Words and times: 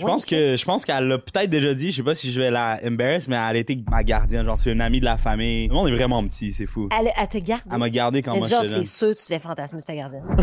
Je 0.00 0.04
pense 0.04 0.24
que 0.24 0.56
je 0.56 0.64
pense 0.64 0.84
qu'elle 0.84 1.08
l'a 1.08 1.18
peut-être 1.18 1.50
déjà 1.50 1.74
dit, 1.74 1.90
je 1.90 1.96
sais 1.96 2.02
pas 2.04 2.14
si 2.14 2.30
je 2.30 2.40
vais 2.40 2.52
la 2.52 2.78
embarrass, 2.86 3.26
mais 3.26 3.34
elle 3.34 3.56
été 3.56 3.82
ma 3.90 4.04
gardienne, 4.04 4.46
genre 4.46 4.56
c'est 4.56 4.70
une 4.70 4.80
amie 4.80 5.00
de 5.00 5.04
la 5.04 5.16
famille. 5.16 5.66
Le 5.66 5.74
monde 5.74 5.88
est 5.88 5.94
vraiment 5.94 6.22
petit, 6.24 6.52
c'est 6.52 6.66
fou. 6.66 6.88
Elle, 6.96 7.10
elle 7.20 7.26
te 7.26 7.38
garde? 7.38 7.62
Elle 7.68 7.78
m'a 7.78 7.90
gardé 7.90 8.22
quand 8.22 8.36
moi 8.36 8.46
genre, 8.46 8.62
j'étais 8.62 8.68
c'est 8.68 8.74
jeune. 8.76 8.84
sûr 8.84 9.08
que 9.08 9.14
tu 9.18 9.24
te 9.26 9.34
fais 9.34 9.40
fantasmer 9.40 9.80
sur 9.80 9.86
ta 9.88 9.96
gardienne. 9.96 10.22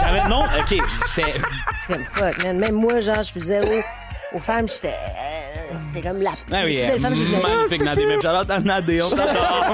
J'avais 0.00 0.28
non, 0.28 0.42
OK, 0.42 0.70
j'étais 1.16 1.32
c'est 1.76 1.92
comme 1.92 2.04
fuck, 2.04 2.42
man. 2.42 2.58
Même 2.58 2.74
moi, 2.74 2.98
genre, 2.98 3.22
je 3.22 3.30
faisais 3.30 3.60
aux, 3.60 3.82
aux 4.36 4.40
femmes, 4.40 4.68
j'étais. 4.68 4.88
euh, 4.88 5.76
c'est 5.92 6.00
comme 6.02 6.20
la 6.22 6.30
Ah 6.52 6.62
oui, 6.64 6.76
belle 6.78 7.00
femme 7.00 7.12
que 7.12 7.18
j'ai 7.18 7.24
jamais 7.26 7.42
magnifique 7.56 7.82
Nadé, 7.84 8.06
même 8.06 8.22
Charlotte 8.22 8.64
Nadé, 8.64 9.02
on 9.02 9.10
t'adore. 9.10 9.64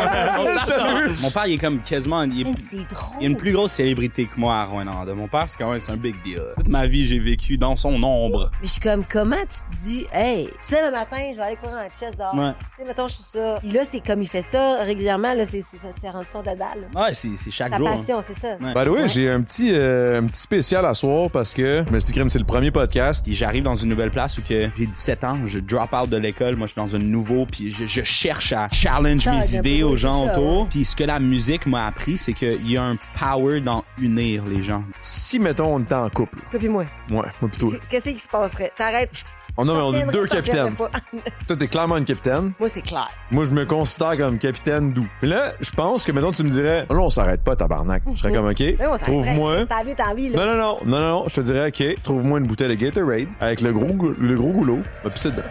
On 0.40 0.44
t'adore. 0.44 1.10
Mon 1.20 1.30
père, 1.30 1.46
il 1.46 1.54
est 1.54 1.58
comme 1.58 1.80
quasiment, 1.80 2.22
il 2.22 2.40
est, 2.48 2.52
c'est 2.60 2.88
drôle. 2.88 3.16
il 3.20 3.22
y 3.24 3.26
a 3.26 3.30
une 3.30 3.36
plus 3.36 3.52
grosse 3.52 3.72
célébrité 3.72 4.26
que 4.26 4.38
moi 4.38 4.56
à 4.56 4.64
Rwanda. 4.64 5.14
Mon 5.14 5.28
père, 5.28 5.44
c'est 5.48 5.58
quand 5.58 5.70
même 5.70 5.80
c'est 5.80 5.92
un 5.92 5.96
big 5.96 6.14
deal. 6.22 6.42
Toute 6.56 6.68
ma 6.68 6.86
vie, 6.86 7.06
j'ai 7.06 7.18
vécu 7.18 7.56
dans 7.58 7.76
son 7.76 8.02
ombre. 8.02 8.50
Mais 8.60 8.66
je 8.68 8.72
suis 8.72 8.80
comme, 8.80 9.04
comment 9.04 9.36
tu 9.40 9.76
te 9.76 9.82
dis, 9.82 10.06
hey, 10.12 10.48
tu 10.66 10.74
lèves 10.74 10.84
un 10.86 10.90
matin, 10.90 11.16
je 11.32 11.36
vais 11.36 11.42
aller 11.42 11.56
courir 11.56 11.74
dans 11.74 11.82
la 11.82 11.88
chest 11.88 12.16
dehors. 12.18 12.34
Ouais. 12.34 12.52
Tu 12.76 12.82
sais, 12.82 12.88
mettons, 12.88 13.08
je 13.08 13.14
trouve 13.14 13.26
ça. 13.26 13.56
Puis 13.60 13.70
là, 13.72 13.82
c'est 13.84 14.00
comme 14.04 14.22
il 14.22 14.28
fait 14.28 14.42
ça 14.42 14.82
régulièrement, 14.82 15.34
là, 15.34 15.44
c'est, 15.46 15.62
c'est, 15.70 15.78
ça, 15.78 15.88
c'est 16.00 16.08
rendu 16.10 16.26
son 16.26 16.42
dada, 16.42 16.66
là. 16.76 17.00
Ouais, 17.02 17.14
c'est 17.14 17.28
c'est 17.36 17.50
chaque 17.50 17.76
jour. 17.76 17.88
hein. 17.88 17.96
passion, 17.98 18.22
c'est 18.26 18.38
ça. 18.38 18.56
Ouais. 18.60 18.72
The 18.72 18.88
way, 18.88 19.02
Ouais. 19.02 19.08
j'ai 19.08 19.30
un 19.30 19.40
petit, 19.42 19.70
euh, 19.72 20.20
un 20.20 20.26
petit 20.26 20.40
spécial 20.40 20.84
à 20.86 20.94
soir 20.94 21.28
parce 21.30 21.52
que 21.54 21.82
dit, 21.82 22.12
crème, 22.12 22.28
c'est 22.30 22.38
le 22.38 22.44
premier 22.44 22.70
podcast. 22.70 23.24
Puis 23.24 23.34
j'arrive 23.34 23.62
dans 23.62 23.76
une 23.76 23.88
nouvelle 23.88 24.10
place 24.10 24.38
où 24.38 24.42
que 24.52 24.70
j'ai 24.76 24.86
17 24.86 25.24
ans, 25.24 25.38
je 25.46 25.58
drop 25.58 25.92
out 25.92 26.08
de 26.10 26.16
l'école, 26.16 26.56
moi 26.56 26.66
je 26.66 26.72
suis 26.72 26.80
dans 26.80 26.94
un 26.94 26.98
nouveau, 26.98 27.46
puis 27.46 27.70
je, 27.70 27.86
je 27.86 28.02
cherche 28.02 28.52
à 28.52 28.68
challenge 28.68 29.22
Ça, 29.24 29.32
mes 29.32 29.54
idées 29.56 29.82
aux 29.82 29.96
gens 29.96 30.26
ça, 30.26 30.32
autour. 30.32 30.62
ouais. 30.62 30.68
Puis 30.70 30.84
ce 30.84 30.96
que 30.96 31.04
la 31.04 31.20
musique 31.20 31.66
m'a 31.66 31.86
appris, 31.86 32.18
c'est 32.18 32.32
qu'il 32.32 32.70
y 32.70 32.76
a 32.76 32.84
un 32.84 32.96
power 33.18 33.60
dans 33.60 33.84
unir 33.98 34.44
les 34.44 34.62
gens. 34.62 34.84
Si, 35.00 35.38
mettons, 35.38 35.74
on 35.76 35.80
était 35.80 35.94
en 35.94 36.08
couple. 36.10 36.38
Toi 36.50 36.58
puis 36.58 36.68
moi. 36.68 36.84
Ouais, 37.10 37.16
moi 37.40 37.50
plutôt. 37.50 37.72
Qu'est-ce 37.88 38.10
qui 38.10 38.18
se 38.18 38.28
passerait? 38.28 38.70
T'arrêtes. 38.76 39.24
On 39.58 39.68
a, 39.68 39.74
Je 39.74 39.78
on 39.80 39.92
est 39.92 40.06
deux 40.12 40.26
capitaines. 40.26 40.74
Toi, 41.46 41.56
t'es 41.56 41.66
clairement 41.66 41.98
une 41.98 42.06
capitaine. 42.06 42.52
moi, 42.58 42.68
c'est 42.70 42.80
clair. 42.80 43.08
Moi, 43.30 43.44
je 43.44 43.52
me 43.52 43.66
considère 43.66 44.16
comme 44.16 44.38
capitaine 44.38 44.92
doux. 44.94 45.06
Mais 45.20 45.28
là, 45.28 45.52
je 45.60 45.70
pense 45.70 46.04
que, 46.04 46.12
mettons, 46.12 46.30
tu 46.32 46.42
me 46.42 46.48
dirais, 46.48 46.86
là, 46.88 46.96
on 46.96 47.10
s'arrête 47.10 47.42
pas, 47.44 47.54
tabarnak. 47.54 48.02
Je 48.14 48.18
serais 48.18 48.32
comme, 48.32 48.48
OK, 48.48 48.60
Mais 48.60 48.76
trouve-moi. 48.98 49.60
Si 49.60 49.66
t'as 49.66 49.80
envie, 49.82 49.94
t'as 49.94 50.10
envie, 50.10 50.30
Non, 50.30 50.38
là. 50.38 50.46
non, 50.46 50.56
non, 50.56 50.78
non, 50.86 50.86
non, 50.86 51.00
non, 51.00 51.24
je 51.28 51.34
te 51.34 51.40
dirais, 51.42 51.68
OK, 51.68 52.02
trouve-moi 52.02 52.38
une 52.38 52.46
bouteille 52.46 52.68
de 52.68 52.74
Gatorade 52.74 53.28
avec 53.40 53.60
le 53.60 53.72
gros, 53.72 54.12
le 54.18 54.34
gros 54.34 54.52
goulot. 54.52 54.78
Dedans. 55.04 55.42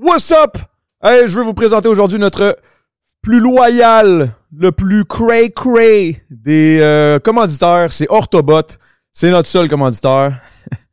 What's 0.00 0.32
up? 0.32 0.56
Hey, 1.02 1.28
je 1.28 1.36
veux 1.38 1.44
vous 1.44 1.54
présenter 1.54 1.88
aujourd'hui 1.88 2.18
notre 2.18 2.58
plus 3.20 3.40
loyal, 3.40 4.34
le 4.56 4.72
plus 4.72 5.04
cray-cray 5.04 6.22
des 6.30 6.78
euh, 6.80 7.18
commanditaires. 7.18 7.92
C'est 7.92 8.06
Orthobot. 8.08 8.62
C'est 9.12 9.30
notre 9.30 9.48
seul 9.48 9.68
commanditeur. 9.68 10.32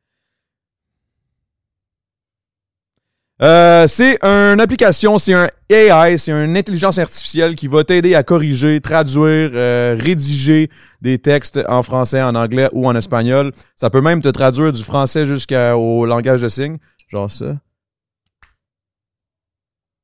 Euh, 3.44 3.88
c'est 3.88 4.24
une 4.24 4.60
application, 4.60 5.18
c'est 5.18 5.34
un 5.34 5.50
AI, 5.68 6.18
c'est 6.18 6.32
une 6.32 6.56
intelligence 6.56 7.00
artificielle 7.00 7.56
qui 7.56 7.68
va 7.68 7.84
t'aider 7.84 8.14
à 8.14 8.22
corriger, 8.22 8.80
traduire, 8.82 9.52
euh, 9.54 9.96
rédiger 10.00 10.70
des 11.02 11.18
textes 11.18 11.60
en 11.68 11.82
français, 11.82 12.22
en 12.22 12.36
anglais 12.36 12.70
ou 12.72 12.88
en 12.88 12.96
espagnol. 12.96 13.52
Ça 13.76 13.90
peut 13.90 14.02
même 14.02 14.22
te 14.22 14.28
traduire 14.28 14.72
du 14.72 14.84
français 14.84 15.26
jusqu'au 15.26 16.06
langage 16.06 16.44
de 16.44 16.50
signes. 16.50 16.78
Genre 17.10 17.32
ça. 17.32 17.60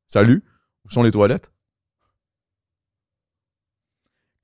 Salut. 0.07 0.43
Où 0.85 0.89
sont 0.89 1.03
les 1.03 1.11
toilettes? 1.11 1.51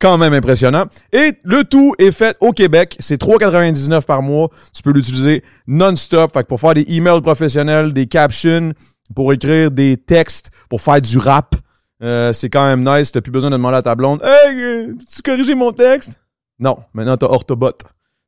Quand 0.03 0.17
même 0.17 0.33
impressionnant. 0.33 0.85
Et 1.13 1.31
le 1.43 1.63
tout 1.63 1.95
est 1.97 2.11
fait 2.11 2.35
au 2.41 2.51
Québec. 2.51 2.97
C'est 2.99 3.19
3,99 3.19 4.05
par 4.05 4.21
mois. 4.21 4.49
Tu 4.75 4.83
peux 4.83 4.91
l'utiliser 4.91 5.43
non-stop. 5.65 6.33
Fait 6.33 6.43
que 6.43 6.47
pour 6.49 6.59
faire 6.59 6.73
des 6.73 6.85
emails 6.89 7.21
professionnels, 7.21 7.93
des 7.93 8.05
captions, 8.07 8.73
pour 9.15 9.31
écrire 9.31 9.71
des 9.71 9.95
textes, 9.95 10.51
pour 10.69 10.81
faire 10.81 10.99
du 10.99 11.17
rap, 11.17 11.55
euh, 12.01 12.33
c'est 12.33 12.49
quand 12.49 12.65
même 12.67 12.83
nice. 12.83 13.13
T'as 13.13 13.21
plus 13.21 13.31
besoin 13.31 13.49
de 13.49 13.55
demander 13.55 13.77
à 13.77 13.81
ta 13.81 13.95
blonde 13.95 14.21
Hey, 14.21 14.61
euh, 14.61 14.93
tu 15.09 15.21
corriger 15.21 15.55
mon 15.55 15.71
texte? 15.71 16.19
Non. 16.59 16.79
Maintenant, 16.93 17.15
t'as 17.15 17.27
Orthobot. 17.27 17.71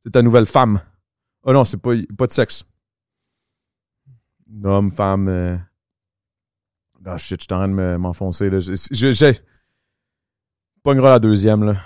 C'est 0.02 0.12
ta 0.12 0.22
nouvelle 0.22 0.46
femme. 0.46 0.80
Oh 1.42 1.52
non, 1.52 1.64
c'est 1.64 1.76
pas, 1.76 1.90
pas 2.16 2.26
de 2.26 2.32
sexe. 2.32 2.64
Homme, 4.64 4.90
femme. 4.92 5.28
euh. 5.28 5.56
Ah 7.04 7.18
shit, 7.18 7.38
je 7.40 7.44
suis 7.44 7.54
en 7.54 7.58
train 7.58 7.68
de 7.68 7.74
me- 7.74 7.98
m'enfoncer. 7.98 8.48
là. 8.48 8.58
Pognera 10.86 11.10
la 11.10 11.18
deuxième, 11.18 11.64
là. 11.64 11.78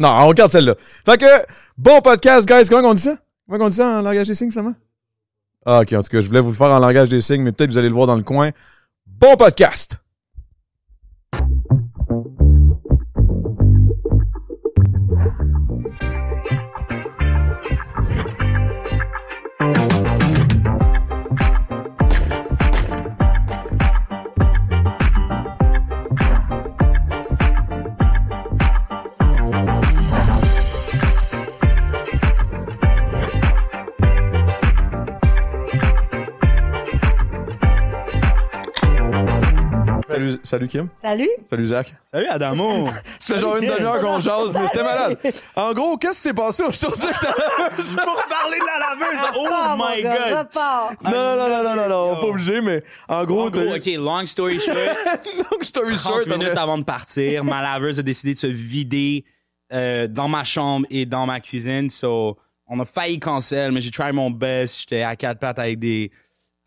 Non, 0.00 0.08
on 0.08 0.26
regarde 0.26 0.50
celle-là. 0.50 0.74
Fait 0.80 1.16
que, 1.16 1.46
bon 1.78 2.00
podcast, 2.00 2.48
guys. 2.48 2.68
Comment 2.68 2.88
on 2.88 2.94
dit 2.94 3.02
ça? 3.02 3.16
Comment 3.48 3.66
on 3.66 3.68
dit 3.68 3.76
ça 3.76 3.98
en 3.98 4.02
langage 4.02 4.26
des 4.26 4.34
signes, 4.34 4.50
finalement? 4.50 4.74
Ah, 5.64 5.82
ok. 5.82 5.92
En 5.92 6.02
tout 6.02 6.08
cas, 6.08 6.20
je 6.20 6.26
voulais 6.26 6.40
vous 6.40 6.48
le 6.48 6.56
faire 6.56 6.72
en 6.72 6.80
langage 6.80 7.10
des 7.10 7.20
signes, 7.20 7.42
mais 7.42 7.52
peut-être 7.52 7.70
vous 7.70 7.78
allez 7.78 7.90
le 7.90 7.94
voir 7.94 8.08
dans 8.08 8.16
le 8.16 8.24
coin. 8.24 8.50
Bon 9.06 9.36
podcast! 9.36 10.03
Salut, 40.44 40.68
Kim. 40.68 40.88
Salut. 41.00 41.28
Salut 41.48 41.66
Zach. 41.66 41.94
Salut 42.12 42.26
Adamo! 42.26 42.86
Ça 43.18 43.34
fait 43.34 43.40
genre 43.40 43.56
une 43.56 43.66
demi-heure 43.66 43.98
qu'on 44.00 44.18
jase, 44.20 44.54
mais 44.54 44.66
c'était 44.66 44.84
malade. 44.84 45.16
En 45.56 45.72
gros, 45.72 45.96
qu'est-ce 45.96 46.16
qui 46.16 46.22
s'est 46.28 46.34
passé 46.34 46.62
aujourd'hui 46.62 47.08
que 47.08 47.20
t'as 47.20 47.32
Pour 48.04 48.24
parler 48.28 48.58
de 48.58 48.66
la 48.66 48.78
laveuse! 48.78 49.30
Oh 49.36 49.76
my 49.78 50.02
god! 50.02 50.38
repars. 50.38 50.92
Non, 51.02 51.10
non, 51.10 51.36
non, 51.36 51.48
non, 51.48 51.64
non, 51.64 51.76
non, 51.76 51.88
non, 52.14 52.20
pas 52.20 52.26
obligé, 52.26 52.60
mais 52.60 52.82
en 53.08 53.24
gros, 53.24 53.46
En 53.46 53.50
gros, 53.50 53.74
ok, 53.74 53.86
long 53.96 54.26
story 54.26 54.60
short, 54.60 54.76
long 55.50 55.62
story 55.62 55.96
30 55.96 55.98
short, 55.98 56.26
minutes 56.26 56.48
après. 56.48 56.60
avant 56.60 56.76
de 56.76 56.84
partir, 56.84 57.42
ma 57.42 57.62
laveuse 57.62 57.98
a 57.98 58.02
décidé 58.02 58.34
de 58.34 58.38
se 58.38 58.46
vider 58.46 59.24
euh, 59.72 60.06
dans 60.08 60.28
ma 60.28 60.44
chambre 60.44 60.86
et 60.90 61.06
dans 61.06 61.24
ma 61.24 61.40
cuisine. 61.40 61.88
So, 61.88 62.36
on 62.66 62.78
a 62.80 62.84
failli 62.84 63.18
cancel, 63.18 63.72
mais 63.72 63.80
j'ai 63.80 63.90
try 63.90 64.12
mon 64.12 64.30
best. 64.30 64.80
J'étais 64.80 65.02
à 65.02 65.16
quatre 65.16 65.38
pattes 65.38 65.58
avec 65.58 65.78
des 65.78 66.10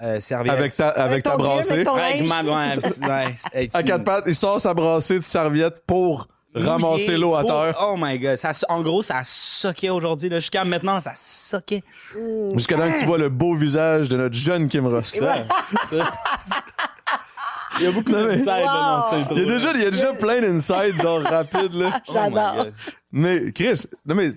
euh, 0.02 0.20
serviettes. 0.20 0.54
Avec 0.54 0.76
ta, 0.76 0.90
avec 0.90 1.24
ta 1.24 1.38
brassée. 1.38 1.84
avec 1.88 2.28
ma 2.28 2.44
ouais, 2.44 2.78
ouais, 3.08 3.36
hey, 3.54 3.70
À 3.74 3.84
quatre 3.84 4.04
pattes, 4.04 4.26
il 4.28 4.36
sort 4.36 4.60
sa 4.62 4.74
brassée 4.74 5.20
de 5.20 5.24
serviette 5.24 5.84
pour 5.88 6.28
ramasser 6.54 7.18
l'eau 7.18 7.36
à 7.36 7.42
pour- 7.42 7.50
terre. 7.50 7.78
Oh 7.82 7.96
my 7.98 8.18
god. 8.20 8.36
Ça, 8.36 8.52
en 8.70 8.82
gros, 8.82 9.02
ça 9.02 9.22
soquait 9.24 9.90
aujourd'hui. 9.90 10.30
là. 10.30 10.40
Jusqu'à 10.40 10.66
maintenant, 10.66 11.00
ça 11.00 11.12
soquait. 11.14 11.84
Jusqu'à 12.54 12.78
temps 12.78 12.92
que 12.92 13.00
tu 13.00 13.06
vois 13.06 13.18
le 13.18 13.30
beau 13.30 13.54
visage 13.54 14.10
de 14.10 14.18
notre 14.18 14.36
jeune 14.36 14.68
Kim 14.68 14.86
Ross. 14.88 15.14
Il 17.80 17.84
y 17.86 17.88
a 17.88 17.92
beaucoup 17.92 18.12
d'insides 18.12 18.46
là, 18.48 18.64
dans 18.66 19.02
cette 19.12 19.20
intro. 19.24 19.36
Il 19.36 19.44
y 19.46 19.50
a 19.50 19.54
déjà, 19.54 19.72
il 19.74 19.82
y 19.82 19.86
a 19.86 19.92
déjà 19.92 20.14
plein 20.14 20.42
d'insides, 20.42 21.00
genre 21.00 21.22
rapides, 21.22 21.76
là. 21.76 22.02
Oh 22.08 22.12
J'adore. 22.14 22.66
Mais, 23.12 23.52
Chris, 23.52 23.84
non, 24.06 24.16
mais, 24.16 24.32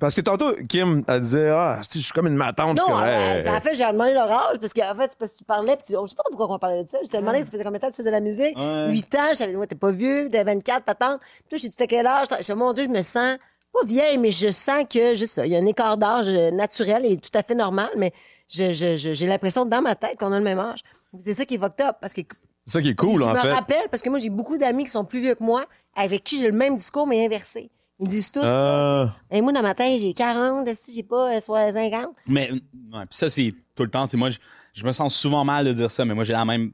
parce 0.00 0.14
que 0.14 0.20
tantôt, 0.20 0.52
Kim, 0.68 1.02
elle 1.08 1.20
disait, 1.20 1.48
ah, 1.48 1.80
je 1.82 1.98
suis 2.00 2.12
comme 2.12 2.26
une 2.26 2.36
matante. 2.36 2.76
Non, 2.76 2.84
je 2.86 2.92
suis 2.92 2.92
comme, 2.92 3.08
hey, 3.08 3.48
en 3.48 3.60
fait, 3.60 3.74
j'ai 3.74 3.86
demandé 3.92 4.12
leur 4.12 4.30
âge 4.30 4.58
parce 4.60 4.72
qu'en 4.72 4.94
fait, 4.94 5.08
c'est 5.10 5.18
parce 5.18 5.32
que 5.32 5.38
tu 5.38 5.44
parlais, 5.44 5.76
puis 5.76 5.86
tu, 5.86 5.92
je 5.94 6.06
sais 6.08 6.14
pas 6.14 6.22
pourquoi 6.28 6.54
on 6.54 6.58
parlait 6.58 6.84
de 6.84 6.88
ça. 6.88 6.98
Je 7.04 7.08
t'ai 7.08 7.18
demandé, 7.18 7.42
ça 7.42 7.50
faisait 7.50 7.64
combien 7.64 7.78
de 7.78 7.82
temps 7.82 7.88
que 7.90 7.94
tu 7.94 8.02
faisais 8.02 8.10
de 8.10 8.14
la 8.14 8.20
musique? 8.20 8.56
Ouais. 8.58 8.88
8 8.90 9.14
ans, 9.14 9.18
j'avais 9.36 9.52
dit, 9.52 9.56
ouais, 9.56 9.66
t'es 9.66 9.74
pas 9.74 9.90
vieux, 9.90 10.28
t'es 10.30 10.44
24, 10.44 10.84
patente. 10.84 11.20
Puis 11.20 11.56
là, 11.56 11.58
j'ai 11.62 11.68
dit, 11.68 11.76
t'as 11.76 11.86
quel 11.86 12.06
âge? 12.06 12.26
Je 12.38 12.44
dis, 12.44 12.52
mon 12.54 12.72
Dieu, 12.72 12.84
je 12.84 12.88
me 12.90 13.02
sens 13.02 13.38
pas 13.72 13.84
vieille, 13.86 14.18
mais 14.18 14.30
je 14.30 14.50
sens 14.50 14.84
que, 14.88 15.14
juste 15.14 15.34
ça, 15.34 15.46
il 15.46 15.52
y 15.52 15.56
a 15.56 15.58
un 15.58 15.66
écart 15.66 15.96
d'âge 15.96 16.28
euh, 16.28 16.50
naturel 16.50 17.04
et 17.06 17.16
tout 17.18 17.30
à 17.34 17.42
fait 17.42 17.54
normal, 17.54 17.90
mais 17.96 18.12
je, 18.48 18.72
je, 18.72 18.96
je- 18.96 19.12
j'ai 19.12 19.26
l'impression 19.26 19.64
dans 19.66 19.82
ma 19.82 19.94
tête 19.94 20.18
qu'on 20.18 20.32
a 20.32 20.38
le 20.38 20.44
même 20.44 20.58
âge. 20.58 20.80
C'est 21.24 21.34
ça 21.34 21.44
qui 21.44 21.54
est 21.54 21.58
fucked 21.58 21.84
up 21.84 21.96
parce 22.00 22.12
que 22.12 22.20
c'est 22.66 22.72
ça 22.72 22.82
qui 22.82 22.88
est 22.90 22.94
cool, 22.94 23.20
je 23.22 23.26
en 23.26 23.32
me 23.32 23.36
fait. 23.38 23.52
rappelle 23.52 23.88
parce 23.90 24.02
que 24.02 24.10
moi, 24.10 24.18
j'ai 24.18 24.28
beaucoup 24.30 24.56
d'amis 24.58 24.84
qui 24.84 24.90
sont 24.90 25.04
plus 25.04 25.20
vieux 25.20 25.34
que 25.34 25.42
moi, 25.44 25.64
avec 25.94 26.22
qui 26.24 26.40
j'ai 26.40 26.48
le 26.50 26.56
même 26.56 26.76
discours, 26.76 27.06
mais 27.06 27.24
inversé. 27.24 27.70
Ils 27.98 28.08
disent 28.08 28.30
tous, 28.30 28.42
Ah, 28.44 29.16
et 29.30 29.40
moi, 29.40 29.52
dans 29.52 29.62
ma 29.62 29.74
tête, 29.74 30.00
j'ai 30.00 30.12
40, 30.12 30.68
si 30.80 30.94
j'ai 30.94 31.02
pas, 31.02 31.36
euh, 31.36 31.40
soit 31.40 31.72
50. 31.72 32.14
Mais 32.26 32.50
ouais, 32.52 33.06
pis 33.08 33.16
ça, 33.16 33.28
c'est 33.30 33.54
tout 33.74 33.84
le 33.84 33.90
temps. 33.90 34.06
tu 34.06 34.16
Moi, 34.18 34.30
je, 34.30 34.38
je 34.74 34.84
me 34.84 34.92
sens 34.92 35.14
souvent 35.16 35.44
mal 35.44 35.64
de 35.64 35.72
dire 35.72 35.90
ça, 35.90 36.04
mais 36.04 36.14
moi, 36.14 36.24
j'ai 36.24 36.32
la 36.34 36.44
même. 36.44 36.72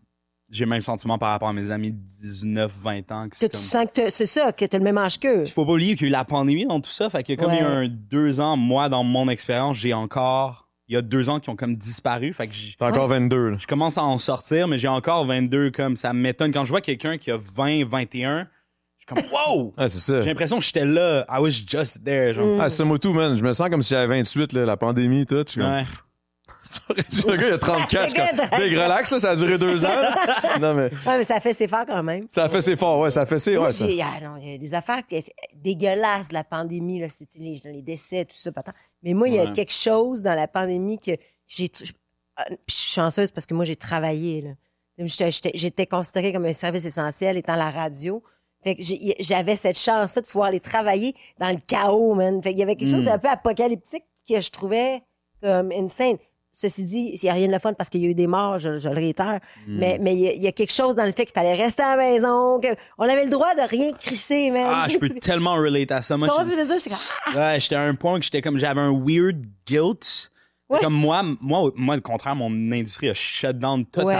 J'ai 0.50 0.64
le 0.64 0.70
même 0.70 0.82
sentiment 0.82 1.16
par 1.16 1.30
rapport 1.30 1.48
à 1.48 1.54
mes 1.54 1.70
amis 1.70 1.92
de 1.92 1.96
19, 1.96 2.70
20 2.82 3.10
ans. 3.12 3.26
que 3.30 3.34
tu 3.38 3.48
comme- 3.48 3.58
sens 3.58 3.86
que 3.94 4.10
c'est 4.10 4.26
ça, 4.26 4.52
que 4.52 4.66
t'as 4.66 4.76
le 4.76 4.84
même 4.84 4.98
âge 4.98 5.19
qu'eux. 5.19 5.44
Il 5.46 5.50
faut 5.50 5.64
pas 5.64 5.72
oublier 5.72 5.94
qu'il 5.94 6.02
y 6.02 6.04
a 6.06 6.08
eu 6.08 6.12
la 6.12 6.26
pandémie 6.26 6.66
dans 6.66 6.78
tout 6.80 6.90
ça. 6.90 7.08
Fait 7.08 7.22
que 7.22 7.32
comme 7.34 7.52
il 7.52 7.56
y 7.58 7.60
a 7.60 7.69
un 7.70 7.88
deux 7.88 8.38
ans, 8.38 8.58
moi, 8.58 8.90
dans 8.90 9.02
mon 9.02 9.28
expérience, 9.30 9.78
j'ai 9.78 9.94
encore. 9.94 10.69
Il 10.88 10.94
y 10.94 10.98
a 10.98 11.00
deux 11.02 11.30
ans 11.30 11.40
qui 11.40 11.48
ont 11.48 11.56
comme 11.56 11.76
disparu. 11.76 12.34
Fait 12.34 12.48
que 12.48 12.52
j'ai- 12.52 12.74
t'as 12.78 12.88
encore 12.90 13.08
22, 13.08 13.50
là. 13.50 13.56
je 13.58 13.66
commence 13.66 13.96
à 13.96 14.02
en 14.04 14.19
sortir, 14.19 14.69
mais 14.69 14.78
j'ai 14.78 14.88
encore 14.88 15.24
22 15.24 15.70
comme 15.70 15.96
ça 15.96 16.12
m'étonne. 16.12 16.52
Quand 16.52 16.64
je 16.64 16.70
vois 16.70 16.82
quelqu'un 16.82 17.16
qui 17.16 17.30
a 17.30 17.38
20, 17.38 17.86
21, 17.88 18.40
je 18.40 18.44
suis 18.44 18.48
comme 19.14 19.24
wow! 19.56 19.72
Ah, 19.76 19.88
c'est 19.88 19.98
ça. 19.98 20.20
J'ai 20.22 20.28
l'impression 20.28 20.58
que 20.58 20.64
j'étais 20.64 20.84
là. 20.84 21.24
I 21.28 21.38
was 21.40 21.50
just 21.66 22.04
there. 22.04 22.32
Genre. 22.34 22.60
Ah, 22.60 22.68
c'est 22.68 22.84
moi 22.84 22.98
tout, 22.98 23.12
man. 23.12 23.34
Je 23.36 23.42
me 23.42 23.52
sens 23.52 23.68
comme 23.70 23.82
si 23.82 23.90
j'avais 23.90 24.06
28, 24.18 24.52
là, 24.52 24.64
la 24.64 24.76
pandémie, 24.76 25.26
tout. 25.26 25.42
Je 25.46 25.50
suis 25.52 25.60
comme, 25.60 25.70
Ouais. 25.70 25.82
le 27.26 27.36
gars, 27.36 27.48
il 27.48 27.52
a 27.54 27.58
34. 27.58 28.04
je 28.04 28.08
suis 28.10 28.18
Le 28.20 28.36
gars, 28.36 28.48
comme, 28.48 28.58
Big, 28.60 28.74
relax, 28.76 29.10
là, 29.10 29.18
ça 29.20 29.30
a 29.30 29.36
duré 29.36 29.58
deux 29.58 29.84
ans. 29.84 29.88
là. 29.88 30.14
non, 30.60 30.74
mais 30.74 30.84
Ouais, 31.06 31.18
mais 31.18 31.24
ça 31.24 31.40
fait 31.40 31.54
ses 31.54 31.66
faire 31.66 31.84
quand 31.86 32.02
même. 32.02 32.26
ça 32.28 32.44
a 32.44 32.48
fait 32.48 32.60
ses 32.60 32.76
forts, 32.76 33.00
ouais, 33.00 33.10
ça 33.10 33.22
a 33.22 33.26
fait 33.26 33.38
ses, 33.38 33.56
ouais, 33.56 33.70
ça. 33.70 33.84
ah 33.86 34.20
non, 34.22 34.36
il 34.40 34.50
y 34.52 34.54
a 34.54 34.58
des 34.58 34.74
affaires 34.74 35.00
dégueulasses 35.54 36.28
de 36.28 36.34
la 36.34 36.44
pandémie, 36.44 37.00
là, 37.00 37.08
c'était 37.08 37.38
les, 37.38 37.60
les 37.64 37.82
décès, 37.82 38.24
tout 38.24 38.36
ça. 38.36 38.50
Mais 39.02 39.14
moi, 39.14 39.28
il 39.28 39.34
y 39.34 39.38
a 39.38 39.44
Ouais. 39.44 39.52
quelque 39.52 39.72
chose 39.72 40.22
dans 40.22 40.34
la 40.34 40.46
pandémie 40.48 40.98
que 40.98 41.12
j'ai, 41.48 41.68
je, 41.82 41.92
ah, 42.36 42.44
je 42.68 42.74
suis 42.74 42.92
chanceuse 42.92 43.30
parce 43.30 43.46
que 43.46 43.54
moi, 43.54 43.64
j'ai 43.64 43.76
travaillé, 43.76 44.42
là. 44.42 44.50
J'étais, 44.98 45.32
j'étais- 45.32 45.52
j'étais 45.54 45.86
considérée 45.86 46.32
comme 46.32 46.44
un 46.44 46.52
service 46.52 46.84
essentiel 46.84 47.36
étant 47.36 47.56
la 47.56 47.70
radio. 47.70 48.22
Fait 48.64 48.76
que 48.76 48.82
j'avais 49.20 49.56
cette 49.56 49.78
chance-là 49.78 50.22
de 50.22 50.26
pouvoir 50.26 50.48
aller 50.48 50.60
travailler 50.60 51.14
dans 51.38 51.50
le 51.50 51.58
chaos, 51.66 52.14
man. 52.14 52.42
Fait 52.42 52.50
qu'il 52.50 52.58
y 52.60 52.62
avait 52.62 52.76
quelque 52.76 52.90
Mm. 52.90 52.94
chose 52.96 53.04
d'un 53.04 53.18
peu 53.18 53.28
apocalyptique 53.28 54.04
que 54.28 54.40
je 54.40 54.50
trouvais 54.50 55.02
comme 55.42 55.72
insane. 55.72 56.16
Ceci 56.54 56.84
dit, 56.84 57.12
il 57.14 57.18
n'y 57.24 57.30
a 57.30 57.32
rien 57.32 57.46
de 57.46 57.52
le 57.52 57.58
fun 57.58 57.72
parce 57.72 57.88
qu'il 57.88 58.02
y 58.02 58.06
a 58.06 58.10
eu 58.10 58.14
des 58.14 58.26
morts, 58.26 58.58
je, 58.58 58.78
je 58.78 58.88
le 58.88 58.94
réitère. 58.94 59.40
Mm. 59.66 59.78
Mais 59.78 59.98
mais 60.00 60.14
il 60.14 60.20
y, 60.20 60.28
a- 60.28 60.32
il 60.34 60.42
y 60.42 60.46
a 60.46 60.52
quelque 60.52 60.72
chose 60.72 60.94
dans 60.94 61.06
le 61.06 61.12
fait 61.12 61.24
qu'il 61.24 61.32
fallait 61.34 61.54
rester 61.54 61.82
à 61.82 61.96
la 61.96 62.02
maison, 62.10 62.60
que 62.60 62.68
on 62.98 63.04
avait 63.04 63.24
le 63.24 63.30
droit 63.30 63.54
de 63.54 63.66
rien 63.66 63.90
crisser, 63.94 64.50
man. 64.50 64.66
Ah, 64.70 64.86
je 64.88 64.98
peux 64.98 65.08
tellement 65.20 65.54
relate 65.54 65.90
à 65.90 66.02
ça. 66.02 66.16
Moi, 66.18 66.28
je- 66.28 66.50
je? 66.50 66.72
Je 66.74 66.78
suis 66.78 66.90
comme, 66.90 66.98
ah, 67.26 67.38
Ouais, 67.54 67.60
j'étais 67.60 67.74
à 67.74 67.82
un 67.82 67.94
point 67.94 68.18
que 68.18 68.24
j'étais 68.26 68.42
comme 68.42 68.58
j'avais 68.58 68.80
un 68.80 68.92
weird 68.92 69.42
guilt. 69.66 70.30
Ouais. 70.68 70.78
Comme 70.80 70.94
moi, 70.94 71.22
moi, 71.40 71.70
moi, 71.74 71.96
au 71.96 72.00
contraire, 72.00 72.36
mon 72.36 72.50
industrie 72.70 73.08
a 73.10 73.14
shut 73.14 73.58
down 73.58 73.84
totalement. 73.86 74.10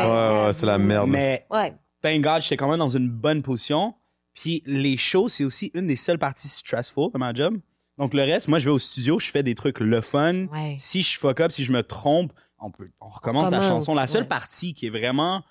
Ouais, 0.41 0.47
ouais, 0.47 0.53
c'est 0.53 0.67
la 0.67 0.79
merde. 0.79 1.09
Mais 1.09 1.47
ouais. 1.51 1.75
thank 2.03 2.21
God, 2.23 2.43
j'étais 2.43 2.57
quand 2.57 2.69
même 2.69 2.79
dans 2.79 2.89
une 2.91 3.09
bonne 3.09 3.43
position. 3.43 3.95
Puis 4.35 4.63
les 4.67 4.97
shows, 4.97 5.29
c'est 5.29 5.45
aussi 5.45 5.71
une 5.75 5.87
des 5.87 5.97
seules 5.97 6.19
parties 6.19 6.49
stressful 6.49 7.11
de 7.13 7.19
ma 7.19 7.33
job. 7.35 7.59
Donc 7.99 8.15
le 8.15 8.23
reste, 8.23 8.49
moi, 8.49 8.59
je 8.59 8.65
vais 8.65 8.71
au 8.71 8.79
studio, 8.79 9.19
je 9.19 9.31
fais 9.31 9.43
des 9.43 9.55
trucs 9.55 9.79
le 9.81 10.01
fun. 10.01 10.47
Ouais. 10.47 10.77
Si 10.79 11.03
je 11.03 11.19
fuck 11.19 11.41
up, 11.41 11.53
si 11.53 11.65
je 11.65 11.73
me 11.73 11.83
trompe, 11.83 12.33
on 12.59 12.71
peut, 12.71 12.89
on 13.01 13.09
recommence 13.09 13.51
la 13.51 13.61
chanson. 13.61 13.95
La 13.95 14.07
seule 14.07 14.23
ouais. 14.23 14.29
partie 14.29 14.73
qui 14.73 14.87
est 14.87 14.91
vraiment 14.91 15.43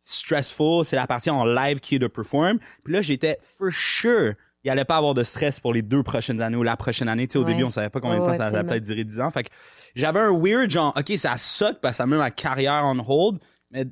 stressful, 0.00 0.84
c'est 0.84 0.96
la 0.96 1.06
partie 1.06 1.30
en 1.30 1.44
live 1.44 1.80
qui 1.80 1.96
est 1.96 1.98
de 1.98 2.06
perform. 2.06 2.58
Puis 2.84 2.92
là, 2.92 3.02
j'étais 3.02 3.38
for 3.42 3.70
sure, 3.72 4.34
il 4.64 4.70
allait 4.70 4.84
pas 4.84 4.96
avoir 4.96 5.14
de 5.14 5.22
stress 5.22 5.60
pour 5.60 5.72
les 5.72 5.82
deux 5.82 6.02
prochaines 6.02 6.40
années 6.40 6.56
ou 6.56 6.62
la 6.62 6.76
prochaine 6.76 7.08
année. 7.08 7.26
Tu 7.26 7.32
sais, 7.32 7.38
au 7.38 7.42
Ouais. 7.44 7.52
début, 7.52 7.64
on 7.64 7.70
savait 7.70 7.90
pas 7.90 8.00
combien 8.00 8.18
de 8.18 8.22
Ouais, 8.22 8.28
temps 8.32 8.36
ça 8.36 8.46
allait 8.46 8.64
peut-être 8.64 8.84
durer 8.84 9.04
10 9.04 9.20
ans. 9.20 9.30
Fait 9.30 9.44
que 9.44 9.48
j'avais 9.94 10.20
un 10.20 10.36
weird 10.38 10.70
genre, 10.70 10.94
OK, 10.96 11.10
ça 11.16 11.36
suck 11.36 11.80
parce 11.80 11.92
que 11.94 11.96
ça 11.98 12.06
met 12.06 12.16
ma 12.16 12.30
carrière 12.30 12.82
on 12.84 12.98
hold, 13.06 13.40
mais 13.70 13.86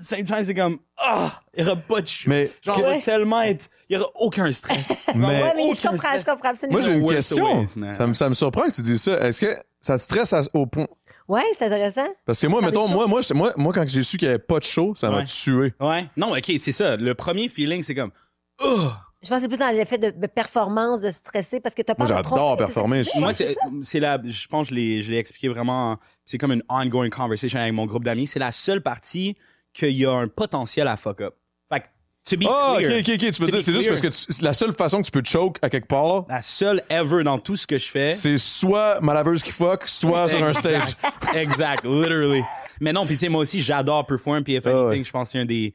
same 0.00 0.24
time, 0.24 0.44
c'est 0.44 0.54
comme, 0.54 0.78
ah, 0.98 1.40
il 1.56 1.64
y 1.64 1.66
aura 1.66 1.76
pas 1.76 2.00
de 2.00 2.06
ch- 2.06 2.26
Mais 2.26 2.48
Genre, 2.62 2.76
que- 2.76 2.82
va 2.82 2.98
tellement 2.98 3.42
être, 3.42 3.68
il 3.88 3.96
y 3.96 4.00
aura 4.00 4.10
aucun 4.16 4.50
stress. 4.52 4.88
Mais- 5.14 5.26
Ouais, 5.26 5.52
mais 5.56 5.62
je 5.62 5.78
aucun 5.80 5.90
comprends, 5.90 5.96
stress. 6.08 6.20
je 6.20 6.30
comprends 6.30 6.48
absolument. 6.50 6.78
Moi, 6.78 6.86
j'ai 6.86 6.94
une 6.94 7.08
question. 7.08 7.66
Ça 7.92 8.06
me, 8.06 8.12
ça 8.14 8.28
me 8.28 8.34
surprend 8.34 8.62
que 8.68 8.72
tu 8.74 8.82
dises 8.82 9.02
ça. 9.02 9.18
Est-ce 9.26 9.40
que 9.40 9.56
ça 9.80 9.96
te 9.96 10.02
stresse 10.02 10.32
à- 10.32 10.42
au 10.54 10.66
point? 10.66 10.86
Ouais, 11.28 11.42
c'est 11.56 11.66
intéressant. 11.66 12.08
Parce 12.26 12.40
que 12.40 12.46
moi, 12.48 12.60
mettons, 12.60 12.88
moi, 12.88 13.06
moi, 13.06 13.20
moi, 13.34 13.52
moi, 13.56 13.72
quand 13.72 13.86
j'ai 13.86 14.02
su 14.02 14.16
qu'il 14.18 14.26
n'y 14.28 14.34
avait 14.34 14.42
pas 14.42 14.58
de 14.58 14.64
show, 14.64 14.94
ça 14.96 15.08
m'a 15.10 15.18
Ouais. 15.18 15.24
tué. 15.24 15.74
Ouais. 15.80 16.06
Non, 16.16 16.32
OK, 16.32 16.50
c'est 16.58 16.72
ça. 16.72 16.96
Le 16.96 17.14
premier 17.14 17.48
feeling, 17.48 17.82
c'est 17.84 17.94
comme, 17.94 18.10
oh, 18.64 18.90
Je 19.22 19.28
pense 19.28 19.36
que 19.36 19.42
c'est 19.42 19.48
plus 19.48 19.58
dans 19.58 19.68
l'effet 19.70 19.98
de, 19.98 20.10
de 20.10 20.26
performance, 20.26 21.02
de 21.02 21.10
stresser, 21.10 21.60
parce 21.60 21.74
que 21.74 21.82
t'as 21.82 21.94
pas 21.94 22.04
Moi, 22.06 22.16
j'adore 22.22 22.56
performer. 22.56 23.02
Moi, 23.16 23.28
ouais, 23.28 23.32
c'est, 23.82 24.00
la, 24.00 24.18
je 24.24 24.46
pense, 24.48 24.68
que 24.68 24.74
je 24.74 24.80
l'ai, 24.80 25.02
je 25.02 25.10
l'ai 25.12 25.18
expliqué 25.18 25.48
vraiment, 25.48 25.98
c'est 26.24 26.38
comme 26.38 26.52
une 26.52 26.62
ongoing 26.68 27.10
conversation 27.10 27.60
avec 27.60 27.74
mon 27.74 27.86
groupe 27.86 28.02
d'amis. 28.04 28.26
C'est 28.26 28.38
la 28.38 28.50
seule 28.50 28.82
partie 28.82 29.36
qu'il 29.72 29.90
y 29.92 30.04
a 30.06 30.12
un 30.12 30.28
potentiel 30.28 30.88
à 30.88 30.96
fuck 30.96 31.20
up. 31.20 31.34
Fait 31.72 31.80
que, 31.80 31.86
to 32.24 32.36
be 32.36 32.44
Ah, 32.48 32.74
clear. 32.78 32.92
ok, 33.00 33.08
ok. 33.08 33.18
Tu 33.18 33.24
veux 33.24 33.30
to 33.30 33.44
dire, 33.46 33.56
be 33.58 33.60
c'est 33.62 33.72
juste 33.72 33.88
parce 33.88 34.00
que 34.00 34.08
tu- 34.08 34.26
c'est 34.28 34.42
la 34.42 34.52
seule 34.52 34.72
façon 34.72 35.00
que 35.00 35.06
tu 35.06 35.10
peux 35.12 35.22
choke 35.24 35.58
à 35.62 35.70
quelque 35.70 35.86
part, 35.88 36.26
La 36.28 36.40
seule 36.42 36.82
ever 36.90 37.22
dans 37.24 37.38
tout 37.38 37.56
ce 37.56 37.66
que 37.66 37.78
je 37.78 37.88
fais. 37.88 38.12
c'est 38.12 38.38
soit 38.38 39.00
ma 39.00 39.14
laveuse 39.14 39.42
qui 39.42 39.52
fuck, 39.52 39.86
soit 39.88 40.28
sur 40.28 40.42
un 40.44 40.52
stage. 40.52 40.94
Exact, 41.34 41.84
literally. 41.84 42.42
Mais 42.80 42.92
non, 42.92 43.04
puis 43.04 43.14
tu 43.14 43.20
sais, 43.20 43.28
moi 43.28 43.42
aussi, 43.42 43.60
j'adore 43.60 44.06
perform, 44.06 44.42
puis 44.42 44.54
if 44.56 44.66
Ah 44.66 44.70
anything, 44.70 44.98
ouais. 45.00 45.04
je 45.04 45.10
pense 45.10 45.28
que 45.28 45.32
c'est 45.32 45.38
un 45.40 45.44
des 45.44 45.74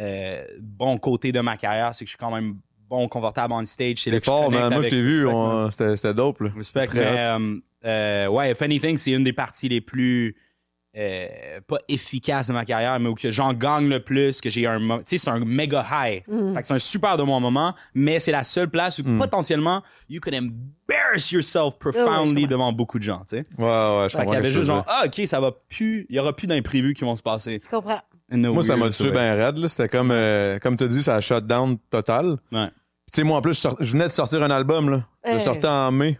euh, 0.00 0.44
bons 0.60 0.96
côtés 0.98 1.32
de 1.32 1.40
ma 1.40 1.56
carrière, 1.56 1.94
c'est 1.94 2.04
que 2.04 2.08
je 2.08 2.12
suis 2.12 2.18
quand 2.18 2.30
même 2.30 2.54
bon, 2.88 3.06
confortable 3.08 3.52
on 3.52 3.64
stage. 3.66 3.98
C'est 3.98 4.10
là 4.10 4.16
C'est 4.16 4.20
que 4.20 4.24
je 4.26 4.30
fort, 4.30 4.44
connecte 4.46 4.62
man. 4.62 4.72
Moi, 4.72 4.82
je 4.82 4.86
avec- 4.86 4.90
t'ai 4.90 5.02
vu, 5.02 5.26
on- 5.26 5.68
c'était 5.70 6.14
dope, 6.14 6.40
là. 6.40 6.50
Respect, 6.56 6.86
Très 6.86 6.98
mais 7.00 7.18
euh, 7.18 7.56
euh, 7.84 8.26
ouais, 8.28 8.52
if 8.52 8.62
anything, 8.62 8.96
c'est 8.96 9.10
une 9.10 9.24
des 9.24 9.32
parties 9.32 9.68
les 9.68 9.80
plus 9.80 10.36
euh, 10.98 11.60
pas 11.66 11.76
efficaces 11.88 12.48
de 12.48 12.52
ma 12.52 12.64
carrière, 12.64 12.98
mais 12.98 13.08
où 13.08 13.14
que 13.14 13.30
j'en 13.30 13.52
gagne 13.52 13.88
le 13.88 14.02
plus, 14.02 14.40
que 14.40 14.50
j'ai 14.50 14.66
un, 14.66 14.78
tu 14.80 15.02
sais, 15.04 15.18
c'est 15.18 15.30
un 15.30 15.38
méga 15.44 15.86
high. 15.90 16.24
Fait 16.54 16.60
que 16.62 16.66
c'est 16.66 16.74
un 16.74 16.78
super 16.78 17.16
de 17.16 17.22
mon 17.22 17.38
moment, 17.40 17.74
mais 17.94 18.18
c'est 18.18 18.32
la 18.32 18.42
seule 18.44 18.68
place 18.68 18.98
où 18.98 19.02
Mm. 19.04 19.18
potentiellement 19.18 19.82
you 20.08 20.20
could 20.20 20.34
embarrass 20.34 21.30
yourself 21.30 21.78
profoundly 21.78 22.46
devant 22.48 22.72
beaucoup 22.72 22.98
de 22.98 23.04
gens, 23.04 23.20
tu 23.28 23.36
sais. 23.36 23.44
Ouais, 23.58 23.64
ouais, 23.64 24.06
je 24.08 24.16
Fait 24.16 24.18
qu'il 24.18 24.18
comprends. 24.18 24.32
y 24.32 24.36
avait 24.36 24.44
ce 24.44 24.48
que 24.50 24.54
tu 24.54 24.54
juste 24.60 24.66
genre, 24.66 24.84
ah, 24.88 25.02
ok, 25.06 25.26
ça 25.26 25.40
va 25.40 25.52
plus, 25.52 26.06
il 26.10 26.16
y 26.16 26.18
aura 26.18 26.34
plus 26.34 26.46
d'imprévus 26.46 26.94
qui 26.94 27.04
vont 27.04 27.14
se 27.16 27.22
passer. 27.22 27.60
Je 27.64 27.68
comprends. 27.68 28.00
Moi, 28.30 28.62
ça 28.62 28.76
m'a 28.76 28.90
tué 28.90 29.10
bien 29.10 29.34
raide, 29.36 29.56
là. 29.56 29.68
C'était 29.68 29.88
comme, 29.88 30.10
euh, 30.10 30.58
comme 30.58 30.76
tu 30.76 30.86
dit, 30.88 31.02
ça 31.02 31.14
a 31.16 31.20
shut 31.20 31.46
down 31.46 31.78
total. 31.90 32.36
Ouais. 32.52 32.66
Tu 33.10 33.16
sais, 33.16 33.22
moi, 33.22 33.38
en 33.38 33.40
plus, 33.40 33.54
je, 33.54 33.60
sort- 33.60 33.76
je 33.80 33.92
venais 33.92 34.06
de 34.08 34.12
sortir 34.12 34.42
un 34.42 34.50
album, 34.50 34.90
là. 34.90 35.04
Je 35.24 35.30
le 35.30 35.36
Ouais. 35.36 35.40
sortais 35.42 35.66
en 35.68 35.90
mai. 35.90 36.18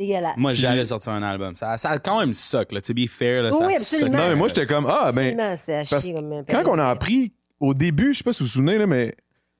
Dégueulasse. 0.00 0.32
Moi, 0.36 0.54
j'allais 0.54 0.86
sortir 0.86 1.12
un 1.12 1.22
album. 1.22 1.54
Ça, 1.54 1.76
ça 1.76 1.90
a 1.90 1.98
quand 1.98 2.18
même 2.20 2.34
suck, 2.34 2.72
là. 2.72 2.80
To 2.80 2.94
be 2.94 3.06
fair, 3.08 3.42
là, 3.44 3.50
Oui, 3.52 3.58
ça 3.58 3.66
oui, 3.66 3.72
suck. 3.74 3.82
absolument. 3.82 4.18
Non, 4.18 4.28
mais 4.30 4.34
moi, 4.34 4.48
j'étais 4.48 4.66
comme, 4.66 4.86
ah, 4.88 5.10
ben, 5.14 5.38
Absolument, 5.40 6.42
quand 6.48 6.62
on 6.66 6.78
a 6.78 6.88
appris, 6.88 7.32
au 7.60 7.74
début, 7.74 8.12
je 8.12 8.18
sais 8.18 8.24
pas 8.24 8.32
si 8.32 8.42
vous 8.42 8.46
vous 8.46 8.52
souvenez, 8.52 8.78
là, 8.78 8.86
mais 8.86 9.14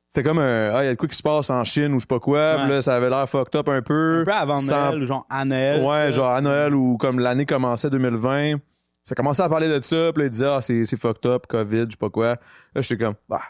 c'était 0.08 0.26
comme 0.28 0.38
un, 0.38 0.74
ah, 0.74 0.82
il 0.82 0.86
y 0.86 0.88
a 0.88 0.92
de 0.92 0.98
quoi 0.98 1.06
qui 1.08 1.16
se 1.16 1.22
passe 1.22 1.50
en 1.50 1.62
Chine 1.64 1.92
ou 1.92 1.96
je 1.98 2.00
sais 2.00 2.06
pas 2.06 2.18
quoi. 2.18 2.56
Ouais. 2.56 2.68
là, 2.68 2.82
ça 2.82 2.96
avait 2.96 3.10
l'air 3.10 3.28
fucked 3.28 3.54
up 3.54 3.68
un 3.68 3.82
peu. 3.82 4.22
Un 4.22 4.24
peu 4.24 4.32
avant 4.32 4.56
Sans- 4.56 4.86
Noël, 4.90 5.02
ou 5.02 5.06
genre 5.06 5.26
à 5.30 5.44
Noël. 5.44 5.84
Ouais, 5.84 6.06
ça. 6.06 6.10
genre 6.12 6.30
à 6.32 6.40
Noël 6.40 6.74
ou 6.74 6.96
comme 6.96 7.18
l'année 7.20 7.46
commençait 7.46 7.90
2020. 7.90 8.56
Ça 9.02 9.14
commençait 9.14 9.42
à 9.42 9.48
parler 9.48 9.68
de 9.68 9.80
ça, 9.80 10.10
puis 10.12 10.22
là, 10.22 10.26
ils 10.26 10.30
disaient, 10.30 10.46
ah, 10.46 10.60
c'est, 10.60 10.84
c'est 10.84 10.98
fucked 10.98 11.26
up, 11.30 11.46
COVID, 11.48 11.84
je 11.86 11.90
sais 11.92 11.96
pas 11.98 12.10
quoi. 12.10 12.36
Là, 12.74 12.80
j'étais 12.80 13.04
comme, 13.04 13.14
bah. 13.28 13.40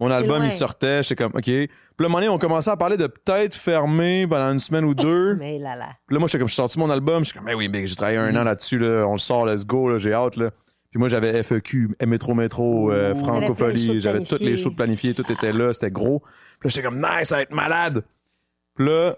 Mon 0.00 0.10
album, 0.10 0.44
il 0.44 0.52
sortait, 0.52 1.02
j'étais 1.02 1.16
comme, 1.22 1.32
OK. 1.34 1.42
Puis 1.42 1.66
là, 1.66 1.68
à 1.98 2.04
un 2.04 2.08
moment 2.08 2.18
donné, 2.18 2.28
on 2.28 2.38
commençait 2.38 2.70
à 2.70 2.76
parler 2.76 2.96
de 2.96 3.08
peut-être 3.08 3.54
fermer 3.56 4.26
pendant 4.28 4.52
une 4.52 4.60
semaine 4.60 4.84
ou 4.84 4.94
deux. 4.94 5.34
Mais 5.36 5.58
là, 5.58 5.74
là. 5.74 5.88
Puis 6.06 6.14
là, 6.14 6.20
moi, 6.20 6.28
j'étais 6.28 6.38
comme, 6.38 6.46
je 6.48 6.52
suis 6.52 6.56
sorti 6.62 6.78
mon 6.78 6.88
album, 6.90 7.24
je 7.24 7.30
suis 7.30 7.36
comme, 7.38 7.46
mais 7.46 7.54
oui, 7.54 7.68
mais 7.68 7.86
j'ai 7.86 7.96
travaillé 7.96 8.18
un 8.18 8.30
Mm. 8.32 8.36
an 8.36 8.44
là-dessus, 8.44 8.78
là, 8.78 9.04
on 9.06 9.12
le 9.12 9.18
sort, 9.18 9.44
let's 9.46 9.66
go, 9.66 9.88
là, 9.90 9.98
j'ai 9.98 10.12
hâte, 10.12 10.36
là. 10.36 10.50
Puis 10.90 10.98
moi, 11.00 11.08
j'avais 11.08 11.42
FEQ, 11.42 11.90
Métro 12.06 12.32
Métro, 12.34 12.90
euh, 12.92 13.14
Francophonie, 13.14 14.00
j'avais 14.00 14.22
tous 14.22 14.38
les 14.40 14.56
shows 14.56 14.70
planifiés, 14.70 15.12
tout 15.14 15.30
était 15.30 15.52
là, 15.52 15.72
c'était 15.72 15.90
gros. 15.90 16.20
Puis 16.60 16.68
là, 16.68 16.70
j'étais 16.70 16.82
comme, 16.82 16.98
nice, 16.98 17.28
ça 17.28 17.36
va 17.36 17.42
être 17.42 17.52
malade. 17.54 18.04
Puis 18.76 18.86
là, 18.86 19.16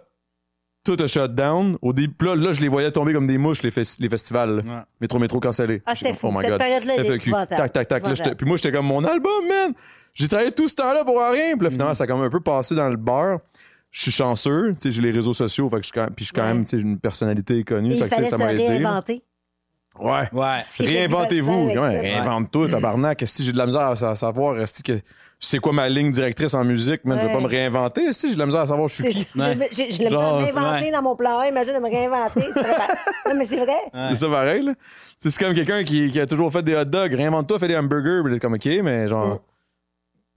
tout 0.83 0.97
a 0.99 1.07
shut 1.07 1.35
down. 1.35 1.77
Au 1.83 1.93
début, 1.93 2.15
puis 2.15 2.27
là, 2.29 2.35
là, 2.35 2.53
je 2.55 2.61
les 2.63 2.69
voyais 2.69 2.91
tomber 2.91 3.13
comme 3.13 3.27
des 3.27 3.37
mouches, 3.39 3.63
les, 3.63 3.71
fes- 3.71 4.01
les 4.01 4.09
festivals. 4.09 4.63
Ouais. 4.65 4.81
Métro, 5.01 5.19
métro 5.19 5.39
cancellé. 5.39 5.83
Ah, 5.87 5.95
c'était 5.95 6.13
J'ai- 6.13 6.19
fou. 6.19 6.29
Oh 6.29 6.31
my 6.33 6.39
Cette 6.39 6.49
God. 6.49 6.59
période-là 6.59 6.95
épouvantable. 7.15 7.57
Tac, 7.57 7.73
tac, 7.73 7.89
tac. 7.89 8.07
Là, 8.07 8.35
puis 8.35 8.47
moi, 8.47 8.57
j'étais 8.57 8.73
comme 8.73 8.87
mon 8.87 9.05
album, 9.05 9.47
man. 9.47 9.73
J'ai 10.15 10.29
travaillé 10.29 10.53
tout 10.53 10.69
ce 10.69 10.75
temps-là 10.77 11.05
pour 11.05 11.19
rien. 11.21 11.53
Puis 11.57 11.63
là, 11.65 11.69
Mm. 11.69 11.73
finalement, 11.73 11.95
ça 11.95 12.05
a 12.05 12.07
comme 12.07 12.23
un 12.23 12.31
peu 12.31 12.41
passé 12.41 12.75
dans 12.75 12.89
le 12.89 12.97
beurre. 12.97 13.39
Je 13.91 14.03
suis 14.03 14.11
chanceux. 14.13 14.73
Tu 14.75 14.83
sais, 14.83 14.91
j'ai 14.91 15.03
les 15.03 15.11
réseaux 15.11 15.35
sociaux. 15.35 15.69
Fait 15.69 15.77
que 15.77 15.83
je 15.83 15.87
suis 15.87 15.93
quand 15.93 16.05
même, 16.05 16.15
puis 16.15 16.25
je 16.25 16.29
suis 16.29 16.33
quand 16.35 16.43
Ouais. 16.43 16.55
même, 16.55 16.65
tu 16.65 16.71
sais, 16.71 16.79
j'ai 16.79 16.85
une 16.85 16.99
personnalité 16.99 17.63
connue. 17.65 17.91
Il 17.95 18.03
fait 18.03 18.05
que, 18.05 18.05
tu 18.05 18.09
sais, 18.11 18.15
fallait 18.17 18.27
ça 18.29 18.39
se 18.39 18.43
m'a 18.43 18.53
aidé. 18.53 18.69
réinventer. 18.69 19.23
Ouais. 19.99 20.29
Ouais. 20.33 20.59
Réinventez-vous. 20.79 21.69
Ouais, 21.71 22.01
réinvente-toi, 22.01 22.69
tabarnak. 22.69 23.21
Est-ce 23.23 23.39
que 23.39 23.43
j'ai 23.43 23.53
de 23.53 23.59
la 23.59 23.67
misère 23.67 23.83
à, 23.83 23.97
sa- 23.97 24.15
savoir? 24.15 24.59
Est-ce 24.61 24.83
que 24.83 25.01
c'est 25.41 25.59
quoi 25.59 25.73
ma 25.73 25.89
ligne 25.89 26.13
directrice 26.13 26.55
en 26.55 26.65
musique? 26.65 27.05
Man, 27.05 27.19
je 27.19 27.23
vais 27.27 27.29
Ouais. 27.29 27.35
pas 27.37 27.43
me 27.43 27.49
réinventer. 27.49 28.03
Est-ce 28.05 28.23
que 28.23 28.29
j'ai 28.29 28.35
de 28.35 28.39
la 28.39 28.47
misère 28.47 28.61
à 28.63 28.67
savoir 28.67 28.87
je 28.89 28.95
suis 28.95 29.05
qui? 29.05 29.27
j'ai- 29.35 29.69
j'ai- 29.73 29.91
Je 29.91 29.99
l'ai 30.03 30.09
Genre, 30.11 30.41
m'inventer 30.41 30.85
ouais. 30.87 30.91
dans 30.93 31.03
mon 31.03 31.17
plan 31.17 31.39
A, 31.41 31.49
imagine 31.49 31.75
de 31.75 31.81
me 31.81 31.91
réinventer. 31.91 32.43
c'est 32.55 32.63
pas- 32.63 32.95
non, 33.33 33.35
mais 33.39 33.45
c'est 33.47 33.59
vrai. 33.65 33.79
C'est 33.95 34.15
ça 34.15 34.29
pareil, 34.29 34.63
là. 34.65 34.73
C'est 35.19 35.37
comme 35.39 35.55
quelqu'un 35.55 35.83
qui, 35.85 36.11
qui 36.11 36.21
a 36.21 36.27
toujours 36.27 36.53
fait 36.53 36.63
des 36.63 36.75
hot 36.77 36.85
dogs. 36.85 37.13
Réinvente-toi, 37.13 37.59
fais 37.59 37.69
des 37.69 37.77
hamburgers. 37.77 38.21
Puis 38.25 38.35
t'es 38.35 38.39
comme, 38.39 38.55
OK, 38.55 38.67
mais 38.85 39.09
genre... 39.09 39.41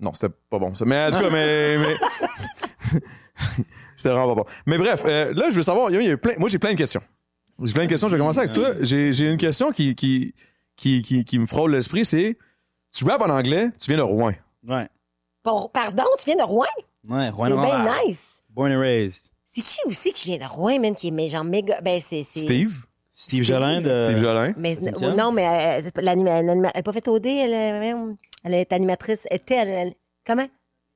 Non, 0.03 0.13
c'était 0.13 0.33
pas 0.49 0.59
bon, 0.59 0.73
ça. 0.75 0.85
Mais 0.85 1.05
en 1.05 1.09
tout 1.11 1.19
cas, 1.23 1.29
mais... 1.31 1.77
mais... 1.77 1.95
c'était 3.95 4.09
vraiment 4.09 4.35
pas 4.35 4.43
bon. 4.43 4.45
Mais 4.65 4.77
bref, 4.77 5.03
euh, 5.05 5.33
là, 5.33 5.49
je 5.49 5.55
veux 5.55 5.63
savoir... 5.63 5.89
il 5.89 5.95
y 5.95 5.97
a- 5.97 6.01
il 6.01 6.07
y 6.09 6.11
a 6.11 6.17
plein... 6.17 6.33
Moi, 6.37 6.49
j'ai 6.49 6.59
plein 6.59 6.73
de 6.73 6.77
questions. 6.77 7.01
J'ai 7.63 7.73
plein 7.73 7.83
de 7.85 7.89
questions. 7.89 8.07
Je 8.07 8.15
vais 8.15 8.19
commencer 8.19 8.39
avec 8.39 8.53
toi. 8.53 8.71
J'ai 8.81 9.11
j'ai 9.11 9.29
une 9.29 9.37
question 9.37 9.71
qui, 9.71 9.95
qui, 9.95 10.33
qui, 10.75 11.01
qui, 11.01 11.23
qui 11.23 11.39
me 11.39 11.45
frôle 11.45 11.71
l'esprit. 11.71 12.03
C'est... 12.05 12.37
Tu 12.93 13.05
rappes 13.05 13.21
en 13.21 13.29
anglais, 13.29 13.69
tu 13.79 13.87
viens 13.91 13.97
de 13.97 14.03
Rouen. 14.03 14.33
Ouais. 14.67 14.87
Pour- 15.41 15.71
pardon, 15.71 16.03
tu 16.19 16.25
viens 16.25 16.35
de 16.35 16.43
Rouen? 16.43 16.65
Ouais, 17.07 17.29
Rouen 17.29 17.47
C'est 17.47 17.53
bien 17.55 18.05
nice. 18.05 18.41
Born 18.49 18.71
and 18.71 18.79
raised. 18.79 19.27
C'est 19.45 19.61
qui 19.61 19.77
aussi 19.85 20.11
qui 20.13 20.25
vient 20.29 20.37
de 20.37 20.51
Rouen, 20.51 20.79
man, 20.79 20.95
qui 20.95 21.07
est 21.07 21.11
mais 21.11 21.27
genre 21.27 21.43
méga. 21.43 21.79
Ben, 21.81 21.99
c'est. 21.99 22.23
c'est- 22.23 22.41
Steve? 22.41 22.83
Steve 23.13 23.43
Jolin 23.43 23.81
de. 23.81 23.97
Steve 23.97 24.17
Jolin. 24.17 24.53
Mais 24.57 24.75
non, 25.15 25.31
mais 25.31 25.47
euh, 25.47 25.81
c'est 25.83 25.97
elle 25.97 26.61
n'a 26.61 26.83
pas 26.83 26.93
fait 26.93 27.07
OD, 27.07 27.25
elle, 27.27 27.53
euh, 27.53 28.13
elle 28.43 28.53
est 28.55 28.73
animatrice. 28.73 29.27
Était, 29.29 29.55
elle, 29.55 29.67
elle- 29.69 29.93
comment? 30.25 30.47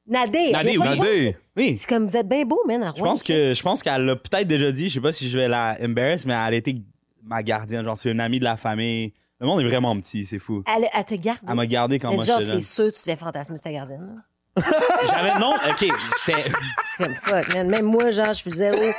Nadé. 0.07 0.51
Nadé, 0.51 0.77
elle 0.83 0.99
oui. 1.01 1.35
Oui. 1.55 1.77
C'est 1.77 1.87
comme 1.87 2.07
vous 2.07 2.17
êtes 2.17 2.27
bien 2.27 2.43
beau, 2.45 2.61
man. 2.65 2.91
Je 2.95 3.01
pense 3.01 3.21
que 3.21 3.53
je 3.53 3.61
pense 3.61 3.83
qu'elle 3.83 4.03
l'a 4.05 4.15
peut-être 4.15 4.47
déjà 4.47 4.71
dit, 4.71 4.89
je 4.89 4.95
sais 4.95 5.01
pas 5.01 5.11
si 5.11 5.29
je 5.29 5.37
vais 5.37 5.47
la 5.47 5.77
embarrass, 5.83 6.25
mais 6.25 6.33
elle 6.33 6.53
a 6.53 6.57
été 6.57 6.81
ma 7.23 7.43
gardienne, 7.43 7.83
genre 7.83 7.97
c'est 7.97 8.11
une 8.11 8.19
amie 8.21 8.39
de 8.39 8.45
la 8.45 8.57
famille. 8.57 9.13
Le 9.39 9.45
monde 9.45 9.61
est 9.61 9.67
vraiment 9.67 9.95
petit, 9.99 10.25
c'est 10.25 10.39
fou. 10.39 10.63
Elle, 10.65 10.87
elle 10.91 11.03
te 11.03 11.13
garde? 11.13 11.39
Elle 11.47 11.53
m'a 11.53 11.67
gardé 11.67 11.99
quand 11.99 12.09
Mais 12.09 12.15
moi 12.15 12.25
genre, 12.25 12.39
j'étais 12.39 12.51
c'est 12.53 12.53
jeune. 12.53 12.61
sûr 12.61 12.85
que 12.85 12.95
tu 12.97 13.03
te 13.03 13.09
fais 13.11 13.15
fantasmer 13.17 13.59
ta 13.59 13.71
gardienne. 13.71 14.23
J'avais 14.57 15.37
non, 15.39 15.53
OK, 15.53 15.79
j'étais 16.25 16.49
C'est 16.87 17.03
comme 17.03 17.13
fuck, 17.13 17.53
man. 17.53 17.67
Même 17.69 17.85
moi, 17.85 18.09
genre, 18.09 18.33
je 18.33 18.41
faisais 18.41 18.71
aux, 18.71 18.91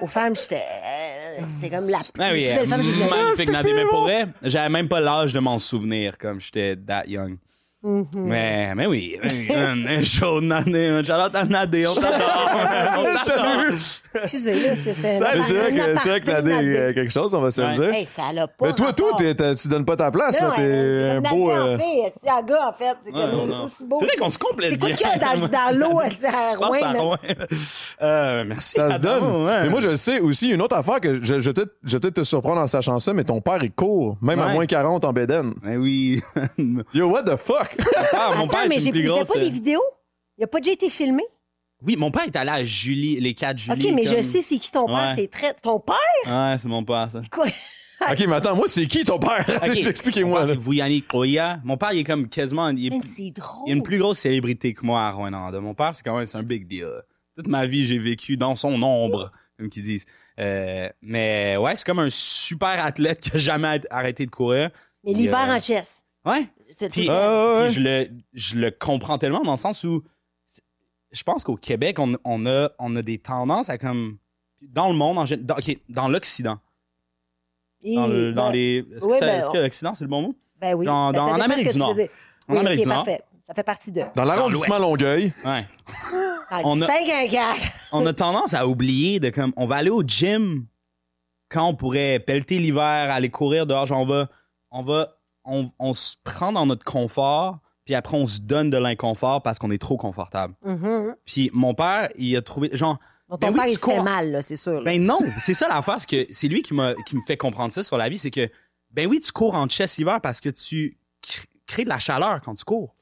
aux 0.00 0.06
femmes, 0.06 0.34
j'étais. 0.36 0.56
euh, 0.56 1.44
c'est 1.46 1.70
comme 1.70 1.88
la 1.88 1.98
Ah 2.18 2.30
oui, 2.32 2.46
plus 2.46 2.56
belle 2.56 2.68
femme 2.68 2.80
que 2.80 2.86
j'ai 2.86 2.92
vue. 2.92 3.10
magnifique 3.10 3.50
Nadé, 3.50 3.72
mais 3.74 3.84
pour 3.86 4.02
vrai, 4.02 4.26
j'avais 4.42 4.68
même 4.68 4.88
pas 4.88 5.00
l'âge 5.00 5.32
de 5.32 5.40
m'en 5.40 5.58
souvenir 5.58 6.16
comme 6.18 6.40
j'étais 6.40 6.76
that 6.76 7.04
young. 7.06 7.36
Mm-hmm. 7.82 8.06
Mais, 8.16 8.74
mais 8.74 8.86
oui, 8.86 9.18
un 9.50 9.76
de 9.76 10.40
Nadé, 10.40 10.86
un 10.86 11.02
shout-out 11.04 11.34
à 11.34 11.44
Nadé, 11.44 11.86
on 11.86 11.94
t'adore. 11.94 12.50
on 14.14 14.18
t'adore. 14.18 14.24
Excusez, 14.24 14.54
là, 14.68 14.76
c'était. 14.76 15.20
Mais 15.20 15.42
c'est 15.42 15.52
vrai 15.54 15.66
un 15.80 15.94
que, 15.94 15.98
c'est 16.00 16.08
vrai 16.08 16.20
que 16.20 16.30
Nadé 16.30 16.52
Nadé. 16.54 16.76
euh, 16.76 16.92
quelque 16.94 17.12
chose, 17.12 17.34
on 17.34 17.40
va 17.40 17.50
se 17.50 17.60
le 17.60 17.66
Ouais. 17.68 17.72
dire. 17.74 17.90
Hey, 17.92 18.04
ça 18.06 18.32
l'a 18.32 18.46
pas. 18.48 18.66
Mais 18.66 18.72
toi, 18.74 18.92
toi, 18.92 19.12
t'es- 19.18 19.34
t'as- 19.34 19.54
tu 19.54 19.68
donnes 19.68 19.84
pas 19.84 19.96
ta 19.96 20.10
place, 20.10 20.40
Non, 20.40 20.48
là. 20.48 20.54
T'es 20.56 20.62
ouais, 20.62 21.10
un 21.10 21.22
c'est 21.22 21.30
beau. 21.36 21.50
euh. 21.50 21.78
C'est 22.22 22.30
un 22.30 22.42
gars, 22.42 22.68
en 22.68 22.72
fait. 22.72 22.96
C'est 23.02 23.12
Ouais, 23.14 23.20
comme 23.30 23.48
non. 23.50 23.64
aussi 23.64 23.86
beau. 23.86 23.96
C'est 24.00 24.06
vrai 24.06 24.16
qu'on 24.16 24.30
se 24.30 24.38
complète 24.38 24.70
C'est 24.70 24.78
quoi 24.78 24.90
qu'il 24.90 25.06
y 25.06 25.10
a 25.10 25.18
dans, 25.18 25.48
dans 25.48 25.78
l'eau 25.78 26.00
à 26.24 26.56
Rouen. 26.56 27.16
Euh, 28.02 28.44
merci. 28.46 28.74
Ça 28.76 28.94
se 28.94 28.98
donne. 28.98 29.44
ouais. 29.46 29.62
Mais 29.64 29.68
moi, 29.68 29.80
je 29.80 29.88
le 29.90 29.96
sais 29.96 30.20
aussi, 30.20 30.50
une 30.50 30.62
autre 30.62 30.76
affaire 30.76 31.00
que 31.00 31.14
je, 31.14 31.20
je, 31.24 31.34
vais 31.34 31.52
peut-être- 31.52 31.74
je 31.82 31.92
vais 31.92 32.00
peut-être 32.00 32.14
te 32.16 32.24
surprendre 32.24 32.60
en 32.60 32.66
sachant 32.66 32.98
ça, 32.98 33.12
mais 33.12 33.24
ton 33.24 33.40
père, 33.40 33.58
il 33.62 33.72
court, 33.72 34.16
même 34.22 34.38
à 34.40 34.46
Ouais. 34.46 34.52
moins 34.54 34.66
40 34.66 35.04
en 35.04 35.12
Béden. 35.12 35.54
Mais 35.62 35.76
oui. 35.76 36.20
Yo, 36.94 37.08
what 37.08 37.22
the 37.24 37.36
fuck? 37.36 37.74
père, 37.76 38.32
mon 38.36 38.44
Attends, 38.44 38.48
père 38.48 38.60
mais 38.68 38.78
j'ai 38.78 38.90
pas 38.92 38.98
des 39.38 39.46
euh, 39.46 39.50
vidéos? 39.50 39.82
Il 40.38 40.44
a 40.44 40.46
pas 40.46 40.58
déjà 40.58 40.72
été 40.72 40.90
filmé? 40.90 41.22
Oui, 41.86 41.96
mon 41.96 42.10
père 42.10 42.24
est 42.24 42.36
allé 42.36 42.50
à 42.50 42.64
Julie, 42.64 43.20
les 43.20 43.34
quatre 43.34 43.58
Julie. 43.58 43.86
OK, 43.88 43.94
mais 43.94 44.04
comme- 44.04 44.16
je 44.16 44.22
sais 44.22 44.42
c'est 44.42 44.58
qui 44.58 44.70
ton 44.70 44.86
père. 44.86 44.94
Ouais. 45.08 45.14
C'est 45.14 45.28
très... 45.30 45.54
Ton 45.54 45.78
père? 45.80 45.96
Ouais, 46.26 46.56
c'est 46.58 46.68
mon 46.68 46.82
père, 46.84 47.08
ça. 47.10 47.22
Quoi? 47.30 47.46
ok, 48.10 48.24
mais 48.26 48.34
attends, 48.36 48.56
moi, 48.56 48.66
c'est 48.68 48.86
qui 48.86 49.04
ton 49.04 49.18
père? 49.18 49.44
Expliquez-moi. 49.64 50.40
Mon 50.40 50.46
père, 50.46 50.54
là. 50.54 50.60
c'est 50.62 50.70
Vuyani 50.70 51.02
Koya. 51.02 51.60
Mon 51.64 51.76
père, 51.76 51.92
il 51.92 52.00
est 52.00 52.04
comme 52.04 52.28
quasiment. 52.28 52.68
Il 52.70 52.86
est, 52.86 52.90
Man, 52.90 53.00
plus- 53.00 53.10
c'est 53.16 53.30
drôle. 53.30 53.64
il 53.66 53.70
est 53.70 53.74
une 53.76 53.82
plus 53.82 53.98
grosse 53.98 54.18
célébrité 54.18 54.72
que 54.74 54.84
moi 54.84 55.02
à 55.02 55.10
Rwanda. 55.10 55.60
Mon 55.60 55.74
père, 55.74 55.94
c'est 55.94 56.02
quand 56.02 56.16
même 56.16 56.26
c'est 56.26 56.38
un 56.38 56.42
big 56.42 56.66
deal. 56.66 56.88
Toute 57.36 57.48
ma 57.48 57.66
vie, 57.66 57.84
j'ai 57.86 57.98
vécu 57.98 58.36
dans 58.36 58.54
son 58.54 58.80
ombre, 58.82 59.30
comme 59.58 59.68
qu'ils 59.68 59.82
disent. 59.82 60.06
Euh, 60.38 60.88
mais 61.02 61.56
ouais, 61.56 61.76
c'est 61.76 61.84
comme 61.84 61.98
un 61.98 62.10
super 62.10 62.84
athlète 62.84 63.20
qui 63.20 63.32
a 63.34 63.38
jamais 63.38 63.80
arrêté 63.90 64.24
de 64.26 64.30
courir. 64.30 64.70
Mais 65.04 65.12
l'hiver 65.12 65.50
Euh, 65.50 65.56
en 65.56 65.60
chess. 65.60 66.04
Ouais. 66.24 66.46
C'est 66.76 66.86
le 66.86 66.90
Puis, 66.90 67.04
truc. 67.06 67.16
Ah, 67.16 67.52
ouais, 67.54 67.66
puis 67.66 67.74
je, 67.74 67.80
le, 67.80 68.08
je 68.32 68.56
le 68.56 68.70
comprends 68.70 69.18
tellement 69.18 69.42
dans 69.42 69.52
le 69.52 69.56
sens 69.58 69.84
où 69.84 70.02
je 71.14 71.22
pense 71.22 71.44
qu'au 71.44 71.56
Québec, 71.56 71.98
on, 71.98 72.14
on, 72.24 72.44
a, 72.46 72.68
on 72.78 72.94
a 72.96 73.02
des 73.02 73.18
tendances 73.18 73.70
à 73.70 73.78
comme. 73.78 74.18
Dans 74.60 74.88
le 74.88 74.94
monde, 74.94 75.18
en 75.18 75.24
gén- 75.24 75.42
dans, 75.44 75.56
OK, 75.56 75.78
dans 75.88 76.08
l'Occident. 76.08 76.58
Dans, 77.84 78.06
le- 78.06 78.32
dans 78.32 78.46
Ben, 78.46 78.52
les. 78.52 78.78
Est-ce 78.96 79.04
que, 79.06 79.12
Oui, 79.12 79.18
ben, 79.20 79.42
que 79.52 79.58
l'Occident, 79.58 79.94
c'est 79.94 80.04
le 80.04 80.08
bon 80.10 80.22
mot? 80.22 80.34
Ben 80.60 80.74
oui. 80.74 80.86
dans- 80.86 81.10
Ben, 81.12 81.18
dans- 81.18 81.32
en 81.32 81.40
Amérique 81.40 81.70
du 81.72 81.78
Nord. 81.78 81.90
faisais. 81.90 82.10
En 82.48 82.54
Oui, 82.54 82.58
Amérique 82.60 82.80
du 82.82 82.88
Nord. 82.88 83.04
parfait. 83.04 83.22
Ça 83.46 83.52
fait 83.54 83.62
partie 83.62 83.92
de. 83.92 84.02
Dans 84.14 84.24
l'arrondissement. 84.24 84.78
Longueuil. 84.78 85.32
Ouais. 85.44 85.66
Dans 86.50 86.60
On 86.64 86.80
a- 86.80 86.86
5 86.86 87.08
1 87.10 87.28
4. 87.28 87.88
on 87.92 88.06
a 88.06 88.12
tendance 88.14 88.54
à 88.54 88.66
oublier 88.66 89.20
de 89.20 89.28
comme 89.28 89.52
on 89.56 89.66
va 89.66 89.76
aller 89.76 89.90
au 89.90 90.02
gym 90.02 90.64
quand 91.50 91.66
on 91.68 91.74
pourrait 91.74 92.20
pelleter 92.20 92.58
l'hiver, 92.58 92.80
aller 92.82 93.28
courir 93.30 93.66
dehors, 93.66 93.84
genre 93.86 94.00
on 94.00 94.06
va 94.06 94.28
on 94.70 94.82
va 94.82 95.16
on, 95.44 95.70
on 95.78 95.92
se 95.92 96.14
prend 96.24 96.52
dans 96.52 96.64
notre 96.64 96.84
confort, 96.84 97.58
puis 97.84 97.94
après 97.94 98.16
on 98.16 98.26
se 98.26 98.40
donne 98.40 98.70
de 98.70 98.76
l'inconfort 98.78 99.42
parce 99.42 99.58
qu'on 99.58 99.70
est 99.70 99.78
trop 99.80 99.96
confortable. 99.96 100.54
Puis 101.24 101.50
mon 101.52 101.74
père, 101.74 102.08
il 102.16 102.36
a 102.36 102.42
trouvé 102.42 102.70
genre 102.72 102.98
Donc, 103.28 103.40
ton 103.40 103.48
ben 103.48 103.52
oui, 103.52 103.58
père, 103.58 103.64
tu 103.66 103.70
il 103.72 103.78
se 103.78 103.84
fait 103.86 104.02
mal, 104.02 104.30
là, 104.32 104.42
c'est 104.42 104.56
sûr. 104.56 104.74
là. 104.74 104.82
Ben 104.82 105.02
non, 105.02 105.18
c'est 105.38 105.54
ça 105.54 105.68
l'affaire, 105.68 105.98
c'est 106.00 106.26
que 106.26 106.32
c'est 106.32 106.48
lui 106.48 106.62
qui 106.62 106.74
m'a 106.74 106.94
qui 107.06 107.16
me 107.16 107.22
fait 107.26 107.36
comprendre 107.36 107.72
ça 107.72 107.82
sur 107.82 107.96
la 107.96 108.08
vie, 108.08 108.18
c'est 108.18 108.30
que 108.30 108.48
ben 108.90 109.06
oui, 109.08 109.20
tu 109.20 109.32
cours 109.32 109.54
en 109.54 109.66
chest 109.68 109.96
l'hiver 109.96 110.20
parce 110.22 110.40
que 110.40 110.48
tu 110.50 110.96
cr- 111.26 111.44
crées 111.66 111.84
de 111.84 111.88
la 111.88 111.98
chaleur 111.98 112.40
quand 112.44 112.54
tu 112.54 112.64
cours. 112.64 112.94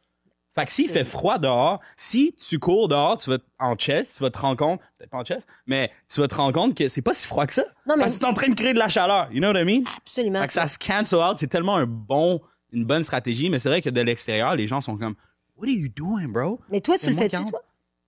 Fait 0.55 0.67
que 0.67 0.71
s'il 0.71 0.89
fait 0.91 1.05
froid 1.05 1.39
dehors, 1.39 1.81
si 1.97 2.35
tu 2.35 2.59
cours 2.59 2.87
dehors, 2.87 3.17
tu 3.17 3.31
vas 3.31 3.39
en 3.59 3.75
chest, 3.75 4.19
tu 4.19 4.23
vas 4.23 4.29
te 4.31 4.39
rendre 4.39 4.57
compte, 4.59 4.81
peut-être 4.99 5.09
pas 5.09 5.17
en 5.19 5.25
chest, 5.25 5.49
mais 5.67 5.91
tu 6.07 6.21
vas 6.21 6.29
te 6.29 6.35
rendre 6.35 6.53
compte 6.53 6.75
que 6.77 6.89
c'est 6.89 7.01
pas 7.01 7.15
si 7.15 7.27
froid 7.27 7.47
que 7.47 7.55
ça. 7.55 7.65
Non, 7.89 7.95
mais- 7.97 8.03
Parce 8.03 8.17
que 8.17 8.21
tu 8.21 8.27
es 8.27 8.29
en 8.29 8.35
train 8.35 8.49
de 8.51 8.55
créer 8.55 8.75
de 8.75 8.79
la 8.79 8.91
chaleur. 8.91 9.29
You 9.33 9.39
know 9.41 9.51
what 9.51 9.59
I 9.61 9.65
mean? 9.65 9.83
Absolument. 9.97 10.41
Fait 10.43 10.49
que 10.49 10.53
ça 10.53 10.67
se 10.69 10.79
cancel 10.79 11.19
out, 11.21 11.39
c'est 11.39 11.47
tellement 11.47 11.77
un 11.77 11.87
bon, 11.87 12.43
une 12.73 12.85
bonne 12.85 13.05
stratégie, 13.05 13.51
mais 13.51 13.59
c'est 13.59 13.69
vrai 13.69 13.83
que 13.83 13.91
de 13.91 14.01
l'extérieur, 14.01 14.55
les 14.57 14.67
gens 14.67 14.81
sont 14.81 14.97
comme, 14.97 15.15
What 15.57 15.67
are 15.69 15.75
you 15.75 15.89
doing, 15.95 16.29
bro? 16.29 16.59
Mais 16.71 16.81
toi, 16.81 16.97
tu 16.99 17.11
le 17.11 17.17
fais-tu, 17.17 17.37
toi? 17.47 17.63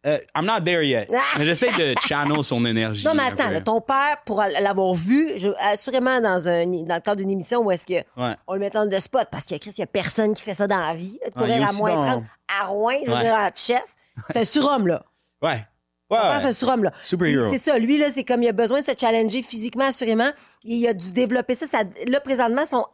Euh, 0.06 0.18
I'm 0.36 0.44
not 0.44 0.60
there 0.64 0.86
yet. 0.86 1.08
Ah! 1.14 1.20
mais 1.38 1.46
j'essaie 1.46 1.72
de 1.72 1.94
channel 2.06 2.44
son 2.44 2.62
énergie. 2.66 3.06
Non, 3.06 3.14
mais 3.14 3.22
attends, 3.22 3.48
là, 3.50 3.60
ton 3.62 3.80
père, 3.80 4.18
pour 4.26 4.42
l'avoir 4.42 4.92
vu, 4.92 5.30
je, 5.36 5.48
assurément 5.60 6.20
dans, 6.20 6.46
un, 6.46 6.66
dans 6.66 6.94
le 6.96 7.00
cadre 7.00 7.16
d'une 7.16 7.30
émission 7.30 7.60
où 7.62 7.70
est-ce 7.70 7.86
que 7.86 7.94
Ouais. 8.20 8.34
on 8.46 8.52
le 8.54 8.60
met 8.60 8.76
en 8.76 8.84
de 8.84 8.98
spot, 8.98 9.28
parce 9.30 9.44
qu'il 9.44 9.54
y 9.54 9.56
a 9.56 9.58
Chris, 9.60 9.72
il 9.78 9.80
y 9.80 9.84
a 9.84 9.86
personne 9.86 10.34
qui 10.34 10.42
fait 10.42 10.54
ça 10.54 10.66
dans 10.66 10.78
la 10.78 10.94
vie. 10.94 11.18
de 11.24 11.40
Ouais, 11.40 11.46
courir 11.48 11.68
à 11.70 11.72
moins 11.72 11.94
dans- 11.94 12.02
30 12.02 12.24
à 12.60 12.66
Rouen, 12.66 12.92
je 13.04 13.10
veux 13.10 13.16
Ouais. 13.16 13.22
dire, 13.22 13.34
en 13.34 13.48
chess. 13.54 13.96
C'est 14.30 14.40
un 14.40 14.44
surhomme, 14.44 14.88
là. 14.88 15.04
Ouais. 15.40 15.64
Ouais. 16.10 16.18
c'est 16.40 16.48
un 16.48 16.52
surhomme, 16.52 16.84
là. 16.84 16.92
C'est 17.02 17.58
ça. 17.58 17.78
Lui, 17.78 17.96
là, 17.96 18.10
c'est 18.10 18.24
comme 18.24 18.42
il 18.42 18.48
a 18.48 18.52
besoin 18.52 18.80
de 18.80 18.84
se 18.84 18.92
challenger 18.98 19.40
physiquement, 19.42 19.84
assurément. 19.86 20.30
Il 20.64 20.86
a 20.86 20.92
dû 20.92 21.12
développer 21.14 21.54
ça. 21.54 21.66
ça 21.66 21.78
là, 22.06 22.20
présentement, 22.20 22.66
son, 22.66 22.84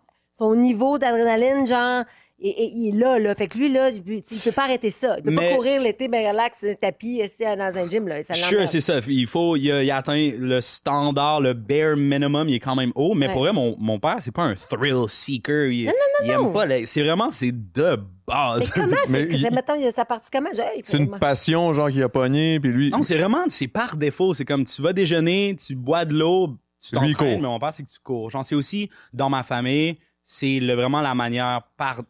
son 0.40 0.54
niveau 0.56 0.99
d'adrénaline, 0.99 1.66
genre, 1.66 2.04
et, 2.42 2.49
et- 2.49 2.70
il 2.75 2.88
est 2.97 2.99
là, 2.99 3.18
là. 3.18 3.35
Fait 3.35 3.49
que 3.49 3.59
lui, 3.59 3.70
là, 3.70 3.90
il 3.90 4.02
peut, 4.02 4.12
il 4.14 4.40
peut 4.42 4.52
pas 4.52 4.62
arrêter 4.64 4.88
ça. 4.88 5.16
Il 5.18 5.23
peut 5.25 5.30
Mais- 5.30 5.50
pas 5.50 5.54
courir 5.56 5.78
l'été, 5.82 6.09
ben 6.09 6.26
relax, 6.26 6.64
tapis, 6.80 7.20
assis 7.20 7.44
dans 7.59 7.76
un 7.76 7.87
gym, 7.87 8.09
là. 8.09 8.23
Ça 8.23 8.32
Sure, 8.32 8.66
c'est 8.66 8.80
ça. 8.80 9.00
Il 9.06 9.26
faut, 9.26 9.56
il 9.56 9.70
a, 9.70 9.82
il 9.82 9.90
a 9.90 9.99
atteint 9.99 10.30
le 10.38 10.62
standard, 10.62 11.42
le 11.42 11.52
bare 11.52 11.97
minimum, 11.99 12.49
il 12.49 12.54
est 12.54 12.59
quand 12.61 12.75
même 12.75 12.92
haut. 12.94 13.12
Mais 13.14 13.26
Ouais. 13.26 13.32
pour 13.35 13.42
vrai, 13.42 13.52
mon, 13.52 13.76
mon 13.78 13.99
père, 13.99 14.16
c'est 14.20 14.30
pas 14.35 14.44
un 14.44 14.54
thrill 14.54 15.04
seeker. 15.06 15.66
Il, 15.70 15.85
non, 15.87 15.92
il 16.25 16.32
non. 16.32 16.47
aime 16.47 16.52
pas, 16.54 16.64
les- 16.64 16.87
c'est 16.87 17.02
vraiment, 17.02 17.30
c'est 17.30 17.52
de 17.52 17.99
base. 18.26 18.61
Mais 18.64 18.66
comment, 18.75 18.87
Mais 19.11 19.18
c'est, 19.28 19.35
il- 19.37 19.40
c'est- 19.42 19.50
mettons, 19.50 19.75
il 19.75 19.87
a 19.87 19.92
sa 19.92 20.06
partie 20.06 20.30
comment? 20.32 20.49
Il 20.52 20.80
C'est 20.82 20.97
une 20.97 21.11
passion, 21.11 21.70
genre, 21.75 21.90
qui 21.90 22.02
a 22.02 22.09
pogné, 22.09 22.59
puis 22.59 22.70
lui. 22.70 22.90
non, 22.90 23.02
c'est 23.02 23.18
vraiment, 23.18 23.44
c'est 23.49 23.68
par 23.68 23.97
défaut. 23.97 24.32
C'est 24.32 24.47
comme 24.47 24.64
tu 24.64 24.80
vas 24.80 24.94
déjeuner, 24.94 25.56
tu 25.62 25.75
bois 25.76 26.06
de 26.06 26.14
l'eau, 26.14 26.56
tu 26.82 26.88
il 26.92 26.99
t'entraînes, 27.12 27.42
mais 27.42 27.49
mon 27.49 27.59
père, 27.59 27.75
c'est 27.75 27.82
que 27.82 27.90
tu 27.90 27.99
cours. 28.02 28.30
Genre, 28.30 28.42
c'est 28.47 28.54
aussi, 28.54 28.88
dans 29.12 29.28
ma 29.28 29.42
famille, 29.42 29.99
c'est 30.22 30.60
vraiment 30.60 31.00
la 31.00 31.14
manière 31.14 31.62
par 31.76 32.02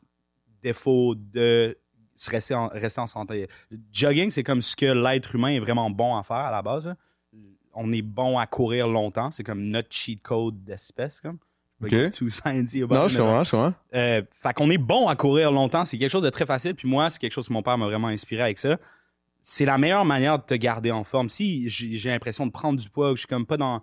défaut 0.62 1.14
de 1.14 1.76
se 2.14 2.30
rester 2.30 2.54
en, 2.54 2.68
rester 2.68 3.00
en 3.00 3.06
santé. 3.06 3.48
Le 3.70 3.78
jogging, 3.92 4.30
c'est 4.30 4.42
comme 4.42 4.60
ce 4.62 4.76
que 4.76 4.86
l'être 4.86 5.34
humain 5.34 5.48
est 5.50 5.60
vraiment 5.60 5.88
bon 5.90 6.16
à 6.16 6.22
faire 6.22 6.36
à 6.36 6.50
la 6.50 6.62
base. 6.62 6.86
là. 6.86 6.96
On 7.72 7.92
est 7.92 8.02
bon 8.02 8.38
à 8.38 8.46
courir 8.46 8.88
longtemps. 8.88 9.30
C'est 9.30 9.44
comme 9.44 9.62
notre 9.62 9.88
cheat 9.90 10.20
code 10.22 10.62
d'espèce. 10.64 11.20
Comme. 11.20 11.38
Ok. 11.82 11.92
Like, 11.92 12.12
too 12.12 12.28
sciencey 12.28 12.82
about 12.82 12.94
Non, 12.94 13.08
je 13.08 13.16
comprends, 13.16 13.44
je 13.44 13.50
comprends. 13.52 13.72
euh, 13.94 14.22
fait 14.34 14.52
qu'on 14.52 14.68
est 14.68 14.76
bon 14.76 15.08
à 15.08 15.16
courir 15.16 15.50
longtemps. 15.52 15.84
C'est 15.86 15.96
quelque 15.96 16.10
chose 16.10 16.24
de 16.24 16.28
très 16.30 16.44
facile. 16.44 16.74
Puis 16.74 16.88
moi, 16.88 17.08
c'est 17.08 17.18
quelque 17.18 17.32
chose 17.32 17.48
que 17.48 17.52
mon 17.54 17.62
père 17.62 17.78
m'a 17.78 17.86
vraiment 17.86 18.08
inspiré 18.08 18.42
avec 18.42 18.58
ça. 18.58 18.76
c'est 19.40 19.64
la 19.64 19.78
meilleure 19.78 20.04
manière 20.04 20.38
de 20.38 20.44
te 20.44 20.54
garder 20.54 20.90
en 20.90 21.04
forme. 21.04 21.28
Si 21.30 21.68
j'ai 21.70 22.10
l'impression 22.10 22.44
de 22.46 22.50
prendre 22.52 22.78
du 22.78 22.90
poids, 22.90 23.12
je 23.12 23.20
suis 23.20 23.28
comme 23.28 23.46
pas 23.46 23.56
dans. 23.56 23.80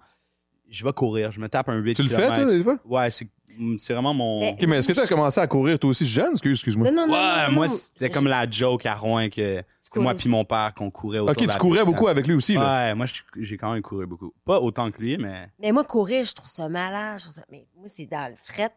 Je 0.69 0.83
vais 0.83 0.91
courir, 0.93 1.31
je 1.31 1.39
me 1.39 1.47
tape 1.47 1.69
un 1.69 1.77
8 1.77 1.95
Tu 1.95 2.03
le 2.03 2.09
fais, 2.09 2.27
toi, 2.27 2.45
des 2.45 2.61
fois? 2.61 2.77
Ouais, 2.85 3.09
c'est 3.09 3.29
c'est 3.77 3.93
vraiment 3.93 4.13
mon. 4.13 4.39
Mais- 4.41 4.53
Ok, 4.53 4.67
mais 4.67 4.77
est-ce 4.77 4.87
que 4.87 4.93
tu 4.93 4.99
as 4.99 5.07
commencé 5.07 5.39
à 5.39 5.47
courir 5.47 5.77
toi 5.79 5.89
aussi 5.89 6.05
jeune? 6.05 6.31
Excuse- 6.33 6.51
Excuse-moi. 6.57 6.89
Non, 6.91 6.95
non, 7.01 7.07
non. 7.07 7.13
Ouais, 7.13 7.47
non, 7.47 7.53
moi, 7.53 7.67
non. 7.67 7.73
c'était 7.73 8.09
comme 8.09 8.27
la 8.27 8.49
joke 8.49 8.85
à 8.85 8.95
Rouen 8.95 9.29
que 9.29 9.63
c'était 9.81 9.99
moi 9.99 10.11
courais. 10.11 10.15
puis 10.15 10.29
mon 10.29 10.45
père 10.45 10.73
qu'on 10.75 10.91
courait 10.91 11.19
autour 11.19 11.31
Ok, 11.31 11.37
de 11.37 11.41
tu 11.41 11.47
la 11.47 11.55
courais 11.55 11.79
piste. 11.79 11.85
beaucoup 11.85 12.07
avec 12.07 12.27
lui 12.27 12.35
aussi, 12.35 12.53
là. 12.55 12.87
Ouais, 12.89 12.95
moi, 12.95 13.05
je- 13.05 13.21
j'ai 13.37 13.57
quand 13.57 13.71
même 13.73 13.81
couru 13.81 14.05
beaucoup. 14.05 14.33
Pas 14.45 14.59
autant 14.59 14.91
que 14.91 14.99
lui, 15.01 15.17
mais. 15.17 15.49
Mais 15.59 15.71
moi, 15.71 15.83
courir, 15.83 16.25
je 16.25 16.33
trouve 16.33 16.49
ça 16.49 16.67
malade. 16.69 17.17
Je 17.19 17.23
trouve 17.23 17.33
ça... 17.35 17.43
Mais 17.51 17.65
moi, 17.77 17.87
c'est 17.87 18.05
dans 18.05 18.29
le 18.29 18.35
fret. 18.41 18.69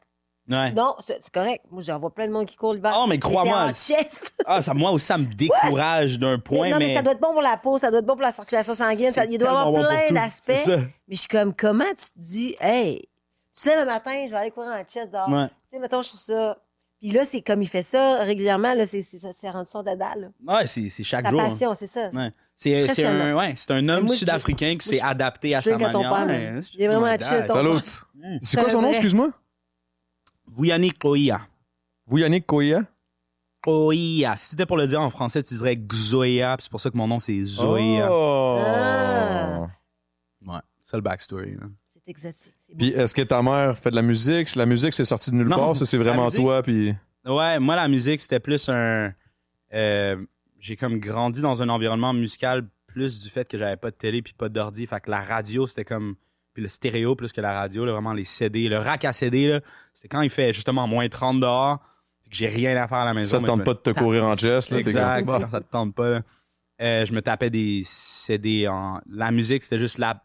Ouais. 0.48 0.72
Non, 0.72 0.96
c'est 1.06 1.18
c'est 1.22 1.32
correct. 1.32 1.64
Moi, 1.70 1.80
j'en 1.80 2.00
vois 2.00 2.12
plein 2.12 2.26
de 2.26 2.32
monde 2.32 2.46
qui 2.46 2.56
court 2.56 2.74
l'hiver. 2.74 2.92
Oh, 2.96 3.06
mais 3.08 3.20
crois-moi, 3.20 3.72
c'est 3.72 3.94
en 3.94 3.98
chest. 3.98 4.34
Ah, 4.46 4.60
ça, 4.60 4.74
moi 4.74 4.90
aussi, 4.90 5.06
ça 5.06 5.16
me 5.18 5.26
décourage 5.26 6.18
d'un 6.18 6.38
point, 6.40 6.70
non, 6.70 6.78
mais. 6.78 6.86
mais... 6.88 6.94
ça 6.94 7.02
doit 7.02 7.12
être 7.12 7.20
bon 7.20 7.32
pour 7.32 7.42
la 7.42 7.56
peau, 7.56 7.78
ça 7.78 7.90
dout 7.90 7.98
être 7.98 8.06
bon 8.06 8.14
pour 8.14 8.22
la 8.22 8.32
circulation 8.32 8.74
sanguine. 8.74 9.12
Ça, 9.12 9.26
il 9.26 9.38
doit 9.38 9.46
y 9.48 9.50
avoir 9.50 9.64
tellement 9.66 9.78
bon 9.78 9.84
pour 9.84 9.88
plein 9.96 10.08
tout. 10.08 10.14
d'aspects. 10.14 10.52
C'est 10.56 10.76
ça. 10.76 10.76
Mais 10.78 11.14
je 11.14 11.16
suis 11.20 11.28
comme, 11.28 11.54
comment 11.54 11.84
tu 11.90 11.94
te 12.06 12.18
dis, 12.18 12.56
hey, 12.60 12.98
tu 13.00 13.06
te 13.64 13.68
lèves 13.68 13.80
le 13.80 13.84
matin, 13.86 14.24
je 14.26 14.30
vais 14.30 14.36
aller 14.36 14.50
courir 14.50 14.70
dans 14.70 14.78
le 14.78 14.84
chest 14.84 15.12
dehors. 15.12 15.28
Ouais. 15.28 15.48
Tu 15.48 15.54
sais, 15.70 15.78
mettons, 15.78 16.02
je 16.02 16.08
trouve 16.08 16.20
ça. 16.20 16.58
Puis 17.00 17.12
là, 17.12 17.24
c'est 17.24 17.40
comme 17.40 17.62
il 17.62 17.68
fait 17.68 17.82
ça 17.82 18.22
régulièrement, 18.24 18.74
là, 18.74 18.86
c'est, 18.86 19.02
c'est, 19.02 19.18
ça 19.18 19.32
s'est 19.32 19.48
rendu 19.48 19.70
son 19.70 19.82
dada, 19.82 20.14
là. 20.16 20.28
Ouais, 20.46 20.66
c'est 20.66 20.88
c'est 20.90 21.02
chaque 21.04 21.24
Sa 21.24 21.30
jour. 21.30 21.40
hein. 21.40 21.48
passion, 21.48 21.74
c'est 21.74 21.86
ça. 21.86 22.10
Ouais. 22.10 22.30
C'est 22.54 22.88
c'est 22.88 23.06
un, 23.06 23.34
ouais, 23.34 23.54
c'est 23.56 23.70
un 23.70 23.88
homme 23.88 24.04
moi, 24.04 24.14
sud-africain 24.14 24.76
qui 24.78 24.86
s'est 24.86 25.00
adapté 25.00 25.54
à 25.54 25.62
sa 25.62 25.78
manière. 25.78 25.92
père, 25.92 26.26
Ouais, 26.26 26.60
c'est- 26.62 26.74
Il 26.74 26.82
est 26.82 26.88
vraiment 26.88 27.06
my 27.06 27.18
chill, 27.18 27.44
ton- 27.48 27.54
Salut. 27.54 27.70
Mm. 28.14 28.38
C'est 28.42 28.60
quoi 28.60 28.68
son 28.70 28.82
nom, 28.82 28.88
excuse-moi? 28.90 29.30
Vuyani 30.46 30.90
Koia. 30.90 31.40
Vous, 32.06 32.18
Yannick 32.18 32.44
Koya? 32.46 32.82
Koia. 33.62 34.36
Si 34.36 34.48
c'était 34.50 34.66
pour 34.66 34.76
le 34.76 34.86
dire 34.86 35.00
en 35.00 35.10
français, 35.10 35.42
tu 35.42 35.54
dirais 35.54 35.76
Xoia. 35.76 36.56
puis 36.56 36.64
C'est 36.64 36.70
pour 36.70 36.80
ça 36.80 36.90
que 36.90 36.96
mon 36.96 37.06
nom, 37.06 37.18
c'est 37.18 37.42
Zoya. 37.44 38.08
Oh. 38.10 38.58
Ah. 38.66 39.68
Ouais. 40.44 40.58
Ça, 40.82 40.96
le 40.96 41.02
backstory. 41.02 41.56
Exotique. 42.10 42.52
C'est 42.66 42.76
Puis 42.76 42.88
est-ce 42.90 43.14
que 43.14 43.22
ta 43.22 43.40
mère 43.42 43.78
fait 43.78 43.90
de 43.90 43.96
la 43.96 44.02
musique? 44.02 44.54
La 44.56 44.66
musique, 44.66 44.92
c'est 44.94 45.04
sorti 45.04 45.30
de 45.30 45.36
nulle 45.36 45.48
part. 45.48 45.76
Ça, 45.76 45.86
c'est 45.86 45.96
vraiment 45.98 46.24
musique- 46.26 46.40
toi. 46.40 46.62
Puis 46.62 46.94
Ouais, 47.24 47.58
moi, 47.58 47.76
la 47.76 47.88
musique, 47.88 48.20
c'était 48.20 48.40
plus 48.40 48.68
un. 48.68 49.12
euh, 49.74 50.16
j'ai 50.58 50.76
comme 50.76 50.98
grandi 50.98 51.40
dans 51.40 51.62
un 51.62 51.68
environnement 51.68 52.12
musical 52.12 52.66
plus 52.86 53.20
du 53.22 53.28
fait 53.30 53.48
que 53.48 53.56
j'avais 53.56 53.76
pas 53.76 53.90
de 53.90 53.96
télé 53.96 54.20
puis 54.22 54.32
pas 54.32 54.48
d'ordi. 54.48 54.86
Fait 54.86 55.00
que 55.00 55.10
la 55.10 55.20
radio, 55.20 55.66
c'était 55.66 55.84
comme. 55.84 56.16
Puis 56.52 56.62
le 56.64 56.68
stéréo 56.68 57.14
plus 57.14 57.32
que 57.32 57.40
la 57.40 57.52
radio, 57.52 57.84
là, 57.84 57.92
vraiment 57.92 58.12
les 58.12 58.24
CD. 58.24 58.68
Le 58.68 58.78
rack 58.78 59.04
à 59.04 59.12
CD, 59.12 59.46
là, 59.46 59.60
c'était 59.94 60.08
quand 60.08 60.20
il 60.22 60.30
fait 60.30 60.52
justement 60.52 60.88
moins 60.88 61.08
30 61.08 61.40
dehors, 61.40 61.78
puis 62.22 62.30
que 62.30 62.36
j'ai 62.36 62.48
rien 62.48 62.76
à 62.76 62.88
faire 62.88 62.98
à 62.98 63.04
la 63.04 63.14
maison. 63.14 63.36
ça 63.36 63.40
te 63.40 63.46
tente 63.46 63.60
me 63.60 63.64
pas 63.64 63.74
de 63.74 63.78
te 63.78 63.90
courir 63.90 64.24
en 64.24 64.34
chest. 64.34 64.70
Là, 64.70 64.78
t'es 64.78 64.80
Exact, 64.88 65.26
comme, 65.26 65.48
ça 65.48 65.60
te 65.60 65.70
tente 65.70 65.94
pas. 65.94 66.22
Euh, 66.82 67.04
je 67.04 67.12
me 67.12 67.22
tapais 67.22 67.50
des 67.50 67.82
CD 67.84 68.66
en. 68.66 69.00
La 69.08 69.30
musique, 69.30 69.62
c'était 69.62 69.78
juste 69.78 69.98
la. 69.98 70.24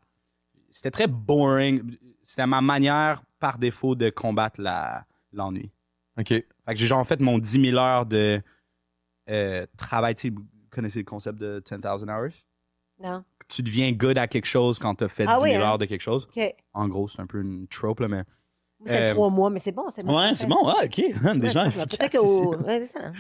C'était 0.76 0.92
très 0.92 1.08
boring. 1.08 1.96
C'était 2.22 2.46
ma 2.46 2.60
manière, 2.60 3.24
par 3.40 3.58
défaut, 3.58 3.96
de 3.96 4.10
combattre 4.10 4.60
la 4.60 5.06
l'ennui. 5.32 5.72
OK. 6.20 6.28
Fait 6.28 6.46
que 6.68 6.76
j'ai 6.76 6.86
genre 6.86 7.08
fait 7.08 7.22
mon 7.22 7.40
10 7.40 7.70
000 7.70 7.78
heures 7.78 8.06
de 8.06 8.42
euh, 9.30 9.66
travail. 9.78 10.16
Tu 10.16 10.28
sais, 10.28 10.30
vous 10.36 10.44
connaissez 10.70 11.00
le 11.00 11.06
concept 11.06 11.40
de 11.40 11.64
10,000 11.66 12.10
hours? 12.10 12.34
Non. 13.02 13.24
Tu 13.48 13.64
deviens 13.64 13.90
good 13.94 14.18
à 14.18 14.28
quelque 14.28 14.48
chose 14.48 14.78
quand 14.78 14.96
t'as 14.96 15.08
fait 15.08 15.26
Ah 15.26 15.36
10 15.36 15.42
000 15.42 15.44
oui, 15.44 15.54
hein? 15.56 15.62
heures 15.62 15.78
de 15.78 15.86
quelque 15.86 16.02
chose. 16.02 16.28
OK. 16.36 16.54
En 16.74 16.90
gros, 16.90 17.08
c'est 17.08 17.22
un 17.22 17.28
peu 17.28 17.40
une 17.42 17.68
trope, 17.70 18.02
là, 18.02 18.10
mais. 18.10 18.24
C'est 18.86 19.10
Euh, 19.10 19.14
trois 19.14 19.30
mois, 19.30 19.50
mais 19.50 19.60
c'est 19.60 19.72
bon. 19.72 19.86
C'est 19.96 20.04
bon. 20.06 20.16
Ouais, 20.16 20.36
c'est 20.36 20.46
bon, 20.48 20.64
ouais, 20.66 20.74
ok. 20.86 20.94
C'est 20.96 21.14
bon. 21.34 21.40
Peut-être. 21.40 22.66
Ouais, 22.66 22.86
c'est 22.86 23.00
ça. 23.00 23.12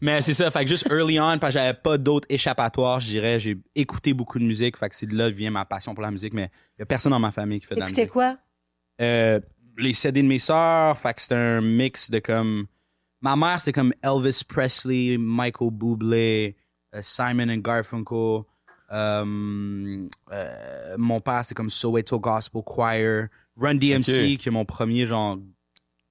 Mais 0.00 0.20
c'est 0.20 0.34
ça, 0.34 0.50
fait 0.50 0.62
que 0.64 0.68
juste 0.70 0.86
early 0.90 1.18
on, 1.20 1.38
parce 1.38 1.54
que 1.54 1.60
j'avais 1.60 1.74
pas 1.74 1.98
d'autres 1.98 2.26
échappatoires, 2.30 3.00
je 3.00 3.08
dirais. 3.08 3.38
J'ai 3.40 3.56
écouté 3.74 4.12
beaucoup 4.12 4.38
de 4.38 4.44
musique, 4.44 4.76
fait 4.76 4.88
que 4.88 4.94
c'est 4.96 5.06
de 5.06 5.16
là 5.16 5.30
que 5.30 5.34
vient 5.36 5.50
ma 5.50 5.64
passion 5.64 5.92
pour 5.94 6.02
la 6.02 6.10
musique, 6.10 6.34
mais 6.34 6.50
il 6.76 6.80
y 6.80 6.82
a 6.82 6.86
personne 6.86 7.10
dans 7.10 7.18
ma 7.18 7.30
famille 7.32 7.58
qui 7.60 7.66
fait 7.66 7.74
de 7.74 7.80
la 7.80 7.86
T'écoutais 7.86 8.02
musique. 8.02 8.12
quoi? 8.12 8.36
Euh, 9.00 9.40
les 9.76 9.92
CD 9.94 10.22
de 10.22 10.28
mes 10.28 10.38
sœurs, 10.38 10.96
fait 10.98 11.14
que 11.14 11.20
c'est 11.20 11.34
un 11.34 11.60
mix 11.60 12.10
de 12.10 12.18
comme... 12.20 12.66
Ma 13.20 13.34
mère, 13.34 13.60
c'est 13.60 13.72
comme 13.72 13.92
Elvis 14.02 14.42
Presley, 14.48 15.16
Michael 15.18 15.70
Bublé, 15.72 16.56
euh, 16.94 17.00
Simon 17.02 17.48
and 17.48 17.56
Garfunkel. 17.58 18.42
Euh, 18.92 20.06
euh, 20.32 20.94
mon 20.96 21.20
père, 21.20 21.44
c'est 21.44 21.54
comme 21.54 21.70
Soweto 21.70 22.18
Gospel 22.18 22.62
Choir. 22.64 23.26
Run 23.60 23.74
DMC, 23.76 24.36
qui 24.38 24.48
est 24.48 24.52
mon 24.52 24.64
premier 24.64 25.04
genre 25.06 25.38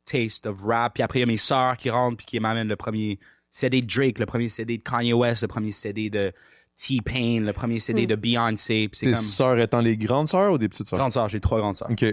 taste 0.05 0.45
of 0.47 0.61
rap. 0.63 0.93
Puis 0.95 1.03
après, 1.03 1.19
il 1.19 1.21
y 1.21 1.23
a 1.23 1.27
mes 1.27 1.37
sœurs 1.37 1.77
qui 1.77 1.89
rentrent 1.89 2.17
puis 2.17 2.25
qui 2.25 2.39
m'amènent 2.39 2.67
le 2.67 2.75
premier 2.75 3.19
CD 3.49 3.81
de 3.81 3.87
Drake, 3.87 4.19
le 4.19 4.25
premier 4.25 4.49
CD 4.49 4.77
de 4.77 4.83
Kanye 4.83 5.13
West, 5.13 5.41
le 5.41 5.47
premier 5.47 5.71
CD 5.71 6.09
de 6.09 6.31
T-Pain, 6.75 7.39
le 7.41 7.53
premier 7.53 7.79
CD 7.79 8.05
de 8.05 8.15
Beyoncé. 8.15 8.89
Tes 8.91 9.05
comme... 9.11 9.13
sœurs 9.15 9.59
étant 9.59 9.79
les 9.81 9.97
grandes 9.97 10.27
sœurs 10.27 10.53
ou 10.53 10.57
des 10.57 10.69
petites 10.69 10.87
sœurs? 10.87 10.99
Grandes 10.99 11.13
sœurs, 11.13 11.27
j'ai 11.29 11.39
trois 11.39 11.59
grandes 11.59 11.75
sœurs. 11.75 11.89
OK. 11.89 12.05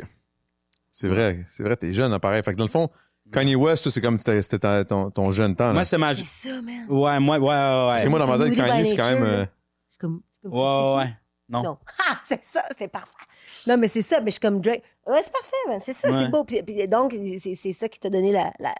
C'est 0.91 1.09
vrai. 1.09 1.45
C'est 1.49 1.63
vrai, 1.63 1.77
t'es 1.77 1.93
jeune, 1.93 2.13
hein, 2.13 2.21
pareil. 2.21 2.43
Fait 2.45 2.53
que 2.53 2.57
dans 2.57 2.65
le 2.65 2.71
fond, 2.71 2.89
Kanye 3.33 3.57
West, 3.57 3.83
toi, 3.83 3.93
c'est 3.93 4.01
comme 4.01 4.17
c'était 4.19 4.41
c'était 4.43 4.61
ta- 4.61 4.85
ton, 4.85 5.11
ton 5.11 5.31
jeune 5.31 5.57
temps. 5.57 5.67
Là. 5.69 5.73
Moi, 5.73 5.85
c'est 5.85 5.99
ma... 5.99 6.15
C'est 6.17 6.25
ça, 6.25 6.63
man. 6.63 6.87
Ouais, 6.89 7.19
moi, 7.21 7.39
ouais, 7.39 7.47
ouais, 7.47 7.93
ouais. 7.93 7.99
C'est 7.99 8.09
moi, 8.09 8.19
dans 8.21 8.27
ma 8.39 8.45
tête, 8.45 8.55
Kanye, 8.57 8.85
c'est 8.85 8.97
quand 8.97 9.11
même... 9.11 9.23
euh, 9.23 9.47
comme. 9.99 10.23
comme- 10.43 10.53
Ouais, 10.53 10.61
ouais, 10.61 10.97
ouais. 10.99 11.17
Non. 11.49 11.63
Non. 11.63 11.79
Ah, 12.09 12.19
c'est 12.23 12.45
ça, 12.45 12.63
c'est 12.77 12.89
parfait. 12.89 13.11
Non, 13.67 13.77
mais 13.77 13.89
c'est 13.89 14.03
ça, 14.03 14.21
mais 14.21 14.27
je 14.31 14.33
suis 14.33 14.41
comme 14.41 14.61
Drake. 14.61 14.83
Ouais, 15.07 15.21
c'est 15.23 15.33
parfait, 15.33 15.57
man. 15.69 15.79
C'est 15.83 15.93
ça, 15.93 16.11
Ouais. 16.11 16.23
c'est 16.25 16.31
beau. 16.31 16.45
Puis, 16.45 16.63
puis 16.63 16.87
donc, 16.89 17.15
c'est 17.41 17.55
c'est 17.55 17.73
ça 17.73 17.89
qui 17.89 17.99
t'a 18.01 18.11
donné 18.11 18.33
la. 18.33 18.53
La, 18.59 18.75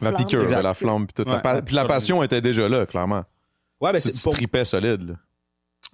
La 0.00 0.10
flamme. 0.10 0.16
piqûre, 0.16 0.42
Exact. 0.42 0.62
la 0.62 0.74
flamme, 0.74 1.06
puis 1.06 1.14
toute 1.14 1.28
la, 1.28 1.42
Ouais, 1.54 1.62
puis 1.62 1.74
la 1.74 1.84
passion 1.84 2.22
était 2.22 2.40
déjà 2.40 2.68
là, 2.68 2.86
clairement. 2.86 3.24
Ouais, 3.80 3.92
Tu, 3.94 4.00
c'est, 4.00 4.12
tu 4.12 4.22
pour, 4.22 4.32
tripais 4.32 4.64
solide. 4.64 5.08
là. 5.10 5.14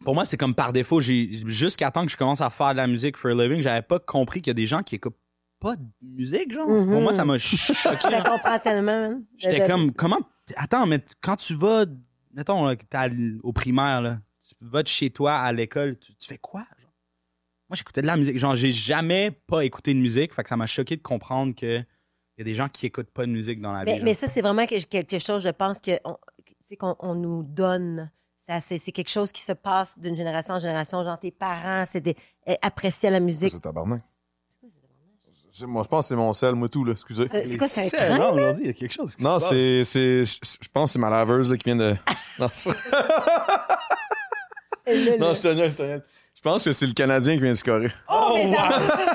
pour 0.04 0.14
moi, 0.14 0.24
c'est 0.24 0.36
comme 0.36 0.54
par 0.54 0.72
défaut. 0.72 1.00
J'ai, 1.00 1.30
jusqu'à 1.46 1.90
temps 1.90 2.04
que 2.04 2.10
je 2.12 2.16
commence 2.16 2.40
à 2.40 2.50
faire 2.50 2.72
de 2.72 2.76
la 2.76 2.86
musique 2.86 3.16
for 3.16 3.30
a 3.30 3.34
living, 3.34 3.60
j'avais 3.62 3.82
pas 3.82 3.98
compris 3.98 4.40
qu'il 4.42 4.50
y 4.50 4.52
a 4.52 4.54
des 4.54 4.66
gens 4.66 4.82
qui 4.82 4.96
écoutent 4.96 5.16
pas 5.60 5.76
de 5.76 5.82
musique, 6.02 6.52
genre. 6.52 6.68
Mhm. 6.68 6.90
Pour 6.90 7.00
moi, 7.00 7.12
ça 7.12 7.24
m'a 7.24 7.36
Je 7.38 7.46
choqué. 7.56 8.10
la 8.10 8.20
comprends 8.22 8.58
tellement, 8.58 9.00
man. 9.00 9.24
J'étais 9.38 9.60
De- 9.60 9.66
comme, 9.66 9.92
comment, 9.92 10.18
attends, 10.56 10.86
mais 10.86 11.02
quand 11.22 11.36
tu 11.36 11.54
vas, 11.54 11.86
mettons, 12.34 12.74
t'es 12.74 12.98
au 13.42 13.52
primaire, 13.52 14.02
là, 14.02 14.18
tu 14.46 14.54
vas 14.60 14.82
de 14.82 14.88
chez 14.88 15.08
toi 15.10 15.36
à 15.38 15.50
l'école, 15.52 15.98
tu, 15.98 16.14
tu 16.14 16.28
fais 16.28 16.38
quoi? 16.38 16.64
Moi, 17.74 17.78
j'écoutais 17.78 18.02
de 18.02 18.06
la 18.06 18.16
musique. 18.16 18.38
Genre, 18.38 18.54
j'ai 18.54 18.70
jamais 18.72 19.32
pas 19.32 19.64
écouté 19.64 19.92
de 19.94 19.98
musique, 19.98 20.32
fait 20.32 20.44
que 20.44 20.48
ça 20.48 20.56
m'a 20.56 20.66
choqué 20.66 20.96
de 20.96 21.02
comprendre 21.02 21.56
que 21.56 21.78
il 21.80 22.38
y 22.38 22.42
a 22.42 22.44
des 22.44 22.54
gens 22.54 22.68
qui 22.68 22.86
écoutent 22.86 23.10
pas 23.10 23.26
de 23.26 23.32
musique 23.32 23.60
dans 23.60 23.72
la 23.72 23.80
vie. 23.80 23.86
Mais, 23.86 23.96
genre. 23.96 24.04
mais 24.04 24.14
ça, 24.14 24.28
c'est 24.28 24.42
vraiment 24.42 24.64
que- 24.64 24.80
quelque 24.84 25.18
chose, 25.18 25.42
je 25.42 25.48
pense, 25.48 25.80
que 25.80 25.90
qu'on 26.78 26.94
on 27.00 27.14
nous 27.16 27.42
donne. 27.42 28.10
Ça, 28.38 28.60
C'est 28.60 28.78
c'est 28.78 28.92
quelque 28.92 29.10
chose 29.10 29.32
qui 29.32 29.42
se 29.42 29.50
passe 29.52 29.98
d'une 29.98 30.16
génération 30.16 30.54
en 30.54 30.58
génération. 30.60 31.02
Genre, 31.02 31.18
tes 31.18 31.32
parents, 31.32 31.84
c'est 31.90 32.00
des, 32.00 32.14
euh, 32.48 32.54
appréciaient 32.62 33.10
la 33.10 33.18
musique. 33.18 33.50
C'est 33.50 33.58
tabarnak. 33.60 34.02
C'est- 35.50 35.66
Moi, 35.66 35.82
je 35.82 35.88
pense 35.88 36.04
que 36.04 36.08
c'est 36.10 36.16
mon 36.16 36.32
sel, 36.32 36.54
moi, 36.54 36.68
tout, 36.68 36.84
là. 36.84 36.92
Excusez. 36.92 37.24
Euh, 37.24 37.42
C'est 37.44 37.58
quoi, 37.58 37.66
c'est 37.68 37.96
un 37.98 38.18
non, 38.18 38.32
aujourd'hui, 38.34 38.64
il 38.64 38.66
y 38.68 38.70
a 38.70 38.72
quelque 38.72 38.92
chose 38.92 39.16
qui 39.16 39.22
Non, 39.24 39.38
se 39.40 39.44
passe. 39.46 39.50
c'est, 39.50 39.84
c'est, 39.84 40.24
je 40.24 40.38
je 40.62 40.68
pense 40.68 40.90
que 40.90 40.92
c'est 40.94 40.98
ma 41.00 41.10
laveuse, 41.10 41.50
là, 41.50 41.56
qui 41.56 41.64
vient 41.64 41.76
de... 41.76 41.96
Non, 42.38 42.48
c'est- 42.52 42.70
Là, 44.86 45.16
non 45.18 45.32
je 45.34 45.40
te 45.42 45.48
niaise, 45.48 45.72
je 45.72 45.76
te 45.78 45.82
niaise. 45.82 46.02
Je 46.02 46.23
pense 46.44 46.64
que 46.64 46.70
c'est 46.72 46.86
le 46.86 46.92
Canadien 46.92 47.34
qui 47.34 47.40
vient 47.40 47.50
de 47.50 47.56
scorer. 47.56 47.90
Oh, 48.08 48.32
mais 48.36 48.52
ça, 48.54 48.68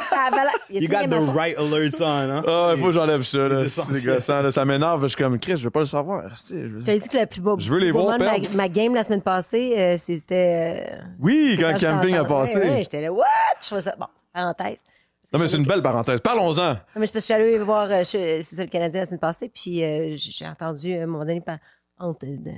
ça 0.10 0.16
a 0.28 0.30
valeur- 0.32 0.52
Y 0.70 0.78
a-t-il 0.78 0.84
You 0.84 0.90
got 0.90 1.04
the 1.08 1.10
maçons? 1.20 1.32
right 1.32 1.58
alert 1.58 2.02
on, 2.02 2.06
hein? 2.06 2.44
Ah, 2.46 2.74
il 2.76 2.80
faut 2.82 2.88
que 2.88 2.92
j'enlève 2.92 3.22
ça, 3.24 3.48
là. 3.48 3.58
C'est 3.64 3.70
C'est 3.70 3.82
essentiel. 3.82 4.16
gossant, 4.16 4.42
là. 4.42 4.52
Ça 4.52 4.66
m'énerve. 4.66 5.02
Je 5.04 5.08
suis 5.08 5.16
comme, 5.18 5.40
Chris, 5.40 5.56
je 5.58 5.64
veux 5.64 5.70
pas 5.70 5.80
le 5.80 5.86
savoir. 5.86 6.26
Asti, 6.32 6.56
je 6.56 6.68
veux- 6.68 6.80
Je 6.86 6.92
dit 7.00 7.08
que 7.08 7.18
le 7.18 7.26
plus 7.26 7.42
beau 7.42 7.56
Je 7.58 7.72
veux 7.72 7.80
les 7.80 7.92
beau 7.92 8.02
voir 8.04 8.18
moment 8.18 8.18
de 8.20 8.24
ma, 8.38 8.40
perdre. 8.42 8.56
ma 8.58 8.68
game 8.70 8.94
la 8.96 9.04
semaine 9.06 9.22
passée, 9.22 9.76
euh, 9.78 9.96
c'était. 9.98 10.90
euh, 10.92 11.02
Oui, 11.20 11.56
quand 11.60 11.70
j'étais 11.78 11.86
Camping 11.94 12.16
a 12.16 12.26
passé. 12.26 12.60
Ouais, 12.60 12.70
ouais, 12.70 12.80
j'étais 12.84 13.02
là, 13.02 13.14
what? 13.14 13.26
Je 13.62 13.66
trouvais 13.68 13.82
ça. 13.82 13.96
Bon, 13.98 14.08
parenthèse. 14.34 14.84
Parce 15.22 15.32
que 15.32 15.38
Non, 15.38 15.40
mais 15.42 15.48
je 15.48 15.52
c'est 15.52 15.58
une 15.58 15.66
belle 15.66 15.82
parenthèse. 15.82 16.22
Parlons-en. 16.22 16.70
Non, 16.74 16.78
mais 16.96 17.06
c'est 17.06 17.12
parce 17.12 17.12
que 17.12 17.20
je 17.20 17.24
suis 17.26 17.34
allée 17.34 17.58
voir, 17.60 17.88
euh, 17.92 18.00
je- 18.00 18.42
c'est 18.42 18.56
ça, 18.56 18.64
le 18.64 18.70
Canadien 18.70 19.02
la 19.02 19.06
semaine 19.06 19.20
passée, 19.20 19.50
puis 19.54 19.84
euh, 19.84 20.16
j'ai 20.16 20.48
entendu 20.48 20.94
à 20.98 21.04
un 21.04 21.06
moment 21.06 21.26
donné, 21.26 21.42
par- 21.42 21.60
entre, 22.00 22.26
euh, 22.26 22.38
de- 22.38 22.52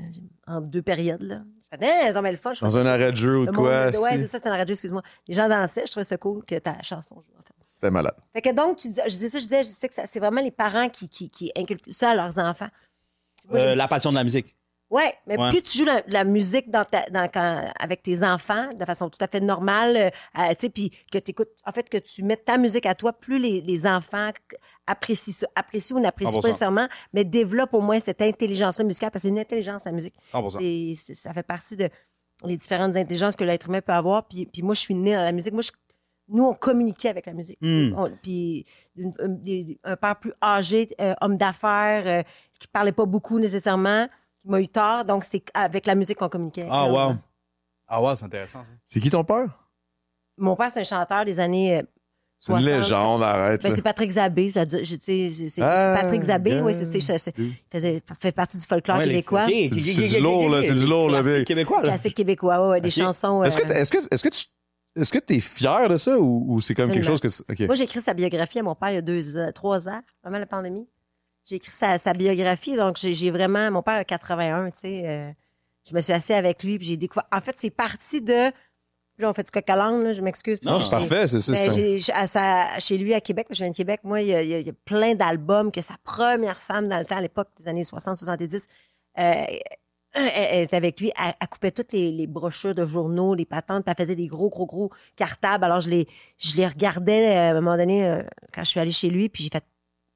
entre 0.48 0.68
deux 0.68 0.82
périodes, 0.82 1.22
là. 1.24 1.38
Ils 1.80 2.18
ont 2.18 2.22
mis 2.22 2.32
le 2.32 2.36
fun. 2.38 2.54
Je 2.54 2.62
Dans 2.62 2.78
un 2.78 2.86
arrêt 2.86 3.12
de 3.12 3.18
jeu 3.18 3.38
ou 3.40 3.46
de 3.46 3.52
quoi. 3.52 3.86
monde- 3.86 3.96
Ouais, 4.02 4.10
asti. 4.10 4.22
c'est 4.22 4.28
ça, 4.28 4.38
c'était 4.40 4.50
un 4.50 4.58
radio, 4.58 4.74
excuse-moi. 4.74 5.02
Les 5.28 5.34
gens 5.34 5.48
dansaient, 5.48 5.84
je 5.86 5.92
trouvais 5.92 6.04
ça 6.04 6.18
cool 6.18 6.44
que 6.44 6.56
ta 6.60 6.82
chanson 6.82 7.16
joue, 7.16 7.34
en 7.40 7.42
fait. 7.44 7.54
C'était 7.72 7.90
malade. 7.92 8.16
Fait 8.34 8.42
que 8.42 8.52
donc, 8.52 8.78
tu 8.78 8.90
dis, 8.90 9.00
je 9.06 9.10
disais 9.10 9.30
ça, 9.30 9.40
je 9.40 9.44
disais, 9.44 9.64
je 9.64 9.70
sais 9.70 9.88
que 9.88 9.94
c'est 9.96 10.20
vraiment 10.20 10.42
les 10.42 10.52
parents 10.52 10.90
qui, 10.90 11.08
qui, 11.10 11.30
qui 11.30 11.52
inculquent 11.56 11.92
ça 11.92 12.12
à 12.12 12.16
leurs 12.16 12.38
enfants. 12.38 12.68
Moi, 13.50 13.60
Euh, 13.60 13.76
la 13.76 13.88
passion 13.88 14.12
de 14.12 14.16
la 14.18 14.24
musique. 14.24 14.56
Ouais, 14.92 15.14
mais 15.26 15.38
Ouais. 15.40 15.50
plus 15.50 15.64
tu 15.64 15.78
joues 15.80 15.86
la, 15.86 16.04
la 16.08 16.24
musique 16.26 16.70
dans 16.70 16.84
ta, 16.84 17.10
dans, 17.10 17.28
quand, 17.30 17.66
avec 17.80 18.04
tes 18.04 18.24
enfants 18.24 18.68
de 18.78 18.84
façon 18.86 19.10
tout 19.10 19.24
à 19.24 19.28
fait 19.28 19.40
normale, 19.40 19.96
euh, 19.98 20.50
tu 20.50 20.56
sais, 20.58 20.70
puis 20.70 20.92
que 21.12 21.18
tu 21.18 21.32
écoutes, 21.32 21.50
en 21.66 21.72
fait, 21.72 21.88
que 21.90 21.98
tu 21.98 22.24
mettes 22.24 22.44
ta 22.46 22.58
musique 22.58 22.86
à 22.86 22.94
toi, 22.94 23.14
plus 23.14 23.40
les, 23.40 23.62
les 23.62 23.88
enfants 23.88 24.32
apprécient 24.88 25.34
ça, 25.34 25.48
apprécient 25.56 25.96
ou 25.96 26.00
n'apprécient 26.02 26.40
100%. 26.40 26.42
pas 26.42 26.48
nécessairement, 26.50 26.88
mais 27.14 27.24
développent 27.24 27.74
au 27.74 27.80
moins 27.82 28.00
cette 28.02 28.22
intelligence-là 28.22 28.84
musicale, 28.84 29.12
parce 29.12 29.22
que 29.24 29.30
c'est 29.30 29.34
une 29.34 29.40
intelligence, 29.40 29.86
la 29.86 29.92
musique. 29.94 30.16
100%. 30.34 30.60
C'est, 30.60 30.94
c'est- 30.98 31.14
ça 31.14 31.34
fait 31.34 31.44
partie 31.48 31.78
de 31.78 31.88
les 32.46 32.58
différentes 32.58 32.96
intelligences 32.98 33.36
que 33.38 33.44
l'être 33.46 33.68
humain 33.70 33.82
peut 33.82 33.94
avoir. 33.94 34.28
Puis, 34.28 34.46
puis 34.46 34.62
moi, 34.62 34.74
je 34.74 34.82
suis 34.82 34.96
née 34.96 35.14
dans 35.16 35.22
la 35.22 35.32
musique. 35.32 35.54
Moi, 35.54 35.62
je- 35.62 35.72
nous, 36.28 36.44
on 36.44 36.54
communiquait 36.54 37.10
avec 37.10 37.28
la 37.28 37.34
musique. 37.34 37.60
Mm. 37.62 37.94
On- 37.98 38.12
puis 38.22 38.66
un 39.84 39.96
père 39.96 40.16
plus 40.20 40.34
âgé, 40.44 40.90
euh, 41.00 41.14
homme 41.22 41.38
d'affaires, 41.38 42.04
euh, 42.08 42.24
qui 42.60 42.68
parlait 42.68 42.92
pas 42.92 43.06
beaucoup 43.06 43.40
nécessairement, 43.40 44.08
qui 44.42 44.50
m'a 44.50 44.60
eu 44.62 44.68
tort. 44.68 45.06
Donc, 45.06 45.24
c'est 45.24 45.44
avec 45.54 45.86
la 45.86 45.96
musique 45.96 46.18
qu'on 46.18 46.30
communiquait. 46.30 46.68
Ah, 46.70 46.86
Euh, 46.86 46.92
wow. 46.92 47.16
Ah 47.88 48.02
ouais, 48.02 48.16
c'est 48.16 48.26
intéressant, 48.26 48.64
ça. 48.64 48.70
C'est 48.86 49.00
qui 49.00 49.10
ton 49.10 49.24
père? 49.24 49.48
Mon 50.38 50.56
père, 50.56 50.72
c'est 50.74 50.80
un 50.80 50.84
chanteur 50.84 51.26
des 51.26 51.40
années 51.40 51.78
euh, 51.80 51.82
C'est 52.40 52.54
une 52.54 52.60
60. 52.60 52.76
légende, 52.82 53.24
arrête. 53.24 53.62
Ben, 53.62 53.76
c'est 53.76 53.82
Patrick 53.82 54.10
Zabé, 54.12 54.50
ça 54.50 54.64
je- 54.66 54.96
c'est 55.00 55.30
c'est 55.30 55.62
Ah, 55.62 55.96
Patrick 56.02 56.24
Zabé, 56.24 56.60
oui, 56.62 56.74
c'est, 56.74 56.86
c'est, 56.86 57.00
c'est- 57.20 57.34
faisait, 57.72 58.02
fait 58.20 58.32
partie 58.32 58.58
du 58.58 58.64
folklore 58.66 58.98
Ouais, 58.98 59.04
québécois, 59.06 59.46
C'est 59.48 59.70
du- 59.70 59.80
c'est 59.80 60.20
lourd, 60.20 60.50
là, 60.50 60.64
c'est 60.64 60.74
du 60.74 60.86
lourd, 60.88 61.10
là, 61.10 61.20
Classique 61.22 61.38
big. 61.40 61.48
québécois, 61.48 61.78
là. 61.84 61.90
classique 61.90 62.16
québécois, 62.16 62.70
ouais, 62.70 62.82
des 62.82 62.90
chansons. 62.90 63.44
Est-ce 63.44 63.58
que, 63.58 63.70
euh, 63.70 63.76
est-ce 63.76 63.92
que, 63.92 63.98
est-ce 64.10 64.24
que 64.24 64.30
tu, 64.30 64.46
est-ce 64.96 65.12
que 65.12 65.20
t'es 65.20 65.40
fier 65.40 65.88
de 65.90 65.98
ça 65.98 66.18
ou, 66.18 66.46
ou 66.56 66.62
c'est 66.62 66.74
comme 66.74 66.90
quelque 66.92 67.06
chose 67.06 67.20
que. 67.20 67.66
Moi, 67.66 67.76
j'ai 67.76 67.84
écrit 67.84 68.00
sa 68.02 68.14
biographie 68.16 68.60
à 68.60 68.64
mon 68.64 68.74
père 68.74 68.90
il 68.90 68.96
y 68.96 68.98
a 68.98 69.02
deux, 69.04 69.38
ans- 69.38 69.52
trois 69.54 69.88
ans, 69.88 70.02
avant 70.24 70.40
la 70.40 70.46
pandémie. 70.48 70.88
J'ai 71.46 71.56
écrit 71.56 71.72
sa, 71.72 71.98
sa 71.98 72.14
biographie, 72.14 72.76
donc 72.76 72.98
j'ai, 72.98 73.32
vraiment, 73.32 73.72
mon 73.72 73.82
père 73.82 73.96
a 73.96 74.04
81, 74.06 74.72
tu 74.72 74.80
sais, 74.80 75.02
euh, 75.06 75.32
je 75.90 75.96
me 75.96 76.02
suis 76.02 76.14
assise 76.14 76.32
avec 76.36 76.64
lui, 76.64 76.78
puis 76.78 76.88
j'ai 76.88 76.98
découvert. 76.98 77.26
En 77.32 77.42
fait, 77.42 77.56
c'est 77.58 77.72
parti 77.72 78.22
de. 78.22 78.52
Là, 79.18 79.30
on 79.30 79.34
fait 79.34 79.44
du 79.44 79.52
coq 79.52 79.70
à 79.70 79.76
là, 79.76 80.14
je 80.14 80.22
m'excuse. 80.22 80.60
Non, 80.64 80.80
c'est 80.80 80.90
parfait, 80.92 81.28
c'est 81.28 81.42
ça. 81.42 81.54
Ben, 81.54 82.00
à 82.16 82.28
sa- 82.28 82.80
chez 82.80 82.98
lui 82.98 83.14
à 83.14 83.22
Québec, 83.22 83.48
je 83.52 83.58
viens 83.58 83.70
de 83.70 83.76
Québec, 83.76 84.00
moi, 84.04 84.22
il 84.22 84.28
y 84.28 84.34
a, 84.34 84.42
il 84.42 84.50
y 84.66 84.70
a- 84.70 84.74
plein 84.86 85.14
d'albums 85.16 85.72
que 85.72 85.82
sa 85.82 85.96
première 86.04 86.60
femme 86.62 86.88
dans 86.88 86.98
le 86.98 87.06
temps, 87.06 87.18
à 87.18 87.22
l'époque 87.22 87.50
des 87.60 87.68
années 87.68 87.84
60-70, 87.84 88.68
euh, 89.20 89.34
elle, 90.14 90.30
elle 90.36 90.64
était 90.64 90.76
avec 90.76 91.00
lui, 91.00 91.12
elle, 91.24 91.34
elle 91.40 91.48
coupait 91.48 91.72
toutes 91.72 91.92
les, 91.94 92.12
les 92.12 92.28
brochures 92.28 92.74
de 92.76 92.86
journaux, 92.86 93.34
les 93.36 93.46
patentes, 93.46 93.84
puis 93.86 93.94
elle 93.96 94.04
faisait 94.04 94.16
des 94.16 94.28
gros, 94.28 94.50
gros, 94.50 94.66
gros 94.66 94.90
cartables. 95.16 95.64
Alors, 95.64 95.82
je 95.82 95.90
les, 95.90 96.08
je 96.38 96.56
les 96.56 96.68
regardais 96.68 97.30
euh, 97.36 97.40
à 97.40 97.52
un 97.52 97.54
moment 97.54 97.78
donné 97.78 98.06
euh, 98.06 98.24
quand 98.54 98.64
je 98.64 98.70
suis 98.70 98.80
allée 98.80 98.92
chez 98.92 99.10
lui, 99.10 99.30
puis 99.30 99.44
j'ai 99.44 99.50
fait 99.50 99.64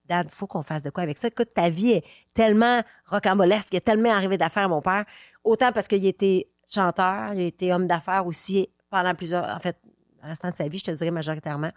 Dad, 0.08 0.30
faut 0.30 0.48
qu'on 0.48 0.62
fasse 0.64 0.84
de 0.84 0.90
quoi 0.90 1.04
avec 1.04 1.18
ça. 1.18 1.28
Écoute, 1.30 1.50
ta 1.54 1.70
vie 1.70 1.92
est 1.92 2.04
tellement 2.34 2.82
rocambolesque, 3.08 3.70
il 3.72 3.76
y 3.76 3.78
a 3.78 3.82
tellement 3.82 4.12
arrivé 4.12 4.38
d'affaires, 4.38 4.70
mon 4.70 4.82
père. 4.82 5.06
Autant 5.44 5.72
parce 5.72 5.88
qu'il 5.88 6.06
était 6.06 6.48
chanteur, 6.68 7.34
il 7.34 7.40
a 7.42 7.44
été 7.46 7.74
homme 7.74 7.88
d'affaires 7.88 8.26
aussi 8.28 8.70
pendant 8.90 9.14
plusieurs, 9.16 9.46
en 9.46 9.60
fait, 9.60 9.78
le 10.24 10.30
restant 10.30 10.50
de 10.50 10.56
sa 10.56 10.68
vie, 10.68 10.80
je 10.80 10.86
te 10.86 10.92
dirais 10.92 11.12
majoritairement. 11.12 11.72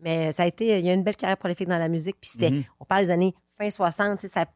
Mais 0.00 0.32
ça 0.32 0.42
a 0.42 0.46
été, 0.46 0.78
il 0.78 0.84
y 0.84 0.90
a 0.90 0.92
une 0.92 1.02
belle 1.04 1.16
carrière 1.16 1.36
prolifique 1.36 1.68
dans 1.68 1.78
la 1.78 1.88
musique. 1.88 2.16
Puis 2.20 2.30
c'était, 2.30 2.50
Mhm. 2.50 2.64
on 2.80 2.84
parle 2.84 3.04
des 3.04 3.10
années 3.10 3.34
fin 3.56 3.70
60, 3.70 4.18
tu 4.20 4.28
sais, 4.28 4.32
sa- 4.32 4.46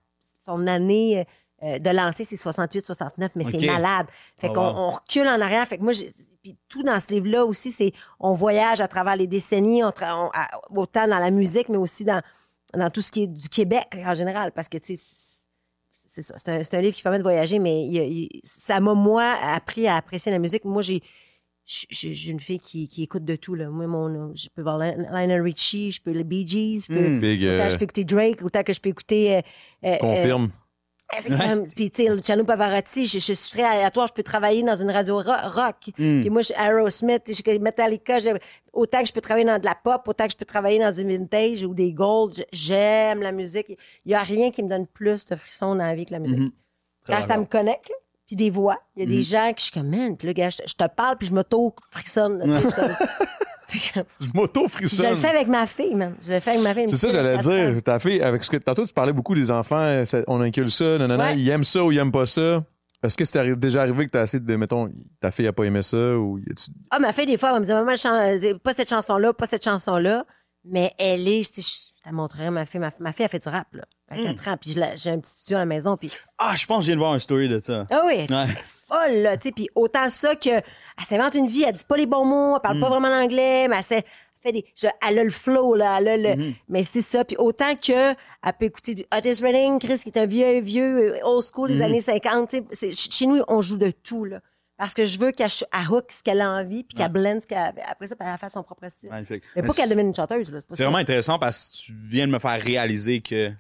son 0.45 0.67
année 0.67 1.27
euh, 1.63 1.79
de 1.81 1.91
lancer, 1.91 2.23
c'est 2.23 2.37
68, 2.37 2.85
69, 2.85 3.33
mais 3.35 3.43
c'est 3.45 3.59
malade. 3.67 4.07
Fait 4.37 4.49
Oh, 4.51 4.53
qu'on 4.53 4.69
wow. 4.69 4.77
on 4.77 4.91
recule 4.91 5.27
en 5.27 5.41
arrière. 5.41 5.67
Fait 5.67 5.77
que 5.77 5.83
moi, 5.83 5.93
puis 6.41 6.57
tout 6.69 6.85
dans 6.85 7.01
ce 7.01 7.13
livre-là 7.13 7.45
aussi, 7.45 7.73
c'est, 7.73 7.93
on 8.21 8.33
voyage 8.33 8.81
à 8.81 8.87
travers 8.87 9.17
les 9.17 9.27
décennies, 9.27 9.83
on 9.83 9.89
tra- 9.91 10.15
on- 10.15 10.31
à- 10.33 10.61
autant 10.71 11.09
dans 11.09 11.19
la 11.19 11.33
musique, 11.33 11.69
mais 11.69 11.77
aussi 11.77 12.05
dans, 12.05 12.23
dans 12.75 12.91
tout 12.91 13.01
ce 13.03 13.11
qui 13.11 13.23
est 13.25 13.27
du 13.27 13.49
Québec 13.49 13.87
en 14.05 14.15
général. 14.15 14.53
Parce 14.53 14.69
que, 14.69 14.79
tu 14.79 14.97
sais, 14.97 15.03
c'est- 15.93 16.23
ça. 16.23 16.35
C'est 16.39 16.49
un, 16.51 16.63
c'est 16.65 16.77
un 16.77 16.81
livre 16.81 16.95
qui 16.97 17.03
permet 17.03 17.19
de 17.19 17.23
voyager, 17.23 17.59
mais 17.59 17.85
il- 17.85 18.29
il- 18.33 18.41
ça 18.45 18.81
m'a, 18.81 18.95
moi, 18.95 19.25
appris 19.43 19.87
à 19.87 19.97
apprécier 19.97 20.33
la 20.33 20.39
musique. 20.39 20.65
Moi, 20.65 20.81
j'ai, 20.83 21.03
j'ai 21.67 22.15
j'ai 22.15 22.31
une 22.31 22.41
fille 22.41 22.59
qui, 22.59 22.89
qui 22.89 23.03
écoute 23.03 23.25
de 23.27 23.37
tout, 23.37 23.55
là. 23.55 23.69
Moi, 23.69 23.87
mon, 23.87 24.35
je 24.35 24.49
peux 24.55 24.63
voir 24.63 24.79
Lionel 24.79 25.43
Richie, 25.43 25.93
je 25.93 26.01
peux 26.01 26.13
les 26.13 26.25
Bee 26.25 26.47
Gees, 26.49 26.87
je 26.89 26.95
peux, 26.95 27.09
Mm. 27.09 27.21
Big, 27.21 27.43
autant 27.45 27.65
euh, 27.65 27.69
je 27.69 27.77
peux 27.77 27.85
écouter 27.85 28.05
Drake, 28.05 28.43
autant 28.43 28.63
que 28.63 28.73
je 28.73 28.81
peux 28.81 28.89
écouter, 28.89 29.37
euh, 29.37 29.41
euh, 29.85 29.97
confirme. 29.99 30.51
Euh, 31.15 31.37
comme- 31.39 31.69
Puis, 31.71 31.91
tu 31.91 32.05
sais, 32.05 32.15
Luciano 32.15 32.45
Pavarotti, 32.45 33.07
je, 33.07 33.19
je 33.19 33.33
suis 33.33 33.51
très 33.51 33.65
aléatoire. 33.65 34.07
Je 34.07 34.13
peux 34.13 34.23
travailler 34.23 34.63
dans 34.63 34.75
une 34.77 34.91
radio 34.91 35.17
ro- 35.17 35.49
rock. 35.55 35.89
Mm. 35.99 36.21
Puis 36.21 36.31
moi, 36.31 36.43
Aerosmith, 36.57 37.29
Metallica. 37.61 38.19
autant 38.73 39.01
que 39.01 39.07
je 39.07 39.13
peux 39.13 39.21
travailler 39.21 39.47
dans 39.47 39.59
de 39.59 39.65
la 39.65 39.75
pop, 39.75 40.07
autant 40.07 40.27
que 40.27 40.33
je 40.33 40.37
peux 40.37 40.45
travailler 40.45 40.79
dans 40.79 40.91
du 40.93 41.05
vintage 41.05 41.63
ou 41.65 41.75
des 41.75 41.93
gold. 41.93 42.45
J'aime 42.53 43.23
la 43.23 43.33
musique. 43.33 43.77
Il 44.05 44.13
y 44.13 44.15
a 44.15 44.23
rien 44.23 44.51
qui 44.51 44.63
me 44.63 44.69
donne 44.69 44.87
plus 44.87 45.25
de 45.27 45.35
frissons 45.37 45.75
dans 45.75 45.87
la 45.87 45.95
vie 45.95 46.05
que 46.07 46.13
la 46.13 46.19
musique. 46.21 46.39
Mhm. 46.39 46.51
Quand 47.07 47.23
ça 47.23 47.39
me 47.39 47.47
connecte, 47.47 47.89
là, 47.89 47.97
puis 48.29 48.37
des 48.37 48.51
voix, 48.51 48.77
il 48.95 49.03
y 49.03 49.07
a 49.07 49.09
des 49.09 49.23
gens 49.23 49.51
que 49.53 49.59
je 49.59 49.65
suis 49.65 49.73
comme, 49.73 49.89
man, 49.89 50.17
puis 50.17 50.29
là, 50.29 50.33
gars, 50.35 50.51
je, 50.51 50.59
je 50.67 50.75
te 50.75 50.85
parle, 50.87 51.17
puis 51.19 51.27
je 51.27 51.35
m'auto-frissonne. 51.35 52.43
tu 53.69 53.79
je 54.21 54.27
m'auto-frissonne. 54.35 55.07
Je 55.07 55.11
le 55.11 55.17
fais 55.17 55.29
avec 55.29 55.49
ma 55.49 55.67
fille, 55.67 55.95
man. 55.95 56.15
Je 56.27 56.33
le 56.33 56.41
fais 56.41 56.51
avec 56.53 56.63
ma 56.63 56.75
fille. 56.75 56.89
C'est 56.89 56.97
ça, 56.97 57.09
j'allais 57.09 57.39
dire. 57.39 57.83
Ta 57.83 57.99
fille, 57.99 58.23
avec 58.23 58.45
ce 58.45 58.51
que 58.51 58.57
tantôt 58.59 58.87
tu 58.87 58.93
parlais 58.93 59.13
beaucoup 59.13 59.35
des 59.35 59.51
enfants, 59.51 59.81
euh, 59.81 60.05
ça- 60.05 60.23
on 60.27 60.41
inculque 60.41 60.71
ça, 60.71 60.99
nanana, 60.99 61.25
Ouais. 61.33 61.39
ils 61.39 61.49
aiment 61.49 61.65
ça 61.65 61.83
ou 61.85 61.91
ils 61.93 61.99
aiment 61.99 62.13
pas 62.13 62.27
ça. 62.27 62.65
Est-ce 63.03 63.17
que 63.17 63.25
c'est 63.25 63.57
déjà 63.57 63.83
arrivé 63.83 64.07
que 64.07 64.11
t'as 64.11 64.23
essayé 64.25 64.41
de, 64.43 64.57
mettons, 64.57 64.91
ta 65.21 65.31
fille 65.31 65.47
a 65.47 65.53
pas 65.53 65.65
aimé 65.65 65.83
ça 65.83 66.17
ou 66.17 66.41
Ah, 66.91 66.99
ma 66.99 67.13
fille, 67.13 67.27
des 67.27 67.37
fois, 67.37 67.51
elle 67.51 67.55
va 67.55 67.61
me 67.61 67.65
dire, 67.65 67.77
maman, 67.77 67.93
euh, 67.93 68.59
pas 68.63 68.75
cette 68.75 68.89
chanson-là, 68.91 69.33
pas 69.33 69.47
cette 69.47 69.65
chanson-là. 69.65 70.25
Mais 70.65 70.91
elle 70.99 71.29
est, 71.29 71.43
je, 71.57 71.63
je, 72.09 72.13
je 72.13 72.17
la 72.17 72.23
montrerai, 72.23 72.51
ma 72.51 72.67
fille. 72.67 72.81
Ma, 72.81 72.91
ma 73.01 73.13
fille, 73.13 73.25
a 73.25 73.29
fait 73.29 73.39
du 73.43 73.49
rap, 73.49 73.67
là, 73.73 73.85
à 74.11 74.17
Hmm. 74.17 74.25
4 74.25 74.49
ans. 74.49 74.57
Puis 74.61 74.77
j'ai 74.97 75.11
un 75.11 75.19
petit 75.19 75.31
studio 75.33 75.57
à 75.57 75.61
la 75.61 75.67
maison. 75.67 75.97
Puis, 75.97 76.13
Ah, 76.39 76.55
je 76.57 76.67
pense 76.67 76.79
que 76.79 76.83
je 76.83 76.87
viens 76.89 76.97
de 76.97 77.01
voir 77.01 77.13
un 77.13 77.19
story 77.19 77.49
de 77.49 77.61
ça. 77.61 77.87
ah 77.91 78.03
oui, 78.07 78.15
elle 78.29 78.35
Ouais. 78.35 78.47
folle, 78.87 79.17
là, 79.23 79.37
tu 79.37 79.49
sais. 79.49 79.53
Puis 79.53 79.69
autant 79.75 80.09
ça 80.11 80.35
que, 80.37 80.49
elle 80.51 81.05
s'invente 81.05 81.35
une 81.35 81.47
vie, 81.47 81.65
elle 81.65 81.75
dit 81.75 81.85
pas 81.89 81.97
les 81.97 82.07
bons 82.07 82.25
mots, 82.25 82.53
elle 82.55 82.59
Hmm. 82.59 82.63
parle 82.63 82.81
pas 82.81 82.89
vraiment 82.89 83.09
l'anglais, 83.09 83.69
mais 83.69 83.77
elle, 83.91 83.97
elle 83.99 84.03
fait 84.43 84.53
des, 84.53 84.65
je- 84.77 84.87
elle 85.07 85.19
a 85.19 85.25
le 85.25 85.31
flow, 85.31 85.75
là, 85.75 85.99
elle 85.99 86.09
a 86.09 86.17
le, 86.17 86.37
Hmm. 86.51 86.55
mais 86.69 86.83
c'est 86.85 87.03
ça. 87.03 87.25
Puis 87.25 87.37
autant 87.39 87.75
que, 87.75 88.11
elle 88.13 88.53
peut 88.59 88.67
écouter 88.67 88.95
du 88.95 89.05
Otis 89.17 89.43
Redding, 89.43 89.79
Chris, 89.81 89.99
qui 89.99 90.09
est 90.11 90.19
un 90.19 90.27
vieux, 90.27 90.61
vieux, 90.61 91.15
old 91.25 91.45
school 91.45 91.69
Hmm. 91.71 91.73
des 91.75 91.83
années 91.83 92.01
50, 92.01 92.49
tu 92.51 92.57
sais. 92.59 92.65
C'est- 92.73 92.93
Chez 93.13 93.27
nous, 93.27 93.43
on 93.49 93.61
joue 93.61 93.79
de 93.79 93.91
tout, 93.91 94.25
là. 94.25 94.41
Parce 94.79 94.95
que 94.95 95.05
je 95.05 95.19
veux 95.19 95.33
qu'elle 95.33 95.51
hook 95.91 96.13
ce 96.13 96.23
qu'elle 96.23 96.41
a 96.41 96.51
envie, 96.51 96.85
puis 96.85 96.95
qu'elle 96.95 97.11
blende 97.11 97.43
ce 97.43 97.49
qu'elle 97.49 97.75
Après 97.85 98.07
ça, 98.07 98.15
elle 98.21 98.39
fasse 98.39 98.53
son 98.53 98.63
propre 98.63 98.89
style. 98.89 99.11
Magnifique. 99.11 99.43
Mais 99.57 99.63
pas 99.63 99.75
qu'elle 99.75 99.89
devienne 99.89 100.07
une 100.07 100.15
chanteuse, 100.15 100.51
C'est 100.71 100.85
vraiment 100.85 100.99
intéressant 100.99 101.39
parce 101.39 101.69
que 101.69 101.77
tu 101.77 101.95
viens 102.05 102.29
de 102.29 102.33
me 102.33 102.39
faire 102.39 102.61
réaliser 102.61 103.21
que 103.21 103.53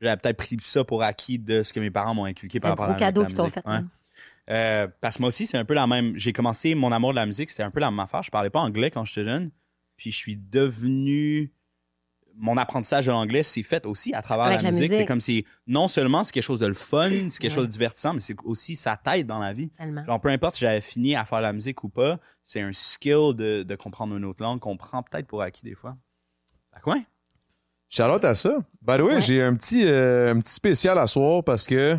j'avais 0.00 0.16
peut-être 0.16 0.36
pris 0.36 0.56
ça 0.60 0.84
pour 0.84 1.02
acquis 1.02 1.40
de 1.40 1.64
ce 1.64 1.72
que 1.72 1.80
mes 1.80 1.90
parents 1.90 2.14
m'ont 2.14 2.26
inculqué 2.26 2.60
par 2.60 2.70
rapport 2.70 2.86
à 2.86 2.92
la, 2.92 2.94
cadeau 2.94 3.24
qu'ils 3.24 3.34
t'ont 3.34 3.50
fait. 3.50 3.66
Ouais. 3.66 3.74
hein. 3.74 3.88
Euh, 4.50 4.88
parce 5.00 5.16
que 5.16 5.22
moi 5.22 5.28
aussi, 5.28 5.46
c'est 5.46 5.58
un 5.58 5.64
peu 5.64 5.74
la 5.74 5.86
même. 5.88 6.16
J'ai 6.16 6.32
commencé 6.32 6.74
mon 6.76 6.92
amour 6.92 7.10
de 7.10 7.16
la 7.16 7.26
musique, 7.26 7.50
c'était 7.50 7.62
un 7.64 7.70
peu 7.70 7.80
la 7.80 7.90
même 7.90 8.00
affaire. 8.00 8.22
Je 8.22 8.30
parlais 8.30 8.50
pas 8.50 8.60
anglais 8.60 8.90
quand 8.90 9.04
j'étais 9.04 9.24
jeune. 9.24 9.50
Puis 9.96 10.12
je 10.12 10.16
suis 10.16 10.36
devenu. 10.36 11.52
Mon 12.36 12.56
apprentissage 12.56 13.06
de 13.06 13.10
l'anglais 13.10 13.42
s'est 13.42 13.62
fait 13.62 13.84
aussi 13.86 14.14
à 14.14 14.22
travers 14.22 14.46
Avec 14.46 14.58
la, 14.58 14.64
la 14.64 14.70
musique. 14.70 14.90
musique. 14.90 15.00
C'est 15.02 15.06
comme 15.06 15.20
si, 15.20 15.44
non 15.66 15.86
seulement 15.88 16.24
c'est 16.24 16.32
quelque 16.32 16.42
chose 16.42 16.58
de 16.58 16.66
le 16.66 16.74
fun, 16.74 17.08
c'est 17.28 17.38
quelque 17.38 17.42
Ouais. 17.44 17.50
chose 17.50 17.66
de 17.66 17.72
divertissant, 17.72 18.14
mais 18.14 18.20
c'est 18.20 18.36
aussi 18.44 18.74
ça 18.76 18.96
t'aide 18.96 19.26
dans 19.26 19.38
la 19.38 19.52
vie. 19.52 19.70
Tellement. 19.70 20.04
Genre, 20.04 20.20
peu 20.20 20.28
importe 20.30 20.54
si 20.54 20.60
j'avais 20.62 20.80
fini 20.80 21.14
à 21.16 21.24
faire 21.24 21.40
la 21.40 21.52
musique 21.52 21.84
ou 21.84 21.88
pas, 21.88 22.18
c'est 22.42 22.60
un 22.60 22.72
skill 22.72 23.34
de, 23.34 23.62
de 23.62 23.74
comprendre 23.76 24.16
une 24.16 24.24
autre 24.24 24.42
langue 24.42 24.60
qu'on 24.60 24.76
prend 24.76 25.02
peut-être 25.02 25.26
pour 25.26 25.42
acquis 25.42 25.62
des 25.64 25.74
fois. 25.74 25.96
Fait 26.74 26.80
que 26.80 26.90
ouais. 26.90 27.02
Charlotte 27.88 28.24
à 28.24 28.34
ça. 28.34 28.56
By 28.80 28.96
the 28.96 29.00
way, 29.02 29.14
Ouais. 29.14 29.20
j'ai 29.20 29.42
un 29.42 29.54
petit, 29.54 29.84
euh, 29.86 30.32
un 30.34 30.40
petit 30.40 30.54
spécial 30.54 30.98
à 30.98 31.06
soir 31.06 31.44
parce 31.44 31.66
que 31.66 31.98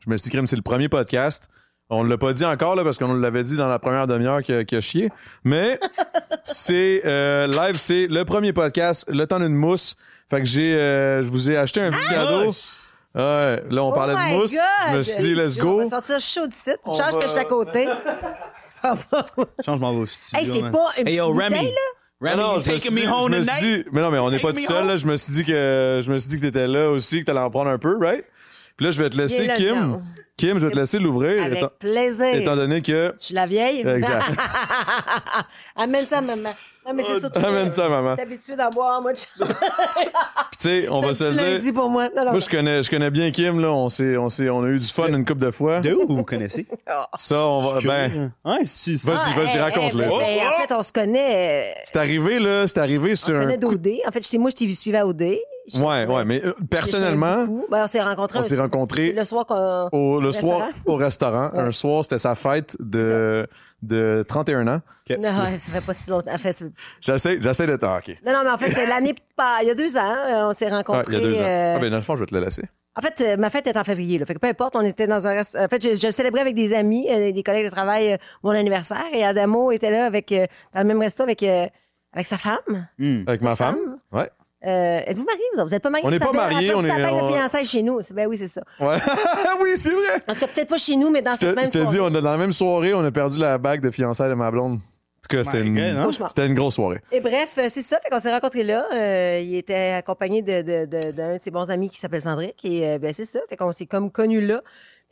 je 0.00 0.08
me 0.10 0.16
suis 0.16 0.24
dit, 0.24 0.30
crème, 0.30 0.46
c'est 0.46 0.56
le 0.56 0.62
premier 0.62 0.88
podcast. 0.88 1.48
On 1.90 2.02
ne 2.04 2.08
l'a 2.08 2.16
pas 2.18 2.32
dit 2.32 2.44
encore 2.44 2.76
là, 2.76 2.84
parce 2.84 2.98
qu'on 2.98 3.12
l'avait 3.12 3.42
dit 3.44 3.56
dans 3.56 3.68
la 3.68 3.78
première 3.78 4.06
demi-heure 4.06 4.42
qui 4.42 4.52
a, 4.52 4.64
qui 4.64 4.76
a 4.76 4.80
chié. 4.80 5.10
Mais 5.44 5.78
c'est 6.42 7.02
euh, 7.04 7.46
live, 7.46 7.76
c'est 7.76 8.06
le 8.06 8.24
premier 8.24 8.52
podcast, 8.52 9.04
le 9.08 9.26
temps 9.26 9.38
d'une 9.40 9.54
mousse. 9.54 9.96
Fait 10.30 10.40
que 10.40 10.46
j'ai, 10.46 10.74
euh, 10.74 11.22
je 11.22 11.28
vous 11.28 11.50
ai 11.50 11.56
acheté 11.56 11.80
un 11.80 11.90
petit 11.90 12.06
cadeau. 12.08 12.50
Ouais, 13.16 13.62
là 13.70 13.84
on 13.84 13.90
Oh 13.90 13.94
parlait 13.94 14.14
my 14.16 14.32
de 14.32 14.36
mousse. 14.38 14.52
Je 14.52 14.90
me 14.90 14.94
God! 14.96 15.02
suis 15.04 15.16
dit, 15.22 15.34
let's 15.34 15.56
On 15.60 15.62
go. 15.64 15.78
va 15.78 15.88
sortir 15.90 16.20
chaud 16.20 16.46
du 16.46 16.56
site. 16.56 16.78
On 16.84 16.92
va- 16.94 17.10
que 17.12 17.22
je 17.22 17.28
suis 17.28 17.38
à 17.38 17.44
côté. 17.44 17.88
Change 19.64 19.78
m'en 19.80 19.92
vais 19.94 20.00
au 20.00 20.06
studio. 20.06 20.40
Hey, 20.40 20.46
c'est 20.52 20.62
man. 20.62 20.72
pas 20.72 20.88
une 21.00 21.08
Hey, 21.08 21.14
yo, 21.16 21.32
petite 21.32 21.42
Remy. 21.42 21.54
bouteille, 21.56 21.74
Remy, 22.20 22.36
Non, 22.36 22.42
you 22.42 22.50
je 22.50 22.54
me 22.56 22.60
suis 22.60 22.70
taking 22.90 22.94
me 22.96 23.00
dit- 23.00 23.06
home 23.08 23.30
je 23.32 23.36
me 23.38 23.42
suis 23.42 23.52
tonight? 23.52 23.84
dit- 23.84 23.90
mais 23.92 24.00
non, 24.00 24.10
mais 24.10 24.18
on 24.18 24.30
n'est 24.30 24.38
pas 24.38 24.52
tout 24.52 24.60
me 24.60 24.66
seul, 24.66 24.82
home? 24.82 24.88
là. 24.88 24.96
Je 24.96 25.06
me 25.06 25.16
suis 25.16 25.32
dit 25.32 25.44
que, 25.44 26.00
je 26.02 26.12
me 26.12 26.18
suis 26.18 26.28
dit 26.28 26.36
que 26.36 26.42
t'étais 26.46 26.66
là 26.66 26.90
aussi, 26.90 27.20
que 27.20 27.24
t'allais 27.24 27.40
en 27.40 27.50
prendre 27.50 27.70
un 27.70 27.78
peu, 27.78 27.96
right? 28.00 28.24
Puis 28.76 28.86
là, 28.86 28.90
je 28.90 29.02
vais 29.02 29.10
te 29.10 29.16
laisser, 29.16 29.48
Kim. 29.56 29.74
dedans. 29.76 30.02
Kim, 30.36 30.58
je 30.58 30.66
vais 30.66 30.72
te 30.72 30.78
laisser 30.78 30.98
l'ouvrir, 30.98 31.44
Avec 31.44 31.58
étant, 31.58 31.68
plaisir. 31.78 32.34
étant 32.34 32.56
donné 32.56 32.82
que, 32.82 33.14
Je 33.20 33.26
suis 33.26 33.34
la 33.34 33.46
vieille. 33.46 33.86
Exact. 33.86 34.24
Amène 35.76 36.06
ça, 36.06 36.20
maman. 36.20 36.50
Non, 36.86 36.92
mais 36.92 37.02
c'est 37.02 37.18
surtout. 37.20 37.38
amène 37.42 37.70
ça, 37.70 37.88
maman. 37.88 38.14
T'es 38.14 38.22
habitué 38.22 38.56
d'en 38.56 38.68
boire, 38.68 39.00
moi. 39.00 39.12
Tu 39.14 39.28
tu 39.32 39.44
sais, 40.58 40.88
on 40.88 41.00
va 41.00 41.14
se 41.14 41.24
le 41.24 41.58
dire. 41.58 41.72
pour 41.74 41.88
moi. 41.88 42.08
Non, 42.14 42.24
non, 42.26 42.30
Moi, 42.32 42.40
je 42.40 42.48
connais, 42.48 42.82
je 42.82 42.90
connais 42.90 43.10
bien 43.10 43.30
Kim, 43.30 43.58
là. 43.60 43.70
On 43.72 43.88
s'est, 43.88 44.16
on 44.16 44.28
s'est, 44.28 44.50
on 44.50 44.62
a 44.64 44.68
eu 44.68 44.78
du 44.78 44.84
fun 44.86 45.08
une 45.08 45.24
couple 45.24 45.40
de 45.46 45.50
fois. 45.50 45.80
De 45.80 45.94
où 45.94 46.06
vous 46.14 46.24
connaissez? 46.24 46.66
Ça, 47.16 47.46
on 47.46 47.60
va, 47.60 47.80
ben, 47.80 48.32
si 48.64 48.96
Vas-y, 48.96 49.16
Ah, 49.16 49.40
vas-y, 49.40 49.54
hey, 49.56 49.58
raconte-le. 49.60 50.02
hey, 50.04 50.08
ben, 50.10 50.18
ben, 50.18 50.46
en 50.46 50.66
fait, 50.66 50.74
on 50.74 50.82
se 50.82 50.92
connaît. 50.92 51.70
euh, 51.70 51.80
c'est 51.84 51.96
arrivé, 51.96 52.38
là, 52.38 52.66
c'est 52.66 52.78
arrivé 52.78 53.12
On 53.12 53.16
sur 53.16 53.28
se 53.28 53.32
un 53.38 53.40
connaît 53.42 53.58
d'OD. 53.58 53.88
En 54.06 54.12
fait, 54.12 54.38
moi, 54.38 54.50
je 54.50 54.56
t'ai 54.56 54.74
suivi 54.74 54.96
à 54.96 55.06
OD. 55.06 55.22
Je- 55.66 55.80
Ouais, 55.80 56.04
ouais, 56.06 56.24
mais 56.24 56.44
euh, 56.44 56.52
personnellement. 56.70 57.46
Ben, 57.70 57.84
on 57.84 57.86
s'est 57.86 58.00
rencontrés. 58.02 58.38
on 58.38 58.42
s'est 58.42 58.56
rencontrés 58.58 59.12
Le 59.12 59.24
soir 59.24 59.46
qu'on. 59.46 59.88
au, 59.92 60.20
le 60.20 60.26
restaurant. 60.26 60.58
soir 60.58 60.68
au 60.86 60.96
restaurant. 60.96 61.50
Ouais. 61.52 61.58
Un 61.60 61.70
soir, 61.70 62.02
c'était 62.04 62.18
sa 62.18 62.34
fête 62.34 62.76
de, 62.80 63.46
de 63.82 64.24
31 64.28 64.66
ans. 64.68 64.80
Non, 65.08 65.16
ouais, 65.16 65.58
ça 65.58 65.72
fait 65.72 65.84
pas 65.84 65.94
si 65.94 66.10
longtemps. 66.10 66.32
En 66.34 66.38
fait, 66.38 66.62
J'essaie, 67.00 67.38
j'essaie 67.40 67.66
de 67.66 67.78
ah, 67.82 67.98
ok. 67.98 68.14
non, 68.26 68.32
non, 68.32 68.40
mais 68.44 68.50
en 68.50 68.58
fait, 68.58 68.72
c'est 68.72 68.86
l'année, 68.86 69.14
pas- 69.36 69.58
il 69.62 69.68
y 69.68 69.70
a 69.70 69.74
deux 69.74 69.96
ans, 69.96 70.00
euh, 70.28 70.48
on 70.50 70.52
s'est 70.52 70.66
Ah, 70.66 70.68
il 70.68 70.72
y 70.72 70.74
rencontrés. 70.76 71.16
a 71.16 71.20
deux 71.20 71.34
ans. 71.38 71.44
euh, 71.44 71.74
Ah, 71.76 71.78
ben, 71.80 71.90
dans 71.90 71.96
le 71.96 72.02
fond, 72.02 72.14
je 72.14 72.20
vais 72.20 72.26
te 72.26 72.34
le 72.34 72.42
laisser. 72.44 72.64
En 72.96 73.00
fait, 73.00 73.20
euh, 73.22 73.36
ma 73.38 73.50
fête 73.50 73.66
est 73.66 73.76
en 73.76 73.82
février. 73.84 74.18
Là. 74.18 74.26
Fait 74.26 74.34
que 74.34 74.38
peu 74.38 74.46
importe, 74.46 74.76
on 74.76 74.82
était 74.82 75.06
dans 75.08 75.26
un 75.26 75.32
rest... 75.32 75.56
En 75.58 75.66
fait, 75.66 75.82
je, 75.82 75.98
je 75.98 76.10
célébrais 76.12 76.42
avec 76.42 76.54
des 76.54 76.72
amis, 76.74 77.08
euh, 77.10 77.32
des 77.32 77.42
collègues 77.42 77.64
de 77.64 77.70
travail, 77.70 78.12
euh, 78.12 78.16
mon 78.44 78.50
anniversaire. 78.50 79.06
Et 79.12 79.24
Adamo 79.24 79.72
était 79.72 79.90
là 79.90 80.04
avec 80.06 80.30
euh, 80.30 80.46
dans 80.74 80.82
le 80.82 80.86
même 80.86 81.00
resto 81.00 81.22
avec 81.24 81.42
euh, 81.42 81.66
avec 82.12 82.26
sa 82.28 82.38
femme. 82.38 82.86
Hmm. 82.98 83.22
Avec 83.26 83.42
ma 83.42 83.50
Sa 83.50 83.56
femme. 83.56 83.78
Ouais. 84.12 84.30
Euh, 84.66 85.00
Êtes-vous 85.06 85.24
mariés? 85.24 85.42
Vous 85.56 85.64
n'êtes 85.68 85.82
pas 85.82 85.90
mariés? 85.90 86.06
On 86.06 86.10
n'est 86.10 86.18
Ça 86.18 86.26
pas 86.28 86.38
rappelle, 86.48 86.74
on 86.74 86.84
est- 86.84 86.88
la 86.88 86.96
bague 86.98 87.14
on- 87.22 87.28
de 87.28 87.32
fiançailles 87.32 87.66
chez 87.66 87.82
nous. 87.82 88.00
Ben 88.12 88.26
oui, 88.28 88.38
c'est 88.38 88.48
ça. 88.48 88.62
Ouais. 88.80 88.98
oui, 89.62 89.72
c'est 89.76 89.92
vrai. 89.92 90.20
Parce 90.26 90.38
que 90.38 90.46
peut-être 90.46 90.68
pas 90.68 90.78
chez 90.78 90.96
nous, 90.96 91.10
mais 91.10 91.22
dans 91.22 91.32
cette 91.32 91.40
te, 91.50 91.54
même 91.54 91.66
je 91.66 91.70
te 91.70 91.78
dis, 91.78 91.84
soirée. 91.96 92.00
on 92.00 92.14
a, 92.14 92.20
dans 92.20 92.30
la 92.30 92.36
même 92.38 92.52
soirée, 92.52 92.94
on 92.94 93.04
a 93.04 93.10
perdu 93.10 93.38
la 93.40 93.58
bague 93.58 93.80
de 93.82 93.90
fiançailles 93.90 94.30
de 94.30 94.34
ma 94.34 94.50
blonde. 94.50 94.74
En 94.74 95.26
tout 95.28 95.36
cas, 95.38 95.44
c'était 95.44 95.62
My 95.62 95.68
une, 95.68 95.74
God, 95.74 96.16
hein? 96.20 96.26
C'était 96.28 96.46
une 96.46 96.54
grosse 96.54 96.74
soirée. 96.74 97.00
Et 97.10 97.20
bref, 97.20 97.54
euh, 97.58 97.68
c'est 97.70 97.80
ça. 97.82 97.98
Fait 98.00 98.10
qu'on 98.10 98.20
s'est 98.20 98.30
rencontrés 98.32 98.62
là. 98.62 98.86
Euh, 98.92 99.40
il 99.42 99.56
était 99.56 99.92
accompagné 99.96 100.42
de, 100.42 100.60
de, 100.60 100.84
de- 100.84 101.12
d'un 101.12 101.36
de 101.36 101.40
ses 101.40 101.50
bons 101.50 101.70
amis 101.70 101.88
qui 101.88 101.96
s'appelle 101.98 102.20
Cendric. 102.20 102.62
Et 102.64 102.86
euh, 102.86 102.98
ben, 102.98 103.10
c'est 103.14 103.24
ça. 103.24 103.40
Fait 103.48 103.56
qu'on 103.56 103.72
s'est 103.72 103.86
comme 103.86 104.10
connus 104.10 104.42
là. 104.46 104.60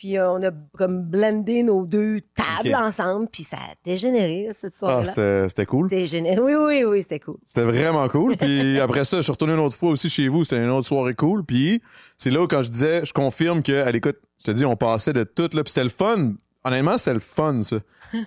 Puis 0.03 0.19
euh, 0.19 0.33
on 0.33 0.43
a 0.43 0.51
comme 0.77 1.05
blendé 1.05 1.63
nos 1.63 1.87
deux 1.87 2.23
tables 2.35 2.75
ensemble. 2.75 3.29
Puis 3.31 3.45
ça 3.45 3.57
a 3.57 3.75
dégénéré, 3.85 4.49
cette 4.53 4.73
Ah, 4.75 4.79
soirée-là. 4.79 5.05
c'était 5.05 5.49
c'était 5.49 5.67
cool. 5.67 5.87
dégénéré. 5.89 6.41
Oui, 6.41 6.55
oui, 6.57 6.83
oui, 6.85 7.03
c'était 7.03 7.21
cool. 7.21 7.37
C'était 7.47 7.63
vraiment 7.63 8.09
cool. 8.09 8.37
Puis 8.37 8.81
après 8.81 9.05
ça, 9.05 9.19
je 9.19 9.23
suis 9.23 9.31
retourné 9.31 9.55
une 9.55 9.61
autre 9.61 9.77
fois 9.77 9.91
aussi 9.91 10.11
chez 10.11 10.27
vous. 10.27 10.43
C'était 10.43 10.57
une 10.61 10.71
autre 10.71 10.89
soirée 10.89 11.15
cool. 11.15 11.45
Puis 11.45 11.81
c'est 12.17 12.31
là 12.31 12.43
où 12.43 12.49
quand 12.49 12.63
je 12.63 12.71
disais, 12.71 13.05
je 13.05 13.13
confirme 13.13 13.63
que, 13.63 13.81
à 13.85 13.93
l'écoute, 13.93 14.17
je 14.41 14.47
te 14.47 14.51
dis, 14.51 14.65
on 14.65 14.75
passait 14.75 15.13
de 15.13 15.23
tout 15.23 15.49
là. 15.53 15.63
Puis 15.63 15.69
c'était 15.73 15.85
le 15.85 15.91
fun. 15.91 16.33
Honnêtement, 16.65 16.97
c'était 16.99 17.15
le 17.15 17.21
fun, 17.21 17.61
ça. 17.63 17.77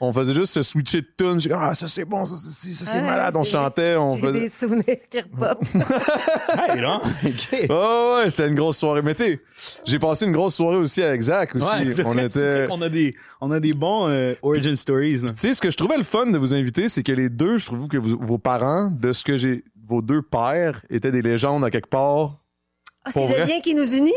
On 0.02 0.12
faisait 0.12 0.34
juste 0.34 0.52
se 0.54 0.64
switcher 0.64 1.02
de 1.02 1.08
tunes. 1.16 1.40
J'ai 1.40 1.50
dit, 1.50 1.56
Ah, 1.56 1.76
ça 1.76 1.88
c'est 1.88 2.06
bon, 2.06 2.26
ça, 2.26 2.36
c'est- 2.60 2.74
ça, 2.74 2.86
c'est 2.86 2.98
Ouais, 2.98 3.04
malade. 3.06 3.36
On 3.36 3.44
c'est- 3.44 3.52
chantait, 3.52 3.96
on 3.96 4.10
J'ai 4.16 4.22
faisait. 4.22 4.40
des 4.40 4.50
souvenirs 4.50 4.98
qui 5.10 5.20
repopent. 5.22 5.64
Hey, 6.70 6.82
non? 6.82 6.96
OK. 6.98 7.66
Oh, 7.70 8.18
ouais, 8.18 8.30
c'était 8.32 8.48
une 8.48 8.56
grosse 8.56 8.78
soirée. 8.78 9.02
Mais 9.04 9.14
tu 9.14 9.24
sais, 9.24 9.42
j'ai 9.86 10.00
passé 10.00 10.26
une 10.26 10.32
grosse 10.32 10.56
soirée 10.56 10.78
aussi 10.78 11.04
avec 11.04 11.22
Zach 11.22 11.54
aussi. 11.56 11.64
Ouais, 11.66 11.92
c'est 11.92 12.04
on 12.04 12.14
vrai, 12.14 12.28
c'est 12.30 12.40
était. 12.66 12.74
a 12.84 12.90
des, 12.90 13.16
on 13.42 13.52
a 13.52 13.60
des 13.60 13.74
bons 13.74 14.08
euh, 14.10 14.34
origin 14.42 14.76
stories. 14.76 15.20
Tu 15.22 15.28
sais, 15.36 15.54
ce 15.54 15.62
que 15.62 15.70
je 15.70 15.78
trouvais 15.78 15.98
le 15.98 16.04
fun 16.04 16.26
de 16.26 16.38
vous 16.40 16.56
inviter, 16.56 16.90
c'est 16.90 17.04
que 17.04 17.12
les 17.12 17.30
deux, 17.30 17.58
je 17.60 17.68
trouve 17.68 17.88
que 17.88 17.98
vous- 17.98 18.18
vos 18.20 18.40
parents, 18.40 18.90
de 18.90 19.14
ce 19.14 19.24
que 19.24 19.38
j'ai, 19.38 19.64
vos 19.88 20.02
deux 20.02 20.24
pères 20.24 20.82
étaient 20.90 21.12
des 21.12 21.22
légendes 21.22 21.64
à 21.64 21.70
quelque 21.70 21.90
part. 21.90 22.40
Ah, 23.04 23.12
c'est 23.14 23.28
le 23.28 23.46
lien 23.46 23.60
qui 23.62 23.76
nous 23.76 23.94
unit? 23.94 24.12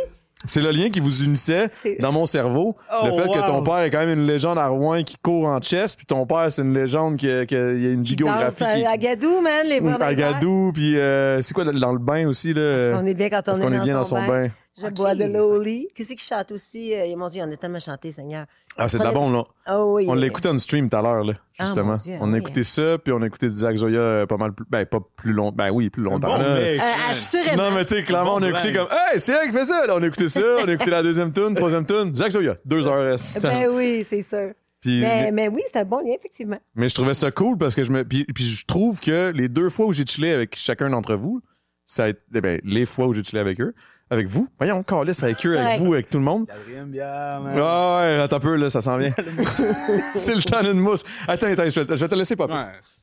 C'est 0.44 0.60
le 0.60 0.70
lien 0.70 0.88
qui 0.88 1.00
vous 1.00 1.24
unissait 1.24 1.68
dans 1.98 2.12
mon 2.12 2.24
cerveau. 2.24 2.76
Oh, 2.92 3.06
le 3.06 3.12
fait 3.12 3.22
que 3.28 3.46
ton 3.46 3.62
père 3.64 3.78
est 3.80 3.90
quand 3.90 3.98
même 3.98 4.18
une 4.20 4.26
légende 4.26 4.56
à 4.58 4.68
Rouen 4.68 5.02
qui 5.02 5.16
court 5.20 5.46
en 5.46 5.60
chess, 5.60 5.96
puis 5.96 6.06
ton 6.06 6.26
père, 6.26 6.50
c'est 6.52 6.62
une 6.62 6.72
légende 6.74 7.16
qui, 7.16 7.28
a- 7.28 7.44
qui 7.44 7.56
a, 7.56 7.72
il 7.72 7.82
y 7.82 7.86
a 7.86 7.90
une 7.90 8.02
Qui 8.04 8.14
biographie 8.14 8.62
danse 8.62 8.72
qui 8.74 8.84
à, 8.84 8.90
à 8.90 8.96
Gadou, 8.96 9.40
man, 9.40 9.66
les 9.66 9.80
dans 9.80 9.88
airs. 9.90 10.02
Agadou, 10.02 10.70
puis 10.72 10.96
euh, 10.96 11.40
c'est 11.40 11.54
quoi 11.54 11.64
dans 11.64 11.92
le 11.92 11.98
bain 11.98 12.28
aussi 12.28 12.52
là? 12.54 12.90
Parce 12.90 13.00
qu'on 13.02 13.06
est 13.06 13.14
bien 13.14 13.28
quand 13.30 13.38
on 13.38 13.42
Parce 13.42 13.58
est 13.58 13.62
qu'on 13.62 13.72
est 13.72 13.78
dans 13.78 13.84
bien 13.84 13.94
dans 13.94 14.04
son 14.04 14.16
son 14.16 14.22
bain. 14.26 14.44
bain. 14.44 14.50
Je 14.82 14.88
bois 14.90 15.14
de 15.14 15.24
l'eau 15.24 15.56
au 15.56 15.60
lit. 15.60 15.88
Qu'est-ce 15.94 16.14
qui 16.14 16.24
chante 16.24 16.52
aussi? 16.52 16.94
Euh, 16.94 17.16
mon 17.16 17.28
Dieu, 17.28 17.40
il 17.40 17.44
en 17.44 17.52
a 17.52 17.56
tellement 17.56 17.80
chanté, 17.80 18.12
Seigneur. 18.12 18.46
Ah, 18.76 18.86
c'est 18.86 18.98
de 18.98 19.02
la 19.02 19.10
bombe 19.10 19.32
là. 19.32 19.42
Oh 19.76 19.94
oui. 19.96 20.06
On 20.08 20.14
l'a 20.14 20.26
écouté 20.26 20.48
en 20.48 20.56
stream 20.56 20.88
tout 20.88 20.96
à 20.96 21.02
l'heure 21.02 21.24
là, 21.24 21.32
Ah, 21.58 21.64
justement. 21.64 21.96
Dieu, 21.96 22.14
on 22.20 22.28
a 22.28 22.32
oui. 22.34 22.38
écouté 22.38 22.62
ça, 22.62 22.96
puis 22.98 23.12
on 23.12 23.20
a 23.22 23.26
écouté 23.26 23.48
Zach 23.48 23.74
Zoya 23.76 23.98
euh, 23.98 24.26
pas 24.26 24.36
mal 24.36 24.52
plus 24.52 24.64
ben 24.70 24.86
pas 24.86 25.00
plus 25.16 25.32
long, 25.32 25.50
ben 25.50 25.70
oui, 25.72 25.90
plus 25.90 26.04
longtemps. 26.04 26.28
Bon 26.28 26.38
là. 26.38 26.54
mec, 26.60 26.78
Euh, 26.78 27.10
assurément. 27.10 27.70
Non, 27.70 27.74
mais 27.74 27.84
tu 27.84 27.96
sais, 27.96 28.04
clairement, 28.04 28.36
on 28.36 28.42
a 28.42 28.48
écouté 28.50 28.72
comme, 28.72 28.86
hey, 28.90 29.18
c'est 29.18 29.32
elle 29.32 29.48
qui 29.50 29.52
fait 29.56 29.64
ça. 29.64 29.84
Là, 29.84 29.96
on 29.96 30.02
a 30.02 30.06
écouté 30.06 30.28
ça, 30.28 30.40
on 30.64 30.68
a 30.68 30.72
écouté 30.72 30.90
la 30.90 31.02
deuxième 31.02 31.32
tune, 31.32 31.54
troisième 31.56 31.84
tune. 31.86 32.14
Zach 32.14 32.30
Zoya, 32.30 32.56
deux 32.64 32.86
heures. 32.86 33.16
Ben 33.42 33.68
oui, 33.72 34.04
c'est 34.04 34.22
sûr. 34.22 34.52
Puis- 34.80 35.00
Mais, 35.00 35.32
mais 35.32 35.48
oui, 35.48 35.62
c'est 35.72 35.80
un 35.80 35.84
bon 35.84 35.98
lien, 35.98 36.14
effectivement. 36.16 36.58
Mais 36.76 36.88
je 36.88 36.94
trouvais 36.94 37.14
ça 37.14 37.32
cool 37.32 37.58
parce 37.58 37.74
que 37.74 37.82
je 37.82 37.90
me. 37.90 38.04
Puis, 38.04 38.24
puis 38.32 38.44
je 38.44 38.64
trouve 38.64 39.00
que 39.00 39.32
les 39.34 39.48
deux 39.48 39.70
fois 39.70 39.86
où 39.86 39.92
j'ai 39.92 40.06
chillé 40.06 40.32
avec 40.32 40.54
chacun 40.54 40.88
d'entre 40.90 41.16
vous, 41.16 41.40
ça 41.84 42.04
a 42.04 42.08
été. 42.10 42.20
Ben, 42.40 42.60
les 42.62 42.86
fois 42.86 43.08
où 43.08 43.12
j'ai 43.12 43.24
chillé 43.24 43.40
avec 43.40 43.60
eux, 43.60 43.74
avec 44.10 44.26
vous, 44.26 44.48
voyons, 44.58 44.82
calisse 44.82 45.22
avec 45.22 45.44
eux, 45.46 45.58
avec 45.58 45.80
Ouais. 45.80 45.86
vous, 45.86 45.92
avec 45.94 46.08
tout 46.10 46.18
le 46.18 46.24
monde. 46.24 46.46
Ah 46.50 47.40
ouais, 47.40 48.20
attends 48.20 48.36
un 48.36 48.40
peu, 48.40 48.54
là, 48.56 48.70
ça 48.70 48.80
s'en 48.80 48.96
vient. 48.98 49.12
c'est 50.14 50.34
le 50.34 50.42
temps 50.42 50.62
d'une 50.62 50.80
mousse. 50.80 51.04
Attends, 51.26 51.48
attends, 51.48 51.68
je 51.68 51.80
vais, 51.80 51.86
te- 51.86 51.96
je 51.96 52.00
vais 52.00 52.08
te 52.08 52.14
laisser. 52.14 52.34
Ouais, 52.38 52.46
c'est- 52.80 53.02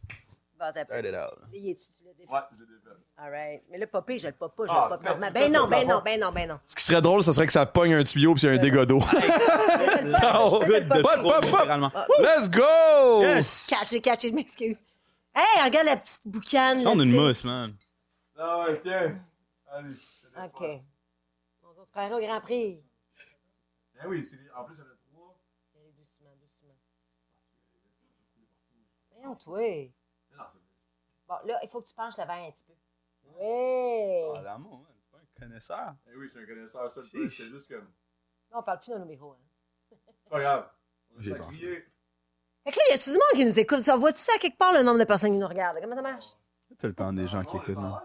Bon, 0.57 0.65
t'as 0.73 0.85
pas. 0.85 0.99
start 0.99 1.05
it 1.05 1.13
out. 1.13 1.37
Il 1.53 1.69
est-tu, 1.69 1.83
tu 1.83 2.05
l'as 2.05 2.13
défait? 2.17 2.31
All 3.17 3.29
right. 3.31 3.61
Mais 3.71 3.77
le 3.77 3.87
popé, 3.87 4.17
je 4.17 4.27
le 4.27 4.33
pop 4.33 4.53
pas, 4.55 4.63
je 4.65 4.71
Ah, 4.71 4.87
le 4.89 4.97
pop 4.97 5.05
normal. 5.05 5.31
tu 5.33 5.39
Ben 5.39 5.51
non, 5.51 5.67
ben 5.67 5.87
non, 5.87 6.01
ben 6.03 6.19
non, 6.19 6.31
ben 6.33 6.49
non. 6.49 6.59
Ce 6.65 6.75
qui 6.75 6.83
serait 6.83 7.01
drôle, 7.01 7.23
ce 7.23 7.31
serait 7.31 7.45
que 7.45 7.51
ça 7.53 7.65
pogne 7.65 7.93
un 7.93 8.03
tuyau 8.03 8.33
puis 8.33 8.43
il 8.43 8.45
y 8.47 8.49
a 8.49 8.53
un 8.53 8.57
dégât 8.57 8.85
d'eau. 8.85 8.99
Oh, 10.37 10.59
Good 10.65 10.87
de 10.87 11.01
Pop, 11.01 11.11
trop, 11.13 11.23
pop, 11.23 11.41
pop. 11.41 11.43
littéralement. 11.45 11.91
Let's 12.19 12.49
go! 12.49 13.21
Yes! 13.21 13.67
Catché, 13.69 13.99
catché, 14.01 14.29
je 14.29 14.33
m'excuse. 14.35 14.77
Hey, 15.33 15.63
regarde 15.65 15.87
la 15.87 15.97
petite 15.97 16.21
boucane. 16.25 16.83
là, 16.83 16.89
On 16.93 16.99
a 16.99 17.03
une 17.03 17.11
mousse, 17.11 17.43
man. 17.43 17.73
Ah 18.37 18.65
ouais, 18.67 18.79
tiens. 18.81 19.15
Allez. 19.73 19.95
OK. 20.45 20.81
On 21.97 22.11
au 22.11 22.19
Grand 22.19 22.41
Prix. 22.41 22.83
Ben 23.95 24.07
oui, 24.09 24.23
c'est 24.23 24.37
en 24.53 24.65
plus, 24.65 24.75
il 24.75 24.79
y 24.79 24.81
en 24.81 24.85
a 24.85 24.95
trois. 25.09 25.39
Doucement, 25.73 26.35
doucement. 26.41 26.75
Voyons, 29.11 29.35
toi. 29.35 29.91
Bon, 31.27 31.35
là, 31.45 31.59
il 31.63 31.69
faut 31.69 31.81
que 31.81 31.87
tu 31.87 31.93
penches 31.95 32.17
le 32.17 32.25
verre 32.25 32.35
un 32.47 32.51
petit 32.51 32.63
peu. 32.65 32.73
Oui. 33.39 34.33
Ah, 34.37 34.41
l'amour, 34.41 34.79
man. 34.79 34.91
T'es 34.93 35.09
pas 35.11 35.17
un 35.17 35.39
connaisseur. 35.47 35.95
Eh 36.07 36.15
oui, 36.15 36.25
je 36.27 36.31
suis 36.33 36.39
un 36.43 36.45
connaisseur, 36.45 36.91
ça, 36.91 37.01
Chiche. 37.05 37.37
c'est 37.37 37.45
juste 37.49 37.67
comme. 37.69 37.91
Là, 38.51 38.59
on 38.59 38.63
parle 38.63 38.79
plus 38.81 38.91
dans 38.91 38.99
nos 38.99 39.05
micros. 39.05 39.31
Hein. 39.33 39.39
C'est 39.89 40.29
pas 40.29 40.39
grave. 40.39 40.69
J'ai 41.17 41.31
Ça 41.31 41.37
pensé. 41.37 41.57
criait. 41.57 41.87
Fait 42.65 42.71
que 42.71 42.77
là, 42.77 42.83
y 42.89 42.93
a-tu 42.93 43.09
du 43.09 43.15
monde 43.15 43.33
qui 43.35 43.45
nous 43.45 43.59
écoute? 43.59 43.79
Ça, 43.81 43.95
vois-tu 43.95 44.19
ça 44.19 44.33
quelque 44.39 44.57
part, 44.57 44.73
le 44.73 44.83
nombre 44.83 44.99
de 44.99 45.03
personnes 45.05 45.31
qui 45.31 45.37
nous 45.37 45.47
regardent? 45.47 45.79
Comment 45.81 45.95
ça 45.95 46.01
marche? 46.01 46.25
T'as 46.77 46.87
le 46.89 46.95
temps 46.95 47.13
des 47.13 47.27
gens 47.27 47.43
qui 47.43 47.55
écoutent, 47.57 47.77
non? 47.77 47.97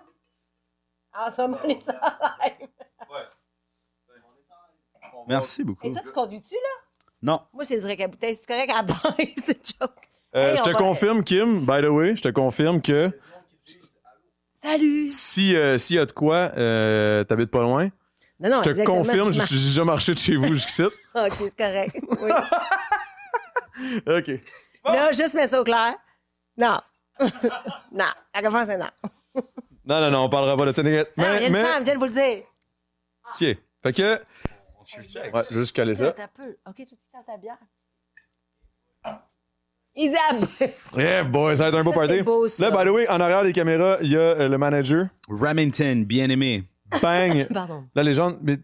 Ah, 1.12 1.30
ça, 1.30 1.46
on 1.46 1.62
est 1.64 1.80
ça 1.80 2.18
live. 2.40 2.68
Merci 5.30 5.64
beaucoup. 5.64 5.86
Et 5.86 5.92
toi, 5.92 6.02
tu 6.06 6.12
conduis-tu, 6.12 6.54
là? 6.54 6.60
Non. 7.22 7.40
Moi, 7.52 7.64
c'est 7.64 7.78
direct 7.78 8.00
à 8.02 8.08
bouteille. 8.08 8.36
C'est 8.36 8.46
correct 8.46 8.70
à 8.70 8.76
la 8.76 8.82
baille, 9.16 9.34
c'est 9.36 9.58
joke. 9.80 9.90
Euh, 10.36 10.50
Hey, 10.52 10.56
je 10.56 10.60
on 10.62 10.64
te 10.64 10.70
va- 10.70 10.78
confirme, 10.78 11.24
Kim, 11.24 11.60
by 11.60 11.80
the 11.82 11.88
way, 11.90 12.14
je 12.16 12.22
te 12.22 12.28
confirme 12.28 12.80
que 12.82 13.10
Salut! 14.62 15.08
si 15.10 15.56
euh, 15.56 15.78
s'il 15.78 15.96
y 15.96 15.98
a 15.98 16.06
de 16.06 16.12
quoi, 16.12 16.52
euh, 16.56 17.24
t'habites 17.24 17.50
pas 17.50 17.62
loin. 17.62 17.88
Non, 18.38 18.48
non, 18.50 18.56
Je 18.58 18.62
te 18.62 18.68
exactement. 18.70 18.98
confirme, 18.98 19.32
Je 19.32 19.40
suis 19.42 19.56
déjà 19.56 19.84
marché 19.84 20.12
de 20.14 20.18
chez 20.18 20.36
vous 20.36 20.52
jusqu'ici. 20.54 20.82
m'en- 20.82 20.88
OK, 21.26 21.32
c'est 21.32 21.56
correct. 21.56 21.96
Oui. 22.20 22.30
OK. 24.06 24.40
Là, 24.84 25.12
juste 25.12 25.34
mets 25.34 25.46
ça 25.48 25.60
au 25.60 25.64
clair. 25.64 25.94
Non. 26.56 26.78
non. 27.92 28.04
La 28.34 28.40
réponse 28.40 28.68
est 28.68 28.78
non. 28.78 28.86
Non, 29.84 30.00
non, 30.00 30.10
non, 30.10 30.18
on 30.24 30.28
parlera 30.28 30.56
pas 30.56 30.66
de 30.66 30.72
ça. 30.72 30.82
t'inquiète. 30.82 31.12
Non, 31.16 31.24
il 31.24 31.26
y 31.26 31.30
a 31.30 31.38
Mais, 31.40 31.46
une 31.48 31.52
mais, 31.54 31.64
femme, 31.64 31.78
je 31.80 31.84
viens 31.84 31.94
de 31.94 31.98
vous 31.98 32.04
le 32.06 32.12
dire. 32.12 32.42
OK. 33.34 33.56
Fait 33.82 33.92
que, 33.92 34.20
ouais, 34.98 35.42
je 35.50 35.54
vais 35.54 35.60
juste 35.60 35.74
caler 35.76 35.94
ça. 35.94 36.12
Peu. 36.12 36.56
OK, 36.66 36.76
tu 36.76 36.96
cales 37.12 37.24
ta 37.26 37.36
bière. 37.36 37.58
Isab! 39.96 40.46
Yeah, 40.96 41.24
boy, 41.24 41.56
ça 41.56 41.64
va 41.64 41.68
être 41.70 41.78
un 41.78 41.84
beau 41.84 41.92
party. 41.92 42.22
beau, 42.22 42.46
ça. 42.48 42.70
Là, 42.70 42.76
by 42.76 42.88
the 42.88 42.92
way, 42.92 43.08
en 43.08 43.20
arrière 43.20 43.42
des 43.42 43.52
caméras, 43.52 43.98
il 44.02 44.10
y 44.12 44.16
a 44.16 44.20
euh, 44.20 44.48
le 44.48 44.56
manager. 44.58 45.06
Remington, 45.28 46.04
bien 46.06 46.30
aimé. 46.30 46.64
Bang! 47.02 47.46
Pardon. 47.52 47.84
La 47.94 48.02
légende, 48.02 48.38
mais 48.42 48.58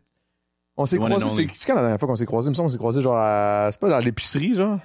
on 0.76 0.86
s'est 0.86 0.98
croisés. 0.98 1.28
C'est 1.28 1.48
c'est 1.54 1.66
quand 1.66 1.74
la 1.74 1.82
dernière 1.82 1.98
fois 1.98 2.08
qu'on 2.08 2.14
s'est 2.16 2.26
croisés? 2.26 2.48
Il 2.48 2.50
me 2.50 2.54
semble 2.54 2.66
qu'on 2.66 2.72
s'est 2.72 2.78
croisés 2.78 3.00
genre 3.02 3.16
à. 3.18 3.68
C'est 3.70 3.80
pas 3.80 3.88
dans 3.88 3.98
l'épicerie, 3.98 4.54
genre? 4.54 4.78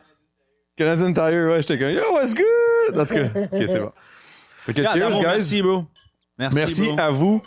Canadian 0.76 1.14
Tire, 1.14 1.50
ouais, 1.50 1.62
j'étais 1.62 1.78
comme 1.78 1.90
Yo, 1.90 2.02
what's 2.14 2.34
good? 2.34 2.98
En 2.98 3.06
tout 3.06 3.14
cas, 3.14 3.26
ok, 3.26 3.68
c'est 3.68 3.80
bon. 3.80 3.92
Fait 3.96 4.74
que 4.74 4.82
Yeah, 4.82 4.94
cheers, 4.94 5.10
guys. 5.12 5.22
Merci, 5.24 5.62
bro. 5.62 5.86
Merci, 6.40 6.56
Merci 6.56 6.88
bro. 6.88 7.00
à 7.00 7.10
vous 7.12 7.42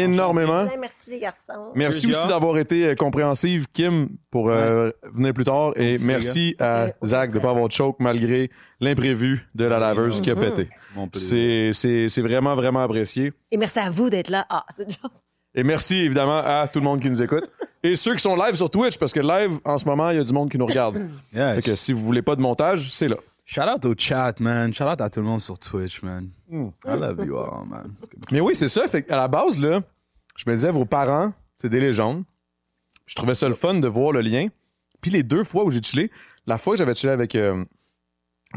énormément. 0.00 0.66
Merci, 0.78 1.10
les 1.10 1.18
garçons. 1.18 1.72
Merci 1.74 2.10
aussi 2.10 2.28
d'avoir 2.28 2.58
été 2.58 2.86
euh, 2.86 2.94
compréhensive, 2.94 3.66
Kim, 3.72 4.08
pour 4.30 4.50
euh, 4.50 4.90
venir 5.12 5.32
plus 5.32 5.44
tard. 5.44 5.72
Et 5.76 5.98
Merci, 5.98 6.06
merci 6.06 6.56
à 6.58 6.88
Zach 7.04 7.32
de 7.32 7.38
pas 7.38 7.50
avoir 7.50 7.68
de 7.68 7.72
choke 7.72 7.96
malgré 8.00 8.50
l'imprévu 8.80 9.48
de 9.54 9.64
la 9.64 9.78
laveuse 9.78 10.20
qui 10.20 10.30
a 10.30 10.36
pété. 10.36 10.68
Mon 10.94 11.08
plaisir. 11.08 11.28
C'est, 11.28 11.70
c'est, 11.72 12.08
c'est 12.08 12.22
vraiment, 12.22 12.54
vraiment 12.54 12.80
apprécié. 12.80 13.32
Et 13.50 13.56
merci 13.56 13.78
à 13.78 13.90
vous 13.90 14.10
d'être 14.10 14.30
là. 14.30 14.46
Ah, 14.48 14.64
c'est 14.74 14.88
joke. 14.90 15.12
Et 15.54 15.62
merci 15.62 15.96
évidemment 15.96 16.38
à 16.38 16.68
tout 16.68 16.80
le 16.80 16.84
monde 16.84 17.00
qui 17.00 17.08
nous 17.08 17.22
écoute. 17.22 17.50
Et 17.82 17.96
ceux 17.96 18.14
qui 18.14 18.20
sont 18.20 18.36
live 18.36 18.54
sur 18.54 18.68
Twitch, 18.68 18.98
parce 18.98 19.12
que 19.12 19.20
live, 19.20 19.58
en 19.64 19.78
ce 19.78 19.86
moment, 19.86 20.10
il 20.10 20.18
y 20.18 20.20
a 20.20 20.24
du 20.24 20.32
monde 20.32 20.50
qui 20.50 20.58
nous 20.58 20.66
regarde. 20.66 21.00
Yes. 21.34 21.56
Fait 21.56 21.70
que 21.70 21.76
si 21.76 21.92
vous 21.94 22.04
voulez 22.04 22.20
pas 22.20 22.36
de 22.36 22.42
montage, 22.42 22.90
c'est 22.90 23.08
là. 23.08 23.16
Shout 23.48 23.62
out 23.62 23.84
au 23.86 23.94
chat, 23.96 24.40
man. 24.40 24.74
Shout 24.74 24.84
out 24.84 25.00
à 25.00 25.08
tout 25.08 25.20
le 25.20 25.26
monde 25.26 25.40
sur 25.40 25.56
Twitch, 25.56 26.02
man. 26.02 26.30
Hmm. 26.50 26.70
I 26.84 26.98
love 26.98 27.24
you 27.24 27.38
all, 27.38 27.64
man. 27.64 27.94
Mais 28.32 28.40
oui, 28.40 28.56
c'est 28.56 28.66
ça. 28.66 28.88
Fait 28.88 29.04
qu'à 29.04 29.16
la 29.16 29.28
base, 29.28 29.60
là, 29.60 29.80
je 30.36 30.50
me 30.50 30.54
disais, 30.56 30.70
vos 30.72 30.84
parents, 30.84 31.32
c'est 31.56 31.68
des 31.68 31.78
légendes. 31.78 32.24
Je 33.06 33.14
trouvais 33.14 33.36
ça 33.36 33.48
le 33.48 33.54
fun 33.54 33.74
de 33.74 33.86
voir 33.86 34.10
le 34.10 34.20
lien. 34.20 34.48
Puis 35.00 35.12
les 35.12 35.22
deux 35.22 35.44
fois 35.44 35.64
où 35.64 35.70
j'ai 35.70 35.80
chillé, 35.80 36.10
la 36.46 36.58
fois 36.58 36.74
que 36.74 36.78
j'avais 36.78 36.96
chillé 36.96 37.12
avec 37.12 37.36
euh, 37.36 37.64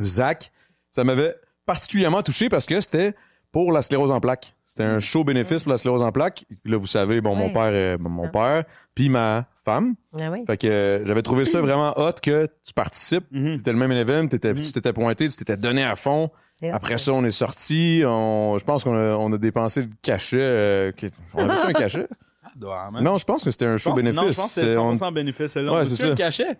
Zach, 0.01 0.51
ça 0.89 1.03
m'avait 1.03 1.35
particulièrement 1.67 2.23
touché 2.23 2.49
parce 2.49 2.65
que 2.65 2.81
c'était 2.81 3.13
pour 3.51 3.71
la 3.71 3.81
sclérose 3.81 4.11
en 4.11 4.19
plaques. 4.19 4.55
C'était 4.65 4.83
un 4.83 4.99
show 4.99 5.23
bénéfice 5.23 5.63
pour 5.63 5.71
la 5.71 5.77
sclérose 5.77 6.03
en 6.03 6.11
plaques. 6.11 6.45
Là, 6.65 6.77
vous 6.77 6.85
savez, 6.87 7.21
bon, 7.21 7.35
mon 7.35 7.49
père, 7.51 7.97
bon, 7.97 8.09
mon 8.09 8.29
père, 8.29 8.63
puis 8.93 9.09
ma 9.09 9.47
femme. 9.65 9.95
Ah 10.19 10.29
oui. 10.31 10.43
Fait 10.45 10.57
que 10.57 10.67
euh, 10.67 11.05
j'avais 11.05 11.23
trouvé 11.23 11.45
ça 11.45 11.59
vraiment 11.61 11.93
hot 11.99 12.13
que 12.21 12.47
tu 12.65 12.73
participes. 12.73 13.25
Mhm. 13.31 13.57
C'était 13.57 13.71
le 13.73 13.77
même 13.79 13.91
événement, 13.91 14.27
t'étais, 14.27 14.53
tu 14.53 14.71
t'étais 14.71 14.93
pointé, 14.93 15.27
tu 15.27 15.35
t'étais 15.37 15.57
donné 15.57 15.83
à 15.83 15.95
fond. 15.95 16.29
Après 16.71 16.97
ça, 16.97 17.13
on 17.13 17.23
est 17.23 17.31
sorti. 17.31 18.03
On, 18.05 18.57
je 18.59 18.65
pense 18.65 18.83
qu'on 18.83 18.93
a, 18.95 19.15
on 19.15 19.31
a 19.33 19.37
dépensé 19.37 19.81
le 19.83 19.87
cachet. 20.01 20.37
euh, 20.39 20.91
on 21.33 21.49
avait 21.49 21.61
un 21.69 21.73
cachet? 21.73 22.07
Ah, 22.43 22.49
doit, 22.55 22.91
man. 22.91 23.03
Non, 23.03 23.17
je 23.17 23.25
pense 23.25 23.43
que 23.43 23.51
c'était 23.51 23.65
un 23.65 23.77
show 23.77 23.93
bénéfice. 23.93 24.15
Non, 24.21 24.29
je 24.29 24.35
pense 24.35 24.55
que 24.55 24.61
c'est 24.61 24.67
C'est- 24.69 24.77
on- 24.77 24.93
100% 24.93 25.11
bénéfice, 25.13 25.47
celle-là. 25.53 25.71
Ouais, 25.71 25.77
On 25.77 25.81
a-tu 25.81 25.95
ça. 25.95 26.07
le 26.09 26.15
cachet? 26.15 26.57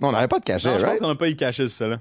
Non, 0.00 0.08
on 0.08 0.12
n'avait 0.12 0.28
pas 0.28 0.38
de 0.38 0.44
cachet, 0.44 0.70
Non, 0.70 0.78
je 0.78 0.84
pense 0.86 1.00
qu'on 1.00 1.08
n'a 1.08 1.14
pas 1.16 1.26
eu 1.26 1.30
le 1.30 1.36
cachet, 1.36 1.66
celle-là. 1.68 1.98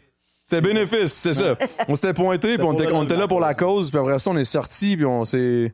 C'était 0.50 0.62
bénéfice, 0.62 1.12
c'est 1.12 1.34
ça. 1.34 1.58
On 1.90 1.96
s'était 1.98 2.14
pointé, 2.14 2.56
puis 2.56 2.64
on 2.66 2.72
était, 2.72 2.86
le 2.86 2.94
on 2.94 3.04
était 3.04 3.18
là 3.18 3.28
pour 3.28 3.42
la 3.42 3.54
cause. 3.54 3.90
puis 3.92 4.00
après 4.00 4.18
ça, 4.18 4.30
on 4.30 4.38
est 4.38 4.46
sorti, 4.46 4.96
puis 4.96 5.06
on 5.06 5.26
s'est. 5.26 5.74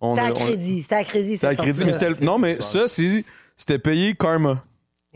on 0.00 0.14
C'était 0.14 0.28
à 0.28 0.30
on- 0.30 0.34
crédit. 0.34 0.82
C'était 0.82 0.94
à 0.94 1.02
crédit. 1.04 1.34
C'était 1.34 1.46
à 1.48 1.50
cette 1.50 1.58
crédit, 1.60 1.84
mais 1.84 1.90
sortie-là. 1.92 2.10
c'était. 2.12 2.24
Non, 2.24 2.38
mais 2.38 2.56
ça, 2.60 2.86
c'est- 2.86 3.24
c'était 3.56 3.80
payé 3.80 4.14
karma. 4.14 4.62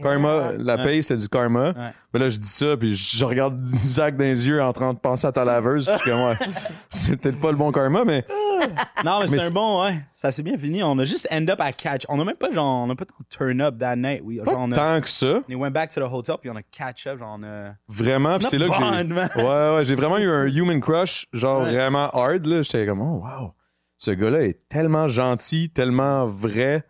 Karma, 0.02 0.52
la 0.58 0.76
paye, 0.78 1.02
c'était 1.02 1.16
du 1.16 1.28
karma. 1.28 1.68
Ouais. 1.70 1.90
Mais 2.12 2.20
là, 2.20 2.28
je 2.28 2.38
dis 2.38 2.48
ça, 2.48 2.76
puis 2.76 2.94
je 2.94 3.24
regarde 3.24 3.58
Zach 3.78 4.16
dans 4.16 4.24
les 4.24 4.46
yeux 4.46 4.62
en 4.62 4.72
train 4.72 4.92
de 4.92 4.98
penser 4.98 5.26
à 5.26 5.32
ta 5.32 5.44
laveuse, 5.44 5.88
puis 6.00 6.10
comme, 6.10 6.22
ouais, 6.22 6.36
c'est 6.90 7.20
peut-être 7.20 7.40
pas 7.40 7.50
le 7.50 7.56
bon 7.56 7.72
karma, 7.72 8.04
mais 8.04 8.24
Non, 9.04 9.20
mais 9.20 9.26
c'est 9.26 9.42
un 9.42 9.50
bon, 9.50 9.84
ouais. 9.84 9.94
Ça 10.12 10.30
s'est 10.30 10.42
bien 10.42 10.58
fini. 10.58 10.82
On 10.82 10.98
a 10.98 11.04
juste 11.04 11.28
end 11.32 11.46
up 11.48 11.60
à 11.60 11.72
catch. 11.72 12.02
On 12.08 12.20
a 12.20 12.24
même 12.24 12.36
pas, 12.36 12.50
genre, 12.52 12.84
on 12.86 12.90
a 12.90 12.94
pas 12.96 13.04
tant 13.04 13.14
turn 13.30 13.60
up 13.60 13.78
that 13.78 13.96
night. 13.96 14.20
Oui, 14.24 14.40
genre, 14.44 14.56
on 14.58 14.72
a, 14.72 14.74
tant 14.74 15.00
que 15.00 15.08
ça. 15.08 15.40
on 15.48 15.54
went 15.54 15.70
back 15.70 15.90
to 15.92 16.00
the 16.00 16.12
hotel, 16.12 16.36
puis 16.40 16.50
on 16.50 16.56
a 16.56 16.62
catch 16.62 17.06
up, 17.06 17.18
genre, 17.18 17.36
on 17.38 17.42
a. 17.44 17.74
Vraiment, 17.88 18.38
puis 18.38 18.48
c'est 18.50 18.58
là 18.58 18.68
que 18.68 18.74
j'ai. 18.74 19.42
Ouais, 19.42 19.76
ouais, 19.76 19.84
j'ai 19.84 19.94
vraiment 19.94 20.18
eu 20.18 20.28
un 20.30 20.46
human 20.46 20.80
crush, 20.80 21.26
genre 21.32 21.62
Ouais. 21.62 21.72
vraiment 21.72 22.10
hard, 22.10 22.44
là. 22.46 22.62
J'étais 22.62 22.86
comme, 22.86 23.00
oh, 23.00 23.22
wow. 23.24 23.52
Ce 23.98 24.10
gars-là 24.10 24.42
est 24.42 24.68
tellement 24.68 25.08
gentil, 25.08 25.70
tellement 25.70 26.26
vrai, 26.26 26.84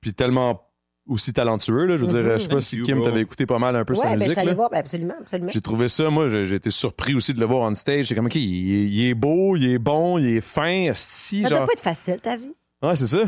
puis 0.00 0.12
tellement 0.12 0.69
aussi 1.10 1.32
talentueux, 1.32 1.84
là. 1.86 1.96
Je 1.96 2.04
veux 2.04 2.10
dire, 2.10 2.22
je 2.32 2.38
sais 2.38 2.48
pas 2.48 2.54
Thank 2.54 2.62
si 2.62 2.82
Kim 2.82 3.02
t'avait 3.02 3.20
écouté 3.22 3.44
pas 3.44 3.58
mal 3.58 3.76
un 3.76 3.84
peu 3.84 3.94
sa 3.94 4.02
Ouais, 4.10 4.16
ben, 4.16 4.24
je 4.24 4.28
musique, 4.30 4.44
là. 4.44 4.54
voir. 4.54 4.70
Ben, 4.70 4.78
absolument, 4.78 5.14
absolument. 5.20 5.50
J'ai 5.52 5.60
trouvé 5.60 5.88
ça, 5.88 6.08
moi, 6.08 6.28
j'ai 6.28 6.54
été 6.54 6.70
surpris 6.70 7.14
aussi 7.14 7.34
de 7.34 7.40
le 7.40 7.46
voir 7.46 7.68
on 7.70 7.74
stage. 7.74 8.06
J'ai 8.06 8.14
comme, 8.14 8.26
OK, 8.26 8.36
il 8.36 8.74
est, 8.74 8.86
il 8.88 9.04
est 9.08 9.14
beau, 9.14 9.56
il 9.56 9.66
est 9.70 9.78
bon, 9.78 10.16
il 10.18 10.36
est 10.36 10.40
fin, 10.40 10.86
esti, 10.90 11.42
Ça 11.42 11.48
doit 11.50 11.58
genre. 11.58 11.66
pas 11.66 11.72
être 11.74 11.80
facile, 11.82 12.20
ta 12.20 12.36
vie. 12.36 12.52
Ouais, 12.82 12.96
c'est 12.96 13.06
ça. 13.06 13.24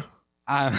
Ah, 0.46 0.70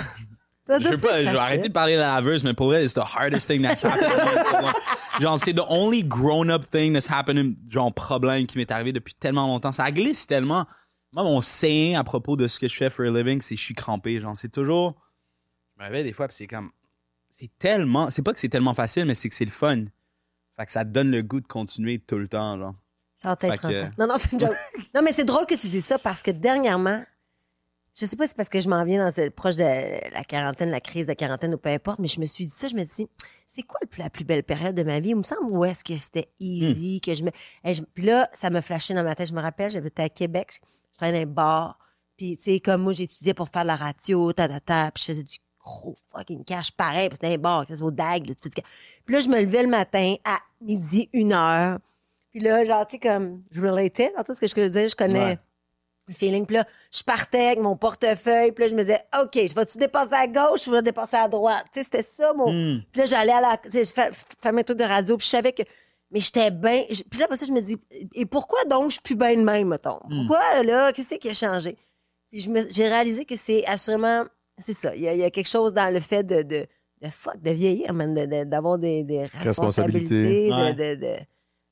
Ça 0.68 0.80
je 0.80 0.84
doit 0.84 0.92
veux 0.92 0.98
pas 0.98 1.20
je 1.24 1.30
vais 1.30 1.38
arrêter 1.38 1.68
de 1.68 1.74
parler 1.74 1.94
de 1.94 2.00
la 2.00 2.16
laveuse, 2.16 2.44
mais 2.44 2.54
pour 2.54 2.68
vrai, 2.68 2.84
it's 2.86 2.94
the 2.96 3.00
hardest 3.06 3.48
thing 3.48 3.62
that's 3.62 3.84
happened. 3.86 4.74
genre, 5.22 5.38
c'est 5.38 5.54
the 5.54 5.64
only 5.70 6.04
grown-up 6.04 6.64
thing 6.72 6.94
that's 6.94 7.12
happened, 7.12 7.56
genre, 7.70 7.94
problème 7.94 8.48
qui 8.48 8.58
m'est 8.58 8.72
arrivé 8.72 8.94
depuis 8.94 9.14
tellement 9.14 9.46
longtemps. 9.48 9.72
Ça 9.72 9.92
glisse 9.92 10.26
tellement. 10.26 10.66
Moi, 11.14 11.24
mon 11.24 11.42
saying 11.42 11.96
à 11.96 12.04
propos 12.04 12.36
de 12.36 12.48
ce 12.48 12.60
que 12.60 12.68
je 12.68 12.76
fais 12.76 12.90
for 12.90 13.06
a 13.06 13.10
living, 13.12 13.40
c'est 13.40 13.56
je 13.56 13.62
suis 13.62 13.76
crampé. 13.76 14.20
Genre, 14.20 14.36
c'est 14.36 14.52
toujours. 14.52 14.96
Je 15.78 15.84
me 15.84 15.88
réveille 15.88 16.04
des 16.04 16.14
fois, 16.14 16.28
puis 16.28 16.36
c'est 16.38 16.48
comme. 16.48 16.72
C'est 17.36 17.52
tellement. 17.58 18.10
C'est 18.10 18.22
pas 18.22 18.32
que 18.34 18.40
c'est 18.40 18.50
tellement 18.50 18.74
facile, 18.74 19.06
mais 19.06 19.16
c'est 19.16 19.28
que 19.28 19.36
c'est 19.36 19.46
le 19.46 19.52
fun. 19.52 19.86
Fait 20.56 20.66
que 20.66 20.72
ça 20.72 20.86
te 20.86 20.90
donne 20.92 21.10
le 21.12 21.22
goût 21.24 21.42
de 21.42 21.48
continuer 21.48 22.00
tout 22.00 22.18
le 22.18 22.28
temps, 22.28 22.58
genre. 22.60 22.76
Genre, 23.24 23.38
peut-être 23.38 23.54
Fait 23.54 23.58
30 23.58 23.72
que-. 23.96 24.00
Non, 24.02 24.08
non, 24.08 24.16
c'est 24.18 24.32
une 24.34 24.40
joke. 24.40 24.56
non, 24.96 25.02
mais 25.04 25.12
c'est 25.12 25.24
drôle 25.26 25.46
que 25.48 25.56
tu 25.56 25.68
dis 25.68 25.82
ça 25.82 25.98
parce 25.98 26.22
que 26.22 26.30
dernièrement, 26.32 27.04
je 27.96 28.06
sais 28.06 28.16
pas 28.16 28.26
si 28.26 28.30
c'est 28.30 28.36
parce 28.38 28.50
que 28.50 28.60
je 28.62 28.70
m'en 28.70 28.84
viens 28.86 29.04
dans 29.06 29.12
ce- 29.12 29.30
proche 29.30 29.56
de 29.56 29.64
la 30.14 30.24
quarantaine, 30.24 30.70
la 30.70 30.80
crise 30.82 31.08
de 31.08 31.14
quarantaine 31.14 31.54
ou 31.54 31.58
peu 31.58 31.70
importe, 31.70 32.00
mais 32.00 32.08
je 32.08 32.20
me 32.20 32.26
suis 32.26 32.46
dit 32.46 32.52
ça, 32.54 32.68
je 32.68 32.76
me 32.76 32.84
dis, 32.84 33.08
c'est 33.48 33.64
quoi 33.64 33.80
la 33.98 34.10
plus 34.10 34.26
belle 34.26 34.44
période 34.44 34.76
de 34.76 34.84
ma 34.84 35.00
vie? 35.00 35.10
Il 35.10 35.16
me 35.16 35.24
semble 35.24 35.50
où 35.52 35.64
est-ce 35.66 35.84
que 35.84 35.98
c'était 35.98 36.30
easy, 36.40 37.02
que 37.02 37.14
je 37.16 37.24
me, 37.24 37.32
et 37.64 37.74
je- 37.74 37.82
puis 37.84 38.04
là, 38.06 38.30
ça 38.34 38.50
me 38.52 38.62
flashait 38.62 38.94
dans 38.94 39.04
ma 39.04 39.16
tête. 39.16 39.30
Je 39.30 39.34
me 39.34 39.42
rappelle, 39.42 39.72
j'habitais 39.72 40.04
à 40.04 40.10
Québec, 40.10 40.60
je 40.92 40.98
travaillais 40.98 41.26
dans 41.26 41.32
un 41.32 41.34
bar, 41.34 41.80
puis 42.18 42.38
tu 42.38 42.44
sais, 42.54 42.60
comme 42.60 42.82
moi, 42.84 42.94
j'étudiais 42.94 43.34
pour 43.34 43.50
faire 43.50 43.64
de 43.64 43.68
la 43.68 43.76
radio, 43.76 44.34
ta, 44.34 44.48
ta, 44.48 44.60
ta, 44.60 44.92
puis 44.92 45.02
je 45.02 45.12
faisais 45.14 45.24
du 45.24 45.38
gros 45.64 45.96
fucking 46.12 46.44
cash 46.44 46.72
pareil, 46.72 47.10
parce 47.10 47.20
que 47.20 47.26
c'était 47.28 47.36
un 47.36 47.42
bar, 47.42 47.66
c'est 47.68 47.82
au 47.82 47.92
DAG, 47.92 48.28
là, 48.28 48.34
fais 48.42 48.50
du 48.50 48.56
cash. 48.56 48.66
Puis 49.06 49.16
là, 49.16 49.22
je 49.22 49.30
me 49.30 49.40
levais 49.42 49.64
le 49.64 49.70
matin 49.70 50.16
à 50.26 50.38
midi, 50.62 51.10
une 51.14 51.34
heure, 51.34 51.80
puis 52.32 52.40
là, 52.40 52.66
genre, 52.66 52.86
tu 52.88 52.94
sais, 52.96 53.00
comme, 53.00 53.44
je 53.52 53.62
relatais 53.62 54.12
dans 54.18 54.24
tout 54.24 54.34
ce 54.34 54.42
que 54.42 54.48
je 54.48 54.54
disais, 54.54 54.90
je 54.90 54.96
connais 54.96 55.20
Ouais. 55.20 55.40
le 56.08 56.14
feeling. 56.16 56.46
Puis 56.46 56.56
là, 56.56 56.66
je 56.92 57.04
partais 57.04 57.46
avec 57.48 57.60
mon 57.60 57.78
portefeuille, 57.78 58.52
puis 58.52 58.64
là, 58.66 58.70
je 58.70 58.76
me 58.76 58.82
disais, 58.82 59.02
OK, 59.22 59.32
je 59.36 59.54
vais-tu 59.54 59.78
dépasser 59.78 60.14
à 60.16 60.28
gauche 60.28 60.62
ou 60.68 60.72
je 60.72 60.76
vais 60.76 60.82
dépasser 60.82 61.16
à 61.16 61.28
droite? 61.28 61.66
Tu 61.72 61.80
sais, 61.80 61.84
c'était 61.84 62.04
ça, 62.04 62.34
mon... 62.34 62.52
Hmm. 62.52 62.82
Puis 62.92 63.00
là, 63.02 63.06
j'allais 63.06 63.32
à 63.34 63.40
la... 63.42 63.58
Tu 63.58 63.70
sais, 63.72 63.86
je 63.86 63.94
fais, 63.94 64.10
faire 64.42 64.52
mes 64.52 64.64
trucs 64.64 64.80
de 64.80 64.84
radio, 64.84 65.16
puis 65.16 65.26
je 65.26 65.30
savais 65.30 65.54
que... 65.54 65.62
Mais 66.12 66.20
j'étais 66.20 66.50
bien... 66.52 66.84
Puis 66.90 67.20
là, 67.20 67.26
après 67.26 67.38
ça, 67.38 67.46
je 67.46 67.52
me 67.52 67.62
dis, 67.62 67.78
et 68.14 68.26
pourquoi 68.26 68.64
donc 68.66 68.86
je 68.90 68.94
suis 68.94 69.02
plus 69.02 69.16
bien 69.16 69.36
de 69.36 69.44
même, 69.44 69.68
mettons? 69.70 70.00
Hmm. 70.10 70.28
Pourquoi, 70.28 70.64
là, 70.64 70.92
qu'est-ce 70.92 71.16
qui 71.16 71.30
a 71.30 71.34
changé? 71.34 71.78
Puis 72.32 72.40
je 72.42 72.50
me- 72.50 72.70
j'ai 72.72 72.88
réalisé 72.90 73.26
que 73.26 73.36
c'est 73.36 73.64
assurément... 73.68 74.24
C'est 74.58 74.74
ça, 74.74 74.96
il 74.96 75.02
y, 75.04 75.08
a, 75.08 75.14
il 75.14 75.20
y 75.20 75.24
a 75.24 75.30
quelque 75.32 75.50
chose 75.50 75.74
dans 75.74 75.92
le 75.94 76.00
fait 76.00 76.24
de... 76.24 76.42
de 76.44 76.66
de 77.02 77.10
fuck, 77.10 77.42
de 77.42 77.52
vieillir, 77.52 77.94
man, 77.94 78.14
de- 78.14 78.26
de- 78.26 78.44
d'avoir 78.46 78.78
des, 78.78 79.04
des 79.04 79.26
responsabilités, 79.26 80.50
Ouais. 80.50 80.74
de, 80.74 80.96
de, 80.96 81.02
de... 81.02 81.16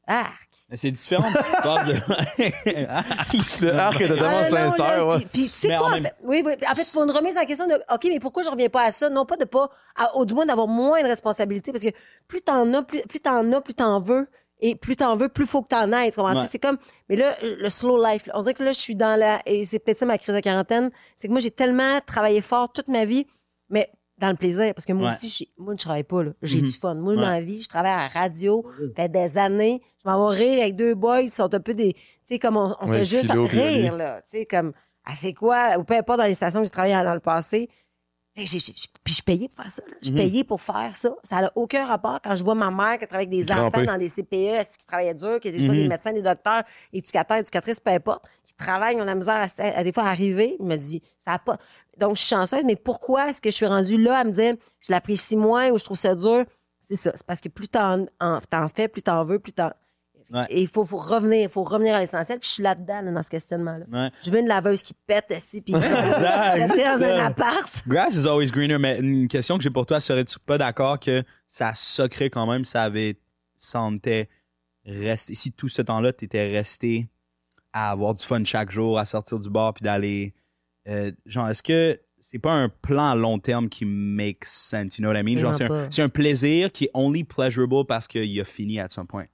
Arc! 0.06 0.50
Mais 0.70 0.76
c'est 0.76 0.92
différent. 0.92 1.30
de... 1.32 1.32
Le 3.66 3.72
arc 3.78 3.96
était 4.02 4.08
tellement 4.10 4.40
Ah, 4.40 4.44
sincère, 4.44 5.08
ouais. 5.08 5.18
Puis, 5.20 5.28
puis 5.32 5.42
tu 5.44 5.48
sais 5.50 5.68
Mais 5.70 5.78
quoi, 5.78 5.88
en 5.88 5.90
en 5.90 5.94
même- 5.94 6.04
fait, 6.04 6.16
oui, 6.24 6.44
oui. 6.46 6.54
En 6.70 6.76
fait, 6.76 6.90
pour 6.92 7.04
une 7.04 7.12
remise 7.12 7.38
en 7.38 7.46
question 7.46 7.66
de, 7.68 7.76
OK, 7.94 8.04
mais 8.06 8.20
pourquoi 8.20 8.44
je 8.44 8.50
reviens 8.50 8.68
pas 8.70 8.84
à 8.84 8.92
ça? 8.92 9.10
Non 9.10 9.26
pas 9.26 9.38
de 9.38 9.46
pas, 9.46 9.70
à- 9.96 10.14
au 10.18 10.26
du 10.26 10.34
moins 10.34 10.46
d'avoir 10.46 10.68
moins 10.68 11.02
de 11.02 11.08
responsabilités, 11.08 11.72
parce 11.72 11.84
que 11.86 11.92
plus 12.28 12.42
t'en 12.42 12.74
as, 12.74 12.84
plus, 12.84 13.02
plus 13.04 13.22
t'en 13.22 13.50
as, 13.54 13.62
plus 13.62 13.74
t'en 13.74 14.00
veux, 14.02 14.28
et 14.62 14.76
plus 14.76 14.96
t'en 14.96 15.16
veux, 15.18 15.28
plus 15.30 15.46
faut 15.46 15.62
que 15.64 15.68
t'en 15.70 15.92
aies, 15.92 16.12
tu 16.12 16.18
comprends? 16.18 16.40
Ouais. 16.40 16.48
C'est 16.50 16.60
comme, 16.60 16.78
mais 17.10 17.16
là, 17.16 17.36
le 17.42 17.70
slow 17.70 18.04
life, 18.04 18.30
on 18.34 18.42
dirait 18.42 18.54
que 18.54 18.64
là, 18.64 18.72
je 18.74 18.80
suis 18.80 18.96
dans 18.96 19.20
la, 19.20 19.42
et 19.46 19.66
c'est 19.66 19.80
peut-être 19.80 19.98
ça 19.98 20.06
ma 20.06 20.18
crise 20.18 20.36
de 20.36 20.40
quarantaine, 20.40 20.92
c'est 21.16 21.28
que 21.28 21.32
moi, 21.34 21.42
j'ai 21.42 21.52
tellement 21.52 22.00
travaillé 22.06 22.42
fort 22.42 22.72
toute 22.72 22.88
ma 22.88 23.06
vie, 23.06 23.26
mais 23.70 23.90
dans 24.20 24.30
le 24.30 24.36
plaisir, 24.36 24.72
parce 24.76 24.86
que 24.86 24.94
moi 24.94 25.10
Ouais. 25.10 25.16
aussi, 25.16 25.52
moi, 25.58 25.74
je 25.76 25.82
travaille 25.82 26.04
pas, 26.04 26.22
là. 26.24 26.32
J'ai 26.44 26.60
Mhm. 26.60 26.64
du 26.66 26.72
fun. 26.72 26.94
Moi, 26.94 27.14
Ouais. 27.16 27.22
dans 27.22 27.30
la 27.30 27.42
vie, 27.42 27.62
je 27.64 27.68
travaille 27.68 27.92
à 27.92 27.98
la 28.04 28.08
radio, 28.08 28.64
fait 28.96 29.10
des 29.10 29.36
années. 29.40 29.82
Je 30.06 30.10
m'en 30.10 30.30
vais 30.30 30.36
rire 30.38 30.62
avec 30.62 30.76
deux 30.76 30.94
boys, 30.94 31.22
ils 31.22 31.32
sont 31.32 31.52
un 31.54 31.60
peu 31.60 31.74
des, 31.74 31.94
tu 31.94 32.00
sais, 32.26 32.38
comme 32.40 32.56
on, 32.56 32.76
on 32.82 32.88
Ouais, 32.88 33.00
fait 33.00 33.06
juste 33.06 33.32
Philo 33.32 33.46
rire, 33.48 33.96
là. 33.98 34.22
Tu 34.22 34.30
sais, 34.38 34.46
comme, 34.46 34.74
ah, 35.06 35.14
c'est 35.16 35.34
quoi, 35.34 35.78
ou 35.80 35.84
peu 35.84 35.96
importe 35.96 36.20
dans 36.20 36.26
les 36.26 36.36
stations 36.36 36.60
que 36.60 36.66
j'ai 36.66 36.70
travaillé 36.72 36.94
dans 37.04 37.16
le 37.16 37.20
passé. 37.20 37.68
Fait 38.36 38.46
que 38.46 38.50
j'ai- 38.50 38.60
j'ai- 38.60 38.74
puis 39.04 39.14
je 39.14 39.22
payais 39.22 39.50
pour 39.50 39.58
faire 39.64 39.72
ça, 39.72 39.84
là. 39.88 39.94
Je 40.02 40.10
Mhm. 40.10 40.16
payais 40.18 40.44
pour 40.46 40.62
faire 40.62 40.96
ça. 40.96 41.16
Ça 41.24 41.42
n'a 41.42 41.52
aucun 41.56 41.86
rapport 41.86 42.20
quand 42.24 42.34
je 42.36 42.44
vois 42.44 42.56
ma 42.56 42.72
mère 42.72 42.98
qui 42.98 43.06
travaille 43.08 43.28
avec 43.28 43.30
des 43.30 43.52
enfants 43.52 43.84
dans 43.84 43.98
des 43.98 44.08
CPE, 44.10 44.54
est-ce 44.56 44.78
qui 44.78 44.86
travaillait 44.86 45.14
dur, 45.14 45.40
qui 45.42 45.50
vois 45.66 45.76
Mhm. 45.76 45.82
des 45.82 45.88
médecins, 45.90 46.14
des 46.14 46.22
docteurs, 46.22 46.64
éducateurs, 46.94 47.38
éducatrices, 47.38 47.80
peu 47.82 47.92
importe, 47.92 48.26
qui 48.46 48.54
travaillent, 48.54 49.02
ont 49.02 49.06
la 49.06 49.16
misère 49.16 49.46
à, 49.58 49.64
à 49.64 49.84
des 49.84 49.92
fois 49.92 50.04
arriver. 50.04 50.56
Je 50.60 50.66
me 50.66 50.76
dis, 50.78 51.02
ça 51.20 51.34
a 51.34 51.40
pas. 51.40 51.58
Donc, 51.98 52.16
je 52.16 52.22
suis 52.22 52.30
chanceuse, 52.30 52.64
mais 52.64 52.78
pourquoi 52.78 53.30
est-ce 53.30 53.42
que 53.42 53.52
je 53.52 53.56
suis 53.56 53.66
rendue 53.66 54.02
là 54.02 54.20
à 54.20 54.24
me 54.24 54.32
dire, 54.32 54.56
je 54.80 54.92
l'apprécie 54.94 55.36
moins 55.36 55.70
ou 55.72 55.78
je 55.78 55.84
trouve 55.84 55.98
ça 55.98 56.16
dur? 56.16 56.46
C'est 56.88 56.96
ça. 56.96 57.12
C'est 57.16 57.26
parce 57.26 57.42
que 57.42 57.50
plus 57.50 57.68
t'en, 57.68 58.06
en- 58.22 58.40
t'en 58.50 58.70
fais, 58.70 58.88
plus 58.88 59.04
t'en 59.04 59.24
veux, 59.26 59.40
plus 59.40 59.52
t'en. 59.54 59.72
Ouais. 60.32 60.46
Et 60.50 60.62
il 60.62 60.68
faut, 60.68 60.86
faut 60.86 60.98
revenir, 60.98 61.42
il 61.42 61.50
faut 61.50 61.64
revenir 61.64 61.96
à 61.96 62.00
l'essentiel. 62.00 62.40
Puis 62.40 62.48
je 62.48 62.54
suis 62.54 62.64
là-dedans, 62.64 63.02
là, 63.02 63.12
dans 63.12 63.24
ce 63.24 63.30
questionnement-là. 63.30 63.86
Ouais. 63.92 64.12
Je 64.24 64.32
veux 64.32 64.40
une 64.40 64.48
laveuse 64.48 64.82
qui 64.82 64.94
pète, 64.94 65.26
aussi, 65.36 65.62
puis 65.62 65.74
dans 65.74 67.04
un 67.04 67.26
appart. 67.26 67.84
Grass 67.88 68.16
is 68.16 68.28
always 68.28 68.50
greener, 68.50 68.78
mais 68.78 69.00
une 69.00 69.28
question 69.28 69.58
que 69.58 69.64
j'ai 69.64 69.70
pour 69.70 69.86
toi, 69.86 70.00
serais-tu 70.00 70.40
pas 70.40 70.58
d'accord 70.58 71.00
que 71.00 71.24
ça 71.48 71.74
socrait 71.74 72.30
quand 72.30 72.48
même, 72.48 72.64
ça 72.64 72.84
avait, 72.84 73.20
sentait 73.58 74.30
rester, 74.86 75.36
si 75.36 75.52
tout 75.52 75.68
ce 75.70 75.82
temps-là, 75.82 76.14
t'étais 76.14 76.50
resté 76.50 77.10
à 77.74 77.92
avoir 77.92 78.14
du 78.14 78.24
fun 78.24 78.44
chaque 78.46 78.72
jour, 78.72 78.98
à 78.98 79.06
sortir 79.06 79.38
du 79.38 79.50
bar 79.50 79.74
puis 79.74 79.84
d'aller, 79.84 80.34
euh, 80.88 81.12
genre, 81.26 81.50
est-ce 81.50 81.62
que 81.62 82.00
c'est 82.22 82.40
pas 82.40 82.54
un 82.54 82.70
plan 82.70 83.12
à 83.12 83.16
long 83.16 83.38
terme 83.38 83.68
qui 83.68 83.84
makes 83.84 84.46
sense, 84.46 84.98
you 84.98 85.04
know 85.04 85.10
what 85.10 85.20
I 85.20 85.24
mean? 85.24 85.38
Genre, 85.38 85.54
c'est 85.54 86.02
un, 86.02 86.06
un 86.06 86.10
plaisir 86.10 86.72
qui 86.72 86.86
est 86.86 86.92
only 86.94 87.26
pleasurable 87.26 87.86
parce 87.86 88.08
qu'il 88.08 88.40
a 88.40 88.46
fini 88.46 88.80
à 88.80 88.88
some 88.88 89.08
point. 89.08 89.26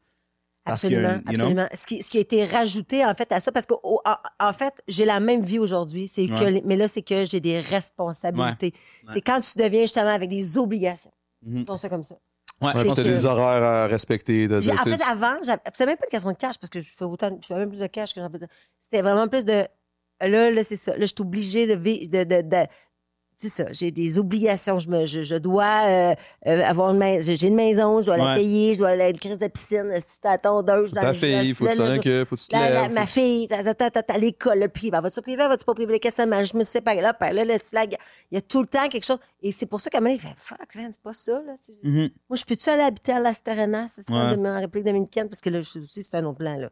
Parce 0.68 0.82
que, 0.82 0.88
Absolument, 0.88 1.20
know? 1.22 1.30
absolument. 1.30 1.68
Ce, 1.74 1.86
qui, 1.86 2.04
ce 2.04 2.12
qui 2.12 2.18
a 2.18 2.22
été 2.22 2.46
rajouté, 2.46 3.06
en 3.06 3.14
fait, 3.16 3.32
à 3.32 3.40
ça, 3.40 3.52
parce 3.52 3.66
que, 3.66 3.74
en, 3.84 4.00
en 4.40 4.54
fait, 4.54 4.74
j'ai 4.88 5.06
la 5.06 5.20
même 5.20 5.42
vie 5.44 5.60
aujourd'hui, 5.60 6.08
c'est 6.14 6.28
que, 6.28 6.32
Ouais. 6.44 6.52
les- 6.52 6.62
mais 6.64 6.76
là, 6.76 6.88
c'est 6.88 7.02
que 7.02 7.26
j'ai 7.26 7.40
des 7.40 7.60
responsabilités. 7.62 8.74
Ouais. 9.08 9.14
C'est 9.14 9.22
quand 9.22 9.40
tu 9.40 9.58
deviens 9.58 9.82
justement 9.82 10.10
avec 10.14 10.30
des 10.30 10.58
obligations. 10.58 11.12
Disons 11.42 11.78
ça 11.78 11.90
comme 11.90 12.04
ça. 12.04 12.16
Ouais, 12.62 12.72
C'est 12.76 12.80
puis 12.82 12.90
t'as 12.94 13.04
que- 13.04 13.08
des 13.08 13.26
horaires 13.26 13.64
à 13.64 13.88
respecter. 13.88 14.48
t'as- 14.50 14.60
J'ai- 14.60 14.72
en 14.72 14.78
fait, 14.78 15.02
avant, 15.10 15.36
j'avais- 15.44 15.62
c'était 15.72 15.86
même 15.86 15.98
pas 15.98 16.06
une 16.06 16.10
question 16.12 16.32
de 16.32 16.38
cash 16.38 16.58
parce 16.58 16.70
que 16.72 16.80
je 16.82 16.92
fais 16.98 17.06
autant, 17.06 17.30
je 17.42 17.46
fais 17.48 17.56
même 17.56 17.70
plus 17.70 17.78
de 17.80 17.88
cash 17.88 18.14
que 18.14 18.20
j'en 18.20 18.30
fais. 18.32 18.40
de- 18.40 18.48
C'était 18.80 19.02
vraiment 19.04 19.28
plus 19.28 19.46
de, 19.46 19.64
là, 20.22 20.52
là, 20.52 20.64
c'est 20.64 20.76
ça. 20.76 20.92
Là, 20.94 21.02
je 21.02 21.06
suis 21.06 21.16
obligée 21.22 21.68
de, 21.68 21.76
vi- 21.76 22.10
de, 22.10 22.24
de, 22.24 22.42
de- 22.42 22.68
c'est 23.38 23.50
ça. 23.50 23.66
J'ai 23.72 23.92
des 23.92 24.18
obligations. 24.18 24.80
Je 24.80 24.90
me, 24.90 25.06
je, 25.06 25.24
je 25.24 25.36
dois 25.36 25.84
euh, 25.86 26.16
euh, 26.48 26.62
avoir 26.64 26.92
une 26.92 26.98
maison. 26.98 27.34
J'ai 27.40 27.48
une 27.48 27.56
maison, 27.56 28.02
je 28.02 28.08
dois 28.08 28.18
la 28.18 28.36
payer, 28.36 28.74
je 28.74 28.80
dois 28.80 28.90
aller 28.90 29.04
à 29.04 29.10
une 29.10 29.20
crise 29.20 29.38
de 29.38 29.48
piscine, 29.48 29.92
si 30.00 30.20
t'as 30.20 30.38
tondeuse, 30.40 30.90
je 30.90 30.94
dois 30.94 31.02
Ta 31.04 31.14
fille, 31.14 31.54
faut 31.54 31.66
que 31.66 31.70
là, 31.70 32.26
faut 32.26 32.36
que 32.36 32.42
tu 32.42 32.48
te 32.48 32.56
la, 32.56 32.70
la- 32.70 32.90
ma 32.90 33.06
fille, 33.06 33.48
ta, 33.48 33.64
ta, 33.64 33.74
ta, 33.76 33.92
ta, 33.92 34.02
ta, 34.04 34.18
l'école, 34.18 34.60
le 34.60 34.68
privé. 34.68 34.98
Va-tu 35.00 35.22
privé, 35.22 35.48
va-tu 35.48 35.66
pas 35.66 35.74
privé? 35.76 36.00
Qu'est-ce 36.00 36.18
que? 36.24 36.44
Je 36.44 36.58
me 36.58 36.64
suis 36.64 36.72
séparée 36.72 37.02
là, 37.02 37.14
puis 37.14 37.32
là, 37.34 37.46
là, 37.46 37.56
la- 37.74 37.84
il 37.86 37.98
y 38.32 38.38
a 38.38 38.42
tout 38.42 38.62
le 38.62 38.68
temps 38.68 38.88
quelque 38.90 39.06
chose. 39.06 39.20
Et 39.44 39.52
c'est 39.52 39.68
pour 39.68 39.80
ça 39.82 39.90
qu'à 39.92 40.00
un 40.00 40.02
moment 40.02 40.16
donné, 40.16 40.24
il 40.24 40.28
fait, 40.30 40.36
fuck, 40.38 40.58
c'est 40.72 41.02
pas 41.02 41.14
ça, 41.14 41.34
là. 41.46 41.54
Mhm. 41.84 42.10
Moi, 42.30 42.38
je 42.38 42.44
peux-tu 42.44 42.70
aller 42.72 42.82
habiter 42.84 43.12
à 43.12 43.20
Las 43.20 43.44
Terrenas, 43.44 43.90
c'est 43.96 44.10
Ouais. 44.12 44.36
de 44.36 44.42
en 44.48 44.60
République 44.60 44.86
dominicaine, 44.88 45.30
parce 45.30 45.42
que 45.42 45.50
là, 45.52 45.62
je- 45.62 45.80
aussi, 45.80 46.02
c'est 46.02 46.16
un 46.16 46.26
autre 46.26 46.40
plan, 46.40 46.56
là. 46.56 46.70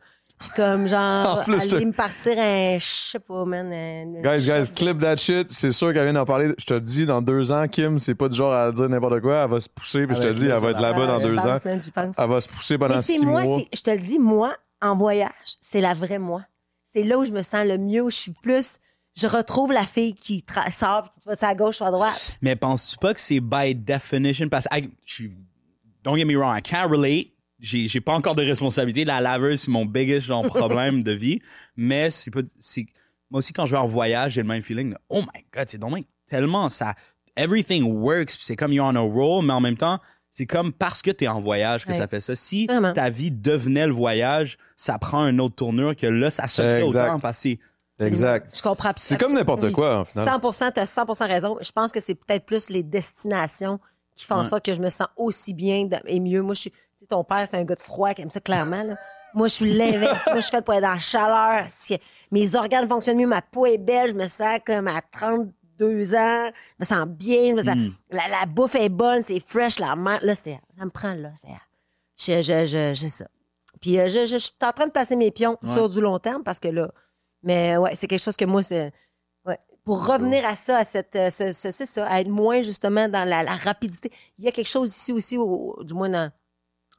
Comme 0.56 0.88
genre, 0.88 1.40
En 1.40 1.44
plus, 1.44 1.74
aller 1.74 1.86
me 1.86 1.92
partir 1.94 2.34
un, 2.38 2.78
je 2.78 2.86
sais 2.86 3.20
pas, 3.20 3.46
man. 3.46 3.72
un- 3.72 4.16
un 4.18 4.22
Guys, 4.38 4.46
guys, 4.46 4.72
clip 4.74 5.00
that 5.00 5.16
shit. 5.16 5.48
C'est 5.52 5.72
sûr 5.72 5.94
qu'elle 5.94 6.04
vient 6.04 6.14
d'en 6.14 6.26
parler. 6.26 6.54
Je 6.58 6.66
te 6.66 6.78
dis, 6.78 7.06
dans 7.06 7.22
deux 7.22 7.52
ans, 7.52 7.68
Kim, 7.68 7.98
c'est 8.00 8.16
pas 8.16 8.28
du 8.28 8.36
genre 8.38 8.54
à 8.54 8.72
dire 8.72 8.90
n'importe 8.90 9.22
quoi. 9.22 9.44
Elle 9.46 9.50
va 9.50 9.60
se 9.60 9.70
pousser, 9.70 10.06
puis 10.06 10.16
je 10.16 10.22
te 10.22 10.28
dis, 10.34 10.46
elle 10.48 10.60
va 10.60 10.72
être 10.72 10.82
là-bas 10.82 11.08
dans 11.08 11.20
deux 11.20 11.38
ans. 11.40 11.58
Elle 11.66 12.30
va 12.30 12.42
se 12.42 12.50
pousser 12.50 12.78
pendant 12.78 12.96
Mais 12.98 13.02
c'est 13.02 13.14
six 13.14 13.26
moi, 13.26 13.44
mois. 13.44 13.62
je 13.74 13.82
te 13.82 13.90
le 13.92 14.00
dis, 14.00 14.20
moi, 14.20 14.56
en 14.82 14.96
voyage, 14.96 15.32
c'est 15.62 15.82
la 15.82 15.94
vraie 15.94 16.20
moi. 16.20 16.42
C'est 16.84 17.04
là 17.04 17.18
où 17.18 17.26
je 17.26 17.32
me 17.32 17.42
sens 17.42 17.66
le 17.66 17.78
mieux, 17.78 18.02
où 18.04 18.10
je 18.10 18.16
suis 18.16 18.34
plus, 18.44 18.78
je 19.18 19.28
retrouve 19.28 19.72
la 19.72 19.86
fille 19.86 20.16
qui 20.16 20.44
tra- 20.48 20.72
sort, 20.72 21.10
qui 21.12 21.20
va 21.26 21.36
sur 21.36 21.48
la 21.48 21.56
gauche 21.56 21.80
ou 21.82 21.86
à 21.86 21.92
droite. 21.92 22.38
Mais 22.42 22.56
penses-tu 22.56 22.98
pas 22.98 23.14
que 23.14 23.20
c'est 23.22 23.40
by 23.40 23.74
definition? 23.74 24.48
Parce 24.50 24.68
que 24.68 24.78
I- 24.78 24.90
je 25.06 25.14
suis- 25.14 25.38
don't 26.04 26.16
get 26.18 26.26
me 26.26 26.36
wrong, 26.36 26.58
I 26.58 26.62
can't 26.62 26.90
relate 26.90 27.32
j'ai 27.60 27.88
j'ai 27.88 28.02
pas 28.02 28.14
encore 28.14 28.36
de 28.36 28.44
responsabilité. 28.44 29.06
La 29.06 29.22
laveuse, 29.22 29.62
c'est 29.62 29.72
mon 29.72 29.86
biggest 29.86 30.26
genre 30.28 30.44
problème 30.48 31.04
de 31.04 31.12
vie. 31.12 31.42
Mais 31.76 32.10
c'est 32.10 32.32
pas, 32.32 32.42
c'est, 32.60 32.86
moi 33.30 33.40
aussi, 33.40 33.54
quand 33.54 33.66
je 33.66 33.72
vais 33.72 33.78
en 33.78 33.88
voyage, 33.88 34.34
j'ai 34.34 34.42
le 34.42 34.48
même 34.48 34.62
feeling. 34.62 34.92
de, 34.92 34.98
oh 35.10 35.22
my 35.22 35.46
god, 35.54 35.68
c'est 35.68 35.78
dommage 35.78 36.04
tellement 36.28 36.70
ça, 36.70 36.96
everything 37.36 37.84
works. 37.84 38.28
puis 38.36 38.40
C'est 38.42 38.56
comme 38.56 38.74
you're 38.74 38.86
on 38.86 38.96
a 38.96 39.00
roll, 39.00 39.46
mais 39.46 39.54
en 39.54 39.62
même 39.62 39.78
temps, 39.78 40.00
c'est 40.32 40.46
comme 40.48 40.74
parce 40.74 41.02
que 41.02 41.12
t'es 41.12 41.28
en 41.28 41.40
voyage 41.40 41.86
que 41.86 41.92
Ouais. 41.92 41.98
ça 41.98 42.08
fait 42.08 42.20
ça. 42.20 42.36
Si 42.36 42.66
Vraiment. 42.66 42.94
ta 42.94 43.10
vie 43.10 43.32
devenait 43.32 43.88
le 43.88 43.94
voyage, 43.94 44.58
ça 44.76 44.98
prend 45.00 45.28
une 45.28 45.40
autre 45.40 45.56
tournure 45.56 45.96
que 45.96 46.08
là, 46.08 46.30
ça 46.30 46.48
se 46.48 46.62
fait 46.62 46.84
Exact. 46.84 47.10
autant 47.10 47.20
parce 47.20 47.38
que 47.44 47.50
c'est- 47.50 47.60
Exact. 48.06 48.52
Je 48.54 48.62
comprends 48.62 48.92
C'est 48.98 49.18
comme 49.18 49.34
n'importe 49.34 49.72
quoi, 49.72 50.00
en 50.00 50.06
final. 50.06 50.26
100 50.52 50.72
tu 50.74 50.80
as 50.82 50.86
100 50.86 51.06
raison. 51.28 51.58
Je 51.62 51.72
pense 51.72 51.94
que 51.94 52.02
c'est 52.02 52.16
peut-être 52.16 52.46
plus 52.46 52.70
les 52.70 52.84
destinations 52.84 53.80
qui 54.16 54.26
font 54.26 54.36
en 54.36 54.44
sorte 54.44 54.66
que 54.66 54.74
je 54.74 54.82
me 54.82 54.90
sens 54.90 55.08
aussi 55.16 55.54
bien 55.54 55.88
et 56.06 56.20
mieux. 56.20 56.42
Moi, 56.42 56.56
je 56.56 56.62
suis. 56.62 56.74
Sais, 57.06 57.08
ton 57.10 57.24
père, 57.24 57.48
c'est 57.50 57.58
un 57.58 57.64
gars 57.64 57.76
de 57.76 57.80
froid 57.80 58.14
qui 58.14 58.22
aime 58.22 58.30
ça 58.30 58.40
clairement. 58.42 58.84
là. 58.84 58.96
Moi, 59.34 59.48
je 59.48 59.54
suis 59.54 59.74
l'inverse. 59.74 60.26
Moi, 60.28 60.38
je 60.38 60.42
suis 60.42 60.52
faite 60.52 60.64
pour 60.66 60.74
être 60.74 60.82
dans 60.84 60.92
la 60.94 61.00
chaleur. 61.00 61.66
Si 61.70 61.98
mes 62.32 62.56
organes 62.56 62.88
fonctionnent 62.88 63.18
mieux, 63.18 63.28
ma 63.28 63.42
peau 63.42 63.66
est 63.66 63.78
belle, 63.78 64.10
je 64.10 64.14
me 64.14 64.28
sens 64.28 64.60
comme 64.66 64.88
à 64.88 65.02
32 65.02 66.16
ans, 66.16 66.50
je 66.50 66.54
me 66.80 66.86
sens 66.86 67.08
bien, 67.08 67.50
je 67.50 67.54
me 67.54 67.62
sens- 67.62 67.76
la, 68.12 68.22
la 68.30 68.46
bouffe 68.46 68.76
est 68.76 68.90
bonne, 68.90 69.22
c'est 69.22 69.40
fresh, 69.40 69.80
la 69.80 69.96
mer. 69.96 70.20
Là, 70.22 70.36
c'est, 70.36 70.60
ça 70.78 70.86
me 70.86 70.90
prend 70.90 71.14
là, 71.14 71.32
c'est, 72.16 72.42
je, 72.42 72.94
je, 72.94 73.08
ça. 73.08 73.26
Puis 73.82 74.00
euh, 74.00 74.08
je, 74.08 74.20
je, 74.26 74.26
je 74.26 74.38
suis 74.38 74.52
en 74.64 74.72
train 74.72 74.88
de 74.88 74.92
passer 74.92 75.16
mes 75.18 75.32
pions 75.32 75.58
sur 75.74 75.90
du 75.90 76.00
long 76.00 76.18
terme 76.18 76.44
parce 76.44 76.60
que 76.62 76.70
là, 76.70 76.90
mais 77.44 77.76
ouais, 77.78 77.94
c'est 77.94 78.08
quelque 78.08 78.24
chose 78.24 78.38
que 78.38 78.46
moi, 78.46 78.64
c'est, 78.64 78.92
ouais. 79.46 79.60
Pour 79.84 80.08
revenir 80.08 80.46
à 80.48 80.56
ça, 80.56 80.78
à 80.78 80.86
cette, 80.86 81.16
euh, 81.18 81.30
ce- 81.30 81.52
ce- 81.54 81.72
c'est 81.72 81.86
ça, 81.86 82.08
à 82.08 82.22
être 82.22 82.30
moins 82.30 82.62
justement 82.62 83.08
dans 83.10 83.28
la, 83.28 83.44
la 83.44 83.56
rapidité. 83.56 84.12
Il 84.40 84.46
y 84.46 84.48
a 84.48 84.52
quelque 84.52 84.70
chose 84.70 84.96
ici 84.96 85.12
aussi, 85.12 85.38
au- 85.38 85.78
du 85.84 85.94
moins 85.94 86.10
dans, 86.10 86.32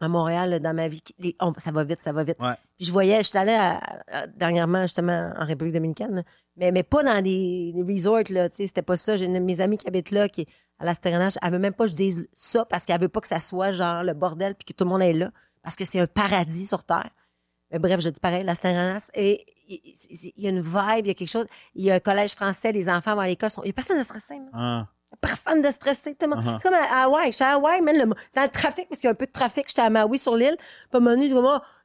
à 0.00 0.08
Montréal, 0.08 0.60
dans 0.60 0.74
ma 0.74 0.88
vie. 0.88 1.02
les- 1.18 1.34
on- 1.40 1.52
ça 1.56 1.70
va 1.72 1.84
vite, 1.84 2.00
ça 2.02 2.12
va 2.12 2.24
vite. 2.24 2.36
Ouais. 2.40 2.54
Puis 2.76 2.86
je 2.86 2.92
voyais, 2.92 3.22
j'étais 3.22 3.38
allée 3.38 3.52
à- 3.54 3.80
à- 4.12 4.26
dernièrement 4.26 4.82
justement 4.82 5.32
en 5.38 5.44
République 5.46 5.72
dominicaine, 5.74 6.22
mais, 6.56 6.70
mais 6.72 6.82
pas 6.82 7.02
dans 7.02 7.22
des, 7.22 7.72
des 7.74 7.82
resorts, 7.82 8.22
là, 8.30 8.48
tu 8.50 8.56
sais, 8.56 8.66
c'était 8.66 8.82
pas 8.82 8.96
ça. 8.96 9.16
J'ai 9.16 9.24
une 9.24 9.34
de 9.34 9.38
mes 9.38 9.60
amies 9.60 9.78
qui 9.78 9.88
habite 9.88 10.10
là, 10.10 10.28
qui 10.28 10.42
est 10.42 10.48
à 10.78 10.84
l'Astéronnage, 10.84 11.34
elle 11.42 11.52
veut 11.52 11.58
même 11.58 11.72
pas 11.72 11.84
que 11.86 11.90
je 11.92 11.96
dise 11.96 12.28
ça 12.34 12.66
parce 12.66 12.84
qu'elle 12.84 13.00
veut 13.00 13.08
pas 13.08 13.20
que 13.22 13.28
ça 13.28 13.40
soit 13.40 13.72
genre 13.72 14.02
le 14.02 14.12
bordel 14.12 14.54
puis 14.54 14.66
que 14.66 14.72
tout 14.76 14.84
le 14.84 14.90
monde 14.90 15.00
est 15.02 15.14
là, 15.14 15.30
parce 15.62 15.74
que 15.76 15.84
c'est 15.86 15.98
un 16.00 16.06
paradis 16.06 16.66
sur 16.66 16.84
Terre. 16.84 17.08
Mais 17.70 17.78
bref, 17.78 18.00
je 18.00 18.10
dis 18.10 18.20
pareil, 18.20 18.44
l'Astéronnage, 18.44 19.02
et 19.14 19.44
il 19.68 20.32
y 20.36 20.46
a 20.46 20.50
une 20.50 20.60
vibe, 20.60 21.04
il 21.04 21.08
y 21.08 21.10
a 21.10 21.14
quelque 21.14 21.26
chose. 21.30 21.46
Il 21.74 21.84
y 21.84 21.90
a 21.90 21.94
un 21.94 21.98
collège 22.00 22.34
français, 22.34 22.70
les 22.72 22.88
enfants 22.88 23.14
vont 23.14 23.22
à 23.22 23.26
l'école, 23.26 23.50
sont- 23.50 23.62
il 23.64 23.68
y 23.68 23.70
a 23.70 23.72
personne 23.72 23.98
de 23.98 24.04
stressé. 24.04 24.38
Ah. 24.52 24.86
Personne 25.20 25.62
de 25.62 25.70
stressé. 25.70 26.14
tout 26.14 26.28
le 26.28 26.34
monde- 26.36 26.44
Uh-huh. 26.44 26.58
C'est 26.60 26.68
comme 26.68 26.74
à 26.78 27.02
Hawaï. 27.04 27.32
J'étais 27.32 27.44
à 27.44 27.54
Hawaï, 27.54 27.80
man, 27.80 27.96
le- 27.96 28.04
dans 28.34 28.42
le 28.42 28.48
trafic, 28.48 28.88
parce 28.88 29.00
qu'il 29.00 29.06
y 29.06 29.08
a 29.08 29.12
un 29.12 29.14
peu 29.14 29.26
de 29.26 29.32
trafic, 29.32 29.64
j'étais 29.68 29.82
à 29.82 29.90
Maui 29.90 30.18
sur 30.18 30.36
l'île. 30.36 30.56
Puis 30.58 30.66
à 30.92 30.96
un 30.96 31.00
moment 31.00 31.16
donné, 31.16 31.28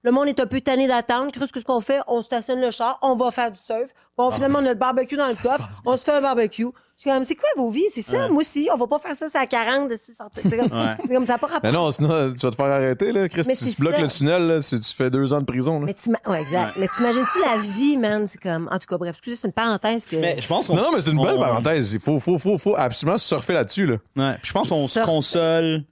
le 0.04 0.12
monde 0.12 0.28
est 0.28 0.40
un 0.40 0.46
peu 0.48 0.62
tanné 0.62 0.88
d'attendre. 0.88 1.32
Qu'est-ce 1.32 1.52
que- 1.54 1.60
ce 1.60 1.66
qu'on 1.66 1.80
fait? 1.82 2.00
On 2.08 2.22
stationne 2.22 2.60
le 2.62 2.72
char, 2.72 2.98
on 3.02 3.16
va 3.16 3.32
faire 3.32 3.52
du 3.52 3.60
surf. 3.60 3.90
Bon, 4.18 4.30
Ah. 4.30 4.32
finalement, 4.36 4.60
on 4.60 4.66
a 4.66 4.70
le 4.70 4.76
barbecue 4.76 5.16
dans 5.18 5.28
le 5.28 5.36
coffre. 5.42 5.68
On 5.86 5.96
se 5.98 6.04
fait 6.04 6.12
un 6.14 6.22
barbecue. 6.22 6.68
Je 6.98 7.10
suis 7.10 7.16
comme, 7.16 7.26
c'est 7.26 7.36
quoi 7.36 7.50
vos 7.58 7.70
vies? 7.70 7.86
C'est 7.96 8.04
ça? 8.04 8.30
Moi 8.30 8.42
aussi, 8.42 8.70
on 8.72 8.78
va 8.78 8.86
pas 8.86 9.00
faire 9.00 9.16
ça, 9.16 9.26
c'est 9.28 9.38
à 9.40 9.48
40 9.48 9.90
de 9.90 9.98
c'est 10.06 10.14
sorti. 10.14 10.40
C'est 10.48 10.56
comme, 10.56 10.72
Ouais. 10.72 10.96
comme 11.16 11.26
ça, 11.26 11.40
pas 11.40 11.48
rapport. 11.48 11.62
Mais 11.64 11.72
non, 11.72 11.90
sinon, 11.90 12.32
tu 12.32 12.38
vas 12.46 12.52
te 12.52 12.56
faire 12.56 12.66
arrêter, 12.68 13.12
là, 13.12 13.28
Chris. 13.28 13.42
Mais 13.48 13.56
Tu, 13.56 13.74
bloques 13.80 13.96
ça. 13.96 14.02
le 14.04 14.08
tunnel, 14.08 14.44
là, 14.48 14.62
si 14.62 14.80
tu 14.80 14.94
fais 14.94 15.10
deux 15.10 15.34
ans 15.34 15.40
de 15.40 15.46
prison, 15.46 15.80
là. 15.80 15.86
Mais 15.88 15.96
tu 15.96 16.10
ouais, 16.28 16.42
exact. 16.42 16.74
Mais 16.78 16.88
t'imagines-tu 16.88 17.40
la 17.42 17.58
vie, 17.58 17.98
man? 17.98 18.28
C'est 18.28 18.40
comme, 18.40 18.68
en 18.72 18.78
tout 18.78 18.86
cas, 18.88 18.98
bref, 19.00 19.16
excusez, 19.18 19.36
c'est 19.36 19.48
une 19.48 19.54
parenthèse 19.54 20.06
que. 20.06 20.16
Mais 20.18 20.40
je 20.40 20.48
pense 20.48 20.68
qu'on 20.68 20.76
Non, 20.76 20.92
mais 20.94 21.02
c'est 21.02 21.10
une 21.10 21.24
belle 21.24 21.38
on- 21.38 21.42
parenthèse. 21.42 21.92
Il 21.94 22.00
faut, 22.00 22.20
faut, 22.20 22.38
faut, 22.38 22.56
faut 22.60 22.76
absolument 22.76 23.18
surfer 23.18 23.54
là-dessus, 23.54 23.88
là. 23.88 23.96
Ouais. 24.16 24.34
Puis 24.40 24.50
je 24.50 24.54
pense 24.54 24.70
qu'on 24.70 24.86
se 24.86 25.00
console. 25.00 25.84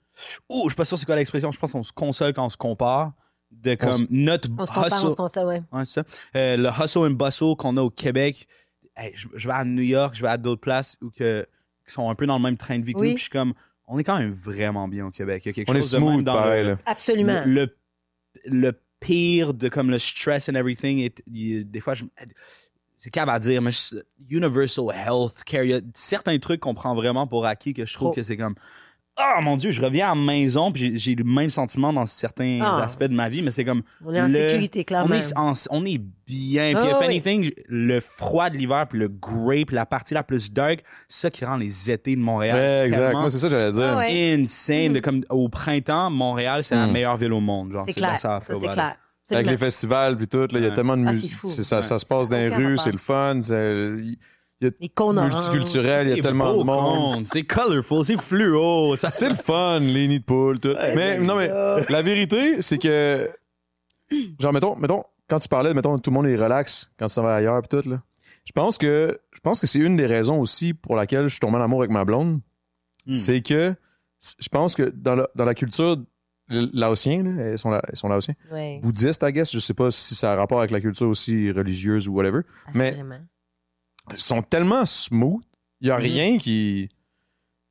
Oh, 0.48 0.60
je 0.64 0.68
suis 0.68 0.76
pas 0.76 0.84
sûr 0.84 0.96
c'est 0.96 1.06
quoi 1.06 1.16
l'expression. 1.16 1.50
Je 1.50 1.58
pense 1.58 1.72
qu'on 1.72 1.82
se 1.82 1.92
console 1.92 2.32
quand 2.34 2.44
on 2.44 2.48
se 2.50 2.56
compare 2.56 3.10
de 3.62 3.74
comme 3.74 4.06
notre 4.10 4.48
on 4.58 4.66
se 4.66 4.72
compare, 4.72 5.04
on 5.04 5.10
se 5.10 5.16
console, 5.16 5.46
ouais. 5.46 5.62
Ouais, 5.72 5.84
c'est 5.84 6.00
ça. 6.00 6.04
Euh, 6.36 6.56
le 6.56 6.68
hustle 6.68 6.98
and 7.00 7.10
bustle 7.10 7.56
qu'on 7.56 7.76
a 7.76 7.82
au 7.82 7.90
Québec. 7.90 8.46
Hey, 8.96 9.12
je, 9.14 9.28
je 9.34 9.48
vais 9.48 9.54
à 9.54 9.64
New 9.64 9.82
York, 9.82 10.14
je 10.14 10.22
vais 10.22 10.28
à 10.28 10.36
d'autres 10.38 10.60
places 10.60 10.96
où 11.02 11.10
que, 11.10 11.46
qui 11.86 11.92
sont 11.92 12.08
un 12.10 12.14
peu 12.14 12.26
dans 12.26 12.36
le 12.38 12.42
même 12.42 12.56
train 12.56 12.78
de 12.78 12.84
vie 12.84 12.92
que 12.92 12.98
Oui. 12.98 13.08
nous. 13.08 13.14
Puis 13.14 13.18
je 13.20 13.22
suis 13.24 13.30
comme, 13.30 13.54
on 13.86 13.98
est 13.98 14.04
quand 14.04 14.18
même 14.18 14.32
vraiment 14.34 14.88
bien 14.88 15.06
au 15.06 15.10
Québec. 15.10 15.42
Il 15.44 15.48
y 15.48 15.50
a 15.50 15.52
quelque 15.54 15.70
On 15.70 15.74
est 15.74 15.80
chose 15.80 15.92
de 15.92 15.98
même 15.98 16.08
smooth, 16.08 16.24
dans 16.24 16.34
pareil, 16.34 16.64
le. 16.66 16.78
Absolument. 16.86 17.42
le, 17.46 17.64
le, 17.64 17.74
le 18.46 18.72
pire 19.00 19.54
de 19.54 19.68
comme 19.68 19.90
le 19.90 19.98
stress 19.98 20.48
and 20.48 20.54
everything. 20.54 20.98
est- 20.98 21.22
il- 21.32 21.70
des 21.70 21.80
fois, 21.80 21.94
je, 21.94 22.04
c'est 22.98 23.10
câble 23.10 23.30
à 23.30 23.38
dire, 23.38 23.62
mais 23.62 23.72
je- 23.72 23.96
universal 24.28 24.86
health 24.94 25.42
care, 25.44 25.64
il 25.64 25.70
y 25.70 25.74
a 25.74 25.80
certains 25.94 26.38
trucs 26.38 26.60
qu'on 26.60 26.74
prend 26.74 26.94
vraiment 26.94 27.26
pour 27.26 27.46
acquis 27.46 27.72
que 27.74 27.86
je 27.86 27.94
trouve 27.94 28.08
Trop. 28.08 28.14
que 28.14 28.22
c'est 28.22 28.36
comme, 28.36 28.54
oh 29.38 29.40
mon 29.42 29.56
dieu, 29.56 29.70
je 29.70 29.80
reviens 29.80 30.12
à 30.12 30.14
la 30.14 30.20
maison 30.20 30.72
puis 30.72 30.98
j'ai- 30.98 31.14
le 31.14 31.24
même 31.24 31.50
sentiment 31.50 31.92
dans 31.92 32.06
certains 32.06 32.60
Ah. 32.62 32.82
aspects 32.82 33.04
de 33.04 33.14
ma 33.14 33.28
vie, 33.28 33.42
mais 33.42 33.50
c'est 33.50 33.64
comme 33.64 33.82
On 34.04 34.14
est 34.14 34.20
en 34.20 34.26
le- 34.26 34.48
sécurité, 34.48 34.84
clairement. 34.84 35.14
On 35.14 35.18
est, 35.18 35.36
en- 35.36 35.52
on 35.70 35.84
est 35.84 35.98
bien. 35.98 36.72
Puis 36.74 36.76
Ah, 36.76 36.90
if 36.90 36.96
oui. 37.00 37.04
anything, 37.06 37.50
le 37.68 38.00
froid 38.00 38.50
de 38.50 38.56
l'hiver 38.56 38.86
puis 38.88 38.98
le 38.98 39.08
grey 39.08 39.64
puis 39.64 39.74
la 39.74 39.86
partie 39.86 40.14
la 40.14 40.22
plus 40.22 40.52
dark, 40.52 40.82
c'est 41.08 41.22
ça 41.22 41.30
qui 41.30 41.44
rend 41.44 41.56
les 41.56 41.90
étés 41.90 42.14
de 42.16 42.20
Montréal 42.20 42.56
Ouais, 42.56 42.86
exact. 42.86 43.12
Moi, 43.12 43.30
c'est 43.30 43.38
ça 43.38 43.46
que 43.48 43.50
j'allais 43.52 43.72
dire. 43.72 43.84
Ah 43.94 43.98
ouais. 43.98 44.34
insane. 44.40 44.92
De 44.92 45.00
comme 45.00 45.24
au 45.28 45.48
printemps, 45.48 46.10
Montréal, 46.10 46.62
c'est 46.64 46.74
la 46.76 46.86
Mm. 46.86 46.92
meilleure 46.92 47.16
ville 47.16 47.32
au 47.32 47.40
monde. 47.40 47.72
Genre, 47.72 47.84
C'est 47.86 47.94
clair. 47.94 48.18
ça, 48.18 48.38
c'est 48.42 48.58
clair. 48.60 48.96
Avec 49.32 49.46
les 49.46 49.56
festivals 49.56 50.16
puis 50.16 50.26
tout, 50.26 50.38
là, 50.38 50.46
il 50.54 50.62
y 50.62 50.66
a 50.66 50.70
Ouais. 50.70 50.74
tellement 50.74 50.96
de 50.96 51.06
Ah, 51.06 51.12
musique. 51.12 51.30
c'est 51.30 51.36
fou. 51.36 51.48
C'est 51.48 51.62
ça, 51.62 51.82
ça 51.82 51.98
se 51.98 52.06
passe 52.06 52.28
dans 52.28 52.36
les 52.36 52.48
rues, 52.48 52.78
c'est 52.78 52.90
le 52.90 52.98
fun, 52.98 53.38
c'est 53.42 53.94
il 54.60 54.66
y 54.80 54.84
a 54.84 54.88
cônes 54.94 55.22
multiculturel, 55.22 56.08
il 56.08 56.16
y 56.16 56.20
a 56.20 56.22
tellement 56.22 56.52
beau, 56.52 56.60
de 56.60 56.64
monde. 56.66 57.26
C'est 57.26 57.44
colorful, 57.44 58.04
c'est 58.04 58.20
fluo. 58.20 58.94
Ça, 58.96 59.10
C'est 59.10 59.28
le 59.28 59.34
fun, 59.34 59.80
les 59.80 60.06
nids 60.08 60.20
de 60.20 60.24
poule, 60.24 60.58
tout. 60.58 60.74
mais 60.94 61.18
non, 61.18 61.36
mais 61.36 61.48
la 61.88 62.02
vérité, 62.02 62.60
c'est 62.60 62.78
que, 62.78 63.30
genre, 64.38 64.52
mettons, 64.52 64.76
mettons, 64.76 65.04
quand 65.28 65.38
tu 65.38 65.48
parlais, 65.48 65.72
mettons, 65.74 65.98
tout 65.98 66.10
le 66.10 66.14
monde 66.14 66.26
est 66.26 66.36
relax 66.36 66.92
quand 66.98 67.06
tu 67.06 67.14
s'en 67.14 67.22
vas 67.22 67.36
ailleurs 67.36 67.60
pis 67.62 67.68
tout, 67.68 67.88
là. 67.88 68.02
Je 68.44 68.52
pense 68.52 68.78
que, 68.78 69.20
je 69.32 69.40
pense 69.40 69.60
que 69.60 69.66
c'est 69.66 69.78
une 69.78 69.96
des 69.96 70.06
raisons 70.06 70.40
aussi 70.40 70.74
pour 70.74 70.96
laquelle 70.96 71.24
je 71.24 71.30
suis 71.30 71.40
tombé 71.40 71.58
en 71.58 71.62
amour 71.62 71.80
avec 71.80 71.90
ma 71.90 72.04
blonde. 72.04 72.40
Hmm. 73.06 73.12
C'est 73.12 73.42
que, 73.42 73.74
je 74.38 74.48
pense 74.48 74.74
que 74.74 74.82
dans 74.94 75.14
la, 75.14 75.28
dans 75.36 75.44
la 75.44 75.54
culture 75.54 75.96
laotienne, 76.48 77.36
là, 77.36 77.44
elles 77.44 77.58
sont, 77.58 77.70
la- 77.70 77.82
elles 77.88 77.96
sont 77.96 78.08
laotiens, 78.08 78.34
Ouais, 78.52 78.80
bouddhistes, 78.82 79.22
I 79.26 79.32
guess, 79.32 79.52
je 79.52 79.58
sais 79.60 79.74
pas 79.74 79.90
si 79.90 80.14
ça 80.14 80.32
a 80.32 80.36
rapport 80.36 80.58
avec 80.58 80.70
la 80.72 80.80
culture 80.80 81.08
aussi 81.08 81.50
religieuse 81.52 82.08
ou 82.08 82.14
whatever, 82.14 82.40
mais 82.74 82.88
assurément. 82.88 83.14
ils 83.14 83.39
sont 84.16 84.42
tellement 84.42 84.84
smooth, 84.86 85.42
il 85.80 85.88
y 85.88 85.90
a 85.90 85.96
Mhm. 85.96 86.02
rien 86.02 86.38
qui... 86.38 86.88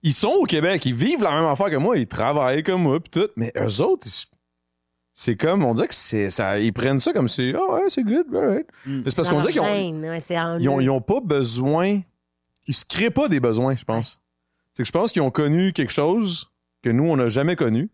Ils 0.01 0.13
sont 0.13 0.29
au 0.29 0.45
Québec, 0.45 0.85
ils 0.85 0.93
vivent 0.93 1.23
la 1.23 1.31
même 1.31 1.45
affaire 1.49 1.69
que 1.69 1.75
moi, 1.75 1.97
ils 1.97 2.07
travaillent 2.07 2.63
comme 2.63 2.83
moi 2.83 2.99
pis 3.01 3.09
tout, 3.09 3.27
mais 3.35 3.51
eux 3.57 3.81
autres, 3.81 4.07
ils- 4.07 4.27
c'est 5.13 5.35
comme, 5.35 5.65
on 5.65 5.73
dirait 5.73 5.89
que 5.89 5.95
c'est 5.95 6.29
ça, 6.29 6.57
ils 6.57 6.71
prennent 6.71 6.99
ça 6.99 7.11
comme 7.11 7.27
c'est, 7.27 7.53
ah 7.53 7.73
ouais, 7.73 7.89
c'est 7.89 8.03
good, 8.03 8.33
alright. 8.33 8.65
Mm. 8.85 9.01
C'est 9.05 9.15
parce 9.17 9.27
qu'on 9.29 9.41
dirait 9.41 9.51
qu'ils 9.51 9.59
ont, 9.61 9.65
ouais, 9.65 9.87
ils 10.61 10.69
ont, 10.69 10.79
ils 10.79 10.89
ont 10.89 11.01
pas 11.01 11.19
besoin, 11.19 11.99
ils 12.67 12.73
se 12.73 12.85
créent 12.85 13.09
pas 13.09 13.27
des 13.27 13.41
besoins, 13.41 13.75
je 13.75 13.83
pense. 13.83 14.21
C'est 14.71 14.83
que 14.83 14.87
je 14.87 14.91
pense 14.93 15.11
qu'ils 15.11 15.21
ont 15.21 15.31
connu 15.31 15.73
quelque 15.73 15.91
chose 15.91 16.49
que 16.81 16.89
nous, 16.89 17.03
on 17.09 17.17
n'a 17.17 17.27
jamais 17.27 17.57
connu. 17.57 17.89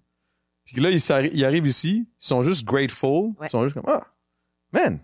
Puis 0.65 0.75
que 0.75 0.81
là, 0.81 0.91
ils, 0.91 0.99
ils 1.33 1.45
arrivent 1.45 1.65
ici, 1.67 2.07
ils 2.07 2.25
sont 2.25 2.43
juste 2.43 2.65
grateful, 2.65 3.31
Ouais. 3.39 3.47
ils 3.47 3.49
sont 3.49 3.63
juste 3.63 3.73
comme, 3.75 3.87
ah, 3.91 4.05
man, 4.71 4.99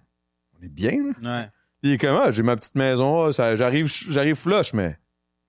on 0.60 0.64
est 0.64 0.70
bien, 0.70 0.92
là. 1.22 1.40
Ouais, 1.42 1.50
Il 1.84 1.92
est 1.94 1.98
comme, 1.98 2.16
ah, 2.16 2.32
j'ai 2.32 2.44
ma 2.44 2.56
petite 2.56 2.76
maison, 2.76 3.26
ah, 3.26 3.34
ça- 3.34 3.56
j'arrive, 3.56 3.88
j'arrive 3.88 4.36
flush, 4.36 4.74
mais, 4.74 4.98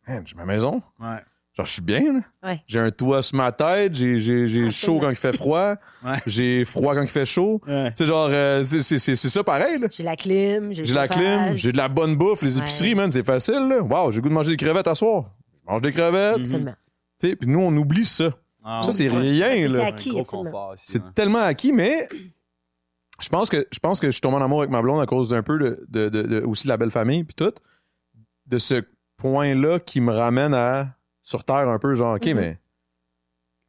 man, 0.09 0.23
j'ai 0.25 0.35
ma 0.37 0.45
maison. 0.45 0.83
ouais. 1.01 1.19
Genre, 1.55 1.67
je 1.67 1.71
suis 1.73 1.83
bien, 1.83 2.01
là. 2.15 2.21
Ouais. 2.49 2.63
J'ai 2.67 2.79
un 2.79 2.91
toit 2.91 3.21
sur 3.21 3.37
ma 3.37 3.53
tête, 3.53 3.95
j'ai, 3.95 4.17
j'ai, 4.17 4.47
j'ai 4.47 4.71
chaud 4.71 4.99
quand 4.99 5.11
il 5.11 5.17
fait 5.17 5.37
froid, 5.37 5.75
Ouais. 6.03 6.17
j'ai 6.27 6.65
froid 6.65 6.95
quand 6.95 7.03
il 7.03 7.09
fait 7.11 7.27
chaud. 7.27 7.61
Ouais. 7.67 7.91
Tu 7.91 7.97
sais, 7.99 8.07
genre, 8.07 8.29
euh, 8.33 8.65
c'est, 8.65 8.81
c'est, 8.81 8.99
c'est, 8.99 9.15
c'est 9.17 9.29
ça 9.29 9.45
pareil, 9.45 9.79
là. 9.79 9.89
J'ai 9.91 10.03
la 10.03 10.17
clim, 10.17 10.73
j'ai 10.73 10.81
le 10.81 10.87
J'ai 10.89 10.95
la 10.95 11.09
clim, 11.09 11.21
chauffage. 11.41 11.59
j'ai 11.59 11.73
de 11.73 11.77
la 11.77 11.89
bonne 11.89 12.17
bouffe, 12.17 12.41
les 12.41 12.57
Ouais. 12.57 12.63
épiceries, 12.63 12.95
man, 12.95 13.11
c'est 13.11 13.23
facile, 13.23 13.69
là. 13.69 13.83
Wow, 13.83 14.11
j'ai 14.11 14.17
le 14.17 14.23
goût 14.23 14.29
de 14.31 14.35
manger 14.35 14.53
des 14.53 14.57
crevettes 14.57 14.87
à 14.89 14.95
soir. 14.95 15.27
Je 15.67 15.71
mange 15.71 15.83
des 15.83 15.93
crevettes. 15.93 16.37
Mhm. 16.39 16.43
Absolument. 16.43 16.75
Tu 17.21 17.29
sais, 17.29 17.37
puis 17.37 17.47
nous, 17.51 17.61
on 17.61 17.77
oublie 17.77 18.07
ça. 18.07 18.31
Ah, 18.65 18.81
ça, 18.83 18.91
c'est 18.91 19.11
Ouais. 19.11 19.19
rien, 19.19 19.69
là. 19.69 19.81
c'est 19.81 19.85
acquis, 19.87 20.09
un 20.09 20.13
gros 20.13 20.21
absolument. 20.23 20.51
confort 20.51 20.71
aussi, 20.73 20.85
C'est 20.87 21.15
tellement 21.15 21.41
acquis, 21.43 21.73
mais 21.75 22.09
je 23.23 23.29
pense 23.29 23.49
que 23.49 23.67
je 23.73 23.79
pense 23.79 24.01
que 24.01 24.09
je 24.09 24.13
suis 24.13 24.21
tombé 24.21 24.37
en 24.37 24.43
amour 24.43 24.61
avec 24.61 24.71
ma 24.71 24.83
blonde 24.83 25.01
à 25.01 25.07
cause 25.07 25.29
d'un 25.31 25.43
peu 25.43 25.59
de, 25.59 25.85
de- 25.89 26.09
de- 26.09 26.23
de- 26.23 26.41
aussi 26.43 26.65
de 26.65 26.69
la 26.69 26.77
belle 26.77 26.91
famille 26.91 27.25
puis 27.25 27.35
tout. 27.35 27.53
De 28.47 28.59
ce 28.59 28.83
point-là 29.17 29.79
qui 29.81 30.01
me 30.01 30.13
ramène 30.13 30.53
à 30.55 30.95
sur 31.23 31.45
terre 31.45 31.69
un 31.69 31.79
peu 31.79 31.95
genre 31.95 32.17
OK 32.17 32.27
Mhm. 32.27 32.35
mais 32.37 32.59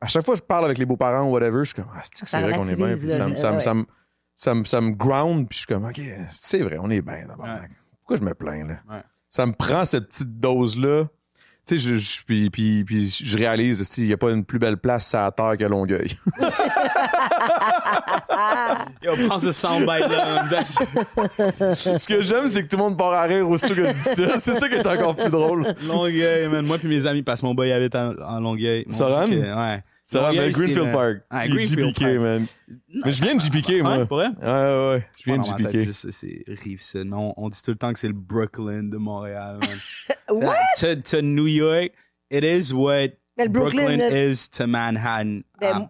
à 0.02 0.08
chaque 0.08 0.26
fois 0.26 0.34
que 0.34 0.40
je 0.42 0.46
parle 0.46 0.66
avec 0.66 0.78
les 0.78 0.86
beaux-parents 0.86 1.24
ou 1.30 1.32
whatever, 1.32 1.60
je 1.60 1.74
suis 1.74 1.76
comme 1.76 1.86
ah 1.96 2.02
c'est 2.04 2.42
vrai 2.42 2.54
qu'on 2.54 2.68
est 2.68 2.76
bien? 2.76 2.88
Puis 2.96 2.98
Ça, 3.14 3.36
ça, 3.38 3.54
ouais. 3.54 3.60
ça, 3.60 3.74
me- 3.74 3.86
ça, 4.36 4.54
me- 4.56 4.64
ça 4.64 4.82
me 4.82 4.92
ground 4.92 5.48
puis 5.48 5.56
je 5.56 5.60
suis 5.60 5.68
comme 5.68 5.86
OK, 5.86 6.02
c'est 6.32 6.62
vrai, 6.62 6.78
on 6.80 6.90
est 6.90 7.02
bien 7.02 7.26
d'abord. 7.28 7.46
Ouais. 7.46 7.70
Pourquoi 8.00 8.18
je 8.18 8.24
me 8.24 8.34
plains 8.34 8.66
là? 8.68 8.80
Ouais. 8.90 9.04
Ça 9.30 9.46
me 9.46 9.54
prend 9.54 9.86
cette 9.86 10.08
petite 10.08 10.40
dose 10.40 10.78
là. 10.78 11.06
Tu 11.66 11.78
sais, 11.78 11.92
je, 11.92 11.96
je- 11.96 12.24
puis, 12.26 12.50
puis, 12.50 12.84
puis 12.84 13.08
je 13.08 13.38
réalise, 13.38 13.78
tu 13.78 13.86
sais, 13.86 14.02
il 14.02 14.08
n'y 14.08 14.14
a 14.14 14.18
pas 14.18 14.32
une 14.32 14.44
plus 14.44 14.60
belle 14.60 14.76
place 14.78 15.16
à 15.16 15.24
la 15.26 15.32
terre 15.32 15.56
que 15.58 15.64
Longueuil. 15.64 16.18
Yo, 19.02 19.14
prends 19.28 19.40
ce 19.40 19.52
soundbite-là. 19.52 20.64
Ce 21.76 22.08
que 22.08 22.22
j'aime, 22.22 22.48
c'est 22.48 22.64
que 22.64 22.68
tout 22.68 22.78
le 22.78 22.84
monde 22.84 22.98
part 22.98 23.14
à 23.14 23.24
rire 23.24 23.48
aussitôt 23.50 23.76
que 23.76 23.88
je 23.88 23.94
dis 23.94 24.00
ça. 24.00 24.38
C'est 24.38 24.54
ça 24.54 24.70
qui 24.70 24.76
est 24.76 24.88
encore 24.88 25.16
plus 25.16 25.30
drôle. 25.30 25.74
Longueuil, 25.88 26.48
man. 26.48 26.66
Moi 26.66 26.78
puis 26.78 26.88
mes 26.88 27.06
amis, 27.08 27.24
parce 27.24 27.42
que 27.42 27.46
mon 27.46 27.54
boy 27.54 27.72
habite 27.72 27.96
en, 27.96 28.14
en 28.20 28.40
Longueuil. 28.40 28.84
Mon 28.88 28.92
Soran? 28.94 29.28
Ouais. 29.30 29.84
Ça 30.06 30.20
va, 30.20 30.28
Longueuil, 30.30 30.46
mais 30.48 30.52
Greenfield 30.52 30.86
c'est, 30.88 30.92
Park. 30.92 31.18
Ah, 31.30 31.46
Il 31.46 31.52
est 31.52 31.56
Greenfield 31.56 31.88
GPK, 31.96 32.00
Park. 32.02 32.20
man. 32.20 32.46
Mais 33.06 33.12
je 33.12 33.24
viens 33.24 33.36
de 33.36 33.42
GPK, 33.42 33.82
moi. 33.82 33.98
Ouais, 34.00 34.06
pour 34.06 34.18
vrai? 34.18 34.28
Ouais, 34.42 34.48
ouais, 34.48 34.90
ouais. 34.96 35.08
Je 35.18 35.24
viens 35.26 35.38
de 35.38 35.44
Dans 35.44 35.52
ma 35.52 35.58
tête, 35.70 35.72
GPK. 35.72 35.94
c'est- 35.94 36.12
C'est 36.80 37.04
mais 37.06 37.16
On, 37.16 37.34
on 37.38 37.50
dit 37.50 37.62
tout 37.64 37.72
le 37.72 37.78
temps 37.78 37.94
que 37.94 38.00
c'est 38.00 38.08
le 38.08 38.14
Brooklyn 38.14 38.84
de 38.84 38.98
Montréal. 38.98 39.60
man. 39.62 39.78
What? 40.44 40.56
to, 40.80 40.96
to 40.96 41.22
New 41.22 41.48
York, 41.48 41.92
it 42.32 42.44
is 42.44 42.74
what 42.74 43.10
Mais 43.38 43.46
le 43.46 43.50
Brooklyn, 43.50 43.98
Brooklyn, 43.98 44.12
is 44.32 44.50
to 44.50 44.68
Manhattan, 44.68 45.42
Ben, 45.60 45.76
um, 45.78 45.88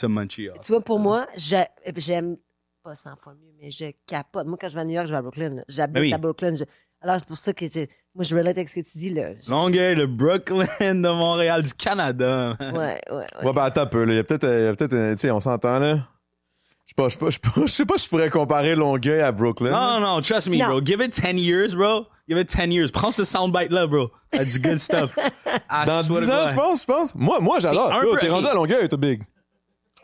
to 0.00 0.08
Montreal. 0.08 0.54
Tu 0.62 0.72
vois, 0.72 0.80
pour 0.80 0.98
moi, 0.98 1.26
j'ai- 1.36 1.64
j'aime 1.96 2.36
pas 2.82 2.94
100 2.94 3.16
fois 3.16 3.34
mieux, 3.34 3.52
mais 3.60 3.70
je 3.70 3.86
capote. 4.06 4.46
Moi, 4.46 4.56
quand 4.60 4.68
je 4.68 4.74
vais 4.74 4.80
à 4.80 4.84
New 4.84 4.94
York, 4.94 5.06
je 5.06 5.12
vais 5.12 5.18
à 5.18 5.22
Brooklyn. 5.22 5.62
J'habite 5.68 5.94
Ben 5.94 6.00
oui. 6.00 6.12
à 6.12 6.18
Brooklyn. 6.18 6.54
Je- 6.54 6.64
Alors, 7.02 7.16
c'est 7.18 7.28
pour 7.28 7.36
ça 7.36 7.52
que 7.52 7.66
j'ai- 7.70 7.88
moi, 8.14 8.24
je 8.24 8.34
relate 8.34 8.56
avec 8.56 8.68
ce 8.68 8.76
que 8.76 8.80
tu 8.90 8.98
dis, 8.98 9.10
là. 9.10 9.30
Je- 9.44 9.50
Longueuil, 9.50 9.94
le 9.96 10.06
Brooklyn 10.06 10.94
de 10.94 11.08
Montréal, 11.08 11.62
du 11.62 11.72
Canada. 11.74 12.56
man. 12.58 12.76
Ouais, 12.76 13.00
ouais, 13.10 13.16
ouais. 13.16 13.44
Ouais, 13.46 13.52
ben 13.52 13.62
attends 13.64 13.82
un 13.82 13.86
peu, 13.86 14.04
là. 14.04 14.12
Il 14.12 14.16
y 14.16 14.18
a 14.20 14.24
peut-être, 14.24 14.44
euh, 14.44 14.60
il 14.60 14.64
y 14.64 14.68
a 14.68 14.74
peut-être, 14.74 14.94
euh, 14.94 15.12
tu 15.14 15.18
sais, 15.20 15.30
on 15.30 15.40
s'entend, 15.40 15.78
là. 15.78 16.08
Je 16.84 16.90
sais 16.90 16.94
pas, 16.96 17.08
je 17.08 17.14
sais 17.14 17.18
pas, 17.18 17.30
je 17.30 17.34
sais 17.34 17.40
pas, 17.40 17.50
je 17.66 17.72
sais 17.72 17.84
pas 17.84 17.98
si 17.98 18.04
je 18.04 18.10
pourrais 18.10 18.30
comparer 18.30 18.74
Longueuil 18.76 19.20
à 19.20 19.32
Brooklyn. 19.32 19.70
Non, 19.70 20.00
non, 20.00 20.14
non, 20.16 20.22
trust 20.22 20.48
me, 20.48 20.56
Non. 20.56 20.66
bro. 20.68 20.80
Give 20.84 21.00
it 21.02 21.12
10 21.12 21.36
years, 21.38 21.74
bro. 21.74 22.06
Give 22.28 22.38
it 22.38 22.48
10 22.48 22.72
years. 22.72 22.90
Prends 22.92 23.10
ce 23.10 23.24
soundbite-là, 23.24 23.86
bro. 23.88 24.10
That's 24.30 24.52
du 24.54 24.60
good 24.60 24.78
stuff. 24.78 25.14
Dans 25.86 26.02
swear 26.02 26.20
10 26.20 26.26
to 26.28 26.32
ans, 26.32 26.46
je 26.46 26.54
pense, 26.54 26.80
je 26.82 26.86
pense. 26.86 27.14
Moi, 27.14 27.40
moi, 27.40 27.58
j'adore. 27.60 27.92
T'es 28.20 28.28
rendu 28.28 28.46
à 28.46 28.54
Longueuil, 28.54 28.88
toi, 28.88 28.98
Big. 28.98 29.22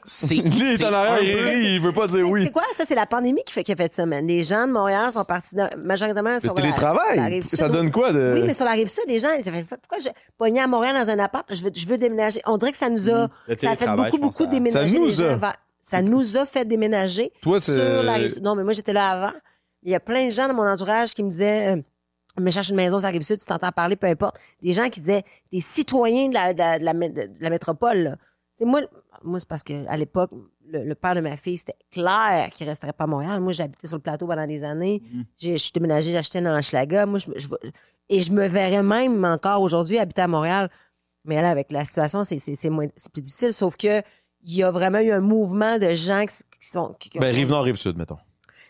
C'est 0.05 0.35
Lui, 0.37 0.43
il 0.61 0.63
est 0.73 0.77
c'est 0.79 0.85
en 0.87 0.93
arrière, 0.93 1.23
il 1.23 1.33
peu- 1.39 1.45
rit, 1.45 1.75
il 1.75 1.81
veut 1.81 1.93
pas 1.93 2.07
dire 2.07 2.29
oui. 2.29 2.45
C'est 2.45 2.51
quoi? 2.51 2.63
Ça, 2.73 2.85
c'est 2.85 2.95
la 2.95 3.07
pandémie 3.07 3.43
qui 3.45 3.53
fait, 3.53 3.63
qui 3.63 3.73
a 3.73 3.77
fait 3.77 3.93
ça, 3.95 4.05
man. 4.07 4.27
Les 4.27 4.43
gens 4.43 4.67
de 4.67 4.73
Montréal 4.73 5.11
sont 5.13 5.25
partis, 5.25 5.55
dans- 5.55 5.69
majoritairement, 5.79 6.35
Le 6.35 6.41
sur 6.41 6.55
la- 6.55 6.63
télétravail, 6.63 7.17
la 7.17 7.25
rive 7.27 7.45
ça 7.45 7.67
sud. 7.67 7.73
donne 7.73 7.91
quoi 7.91 8.13
de... 8.13 8.33
Oui, 8.41 8.43
mais 8.47 8.55
sur 8.55 8.65
la 8.65 8.73
rive 8.73 8.89
sud, 8.89 9.05
les 9.07 9.21
gens 9.21 9.31
étaient 9.33 9.51
fait, 9.51 9.65
pourquoi 9.65 9.99
je 10.01 10.09
pogné 10.39 10.61
à 10.61 10.67
Montréal 10.67 10.97
dans 11.05 11.11
un 11.13 11.19
appart, 11.19 11.47
je 11.55 11.63
veux, 11.63 11.71
je 11.75 11.87
veux 11.87 11.99
déménager. 11.99 12.41
On 12.47 12.57
dirait 12.59 12.73
que 12.73 12.79
ça 12.79 12.89
nous 12.89 13.09
a, 13.11 13.27
Mm. 13.27 13.29
Le 13.49 13.57
ça 13.57 13.71
a 13.71 13.77
fait 13.77 13.87
beaucoup, 13.97 14.19
beaucoup 14.19 14.33
ça- 14.45 14.47
déménager. 14.47 14.89
Ça 14.97 14.99
nous 14.99 15.21
a. 15.21 15.37
vers- 15.37 15.57
ça 15.81 16.03
nous 16.03 16.37
a 16.37 16.47
fait 16.47 16.65
déménager 16.65 17.33
Toi, 17.43 17.61
c'est- 17.61 17.75
sur 17.75 18.03
la 18.03 18.15
rive 18.15 18.31
sud. 18.33 18.43
Non, 18.43 18.55
mais 18.55 18.65
moi, 18.65 18.73
j'étais 18.73 18.93
là 18.93 19.09
avant. 19.11 19.33
Il 19.85 19.91
y 19.91 19.95
a 19.95 20.01
plein 20.01 20.27
de 20.27 20.31
gens 20.31 20.47
dans 20.49 20.55
mon 20.55 20.67
entourage 20.67 21.13
qui 21.13 21.23
me 21.25 21.29
disaient, 21.31 21.77
euh, 21.77 21.83
me 22.41 22.51
cherche 22.51 22.71
une 22.71 22.77
maison 22.77 22.99
sur 22.99 23.07
la 23.09 23.13
rive 23.13 23.23
sud, 23.23 23.39
tu 23.41 23.47
t'entends 23.47 23.73
parler, 23.73 23.97
peu 23.97 24.07
importe. 24.07 24.37
Des 24.63 24.73
gens 24.73 24.89
qui 24.91 25.01
disaient, 25.01 25.25
des 25.53 25.61
citoyens 25.61 26.29
de 26.29 26.35
la, 26.35 26.55
de 26.55 26.59
la, 26.59 26.79
de 26.79 26.85
la, 26.85 26.95
mé- 26.95 27.13
de 27.13 27.29
la 27.41 27.51
métropole, 27.51 27.99
là. 27.99 28.11
Tu 28.57 28.65
sais, 28.65 28.65
moi, 28.65 28.81
moi 29.25 29.39
c'est 29.39 29.49
parce 29.49 29.63
que 29.63 29.87
à 29.89 29.97
l'époque, 29.97 30.31
le, 30.67 30.85
le 30.85 30.95
père 30.95 31.15
de 31.15 31.21
ma 31.21 31.37
fille, 31.37 31.57
c'était 31.57 31.77
clair 31.91 32.51
qu'il 32.55 32.67
resterait 32.69 32.93
pas 32.93 33.05
à 33.05 33.07
Montréal. 33.07 33.41
Moi, 33.41 33.53
j'habitais 33.53 33.87
sur 33.87 33.97
le 33.99 34.03
plateau 34.03 34.27
pendant 34.27 34.47
des 34.47 34.65
années. 34.65 35.03
J'ai- 35.39 35.57
Je 35.57 35.63
suis 35.63 35.73
déménagée, 35.73 36.17
acheté 36.17 36.41
dans 36.41 36.57
Hochelaga. 36.59 37.07
Moi, 37.07 37.19
je, 37.19 37.29
et 38.09 38.21
je 38.21 38.33
me 38.33 38.47
verrais 38.47 38.83
même 38.83 39.25
encore 39.25 39.61
aujourd'hui 39.63 39.99
habiter 39.99 40.23
à 40.23 40.29
Montréal. 40.29 40.71
Mais 41.25 41.41
là, 41.41 41.51
avec 41.51 41.71
la 41.73 41.85
situation, 41.85 42.25
c'est, 42.25 42.39
c'est, 42.39 42.55
c'est 42.55 42.71
moins, 42.71 42.87
c'est 42.97 43.13
plus 43.13 43.23
difficile. 43.23 43.53
Sauf 43.53 43.77
que 43.77 44.01
il 44.45 44.57
y 44.57 44.63
a 44.63 44.71
vraiment 44.71 44.99
eu 44.99 45.13
un 45.13 45.21
mouvement 45.21 45.79
de 45.79 45.91
gens 45.95 46.25
qui, 46.27 46.37
qui 46.61 46.67
sont. 46.69 46.95
qui- 46.99 47.11
qui 47.11 47.19
Ben, 47.19 47.31
ont- 47.33 47.37
Rive-Nord, 47.37 47.63
Rive-Sud, 47.65 47.97
mettons. 47.97 48.19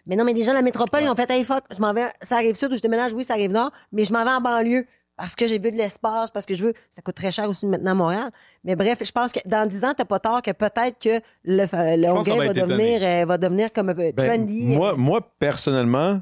mais 0.07 0.16
non, 0.16 0.24
mais 0.24 0.34
des 0.34 0.42
gens 0.42 0.50
de 0.53 0.57
la 0.57 0.62
métropole, 0.62 1.03
ils 1.03 1.09
ont 1.09 1.14
fait, 1.14 1.30
hey, 1.30 1.44
fuck, 1.44 1.64
je 1.70 1.80
m'en 1.80 1.94
vais, 1.94 2.07
ça 2.20 2.36
arrive 2.36 2.55
sud 2.57 2.72
ou 2.72 2.76
je 2.76 2.82
déménage, 2.82 3.12
oui, 3.14 3.24
ça 3.24 3.34
arrive 3.34 3.50
nord, 3.53 3.70
mais 3.92 4.05
je 4.05 4.12
m'en 4.12 4.22
vais 4.24 4.30
en 4.32 4.40
banlieue 4.40 4.86
parce 5.17 5.37
que 5.37 5.47
j'ai 5.47 5.59
vu 5.59 5.71
de 5.71 5.77
l'espace, 5.77 6.31
parce 6.31 6.47
que 6.47 6.55
je 6.55 6.65
veux, 6.67 6.75
ça 6.91 7.03
coûte 7.03 7.15
très 7.15 7.31
cher 7.31 7.49
aussi 7.49 7.67
maintenant 7.67 7.93
à 7.93 7.95
Montréal. 7.95 8.31
Mais 8.65 8.77
bref, 8.77 8.99
je 9.05 9.13
pense 9.13 9.33
que 9.33 9.41
dans 9.47 9.67
10 9.69 9.85
ans, 9.85 9.95
t'as 9.97 10.05
pas 10.05 10.19
tort 10.19 10.43
que 10.43 10.51
peut-être 10.53 10.99
que 11.01 11.21
le, 11.45 11.65
le 11.65 12.47
va 12.47 12.53
devenir, 12.53 13.03
euh, 13.03 13.25
va 13.27 13.39
devenir 13.39 13.73
comme 13.73 13.93
Ben, 13.93 14.15
trendy. 14.15 14.67
moi, 14.67 14.95
moi, 14.97 15.21
personnellement, 15.39 16.21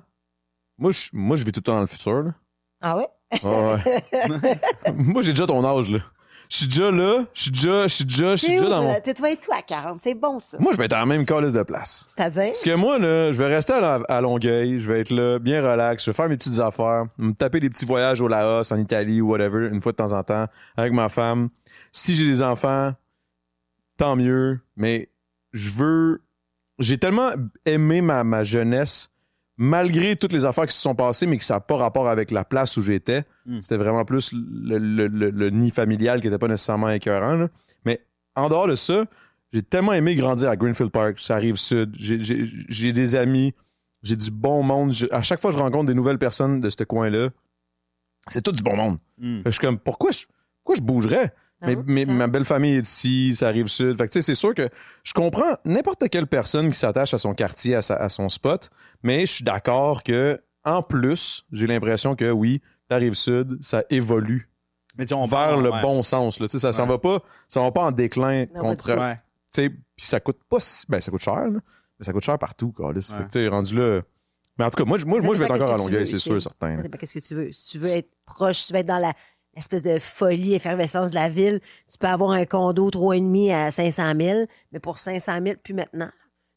moi, 0.79 0.91
je, 0.91 1.09
moi, 1.13 1.37
je 1.37 1.45
vis 1.45 1.53
tout 1.53 1.61
le 1.61 1.65
temps 1.65 1.75
dans 1.75 1.81
le 1.81 1.87
futur, 1.87 2.23
là. 2.23 2.35
Ah 2.81 2.97
ouais? 2.97 3.09
Ouais, 3.45 3.81
ouais. 3.85 4.93
moi, 4.95 5.23
j'ai 5.23 5.33
déjà 5.33 5.47
ton 5.47 5.65
âge, 5.65 5.91
là. 5.91 5.99
Je 6.51 6.57
suis 6.57 6.67
déjà 6.67 6.91
là, 6.91 7.25
je 7.33 7.43
suis 7.43 7.51
déjà, 7.53 7.87
je 7.87 7.95
suis 7.95 8.05
déjà, 8.05 8.31
je 8.35 8.37
suis 8.45 8.49
déjà 8.57 8.69
dans 8.69 8.83
mon... 8.83 8.91
toi? 8.91 9.01
T'es- 9.01 9.13
vas 9.23 9.31
être 9.31 9.41
tout 9.47 9.53
à 9.53 9.63
40, 9.63 10.01
c'est 10.01 10.15
bon, 10.15 10.41
ça. 10.41 10.59
Moi, 10.59 10.73
je 10.73 10.79
vais 10.79 10.87
être 10.87 10.97
en 10.97 11.07
même 11.07 11.25
calice 11.25 11.53
de 11.53 11.63
place. 11.63 12.13
C'est-à-dire? 12.17 12.47
Parce 12.53 12.65
que 12.65 12.75
moi, 12.75 12.99
là, 12.99 13.31
je 13.31 13.39
vais 13.39 13.47
rester 13.55 13.73
à, 13.75 13.81
la- 13.81 14.01
à 14.09 14.21
Longueuil, 14.21 14.81
je 14.81 14.93
vais 14.93 15.01
être 15.01 15.11
là, 15.11 15.39
bien 15.39 15.63
relax, 15.63 16.05
je 16.05 16.11
vais 16.11 16.15
faire 16.15 16.29
mes 16.29 16.37
petites 16.37 16.59
affaires, 16.59 17.05
me 17.19 17.33
taper 17.35 17.61
des 17.61 17.71
petits 17.71 17.85
voyages 17.87 18.21
au 18.21 18.27
Laos, 18.27 18.73
en 18.73 18.77
Italie 18.79 19.21
ou 19.21 19.29
whatever, 19.31 19.69
une 19.69 19.81
fois 19.81 19.93
de 19.93 19.97
temps 19.99 20.13
en 20.13 20.25
temps, 20.25 20.47
avec 20.77 20.93
ma 20.93 21.09
femme. 21.09 21.51
Si 21.93 22.17
j'ai 22.17 22.25
des 22.27 22.43
enfants, 22.43 22.95
tant 23.97 24.17
mieux, 24.17 24.59
mais 24.77 25.09
je 25.53 25.71
veux... 25.71 26.21
J'ai 26.81 26.99
tellement 26.99 27.31
aimé 27.65 28.01
ma, 28.01 28.25
ma 28.25 28.43
jeunesse, 28.43 29.13
malgré 29.57 30.17
toutes 30.17 30.33
les 30.33 30.47
affaires 30.47 30.65
qui 30.67 30.75
se 30.75 30.81
sont 30.81 30.95
passées, 30.95 31.27
mais 31.27 31.37
que 31.37 31.45
ça 31.45 31.55
n'a 31.55 31.61
pas 31.61 31.77
rapport 31.77 32.09
avec 32.09 32.31
la 32.33 32.45
place 32.45 32.77
où 32.79 32.83
j'étais. 32.83 33.25
C'était 33.61 33.77
vraiment 33.77 34.05
plus 34.05 34.33
le, 34.33 34.79
le- 34.79 35.07
le- 35.09 35.31
le 35.31 35.51
nid 35.51 35.71
familial 35.71 36.21
qui 36.21 36.27
n'était 36.29 36.39
pas 36.39 36.49
nécessairement 36.49 36.91
écœurant. 36.91 37.35
là. 37.37 37.49
Mais 37.85 38.01
en 38.37 38.49
dehors 38.49 38.69
de 38.69 38.75
ça, 38.77 39.05
j'ai 39.53 39.63
tellement 39.63 39.93
aimé 39.93 40.15
grandir 40.15 40.49
à 40.51 40.57
Greenfield 40.57 40.91
Park, 40.93 41.19
ça 41.19 41.35
arrive 41.37 41.57
sud. 41.57 41.91
J'ai- 41.97 42.93
des 42.93 43.17
amis, 43.17 43.53
j'ai 44.03 44.17
du 44.17 44.31
bon 44.31 44.63
monde. 44.63 44.93
Je- 44.93 45.07
à 45.11 45.23
chaque 45.23 45.41
fois 45.41 45.51
que 45.51 45.57
je 45.57 45.63
rencontre 45.63 45.87
des 45.87 45.95
nouvelles 45.95 46.19
personnes 46.19 46.61
de 46.61 46.69
ce 46.71 46.85
coin-là, 46.85 47.31
c'est 48.29 48.43
tout 48.43 48.53
du 48.53 48.63
bon 48.63 48.77
monde. 48.77 48.99
Mm. 49.19 49.39
Que 49.43 49.51
Je 49.51 49.51
suis 49.51 49.61
comme, 49.61 49.79
pourquoi 49.79 50.11
je, 50.13 50.27
pourquoi 50.63 50.77
je 50.77 50.83
bougerais? 50.83 51.33
Ah 51.63 51.67
Mais, 51.67 51.77
oui? 51.77 51.83
mais 51.87 52.05
Ah. 52.09 52.13
ma 52.13 52.27
belle 52.27 52.45
famille 52.45 52.77
est 52.77 52.87
ici, 52.89 53.35
ça 53.35 53.49
arrive 53.49 53.67
sud. 53.67 53.97
Fait 53.99 54.07
que, 54.07 54.13
tu 54.13 54.21
sais, 54.21 54.23
c'est 54.23 54.35
sûr 54.35 54.55
que 54.55 54.69
je 55.03 55.13
comprends 55.13 55.57
n'importe 55.65 56.09
quelle 56.09 56.27
personne 56.27 56.71
qui 56.71 56.79
s'attache 56.79 57.13
à 57.13 57.19
son 57.19 57.35
quartier, 57.35 57.75
à, 57.75 57.83
sa- 57.83 57.97
à 57.97 58.09
son 58.09 58.29
spot, 58.29 58.71
mais 59.03 59.27
je 59.27 59.33
suis 59.33 59.45
d'accord 59.45 60.03
que, 60.03 60.41
en 60.65 60.83
plus, 60.83 61.45
j'ai 61.53 61.67
l'impression 61.67 62.15
que 62.17 62.31
oui, 62.31 62.63
la 62.91 62.97
rive 62.97 63.15
sud, 63.15 63.59
ça 63.63 63.85
évolue 63.91 64.49
Mais 64.99 65.05
tu 65.05 65.09
sais, 65.11 65.15
on 65.15 65.25
vers 65.27 65.29
parle, 65.51 65.63
le 65.65 65.71
ouais. 65.71 65.83
bon 65.83 66.03
sens. 66.03 66.41
Là. 66.41 66.47
Tu 66.49 66.53
sais, 66.53 66.59
Ça 66.59 66.73
s'en 66.73 66.83
Ouais. 66.83 66.89
va 66.91 66.99
pas, 66.99 67.23
ça 67.49 67.61
va 67.61 67.71
pas 67.71 67.83
en 67.85 67.93
déclin 67.93 68.47
Non, 68.55 68.61
contre. 68.61 68.93
Ouais. 68.97 69.15
Tu 69.15 69.63
sais, 69.63 69.71
puis 69.71 69.81
ça 69.99 70.21
coûte 70.21 70.39
pas 70.49 70.59
si- 70.61 70.87
ben 70.89 71.01
ça 71.01 71.11
coûte 71.11 71.21
cher, 71.23 71.35
là, 71.37 71.59
mais 71.99 72.05
ça 72.05 72.13
coûte 72.13 72.23
cher 72.25 72.39
partout. 72.39 72.73
Fait 72.77 72.95
tu 73.01 73.01
sais, 73.31 73.49
rendu 73.49 73.77
là. 73.77 74.03
Mais 74.59 74.65
en 74.65 74.71
tout 74.71 74.77
cas, 74.77 74.85
moi, 74.85 74.99
je- 74.99 75.07
moi, 75.07 75.21
moi 75.23 75.35
je 75.35 75.39
vais 75.39 75.45
être 75.47 75.55
encore 75.55 75.75
à 75.75 75.77
Longueuil, 75.79 76.07
c'est 76.07 76.19
sûr, 76.19 76.41
certain. 76.43 76.83
Qu'est-ce 76.99 77.15
que 77.15 77.19
tu 77.21 77.35
veux. 77.35 77.51
Si 77.53 77.71
tu 77.71 77.79
veux 77.79 77.89
être 77.97 78.11
proche, 78.27 78.59
si 78.59 78.67
tu 78.69 78.73
veux 78.75 78.81
être 78.81 78.87
dans 78.87 78.99
la 78.99 79.13
l'espèce 79.57 79.83
de 79.83 79.99
folie, 79.99 80.55
effervescence 80.55 81.11
de 81.11 81.17
la 81.17 81.29
ville, 81.29 81.61
tu 81.91 81.99
peux 81.99 82.07
avoir 82.07 82.31
un 82.31 82.45
condo 82.45 82.89
3,5 82.91 83.51
à 83.53 83.71
500 83.73 84.13
000, 84.17 84.47
mais 84.71 84.79
pour 84.79 84.99
500 84.99 85.39
000, 85.43 85.57
plus 85.63 85.75
maintenant. 85.75 86.11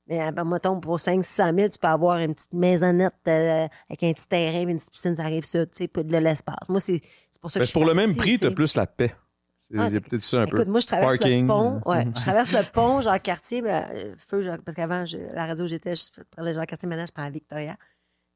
Mais 0.07 0.21
euh, 0.21 0.31
ben, 0.31 0.43
mettons, 0.43 0.79
pour 0.79 0.99
500 0.99 1.51
000, 1.55 1.69
tu 1.69 1.79
peux 1.79 1.87
avoir 1.87 2.17
une 2.17 2.35
petite 2.35 2.53
maisonnette 2.53 3.13
euh, 3.27 3.67
avec 3.89 4.03
un 4.03 4.11
petit 4.13 4.27
terrain, 4.27 4.67
une 4.67 4.77
petite 4.77 4.91
piscine, 4.91 5.15
ça 5.15 5.23
arrive 5.23 5.45
ça, 5.45 5.65
tu 5.65 5.87
sais, 5.93 6.03
de 6.03 6.17
l'espace. 6.17 6.67
Moi, 6.69 6.79
c'est 6.81 7.01
c'est 7.31 7.41
pour 7.41 7.49
ça 7.49 7.59
que 7.59 7.61
Ben, 7.61 7.65
je 7.65 7.69
suis 7.69 7.79
pour 7.79 7.87
le 7.87 7.93
même 7.93 8.15
prix, 8.15 8.33
tu 8.33 8.39
t'as 8.39 8.51
plus 8.51 8.75
la 8.75 8.85
paix. 8.85 9.15
C'est- 9.57 9.75
Ah, 9.77 9.87
Il 9.87 9.93
y 9.93 9.97
a 9.97 10.01
peut-être 10.01 10.21
ça 10.21 10.41
un 10.41 10.45
peu. 10.45 10.57
Écoute, 10.57 10.67
moi, 10.67 10.81
je 10.81 10.87
traverse 10.87 11.17
Parking. 11.17 11.43
le 11.43 11.47
pont. 11.47 11.81
Ouais, 11.85 12.03
Mhm. 12.05 12.13
je 12.17 12.21
traverse 12.21 12.51
le 12.51 12.63
pont, 12.71 12.99
genre 13.01 13.21
quartier, 13.21 13.61
ben, 13.61 13.87
euh, 13.91 14.13
feu, 14.17 14.43
genre, 14.43 14.57
parce 14.63 14.75
qu'avant, 14.75 15.03
la 15.33 15.45
radio 15.47 15.63
où 15.63 15.67
j'étais, 15.67 15.95
je 15.95 16.03
prenais 16.31 16.53
genre 16.53 16.65
quartier, 16.65 16.87
maintenant, 16.89 17.05
je 17.07 17.13
prends 17.13 17.29
Victoria. 17.31 17.77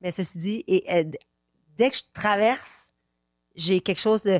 Mais 0.02 0.12
ceci 0.12 0.38
dit, 0.38 0.64
et, 0.68 0.84
euh, 0.90 1.04
dès 1.76 1.90
que 1.92 1.98
je 1.98 2.04
traverse, 2.14 2.92
j'ai 3.56 3.82
quelque 3.82 4.00
chose 4.02 4.24
de. 4.24 4.40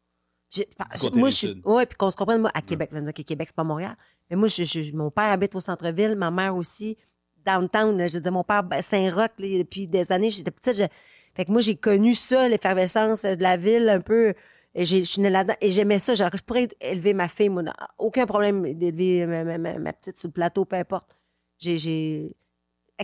Moi, 1.19 1.29
je 1.29 1.35
suis. 1.35 1.47
Ouais, 1.65 1.85
puis 1.85 1.97
qu'on 1.97 2.11
se 2.11 2.15
comprenne, 2.17 2.41
moi, 2.41 2.51
à 2.53 2.61
Québec, 2.61 2.89
là, 2.91 3.13
que 3.13 3.21
Québec, 3.21 3.47
c'est 3.49 3.55
pas 3.55 3.63
Montréal. 3.63 3.95
Mais 4.29 4.35
moi, 4.35 4.47
je, 4.47 4.63
je- 4.63 4.93
mon 4.93 5.09
père 5.11 5.25
habite 5.31 5.55
au 5.55 5.59
centre-ville, 5.61 6.15
ma 6.15 6.31
mère 6.31 6.55
aussi, 6.55 6.97
downtown. 7.45 7.97
là, 7.97 8.07
je 8.07 8.19
dire, 8.19 8.31
mon 8.31 8.43
père, 8.43 8.63
ben, 8.63 8.81
Saint-Roch, 8.81 9.31
là, 9.37 9.57
depuis 9.57 9.87
des 9.87 10.11
années, 10.11 10.29
j'étais 10.29 10.51
petite. 10.51 10.77
je- 10.77 10.83
Fait 11.33 11.45
que 11.45 11.51
moi, 11.51 11.61
j'ai 11.61 11.75
connu 11.75 12.13
ça, 12.13 12.49
l'effervescence 12.49 13.21
de 13.23 13.41
la 13.41 13.55
ville, 13.57 13.87
un 13.89 14.01
peu. 14.01 14.33
Et 14.75 14.85
j'ai- 14.85 14.99
je 14.99 15.09
suis 15.09 15.21
née 15.21 15.29
là-dedans. 15.29 15.55
Et 15.61 15.71
j'aimais 15.71 15.97
ça. 15.99 16.13
Genre, 16.15 16.29
je 16.33 16.41
pourrais 16.43 16.67
élever 16.81 17.13
ma 17.13 17.27
fille, 17.29 17.49
moi. 17.49 17.63
Aucun 17.97 18.25
problème 18.25 18.73
d'élever 18.73 19.25
ma, 19.25 19.43
ma- 19.45 19.57
ma- 19.57 19.79
ma 19.79 19.93
petite 19.93 20.17
sur 20.17 20.27
le 20.27 20.33
plateau, 20.33 20.65
peu 20.65 20.75
importe. 20.77 21.09
J'ai, 21.57 21.77
j'ai, 21.77 22.35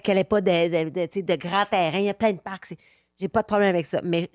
qu'elle 0.03 0.17
ait 0.17 0.23
pas 0.23 0.41
de, 0.41 0.49
de, 0.85 0.89
de, 0.89 1.05
tu 1.05 1.19
sais, 1.19 1.21
de 1.23 1.35
grands 1.35 1.65
terrains. 1.65 1.99
Il 1.99 2.05
y 2.05 2.09
a 2.09 2.13
plein 2.13 2.33
de 2.33 2.39
parcs. 2.39 2.65
c'est- 2.67 2.77
J'ai 3.19 3.27
pas 3.29 3.41
de 3.41 3.47
problème 3.47 3.69
avec 3.73 3.85
ça. 3.85 3.99
Mais 4.03 4.29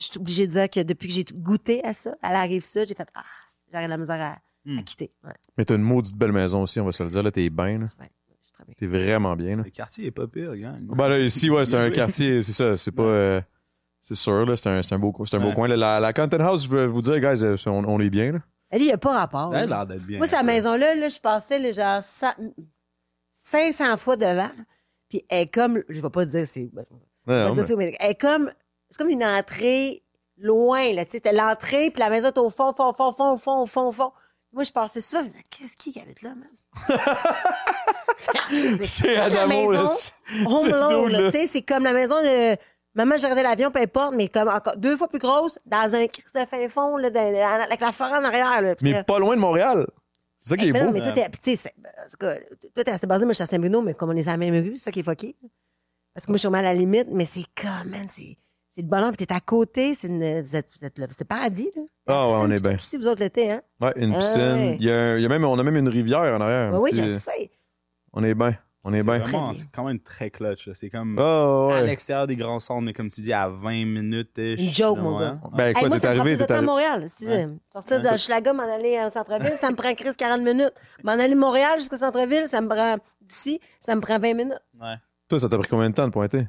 je 0.00 0.06
suis 0.06 0.18
obligée 0.18 0.46
de 0.46 0.52
dire 0.52 0.70
que 0.70 0.80
depuis 0.82 1.08
que 1.08 1.14
j'ai 1.14 1.24
goûté 1.24 1.84
à 1.84 1.92
ça, 1.92 2.14
à 2.22 2.32
la 2.32 2.42
rive 2.42 2.64
sud, 2.64 2.86
j'ai 2.88 2.94
fait, 2.94 3.08
ah, 3.14 3.24
j'aurais 3.72 3.84
de 3.84 3.90
la 3.90 3.96
misère 3.98 4.20
à, 4.20 4.38
Hmm. 4.64 4.78
à 4.78 4.82
quitter. 4.82 5.12
Ouais, 5.24 5.32
Mais 5.56 5.64
t'as 5.64 5.76
une 5.76 5.82
maudite 5.82 6.16
belle 6.16 6.32
maison 6.32 6.62
aussi, 6.62 6.78
on 6.80 6.84
va 6.84 6.92
se 6.92 7.02
le 7.02 7.08
dire. 7.08 7.22
Là, 7.22 7.30
t'es 7.30 7.48
bien. 7.48 7.78
là. 7.78 7.86
ouais, 8.00 8.10
je 8.28 8.44
suis 8.44 8.52
très 8.52 8.64
bien. 8.64 8.74
T'es 8.76 8.86
vraiment 8.86 9.34
bien. 9.36 9.56
Là. 9.56 9.62
Le 9.64 9.70
quartier 9.70 10.06
est 10.06 10.10
pas 10.10 10.26
pire, 10.26 10.54
gang. 10.56 10.80
Ben 10.80 11.08
là, 11.08 11.18
ici, 11.20 11.48
ouais, 11.48 11.64
c'est 11.64 11.76
un 11.76 11.90
quartier, 11.90 12.42
c'est 12.42 12.52
ça. 12.52 12.76
C'est 12.76 12.90
pas. 12.92 13.02
euh, 13.04 13.40
c'est 14.02 14.14
sûr, 14.16 14.44
là. 14.44 14.56
C'est 14.56 14.68
un, 14.68 14.82
c'est 14.82 14.94
un 14.94 14.98
beau, 14.98 15.14
un 15.32 15.38
beau 15.38 15.46
Ouais. 15.48 15.54
coin. 15.54 15.68
là. 15.68 15.76
La, 15.76 16.00
la 16.00 16.12
Content 16.12 16.40
House, 16.40 16.64
je 16.64 16.70
veux 16.70 16.86
vous 16.86 17.00
dire, 17.02 17.18
guys, 17.20 17.42
euh, 17.44 17.56
on, 17.66 17.84
on 17.84 18.00
est 18.00 18.10
bien, 18.10 18.32
là. 18.32 18.38
Elle, 18.70 18.82
il 18.82 18.86
n'y 18.86 18.92
a 18.92 18.98
pas 18.98 19.12
rapport. 19.16 19.54
Elle 19.54 19.72
a 19.72 19.76
l'air 19.78 19.86
d'être 19.86 20.04
bien. 20.04 20.18
Moi, 20.18 20.26
cette 20.26 20.44
maison-là, 20.44 20.94
là, 20.96 21.08
je 21.08 21.20
passais 21.20 21.58
là, 21.58 21.70
genre 21.70 22.02
cent- 22.02 22.34
500 23.30 23.96
fois 23.96 24.16
devant. 24.16 24.50
Puis 25.08 25.24
elle 25.30 25.42
est 25.44 25.54
comme, 25.54 25.82
je 25.88 26.00
vais 26.02 26.10
pas 26.10 26.24
dire 26.26 26.46
c'est, 26.46 26.68
ben, 26.72 26.84
je 27.26 27.32
vais 27.32 27.38
Ouais, 27.42 27.46
pas 27.48 27.52
dire 27.52 27.56
mais- 27.56 27.62
c'est- 27.64 27.76
mais 27.76 27.96
elle 28.00 28.10
est 28.10 28.20
comme, 28.20 28.50
c'est 28.90 28.98
comme 28.98 29.10
une 29.10 29.24
entrée 29.24 30.02
loin, 30.36 30.92
là, 30.92 31.04
tu 31.04 31.12
sais, 31.12 31.16
c'était 31.18 31.32
l'entrée, 31.32 31.90
puis 31.90 32.00
la 32.00 32.10
maison 32.10 32.28
est 32.28 32.38
au 32.38 32.48
fond, 32.50 32.72
fond, 32.72 32.92
fond, 32.92 33.12
fond, 33.12 33.36
fond, 33.36 33.66
fond, 33.66 33.92
fond. 33.92 34.12
Moi, 34.52 34.62
je 34.64 34.70
passais 34.70 35.00
ça, 35.00 35.18
je 35.20 35.24
me 35.24 35.28
disais, 35.30 35.42
qu'est-ce 35.50 35.76
qui 35.76 35.98
habite 36.00 36.22
là, 36.22 36.30
man? 36.30 36.48
C'est 38.16 39.14
la 39.14 39.28
là. 39.28 39.46
maison 39.46 39.86
c'est- 39.96 40.12
Home 40.46 40.62
dude, 40.64 41.12
là, 41.12 41.20
là. 41.20 41.30
tu 41.30 41.38
sais, 41.38 41.46
c'est 41.46 41.62
comme 41.62 41.84
la 41.84 41.92
maison 41.92 42.20
de 42.22 42.56
maman, 42.94 43.16
j'ai 43.16 43.24
regardé 43.26 43.42
l'avion, 43.42 43.70
peu 43.70 43.80
importe, 43.80 44.14
mais 44.14 44.28
comme 44.28 44.48
encore 44.48 44.76
deux 44.76 44.96
fois 44.96 45.08
plus 45.08 45.18
grosse, 45.18 45.58
dans 45.66 45.94
un 45.94 46.06
crise 46.08 46.32
de 46.34 46.44
fin 46.44 46.68
fond, 46.68 46.96
là, 46.96 47.10
dans- 47.10 47.62
avec 47.64 47.80
la 47.80 47.92
forêt 47.92 48.16
en 48.18 48.24
arrière, 48.24 48.60
là. 48.60 48.74
Mais 48.82 49.02
pas 49.04 49.18
loin 49.18 49.36
de 49.36 49.40
Montréal. 49.40 49.86
C'est 50.40 50.50
ça 50.50 50.56
qui 50.56 50.68
est 50.68 50.72
mais 50.72 50.80
non, 50.80 50.86
beau. 50.86 50.92
mais 50.92 51.00
toi, 51.02 51.12
t'es, 51.12 51.28
tu 51.30 51.56
sais, 51.56 51.72
toi, 52.18 52.34
t'es 52.84 52.90
assez 52.90 53.06
basé, 53.06 53.24
moi, 53.24 53.32
je 53.32 53.36
suis 53.36 53.42
à 53.42 53.46
Saint-Bruno, 53.46 53.82
mais 53.82 53.94
comme 53.94 54.10
on 54.10 54.16
est 54.16 54.26
à 54.28 54.32
la 54.32 54.36
même 54.36 54.54
rue, 54.54 54.76
c'est 54.76 54.84
ça 54.84 54.92
qui 54.92 55.00
est 55.00 55.04
fucké. 55.04 55.36
Parce 56.14 56.26
que 56.26 56.32
moi, 56.32 56.36
je 56.36 56.40
suis 56.40 56.48
vraiment 56.48 56.58
à 56.66 56.72
la 56.72 56.74
limite, 56.74 57.08
mais 57.10 57.24
c'est 57.24 57.44
comme, 57.60 57.90
man, 57.90 58.06
c'est, 58.08 58.36
c'est 58.78 58.82
le 58.82 58.88
bonheur, 58.88 59.08
puis 59.10 59.26
t'es 59.26 59.34
à 59.34 59.40
côté, 59.40 59.92
c'est 59.94 60.06
une, 60.06 60.40
vous 60.40 60.54
êtes, 60.54 60.68
vous 60.72 60.84
êtes 60.84 60.98
là, 60.98 61.06
c'est 61.10 61.26
paradis, 61.26 61.70
là. 61.74 61.82
Ah 62.06 62.28
ouais, 62.28 62.34
on 62.42 62.50
est 62.52 62.62
bien. 62.62 62.78
Si 62.78 62.96
vous 62.96 63.08
autres 63.08 63.20
l'été, 63.20 63.50
hein? 63.50 63.60
Ouais, 63.80 63.92
une 63.96 64.14
Ah 64.14 64.18
piscine. 64.18 64.40
ouais. 64.40 64.76
Il 64.78 64.86
y 64.86 64.90
a, 64.90 64.96
un- 64.96 65.16
il 65.16 65.22
y 65.22 65.26
a 65.26 65.28
même, 65.28 65.44
on 65.44 65.58
a 65.58 65.62
même 65.64 65.76
une 65.76 65.88
rivière 65.88 66.20
en 66.20 66.40
arrière. 66.40 66.68
un 66.68 66.70
Ben 66.72 66.78
oui, 66.78 66.90
petit- 66.92 67.02
je 67.02 67.18
sais. 67.18 67.50
On 68.12 68.22
est 68.22 68.34
bien. 68.34 68.56
On 68.84 68.94
est 68.94 68.98
C'est 68.98 69.04
bien. 69.04 69.18
vraiment- 69.18 69.38
Très 69.46 69.52
bien. 69.54 69.60
c'est 69.60 69.70
quand 69.72 69.84
même 69.84 69.98
très 70.00 70.30
clutch. 70.30 70.68
là. 70.68 70.74
C'est 70.74 70.88
comme 70.88 71.18
Ah 71.18 71.22
à 71.22 71.66
ouais. 71.66 71.86
l'extérieur 71.86 72.26
des 72.28 72.36
grands 72.36 72.60
centres, 72.60 72.82
mais 72.82 72.92
comme 72.92 73.10
tu 73.10 73.20
dis, 73.20 73.32
à 73.32 73.48
20 73.48 73.84
minutes. 73.84 74.30
Une 74.38 74.56
joke, 74.72 74.98
mon 75.00 75.18
gars. 75.18 75.40
Ben 75.52 75.66
Hey, 75.66 75.74
quoi, 75.74 75.88
moi, 75.88 75.96
t'es 75.98 76.06
ça 76.06 76.10
me 76.10 76.14
prend 76.14 76.20
arrivé, 76.22 76.36
plus 76.36 76.38
de 76.38 76.38
t'es 76.38 76.46
temps 76.46 76.54
à 76.54 76.56
arrivé. 76.58 76.66
Montréal. 76.66 77.04
Si, 77.08 77.26
Ouais. 77.26 77.46
Sortir 77.72 78.00
de 78.00 78.06
Hochelaga, 78.06 78.52
m'en 78.52 78.62
aller 78.72 78.98
en 79.00 79.10
centre-ville, 79.10 79.56
ça 79.56 79.70
me 79.70 79.76
prend 79.76 79.92
Chris 79.94 80.14
40 80.16 80.42
minutes. 80.42 80.72
M'en 81.02 81.12
aller 81.12 81.34
de 81.34 81.38
Montréal 81.38 81.78
jusqu'au 81.80 81.96
centre-ville, 81.96 82.46
ça 82.46 82.60
me 82.60 82.68
prend 82.68 82.96
d'ici, 83.20 83.60
ça 83.80 83.94
me 83.96 84.00
prend 84.00 84.18
20 84.20 84.34
minutes. 84.34 84.62
Ouais. 84.80 84.94
Toi, 85.28 85.40
ça 85.40 85.48
t'a 85.48 85.58
pris 85.58 85.68
combien 85.68 85.90
de 85.90 85.94
temps 85.94 86.06
de 86.06 86.12
pointer? 86.12 86.46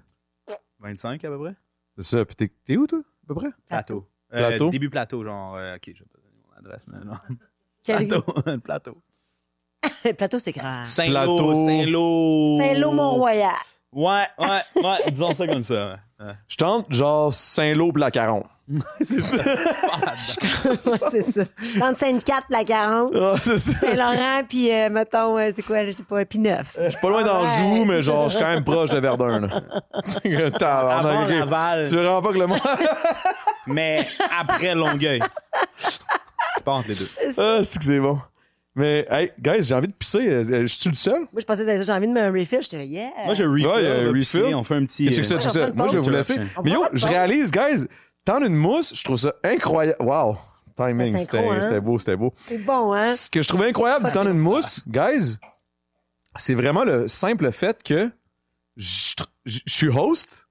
25 0.79 1.25
à 1.25 1.29
peu 1.29 1.39
près? 1.39 1.55
C'est 1.99 2.17
ça. 2.17 2.25
Puis 2.25 2.35
t'es, 2.35 2.51
t'es 2.65 2.77
où, 2.77 2.87
toi, 2.87 2.99
à 2.99 3.27
peu 3.27 3.35
près? 3.35 3.49
Plateau. 3.67 4.07
Plateau? 4.29 4.67
Euh, 4.67 4.69
début 4.69 4.89
plateau, 4.89 5.23
genre. 5.23 5.55
euh, 5.55 5.75
ok, 5.75 5.81
je 5.95 5.99
vais 5.99 6.05
pas 6.11 6.19
donner 6.21 6.41
mon 6.49 6.57
adresse, 6.57 6.87
mais 6.87 6.99
non. 7.03 7.13
Quel- 7.83 8.07
Plateau. 8.07 8.57
plateau. 8.63 8.97
Le 10.05 10.13
plateau, 10.13 10.39
c'est 10.39 10.51
grand. 10.51 10.83
Saint-Lô. 10.85 11.11
Plateau. 11.35 11.65
Saint-Lô. 11.65 12.57
Saint-Lô-Mont-Royal. 12.59 13.51
Ouais, 13.91 14.23
ouais, 14.37 14.61
ouais. 14.75 14.95
Disons 15.11 15.33
ça 15.33 15.47
comme 15.47 15.63
ça. 15.63 15.99
ouais. 16.19 16.25
Je 16.47 16.57
tente 16.57 16.91
genre 16.93 17.33
Saint-Lô 17.33 17.91
pis 17.91 17.99
la 17.99 18.11
Caron. 18.11 18.43
c'est 19.01 19.19
ça. 19.19 19.37
c'est 21.11 21.21
ça. 21.21 21.41
Entre 21.81 21.97
Sainte-Cat, 21.97 22.41
la 22.49 22.63
40, 22.63 23.13
Ah, 23.15 23.35
c'est 23.41 23.57
ça. 23.57 23.73
Saint-Laurent, 23.73 24.43
puis 24.47 24.71
euh, 24.71 24.89
mettons, 24.89 25.37
euh, 25.37 25.49
c'est 25.53 25.63
quoi, 25.63 25.85
je 25.85 25.91
sais 25.91 26.03
pas, 26.03 26.23
puis 26.25 26.39
neuf. 26.39 26.77
Je 26.79 26.89
suis 26.89 26.99
pas 27.01 27.09
loin 27.09 27.23
d'Anjou, 27.23 27.79
Ouais. 27.79 27.85
mais 27.85 28.01
genre, 28.01 28.25
je 28.29 28.35
suis 28.35 28.43
quand 28.43 28.49
même 28.51 28.63
proche 28.63 28.89
de 28.91 28.99
Verdun. 28.99 29.39
là. 29.41 29.61
Avant. 30.61 31.27
Laval. 31.27 31.87
Tu 31.87 31.95
veux 31.95 32.01
vraiment 32.01 32.21
pas 32.21 32.31
que 32.31 32.37
le 32.37 32.47
monde. 32.47 32.59
Mais 33.67 34.07
après 34.39 34.73
Longueuil. 34.75 35.21
Je 36.57 36.63
pas 36.63 36.71
entre 36.71 36.89
les 36.89 36.95
deux. 36.95 37.09
ah, 37.37 37.59
c'est 37.63 37.79
que 37.79 37.85
c'est 37.85 37.99
bon. 37.99 38.19
Mais, 38.75 39.05
hey, 39.11 39.31
guys, 39.39 39.63
j'ai 39.63 39.75
envie 39.75 39.87
de 39.87 39.93
pisser. 39.93 40.27
Euh, 40.29 40.43
Je 40.61 40.65
suis 40.67 40.89
le 40.89 40.95
seul? 40.95 41.19
Moi, 41.19 41.39
je 41.39 41.43
pensais 41.43 41.65
que 41.65 41.81
j'ai 41.83 41.91
envie 41.91 42.07
de 42.07 42.13
me 42.13 42.21
un 42.21 42.31
refill, 42.31 42.59
j'étais 42.61 42.85
yeah. 42.85 43.09
Moi, 43.25 43.33
je 43.33 43.43
refill. 43.43 43.67
Ouais, 43.67 44.07
refill. 44.07 44.55
On 44.55 44.63
fait 44.63 44.75
un 44.75 44.85
petit. 44.85 45.07
Euh, 45.09 45.71
Moi, 45.75 45.87
je 45.87 45.93
vais 45.93 45.99
vous 45.99 46.09
laisser. 46.09 46.35
Mais 46.63 46.71
yo, 46.71 46.85
je 46.93 47.05
réalise, 47.07 47.51
guys, 47.51 47.87
tendre 48.31 48.45
une 48.45 48.55
mousse, 48.55 48.93
je 48.95 49.03
trouve 49.03 49.17
ça 49.17 49.33
incroyable. 49.43 49.97
Wow. 50.01 50.37
Timing, 50.75 51.23
c'était 51.23 51.39
hein? 51.39 51.79
beau, 51.81 51.97
c'était 51.97 52.15
beau. 52.15 52.31
C'est 52.45 52.59
bon, 52.59 52.93
hein? 52.93 53.11
Ce 53.11 53.29
que 53.29 53.41
je 53.41 53.47
trouvais 53.47 53.67
incroyable 53.69 54.05
du 54.05 54.11
tendre 54.11 54.29
une 54.29 54.37
mousse, 54.39 54.83
guys, 54.87 55.37
c'est 56.35 56.53
vraiment 56.53 56.83
le 56.83 57.07
simple 57.07 57.51
fait 57.51 57.81
que 57.83 58.09
je 58.77 59.13
je- 59.45 59.59
je 59.65 59.73
suis 59.73 59.89
host, 59.89 60.47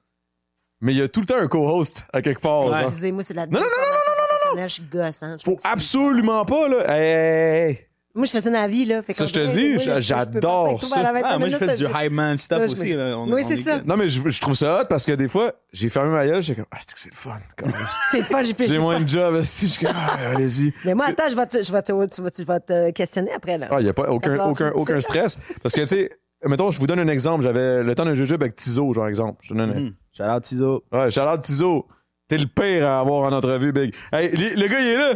mais 0.80 0.92
il 0.92 0.98
y 0.98 1.02
a 1.02 1.08
tout 1.08 1.20
le 1.20 1.26
temps 1.26 1.38
un 1.38 1.46
co-host 1.48 2.04
à 2.12 2.20
quelque 2.20 2.40
part. 2.40 2.64
Ouais. 2.66 2.72
genre. 2.72 2.80
Excusez-moi, 2.80 3.22
c'est 3.22 3.32
de 3.34 3.38
la 3.38 3.46
Non, 3.46 3.52
non, 3.52 3.60
non, 3.60 3.64
déformation 3.70 4.12
professionnelle, 4.26 4.68
je 4.68 4.74
suis 4.74 4.82
gosse, 4.84 5.22
hein? 5.22 5.36
Je 5.38 5.44
Faut 5.44 5.50
m'excuse. 5.52 5.72
absolument 5.72 6.44
pas, 6.44 6.68
là. 6.68 6.84
Hey, 6.94 7.06
hey, 7.06 7.70
hey. 7.70 7.87
Moi, 8.18 8.26
je 8.26 8.32
fais 8.32 8.40
ça 8.40 8.50
dans 8.50 8.60
la 8.60 8.66
vie, 8.66 8.84
là. 8.84 9.00
Fait 9.00 9.12
Ça, 9.12 9.26
je 9.26 9.32
te 9.32 9.46
dis, 9.46 9.78
j'adore 10.00 10.82
ça. 10.82 10.96
vers 11.00 11.04
la 11.04 11.20
25 11.20 11.30
Ah, 11.32 11.38
moi, 11.38 11.48
je 11.48 11.56
fais 11.56 11.76
du 11.76 11.84
hype 11.84 12.12
man 12.12 12.36
je 12.36 12.54
aussi. 12.64 12.92
me- 12.92 12.98
là. 12.98 13.16
On- 13.18 13.32
Oui, 13.32 13.42
c'est 13.46 13.54
est 13.54 13.62
ça. 13.62 13.80
Non, 13.86 13.96
mais 13.96 14.08
je, 14.08 14.28
je 14.28 14.40
trouve 14.40 14.54
ça 14.56 14.80
hot 14.82 14.86
parce 14.88 15.06
que 15.06 15.12
des 15.12 15.28
fois, 15.28 15.52
j'ai 15.72 15.88
fermé 15.88 16.10
ma 16.10 16.26
gueule, 16.26 16.42
j'étais 16.42 16.60
comme, 16.62 16.68
ah, 16.72 16.78
c'est 16.80 16.92
que 16.94 17.00
c'est 17.00 17.10
le 17.10 17.16
fun. 17.16 17.38
Comme, 17.56 17.70
C'est 18.10 18.18
le 18.18 18.24
fun, 18.24 18.42
j'ai 18.42 18.54
j'ai 18.66 18.78
moins 18.78 19.00
de 19.00 19.08
job, 19.08 19.40
si 19.42 19.66
je 19.68 19.72
suis 19.72 19.86
comme, 19.86 19.94
ah, 19.96 20.16
allez-y. 20.34 20.72
Mais 20.84 20.94
moi, 20.94 21.06
attends, 21.08 21.28
je 21.30 21.36
vais 21.36 21.46
te, 21.46 21.62
je 21.62 21.72
vais 21.72 21.82
te, 21.82 22.06
tu 22.14 22.20
vas, 22.22 22.30
tu 22.30 22.42
vas 22.42 22.60
te 22.60 22.90
questionner 22.90 23.30
après, 23.32 23.56
là. 23.56 23.68
Ah, 23.70 23.76
il 23.78 23.84
n'y 23.84 23.90
a 23.90 23.94
pas 23.94 24.10
aucun, 24.10 24.36
aucun, 24.46 24.72
aucun 24.74 25.00
stress. 25.00 25.38
Parce 25.62 25.74
que, 25.74 25.82
tu 25.82 25.86
sais, 25.86 26.10
mettons, 26.44 26.70
je 26.72 26.80
vous 26.80 26.86
donne 26.88 26.98
un 27.00 27.08
exemple. 27.08 27.44
J'avais 27.44 27.82
le 27.84 27.94
temps 27.94 28.04
d'un 28.04 28.14
jujube 28.14 28.42
avec 28.42 28.56
Tizo, 28.56 28.92
genre, 28.94 29.06
exemple. 29.08 29.38
Je 29.42 29.50
te 29.50 29.54
donne 29.54 29.70
un-. 29.70 29.90
Shout 30.16 30.28
out 30.36 30.42
Tizo. 30.42 30.84
Ouais, 30.92 31.10
Charlotte 31.10 31.40
Tizo. 31.42 31.86
T'es 32.26 32.36
le 32.36 32.46
pire 32.46 32.86
à 32.86 33.00
avoir 33.00 33.32
en 33.32 33.34
entrevue, 33.34 33.72
Big. 33.72 33.94
Hey, 34.12 34.30
le 34.30 34.66
gars, 34.66 34.80
il 34.80 34.86
est 34.86 34.96
là. 34.98 35.14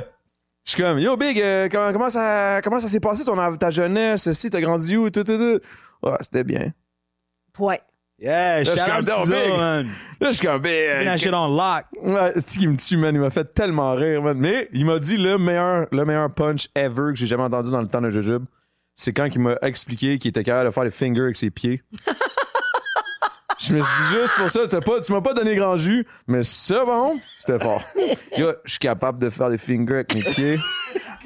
Je 0.64 0.70
suis 0.70 0.82
comme, 0.82 0.98
yo, 1.00 1.16
Big, 1.16 1.40
euh, 1.40 1.68
comment, 1.70 1.92
comment 1.92 2.10
ça, 2.10 2.60
comment 2.62 2.78
ça 2.78 2.88
s'est 2.88 3.00
passé 3.00 3.24
ton, 3.24 3.56
ta 3.56 3.70
jeunesse? 3.70 4.30
Si 4.32 4.48
t'as 4.48 4.60
grandi 4.60 4.96
où? 4.96 5.10
Tout, 5.10 5.24
tout, 5.24 5.36
tout. 5.36 5.60
Ouais, 6.02 6.16
c'était 6.20 6.44
bien. 6.44 6.72
Point. 7.52 7.78
Yeah, 8.18 8.62
je 8.62 8.70
shout 8.70 8.78
suis 8.78 8.90
out 8.92 9.04
big. 9.28 9.58
man. 9.58 9.90
Là, 10.20 10.30
je 10.30 10.36
suis 10.36 10.46
comme, 10.46 10.62
Big. 10.62 10.72
Put 10.98 11.04
that 11.04 11.18
shit 11.18 11.34
on 11.34 11.48
lock. 11.48 11.84
Ouais, 12.00 12.32
c'est 12.36 12.58
qui 12.58 12.68
me 12.68 12.76
tue, 12.76 12.96
man? 12.96 13.12
Il 13.14 13.20
m'a 13.20 13.30
fait 13.30 13.52
tellement 13.52 13.94
rire, 13.94 14.22
man. 14.22 14.38
Mais 14.38 14.68
il 14.72 14.86
m'a 14.86 15.00
dit 15.00 15.16
le 15.16 15.38
meilleur, 15.38 15.88
le 15.90 16.04
meilleur 16.04 16.32
punch 16.32 16.68
ever 16.76 17.08
que 17.12 17.16
j'ai 17.16 17.26
jamais 17.26 17.42
entendu 17.42 17.72
dans 17.72 17.80
le 17.80 17.88
temps 17.88 18.00
d'un 18.00 18.10
jujube. 18.10 18.44
C'est 18.94 19.12
quand 19.12 19.26
il 19.34 19.40
m'a 19.40 19.56
expliqué 19.62 20.18
qu'il 20.18 20.28
était 20.28 20.44
capable 20.44 20.68
de 20.68 20.74
faire 20.74 20.84
les 20.84 20.90
fingers 20.92 21.22
avec 21.22 21.36
ses 21.36 21.50
pieds. 21.50 21.82
Je 23.62 23.74
me 23.74 23.80
suis 23.80 24.02
dit 24.04 24.20
juste 24.20 24.34
pour 24.36 24.50
ça, 24.50 24.60
t'as 24.68 24.80
pas, 24.80 25.00
tu 25.00 25.12
m'as 25.12 25.20
pas 25.20 25.34
donné 25.34 25.54
grand 25.54 25.76
jus, 25.76 26.04
mais 26.26 26.42
ça, 26.42 26.82
bon, 26.84 27.18
c'était 27.38 27.58
fort. 27.62 27.82
Yo, 28.36 28.52
je 28.64 28.70
suis 28.70 28.78
capable 28.80 29.18
de 29.20 29.30
faire 29.30 29.50
des 29.50 29.58
fingers 29.58 29.94
avec 29.94 30.14
mes 30.14 30.22
pieds. 30.22 30.58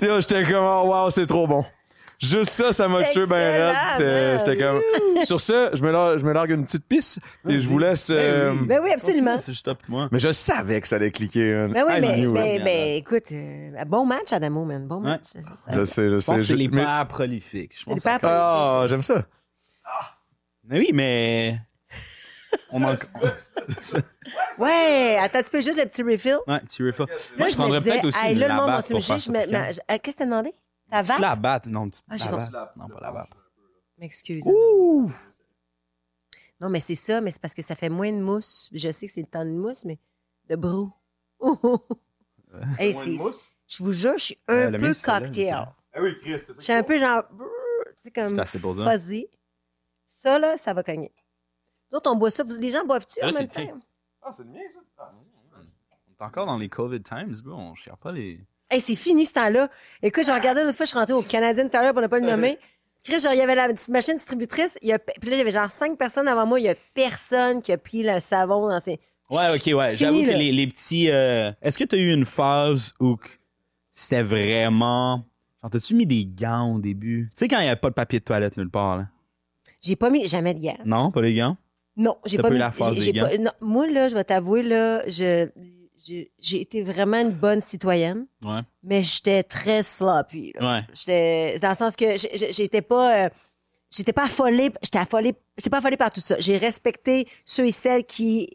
Yo, 0.02 0.20
j'étais 0.20 0.42
comme, 0.44 0.64
oh, 0.64 0.82
wow, 0.92 1.08
c'est 1.10 1.24
trop 1.26 1.46
bon. 1.46 1.64
Juste 2.18 2.50
ça, 2.50 2.72
ça 2.72 2.88
m'a 2.88 3.02
tué 3.04 3.26
ben 3.26 3.74
raide. 3.98 4.38
J'étais 4.38 4.56
comme. 4.56 4.80
Sur 5.24 5.38
ça, 5.40 5.70
je 5.74 5.82
me, 5.82 5.90
largue, 5.92 6.18
je 6.18 6.24
me 6.24 6.32
largue 6.32 6.50
une 6.50 6.64
petite 6.64 6.86
pisse 6.86 7.18
et 7.46 7.58
je 7.60 7.68
vous 7.68 7.78
laisse. 7.78 8.08
euh, 8.10 8.54
Ben 8.66 8.80
oui, 8.82 8.90
absolument. 8.90 9.36
Top 9.62 9.78
moi. 9.88 10.08
Mais 10.10 10.18
je 10.18 10.32
savais 10.32 10.80
que 10.80 10.88
ça 10.88 10.96
allait 10.96 11.10
cliquer. 11.10 11.52
man. 11.54 11.72
Ben 11.74 11.84
oui, 11.86 12.26
mais, 12.32 12.60
mais, 12.64 12.96
écoute, 12.98 13.32
euh, 13.32 13.84
bon 13.86 14.06
match, 14.06 14.32
Adamo, 14.32 14.64
man. 14.64 14.86
Bon 14.86 14.98
match. 15.00 15.24
Je 15.70 15.84
sais, 15.84 16.08
je 16.08 16.14
Je 16.14 16.18
sais. 16.18 16.32
pense 16.32 16.40
c'est 16.42 16.46
je- 16.54 16.54
les 16.54 16.68
mais- 16.68 16.82
pères 16.84 17.06
prolifiques. 17.06 17.72
Je 17.74 17.80
C'est 17.84 17.90
les 17.90 17.94
pense 17.96 18.02
pères 18.04 18.20
que- 18.20 18.26
Ah, 18.26 18.84
j'aime 18.88 19.02
ça. 19.02 19.26
Mais 20.68 20.78
oui, 20.78 20.90
mais. 20.94 21.58
On 22.70 22.78
manque. 22.80 23.06
Ouais, 24.58 25.18
attends, 25.20 25.42
tu 25.42 25.50
peux 25.50 25.60
juste 25.60 25.78
le 25.78 25.84
petit 25.84 26.02
refill? 26.02 26.38
Ouais, 26.46 26.60
petit 26.60 26.82
refill. 26.82 27.06
Moi, 27.38 27.48
je 27.48 27.54
prendrais 27.56 27.80
peut-être 27.80 28.04
aussi 28.06 28.18
hey, 28.18 28.34
là, 28.34 28.48
le 28.48 28.54
monde 28.54 28.70
me- 28.70 29.72
je- 29.72 29.80
euh, 29.80 29.98
Qu'est-ce 30.02 30.16
que 30.16 30.18
t'as 30.18 30.24
demandé? 30.24 30.52
La 30.90 30.98
Petite 31.00 31.12
vache? 31.12 31.20
labatte, 31.20 31.66
non, 31.66 31.88
petite 31.88 32.04
Ah, 32.08 32.16
j'ai 32.16 32.24
labatte. 32.30 32.76
Non, 32.76 32.88
pas 32.88 33.00
la 33.00 33.10
vape. 33.10 33.34
M'excuse. 33.98 34.44
Non, 36.60 36.70
mais 36.70 36.80
c'est 36.80 36.94
ça, 36.94 37.20
mais 37.20 37.30
c'est 37.30 37.40
parce 37.40 37.54
que 37.54 37.62
ça 37.62 37.74
fait 37.76 37.88
moins 37.88 38.12
de 38.12 38.18
mousse. 38.18 38.70
Je 38.72 38.90
sais 38.90 39.06
que 39.06 39.12
c'est 39.12 39.20
le 39.20 39.26
temps 39.26 39.44
de 39.44 39.50
mousse, 39.50 39.84
mais 39.84 39.98
de 40.48 40.56
brou. 40.56 40.90
hey, 42.78 42.94
c'est- 42.94 43.16
je 43.68 43.82
vous 43.82 43.92
jure, 43.92 44.16
je 44.16 44.22
suis 44.24 44.38
un 44.48 44.72
Euh, 44.72 44.78
peu 44.78 44.92
cocktail. 45.04 45.54
Ah 45.92 46.00
oui, 46.00 46.14
Chris, 46.20 46.38
c'est 46.38 46.54
Je 46.54 46.60
suis 46.60 46.72
un 46.72 46.82
peu 46.82 46.98
genre, 46.98 47.24
tu 47.28 47.34
sais, 47.98 48.10
comme 48.10 48.30
C'est 48.34 48.40
assez 48.40 48.58
pour 48.58 48.76
ça. 48.76 48.90
fuzzy. 48.90 49.26
Ça, 50.06 50.38
là, 50.38 50.56
ça 50.56 50.72
va 50.72 50.82
cogner. 50.82 51.12
D'autres, 51.92 52.10
on 52.12 52.16
boit 52.16 52.30
ça. 52.30 52.42
Les 52.58 52.70
gens 52.70 52.84
boivent-tu 52.84 53.22
en 53.22 53.26
Là, 53.26 53.32
même 53.32 53.46
c'est 53.48 53.66
temps? 53.66 53.78
Ah, 54.22 54.30
c'est 54.32 54.42
le 54.44 54.50
mien, 54.50 54.60
ça? 54.96 55.10
On 55.54 56.24
est 56.24 56.26
encore 56.26 56.46
dans 56.46 56.58
les 56.58 56.68
COVID 56.68 57.00
times, 57.02 57.32
bro. 57.44 57.54
On 57.56 57.74
cherche 57.74 58.00
pas 58.00 58.12
les. 58.12 58.40
Hey, 58.70 58.80
c'est 58.80 58.96
fini 58.96 59.24
ce 59.26 59.34
temps-là. 59.34 59.68
Écoute, 60.02 60.24
j'ai 60.26 60.32
regardé 60.32 60.62
l'autre 60.64 60.76
fois, 60.76 60.86
je 60.86 60.90
suis 60.90 60.98
rentrée 60.98 61.14
au 61.14 61.22
Canadian 61.22 61.68
Tire 61.68 61.92
pour 61.92 62.02
ne 62.02 62.08
pas 62.08 62.18
le 62.18 62.26
nommer. 62.26 62.58
Chris, 63.04 63.20
genre, 63.20 63.32
il 63.32 63.38
y 63.38 63.42
avait 63.42 63.54
la 63.54 63.68
petite 63.68 63.88
machine 63.90 64.14
distributrice. 64.14 64.76
Il 64.82 64.88
y 64.88 64.92
a, 64.92 64.98
puis 64.98 65.30
là, 65.30 65.36
il 65.36 65.38
y 65.38 65.40
avait 65.40 65.52
genre 65.52 65.70
cinq 65.70 65.96
personnes 65.96 66.26
avant 66.26 66.44
moi. 66.46 66.58
Il 66.58 66.64
y 66.64 66.68
a 66.68 66.74
personne 66.94 67.62
qui 67.62 67.70
a 67.70 67.78
pris 67.78 68.02
le 68.02 68.18
savon 68.18 68.68
dans 68.68 68.80
ses. 68.80 68.98
Ouais, 69.30 69.54
ok, 69.54 69.76
ouais. 69.78 69.94
J'avoue 69.94 70.22
que 70.22 70.30
les, 70.30 70.50
les 70.50 70.66
petits. 70.66 71.10
euh, 71.10 71.52
Est-ce 71.62 71.78
que 71.78 71.84
t'as 71.84 71.96
eu 71.96 72.12
une 72.12 72.24
phase 72.24 72.92
où 72.98 73.14
que 73.16 73.28
c'était 73.92 74.22
vraiment. 74.22 75.24
Genre, 75.62 75.70
t'as-tu 75.70 75.94
mis 75.94 76.06
des 76.06 76.26
gants 76.26 76.74
au 76.74 76.80
début? 76.80 77.30
Tu 77.34 77.38
sais, 77.40 77.48
quand 77.48 77.58
il 77.58 77.62
n'y 77.62 77.68
avait 77.68 77.80
pas 77.80 77.90
de 77.90 77.94
papier 77.94 78.18
de 78.18 78.24
toilette 78.24 78.56
nulle 78.56 78.70
part, 78.70 78.96
là? 78.96 79.06
J'ai 79.80 79.94
pas 79.94 80.10
mis 80.10 80.26
jamais 80.26 80.54
de 80.54 80.60
gants. 80.60 80.78
Non, 80.84 81.12
pas 81.12 81.20
les 81.20 81.34
gants? 81.34 81.56
Non, 81.96 82.16
j'ai 82.26 82.36
pas 82.36 82.44
pas 82.44 82.48
eu 82.50 82.52
mis. 82.52 82.58
la 82.58 82.70
phase 82.70 82.92
j'ai- 82.94 82.98
des 82.98 83.00
j'ai 83.06 83.12
gants? 83.12 83.26
pas- 83.26 83.38
non, 83.38 83.50
moi, 83.60 83.86
là, 83.88 84.08
je 84.08 84.14
vais 84.14 84.24
t'avouer, 84.24 84.62
là, 84.62 85.02
je, 85.08 85.48
j'ai 86.04 86.30
j'ai 86.38 86.60
été 86.60 86.82
vraiment 86.82 87.18
une 87.20 87.30
bonne 87.32 87.60
citoyenne, 87.60 88.26
Ouais. 88.44 88.60
mais 88.82 89.02
j'étais 89.02 89.42
très 89.42 89.82
sloppy. 89.82 90.52
là. 90.54 90.72
Ouais. 90.76 90.82
J'étais 90.92 91.58
dans 91.60 91.70
le 91.70 91.74
sens 91.74 91.96
que 91.96 92.04
j'étais 92.16 92.82
pas 92.82 93.26
euh, 93.26 93.28
j'étais 93.90 94.12
pas 94.12 94.24
affolée, 94.24 94.70
j'étais 94.82 94.98
affolée, 94.98 95.34
j'étais 95.56 95.70
pas 95.70 95.78
affolée 95.78 95.96
par 95.96 96.10
tout 96.10 96.20
ça. 96.20 96.36
J'ai 96.38 96.56
respecté 96.58 97.26
ceux 97.44 97.66
et 97.66 97.72
celles 97.72 98.04
qui 98.04 98.50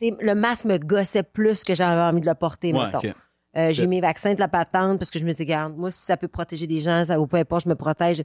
le 0.00 0.34
masque 0.34 0.64
me 0.66 0.76
gossait 0.78 1.22
plus 1.22 1.64
que 1.64 1.74
j'avais 1.74 2.00
envie 2.00 2.20
de 2.20 2.26
le 2.26 2.34
porter 2.34 2.72
Ouais, 2.72 2.86
mettons. 2.86 3.00
Euh, 3.56 3.70
j'ai 3.72 3.86
mis 3.86 4.00
vaccin 4.00 4.34
de 4.34 4.40
la 4.40 4.48
patente 4.48 4.98
parce 4.98 5.10
que 5.10 5.18
je 5.20 5.24
me 5.24 5.32
dis 5.32 5.44
garde, 5.44 5.76
moi 5.76 5.90
si 5.90 6.00
ça 6.04 6.16
peut 6.16 6.26
protéger 6.28 6.66
des 6.66 6.80
gens, 6.80 7.04
ça 7.04 7.20
ou 7.20 7.26
peu 7.26 7.36
importe, 7.36 7.64
je 7.64 7.68
me 7.68 7.74
protège. 7.76 8.22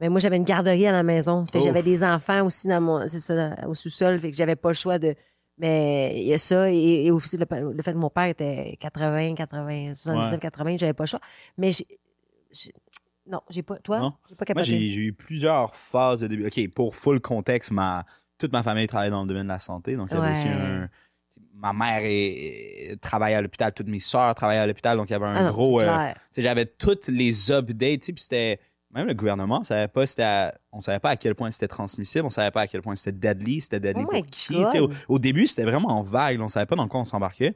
Mais 0.00 0.08
moi 0.08 0.18
j'avais 0.20 0.36
une 0.36 0.44
garderie 0.44 0.86
à 0.86 0.92
la 0.92 1.02
maison, 1.02 1.44
fait 1.46 1.60
j'avais 1.60 1.82
des 1.82 2.02
enfants 2.02 2.44
aussi 2.46 2.66
dans 2.68 2.80
mon 2.80 3.06
ça 3.08 3.54
au 3.68 3.74
sous-sol, 3.74 4.18
fait 4.18 4.30
que 4.30 4.36
j'avais 4.36 4.56
pas 4.56 4.70
le 4.70 4.74
choix 4.74 4.98
de 4.98 5.14
mais 5.58 6.12
il 6.16 6.24
y 6.26 6.34
a 6.34 6.38
ça 6.38 6.70
et, 6.72 7.04
et 7.04 7.10
aussi 7.10 7.36
le, 7.36 7.46
le 7.72 7.82
fait 7.82 7.92
que 7.92 7.98
mon 7.98 8.08
père 8.10 8.24
était 8.24 8.76
80, 8.80 9.34
80, 9.34 9.92
79, 9.94 10.32
Ouais. 10.32 10.38
80, 10.38 10.76
j'avais 10.78 10.92
pas 10.94 11.04
le 11.04 11.08
choix. 11.08 11.20
Mais 11.58 11.70
j'ai- 11.72 11.86
j'ai- 12.50 12.72
non, 13.26 13.40
j'ai 13.50 13.62
pas 13.62 13.76
toi, 13.76 14.14
j'ai 14.28 14.34
pas 14.34 14.44
Moi, 14.54 14.62
capoté. 14.64 14.64
j'ai 14.90 14.96
eu 15.04 15.12
plusieurs 15.12 15.76
phases 15.76 16.20
de 16.20 16.26
début. 16.26 16.46
OK, 16.46 16.68
pour 16.74 16.96
full 16.96 17.20
contexte, 17.20 17.70
ma, 17.70 18.04
toute 18.38 18.52
ma 18.52 18.62
famille 18.64 18.86
travaille 18.88 19.10
dans 19.10 19.22
le 19.22 19.28
domaine 19.28 19.44
de 19.44 19.48
la 19.52 19.58
santé. 19.60 19.94
Donc, 19.94 20.08
il 20.10 20.14
y 20.14 20.16
avait 20.18 20.26
Ouais. 20.28 20.32
aussi 20.32 20.48
un. 20.48 20.88
Ma 21.54 21.72
mère 21.72 22.00
est, 22.02 22.96
travaillait 23.00 23.36
à 23.36 23.40
l'hôpital, 23.42 23.72
toutes 23.72 23.86
mes 23.86 24.00
sœurs 24.00 24.34
travaillaient 24.34 24.62
à 24.62 24.66
l'hôpital, 24.66 24.96
donc 24.96 25.08
il 25.10 25.12
y 25.12 25.16
avait 25.16 25.26
un 25.26 25.36
Ah 25.36 25.42
non, 25.44 25.50
gros. 25.50 25.80
euh, 25.80 26.12
j'avais 26.36 26.64
toutes 26.66 27.06
les 27.06 27.52
updates, 27.52 28.00
tu 28.00 28.06
sais, 28.06 28.12
puis 28.14 28.22
c'était. 28.22 28.58
Même 28.94 29.06
le 29.06 29.14
gouvernement 29.14 29.62
savait 29.62 29.88
pas 29.88 30.04
à- 30.18 30.54
on 30.70 30.80
savait 30.80 30.98
pas 30.98 31.10
à 31.10 31.16
quel 31.16 31.34
point 31.34 31.50
c'était 31.50 31.68
transmissible, 31.68 32.26
on 32.26 32.30
savait 32.30 32.50
pas 32.50 32.62
à 32.62 32.66
quel 32.66 32.82
point 32.82 32.94
c'était 32.94 33.12
deadly, 33.18 33.60
c'était 33.62 33.80
deadly 33.80 34.04
Oh 34.06 34.10
pour 34.10 34.26
qui. 34.26 34.62
Au, 35.08 35.18
début, 35.18 35.46
c'était 35.46 35.64
vraiment 35.64 36.02
vague, 36.02 36.38
là, 36.38 36.44
on 36.44 36.48
savait 36.48 36.66
pas 36.66 36.76
dans 36.76 36.86
quoi 36.88 37.00
on 37.00 37.04
s'embarquait. 37.04 37.54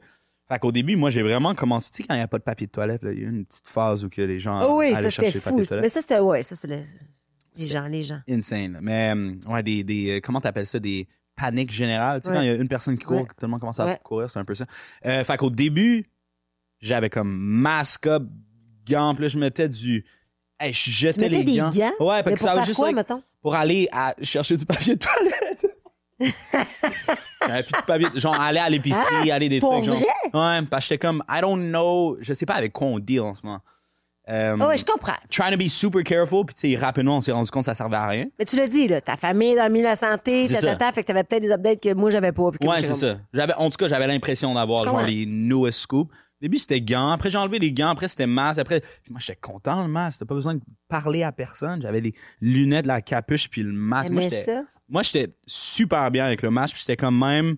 Fait 0.49 0.57
qu'au 0.59 0.71
début, 0.71 0.95
moi, 0.95 1.09
j'ai 1.09 1.21
vraiment 1.21 1.53
commencé, 1.53 1.91
tu 1.91 1.97
sais, 1.97 2.03
quand 2.07 2.13
il 2.15 2.17
n'y 2.17 2.23
a 2.23 2.27
pas 2.27 2.39
de 2.39 2.43
papier 2.43 2.65
de 2.67 2.71
toilette, 2.71 3.01
il 3.03 3.07
y 3.09 3.11
a 3.11 3.13
eu 3.25 3.29
une 3.29 3.45
petite 3.45 3.67
phase 3.67 4.03
où 4.05 4.09
que 4.09 4.21
les 4.21 4.39
gens 4.39 4.61
Oh 4.67 4.79
oui, 4.79 4.87
allaient 4.87 4.95
ça 5.03 5.09
chercher 5.09 5.33
le 5.37 5.41
papier 5.41 5.51
fou. 5.57 5.59
de 5.61 5.65
toilette 5.67 5.83
Mais 5.83 5.89
ça 5.89 6.01
c'était 6.01 6.19
ouais, 6.19 6.41
ça 6.41 6.55
c'est 6.55 6.67
le- 6.67 6.81
les 7.55 7.67
gens, 7.67 7.87
les 7.87 8.03
gens. 8.03 8.19
insane. 8.29 8.79
Mais 8.81 9.13
euh, 9.15 9.33
ouais, 9.51 9.61
des, 9.61 9.83
des 9.83 10.17
euh, 10.17 10.19
comment 10.23 10.39
t'appelles 10.41 10.65
ça, 10.65 10.79
des 10.79 11.07
paniques 11.35 11.71
générales. 11.71 12.21
Tu 12.21 12.25
sais, 12.25 12.29
Ouais. 12.29 12.35
quand 12.37 12.41
il 12.41 12.47
y 12.47 12.49
a 12.51 12.55
une 12.55 12.67
personne 12.67 12.97
qui 12.97 13.05
court, 13.05 13.17
Ouais. 13.21 13.25
tout 13.27 13.33
le 13.45 13.47
monde 13.49 13.59
commence 13.59 13.79
à 13.79 13.85
Ouais. 13.85 13.99
courir, 14.03 14.29
c'est 14.29 14.39
un 14.39 14.45
peu 14.45 14.55
ça. 14.55 14.65
Euh, 15.05 15.23
fait 15.23 15.37
qu'au 15.37 15.49
début, 15.49 16.09
j'avais 16.79 17.09
comme 17.09 17.29
masque 17.35 18.07
gants, 18.89 19.13
puis 19.15 19.23
là, 19.23 19.27
je 19.27 19.37
mettais 19.37 19.67
du. 19.69 20.05
Hey, 20.59 20.73
je 20.73 20.89
jetais 20.89 21.29
les 21.29 21.43
des 21.43 21.57
gants. 21.57 21.69
gants? 21.69 21.91
Ouais, 21.99 22.23
parce 22.23 22.35
que 22.35 22.43
pour 22.45 22.53
ça 22.53 22.61
juste 22.63 22.79
quoi, 22.79 22.91
pour 23.41 23.53
aller 23.55 23.87
à 23.91 24.15
chercher 24.23 24.57
du 24.57 24.65
papier 24.65 24.95
de 24.95 24.99
toilette. 24.99 25.65
J'avais 27.47 27.63
plus 27.63 27.79
de 27.79 27.85
papier, 27.85 28.07
genre 28.15 28.39
aller 28.39 28.59
à 28.59 28.69
l'épicerie, 28.69 29.31
aller 29.31 29.49
des 29.49 29.57
Ah, 29.57 29.61
pour 29.61 29.71
trucs. 29.73 29.85
Genre. 29.85 29.95
vrai? 29.95 30.05
Ouais, 30.33 30.65
parce 30.69 30.85
que 30.85 30.93
j'étais 30.93 31.07
comme, 31.07 31.23
I 31.29 31.41
don't 31.41 31.69
know, 31.69 32.17
je 32.21 32.33
sais 32.33 32.45
pas 32.45 32.55
avec 32.55 32.73
quoi 32.73 32.87
on 32.87 32.99
deal 32.99 33.21
en 33.21 33.35
ce 33.35 33.45
moment. 33.45 33.59
Euh, 34.29 34.57
Ah 34.59 34.67
ouais, 34.67 34.77
je 34.77 34.83
comprends. 34.83 35.13
Trying 35.29 35.51
to 35.51 35.57
be 35.57 35.69
super 35.69 36.03
careful, 36.03 36.43
puis 36.45 36.53
tu 36.55 36.69
sais, 36.71 36.75
rapidement, 36.77 37.17
on 37.17 37.21
s'est 37.21 37.31
rendu 37.31 37.49
compte 37.49 37.61
que 37.61 37.67
ça 37.67 37.75
servait 37.75 37.95
à 37.95 38.07
rien. 38.07 38.25
Mais 38.37 38.43
tu 38.45 38.57
l'as 38.57 38.67
dit 38.67 38.87
là, 38.87 38.99
ta 38.99 39.15
famille 39.15 39.55
dans 39.55 39.63
le 39.65 39.69
milieu 39.69 39.85
de 39.85 39.89
la 39.89 39.95
santé, 39.95 40.45
C'est 40.47 40.55
ta, 40.55 40.61
ta, 40.61 40.67
ça. 40.67 40.75
ta, 40.75 40.91
fait 40.91 41.03
que 41.03 41.07
t'avais 41.07 41.23
peut-être 41.23 41.43
des 41.43 41.51
updates 41.51 41.79
que 41.81 41.93
moi 41.93 42.09
j'avais 42.09 42.31
pas. 42.33 42.49
Ouais, 42.61 42.81
c'est 42.81 42.95
ça. 42.95 43.17
J'avais, 43.33 43.53
en 43.53 43.69
tout 43.69 43.77
cas, 43.77 43.87
j'avais 43.87 44.07
l'impression 44.07 44.53
d'avoir 44.53 44.83
genre 44.83 45.03
les 45.03 45.25
newest 45.25 45.79
scoops. 45.79 46.13
Au 46.39 46.45
début, 46.45 46.57
c'était 46.57 46.81
gants. 46.81 47.09
Après, 47.09 47.31
j'ai 47.31 47.37
enlevé 47.37 47.57
les 47.57 47.71
gants. 47.71 47.89
Après, 47.89 48.07
c'était 48.07 48.27
masque. 48.27 48.59
Après, 48.59 48.81
moi, 49.09 49.19
j'étais 49.19 49.39
content, 49.39 49.81
le 49.81 49.87
masque. 49.87 50.19
T'as 50.19 50.25
pas 50.25 50.35
besoin 50.35 50.53
de 50.53 50.61
parler 50.87 51.23
à 51.23 51.31
personne. 51.31 51.81
J'avais 51.81 51.99
les 51.99 52.13
lunettes, 52.41 52.85
la 52.85 53.01
capuche, 53.01 53.49
puis 53.49 53.63
le 53.63 53.73
masque. 53.73 54.11
Moi, 54.11 54.21
j'étais, 54.21 54.43
ça? 54.43 54.63
moi, 54.87 55.01
j'étais 55.01 55.29
super 55.47 56.11
bien 56.11 56.25
avec 56.25 56.43
le 56.43 56.51
masque. 56.51 56.75
Puis 56.75 56.83
j'étais 56.85 56.95
comme 56.97 57.17
même, 57.17 57.57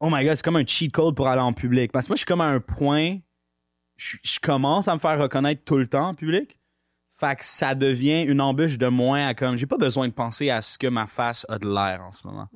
oh 0.00 0.08
my 0.12 0.22
god, 0.22 0.34
c'est 0.34 0.44
comme 0.44 0.56
un 0.56 0.66
cheat 0.66 0.92
code 0.92 1.16
pour 1.16 1.28
aller 1.28 1.40
en 1.40 1.54
public. 1.54 1.92
Parce 1.92 2.06
que 2.06 2.10
moi, 2.10 2.16
je 2.16 2.20
suis 2.20 2.26
comme 2.26 2.42
à 2.42 2.48
un 2.48 2.60
point, 2.60 3.16
je, 3.96 4.18
je 4.22 4.38
commence 4.38 4.88
à 4.88 4.94
me 4.94 5.00
faire 5.00 5.18
reconnaître 5.18 5.62
tout 5.64 5.78
le 5.78 5.86
temps 5.86 6.08
en 6.08 6.14
public. 6.14 6.58
Fait 7.18 7.36
que 7.36 7.44
ça 7.44 7.74
devient 7.74 8.24
une 8.24 8.40
embûche 8.40 8.76
de 8.78 8.88
moins 8.88 9.28
à 9.28 9.34
comme, 9.34 9.56
j'ai 9.56 9.66
pas 9.66 9.76
besoin 9.76 10.08
de 10.08 10.12
penser 10.12 10.50
à 10.50 10.60
ce 10.60 10.76
que 10.76 10.88
ma 10.88 11.06
face 11.06 11.46
a 11.48 11.58
de 11.58 11.68
l'air 11.72 12.02
en 12.02 12.12
ce 12.12 12.26
moment. 12.26 12.48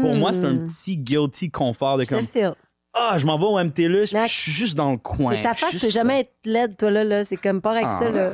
Pour 0.00 0.14
moi, 0.14 0.32
c'est 0.32 0.44
un 0.44 0.58
petit 0.58 0.96
guilty 0.96 1.50
confort 1.50 1.98
de 1.98 2.04
Je 2.04 2.08
comme. 2.08 2.54
Ah, 2.94 3.14
je 3.18 3.24
m'en 3.26 3.38
vais 3.38 3.44
au 3.46 3.58
MTLUS, 3.58 4.06
je 4.12 4.26
suis 4.26 4.52
juste 4.52 4.74
dans 4.76 4.90
le 4.92 4.98
coin. 4.98 5.34
Ta 5.42 5.54
face 5.54 5.76
peut 5.76 5.90
jamais 5.90 6.20
être 6.20 6.32
laide, 6.44 6.76
toi 6.76 6.90
là, 6.90 7.04
là. 7.04 7.24
C'est 7.24 7.36
comme 7.36 7.60
pas 7.60 7.70
avec 7.72 7.86
Ah, 7.88 7.98
ça, 7.98 8.08
là. 8.10 8.26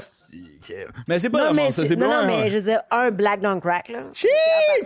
Mais 1.06 1.18
c'est 1.18 1.30
pas 1.30 1.38
Non, 1.38 1.54
vraiment 1.54 1.70
ça, 1.70 1.86
c'est- 1.86 1.96
non, 1.96 2.08
pas 2.08 2.14
non, 2.14 2.26
vraiment- 2.26 2.42
mais 2.42 2.50
je 2.50 2.56
veux 2.58 2.64
dire, 2.64 2.80
un 2.90 3.10
black 3.10 3.40
don't 3.40 3.60
crack, 3.60 3.88
là. 3.88 4.00
Chee, 4.12 4.26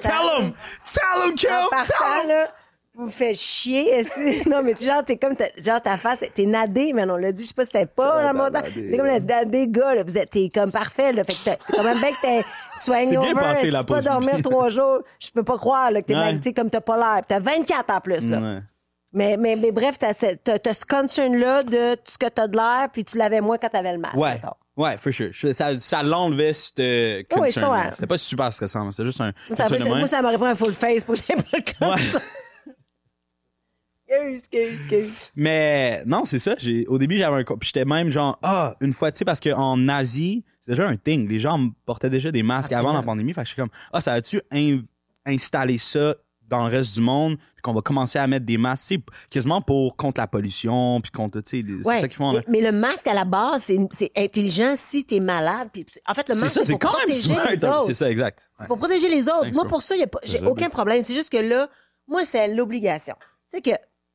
Tell 0.01 0.13
him! 0.13 0.53
Tell 0.85 1.29
him, 1.29 1.35
Kim! 1.35 1.49
Tell 1.71 2.23
him! 2.25 2.29
là, 2.29 2.49
vous 2.95 3.07
me 3.07 3.11
faites 3.11 3.37
chier. 3.39 4.05
non, 4.47 4.63
mais 4.63 4.75
tu, 4.75 4.85
genre, 4.85 5.03
t'es 5.03 5.17
comme, 5.17 5.35
genre, 5.57 5.81
ta 5.81 5.97
face, 5.97 6.23
t'es 6.35 6.45
nadé, 6.45 6.93
mais 6.93 7.11
on 7.11 7.17
l'a 7.17 7.33
dit, 7.33 7.43
je 7.43 7.49
sais 7.49 7.55
pas 7.55 7.65
si 7.65 7.71
c'était 7.73 7.87
pas 7.87 8.23
dans 8.23 8.35
mon 8.39 8.51
temps. 8.51 8.61
T'es 8.63 8.97
comme 8.99 9.07
le 9.07 9.19
nadé 9.21 9.67
gars, 9.69 9.95
là. 9.95 10.03
Vous 10.05 10.19
êtes, 10.19 10.29
t'es 10.31 10.51
comme 10.55 10.71
parfait, 10.71 11.13
là. 11.15 11.25
Fait 11.25 11.33
que 11.33 11.45
t'es 11.45 11.59
quand 11.75 11.83
même 11.83 11.99
bien 11.99 12.11
que 12.11 12.21
t'es 12.21 12.43
soigné 12.79 13.17
over. 13.17 13.33
passé, 13.33 13.71
pas 13.89 14.03
dormir 14.03 14.35
trois 14.43 14.69
jours, 14.69 15.01
je 15.19 15.31
peux 15.31 15.43
pas 15.43 15.57
croire, 15.57 15.91
là, 15.91 16.03
que 16.03 16.37
t'es 16.39 16.53
comme 16.53 16.69
t'as 16.69 16.83
pas 16.83 16.97
l'air. 16.99 17.23
T'as 17.27 17.41
24 17.41 17.91
en 17.91 18.01
plus, 18.01 18.29
là. 18.29 18.61
Mais, 19.15 19.37
mais, 19.37 19.57
mais 19.57 19.73
bref, 19.73 19.99
t'as, 19.99 20.15
ce- 20.15 20.37
t'as, 20.43 20.59
t'as 20.59 20.73
ce 20.75 20.87
concern-là 20.87 21.63
de 21.65 21.97
ce 22.05 22.17
que 22.17 22.29
t'as 22.29 22.49
de 22.49 22.57
l'air, 22.57 22.89
puis 22.93 23.05
tu 23.05 23.19
l'avais 23.19 23.41
moins 23.43 23.59
quand 23.59 23.69
t'avais 23.69 23.93
le 23.93 23.99
masque. 23.99 24.17
Ouais, 24.17 24.35
mettons. 24.35 24.55
ouais, 24.77 24.97
for 24.97 25.13
sure. 25.13 25.31
Ça, 25.55 25.79
ça 25.79 26.03
l'enlevait 26.03 26.55
cette 26.55 26.79
Oui, 26.79 27.51
je 27.53 27.61
concern. 27.61 27.91
C'était 27.93 28.07
pas 28.07 28.17
super 28.19 28.53
stressant, 28.53 28.91
c'était 28.91 29.05
juste 29.05 29.21
un. 29.21 29.33
Ça, 29.51 29.65
concern 29.69 29.85
de 29.91 29.99
moi, 29.99 30.07
ça 30.09 30.23
m'aurait 30.23 30.39
pris 30.39 30.49
un 30.49 30.55
full 30.55 30.73
face 30.73 31.05
pour 31.05 31.15
que 31.15 31.21
j'aie 31.29 31.37
pas 31.37 31.43
le 31.53 31.61
cas. 31.63 31.95
Ouais. 31.95 32.03
Excuse, 34.09 34.41
excuse, 34.43 34.81
excuse. 34.81 35.31
Mais 35.37 36.03
non, 36.05 36.25
c'est 36.27 36.39
ça. 36.39 36.55
J'ai, 36.59 36.87
au 36.87 36.99
début, 36.99 37.17
j'avais 37.17 37.41
un. 37.41 37.45
Puis 37.45 37.57
j'étais 37.73 37.87
même 37.87 38.11
genre, 38.11 38.39
ah, 38.43 38.75
une 38.81 38.93
fois, 38.93 39.11
tu 39.11 39.19
sais, 39.19 39.25
parce 39.25 39.41
qu'en 39.41 39.89
Asie, 39.89 40.45
c'est 40.61 40.73
déjà 40.73 40.87
un 40.87 40.97
thing. 40.97 41.27
Les 41.29 41.41
gens 41.41 41.71
portaient 41.87 42.11
déjà 42.11 42.31
des 42.31 42.43
masques 42.43 42.73
avant 42.73 42.93
la 42.93 43.03
pandémie. 43.03 43.33
Fait 43.33 43.41
que 43.41 43.47
je 43.47 43.53
suis 43.55 43.61
comme, 43.61 43.71
ah, 43.93 44.01
ça 44.03 44.13
a-tu 44.13 44.43
in- 44.53 44.83
installé 45.25 45.79
ça 45.79 46.15
dans 46.53 46.67
le 46.69 46.71
reste 46.75 46.95
du 46.95 47.01
monde? 47.01 47.37
Puis 47.39 47.63
qu'on 47.63 47.73
va 47.73 47.81
commencer 47.81 48.19
à 48.19 48.27
mettre 48.27 48.47
des 48.47 48.59
masques, 48.59 48.95
quasiment 49.31 49.61
pour 49.61 49.97
contre 49.97 50.21
la 50.21 50.27
pollution, 50.27 51.01
puis 51.01 51.11
contre, 51.11 51.41
tu 51.41 51.63
sais, 51.63 51.65
c'est 51.83 51.87
Ouais, 51.89 52.01
ça 52.01 52.09
qu'ils 52.09 52.17
font. 52.17 52.33
mais, 52.33 52.39
là. 52.39 52.45
mais 52.49 52.61
le 52.61 52.73
masque 52.73 53.07
à 53.07 53.15
la 53.15 53.25
base, 53.25 53.65
c'est, 53.65 53.79
c'est 53.91 54.13
intelligent 54.17 54.75
si 54.77 55.05
t'es 55.05 55.21
malade. 55.21 55.69
Puis, 55.73 55.85
en 56.07 56.15
fait, 56.15 56.29
le 56.29 56.35
C'est 56.35 56.41
masque, 56.43 56.55
ça, 56.55 56.65
c'est 56.65 56.73
pour 56.73 56.79
quand 56.81 56.99
même 56.99 57.07
protéger 57.09 57.35
les 57.51 57.65
hein. 57.65 57.77
autres. 57.79 57.87
C'est 57.87 57.95
ça, 57.95 58.11
exact. 58.11 58.51
Ouais. 58.61 58.67
Pour 58.67 58.79
protéger 58.79 59.09
les 59.09 59.29
autres. 59.29 59.43
Thanks, 59.43 59.55
moi, 59.55 59.65
pour 59.67 59.83
ça, 59.83 59.97
y 59.97 60.03
a 60.03 60.07
pas, 60.07 60.21
j'ai 60.25 60.45
aucun 60.47 60.69
problème. 60.71 61.03
C'est 61.03 61.15
juste 61.15 61.31
que 61.31 61.39
là, 61.39 61.69
moi, 62.07 62.25
c'est 62.25 62.55
l'obligation. 62.55 63.15
Tu 63.21 63.57
sais 63.57 63.63
que 63.63 63.71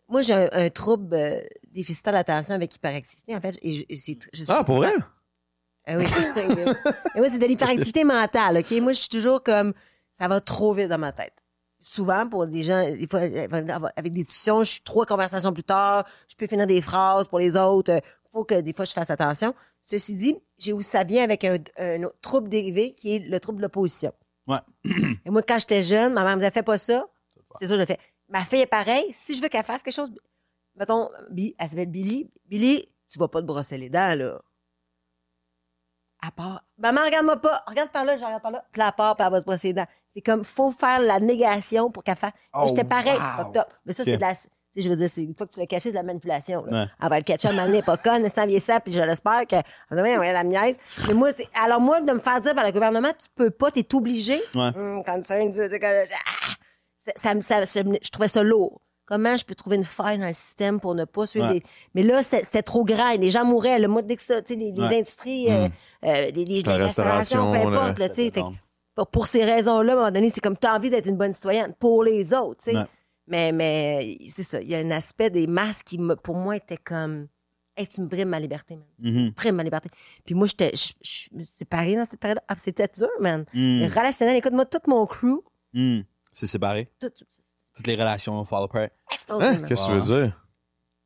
moi, 0.09 0.21
j'ai 0.21 0.33
un, 0.33 0.49
un 0.51 0.69
trouble 0.69 1.13
euh, 1.15 1.39
déficitaire 1.71 2.13
d'attention 2.13 2.55
avec 2.55 2.73
hyperactivité, 2.75 3.35
en 3.35 3.41
fait. 3.41 3.57
Et 3.61 3.71
je, 3.73 3.83
et 3.89 3.95
c'est- 3.95 4.19
je 4.33 4.43
suis- 4.43 4.53
Ah, 4.53 4.63
pour 4.63 4.77
vrai? 4.77 4.93
Ah 5.89 5.95
oui. 5.97 6.03
Et 7.15 7.19
moi, 7.19 7.29
c'est 7.29 7.39
de 7.39 7.45
l'hyperactivité 7.45 8.03
mentale, 8.03 8.57
OK? 8.57 8.71
Moi, 8.81 8.91
je 8.93 8.99
suis 8.99 9.09
toujours 9.09 9.41
comme, 9.41 9.73
ça 10.19 10.27
va 10.27 10.41
trop 10.41 10.73
vite 10.73 10.89
dans 10.89 10.97
ma 10.97 11.11
tête. 11.13 11.33
Souvent, 11.89 12.27
pour 12.27 12.45
des 12.45 12.63
gens, 12.63 12.83
des 12.83 13.07
fois, 13.09 13.21
avec 13.95 14.11
des 14.11 14.23
discussions, 14.23 14.61
je 14.61 14.71
suis 14.71 14.81
trois 14.81 15.05
conversations 15.05 15.53
plus 15.53 15.63
tard, 15.63 16.05
je 16.27 16.35
peux 16.35 16.45
finir 16.45 16.67
des 16.67 16.81
phrases 16.81 17.29
pour 17.29 17.39
les 17.39 17.55
autres. 17.55 17.93
Il 17.93 18.29
faut 18.33 18.43
que 18.43 18.59
des 18.59 18.73
fois, 18.73 18.83
je 18.83 18.91
fasse 18.91 19.09
attention. 19.09 19.55
Ceci 19.81 20.17
dit, 20.17 20.37
j'ai 20.57 20.73
où 20.73 20.81
ça 20.81 21.05
vient 21.05 21.23
avec 21.23 21.45
un, 21.45 21.55
un 21.77 22.03
autre 22.03 22.17
trouble 22.19 22.49
dérivé 22.49 22.93
qui 22.93 23.15
est 23.15 23.19
le 23.19 23.39
trouble 23.39 23.59
de 23.59 23.61
l'opposition. 23.61 24.11
Ouais. 24.47 24.57
Et 25.25 25.29
moi, 25.29 25.41
quand 25.43 25.59
j'étais 25.59 25.81
jeune, 25.81 26.11
ma 26.11 26.25
mère 26.25 26.35
me 26.35 26.41
disait, 26.41 26.51
fais 26.51 26.61
pas 26.61 26.77
ça. 26.77 27.07
C'est 27.61 27.67
ça, 27.67 27.75
je 27.75 27.79
le 27.79 27.85
fais. 27.85 27.99
Ma 28.27 28.43
fille 28.43 28.59
est 28.59 28.67
pareille. 28.67 29.07
Si 29.13 29.33
je 29.33 29.41
veux 29.41 29.47
qu'elle 29.47 29.63
fasse 29.63 29.81
quelque 29.81 29.95
chose, 29.95 30.11
mettons, 30.75 31.09
elle 31.37 31.69
s'appelle 31.69 31.89
Billy. 31.89 32.29
Billy, 32.47 32.85
tu 33.07 33.17
vas 33.17 33.29
pas 33.29 33.39
te 33.39 33.45
brosser 33.45 33.77
les 33.77 33.89
dents, 33.89 34.17
là. 34.17 34.41
À 36.19 36.31
part. 36.31 36.65
Maman, 36.79 37.05
regarde-moi 37.05 37.37
pas. 37.37 37.63
Regarde 37.65 37.91
par 37.91 38.03
là, 38.03 38.17
je 38.17 38.25
regarde 38.25 38.41
par 38.41 38.51
là. 38.51 38.65
Puis 38.73 38.81
à 38.81 38.91
part, 38.91 39.15
puis 39.15 39.25
elle 39.25 39.31
va 39.31 39.39
se 39.39 39.45
brosser 39.45 39.69
les 39.69 39.73
dents. 39.73 39.87
C'est 40.17 40.21
comme, 40.23 40.43
faut 40.43 40.71
faire 40.71 40.99
la 40.99 41.19
négation 41.19 41.91
pour 41.91 42.03
qu'elle 42.03 42.15
fasse. 42.15 42.31
Oh, 42.51 42.65
j'étais 42.67 42.83
pareil. 42.83 43.13
wow. 43.13 43.61
Mais 43.85 43.93
ça, 43.93 44.03
c'est 44.03 44.15
de 44.17 44.21
la. 44.21 44.33
je 44.75 44.89
veux 44.89 44.95
dire, 44.95 45.09
c'est 45.11 45.23
une 45.23 45.35
fois 45.35 45.45
que 45.45 45.53
tu 45.53 45.59
l'as 45.59 45.67
caché, 45.67 45.83
c'est 45.83 45.91
de 45.91 45.95
la 45.95 46.01
manipulation. 46.01 46.65
Là. 46.65 46.81
Ouais. 46.85 46.87
Elle 47.03 47.09
va 47.09 47.17
le 47.19 47.23
catcher 47.23 47.49
à 47.49 47.51
un 47.51 47.53
moment 47.53 47.65
donné, 47.67 47.77
elle 47.77 47.83
est 47.83 47.85
pas 47.85 47.97
conne, 48.03 48.23
vient 48.47 48.59
ça, 48.59 48.79
puis 48.79 48.91
je 48.91 48.99
l'espère 48.99 49.45
que. 49.45 49.57
On 49.91 49.95
la 50.33 50.43
niaise. 50.43 50.75
Mais 51.07 51.13
moi, 51.13 51.31
c'est. 51.33 51.45
Alors, 51.63 51.79
moi, 51.79 52.01
de 52.01 52.11
me 52.11 52.17
faire 52.19 52.41
dire 52.41 52.55
par 52.55 52.65
le 52.65 52.71
gouvernement, 52.71 53.09
tu 53.09 53.27
peux 53.35 53.51
pas, 53.51 53.69
t'es 53.69 53.85
obligé. 53.93 54.41
Ouais. 54.55 54.71
Hum, 54.75 55.03
quand 55.05 55.21
tu 55.21 55.27
ah! 56.15 56.53
ça, 57.15 57.39
ça, 57.41 57.65
ça- 57.67 57.81
je 58.01 58.09
trouvais 58.09 58.27
ça 58.27 58.41
lourd. 58.41 58.81
Comment 59.05 59.37
je 59.37 59.45
peux 59.45 59.53
trouver 59.55 59.75
une 59.75 59.83
faille 59.83 60.17
dans 60.17 60.25
le 60.25 60.33
système 60.33 60.79
pour 60.81 60.95
ne 60.95 61.05
pas 61.05 61.27
suivre 61.27 61.47
Ouais. 61.47 61.53
les... 61.53 61.63
Mais 61.93 62.01
là, 62.01 62.23
c'était 62.23 62.63
trop 62.63 62.83
grand. 62.83 63.11
Les 63.17 63.29
gens 63.29 63.45
mouraient. 63.45 63.77
Le 63.77 63.87
dès 64.01 64.15
que 64.15 64.23
ça, 64.23 64.41
tu 64.41 64.53
sais, 64.55 64.59
les, 64.59 64.71
les 64.71 64.81
Ouais. 64.81 64.97
industries, 64.97 65.49
euh, 65.51 65.69
euh, 66.05 66.31
les, 66.31 66.43
les, 66.43 66.63
peu 66.63 66.71
importe, 66.71 67.99
le- 67.99 68.03
là, 68.03 68.09
pour- 68.97 69.07
Pour 69.07 69.27
ces 69.27 69.45
raisons-là, 69.45 69.93
à 69.93 69.95
un 69.95 69.99
moment 69.99 70.11
donné, 70.11 70.29
c'est 70.29 70.41
comme 70.41 70.57
tu 70.57 70.67
as 70.67 70.75
envie 70.75 70.89
d'être 70.89 71.07
une 71.07 71.15
bonne 71.17 71.31
citoyenne 71.31 71.73
pour 71.79 72.03
les 72.03 72.33
autres, 72.33 72.63
tu 72.63 72.71
sais. 72.71 72.77
Ouais. 72.77 72.85
Mais, 73.27 73.51
mais 73.51 74.17
c'est 74.29 74.43
ça. 74.43 74.61
Il 74.61 74.67
y 74.67 74.75
a 74.75 74.79
un 74.79 74.91
aspect 74.91 75.29
des 75.29 75.47
masques 75.47 75.87
qui, 75.87 75.99
pour 76.23 76.35
moi, 76.35 76.55
était 76.57 76.77
comme. 76.77 77.27
Hey, 77.75 77.85
tu 77.87 78.01
me 78.01 78.07
brimes 78.07 78.29
ma 78.29 78.39
liberté, 78.39 78.75
man. 78.75 78.85
Mhm. 78.99 79.31
Brimes 79.35 79.55
ma 79.55 79.63
liberté. 79.63 79.89
Puis 80.25 80.33
moi, 80.33 80.47
j'étais. 80.47 80.71
Je 80.75 80.93
je 81.03 81.29
me 81.37 81.43
suis 81.43 81.55
séparée 81.57 81.95
dans 81.95 82.05
cette 82.05 82.19
période. 82.19 82.39
Ah, 82.47 82.55
c'était 82.57 82.87
dur, 82.87 83.07
man. 83.19 83.45
Mm. 83.53 83.83
Relationnel, 83.95 84.35
écoute-moi, 84.37 84.65
tout 84.65 84.79
mon 84.87 85.05
crew, 85.05 85.43
Mm. 85.73 85.99
C'est 86.33 86.47
séparé. 86.47 86.89
tout, 86.99 87.09
tout 87.09 87.25
Toutes 87.75 87.85
les 87.87 87.95
relations 87.95 88.43
fall 88.45 88.63
apart. 88.63 88.87
Hein? 89.29 89.37
man. 89.39 89.65
Qu'est-ce 89.67 89.85
que 89.87 89.91
tu 89.91 89.99
veux 89.99 90.21
dire? 90.25 90.43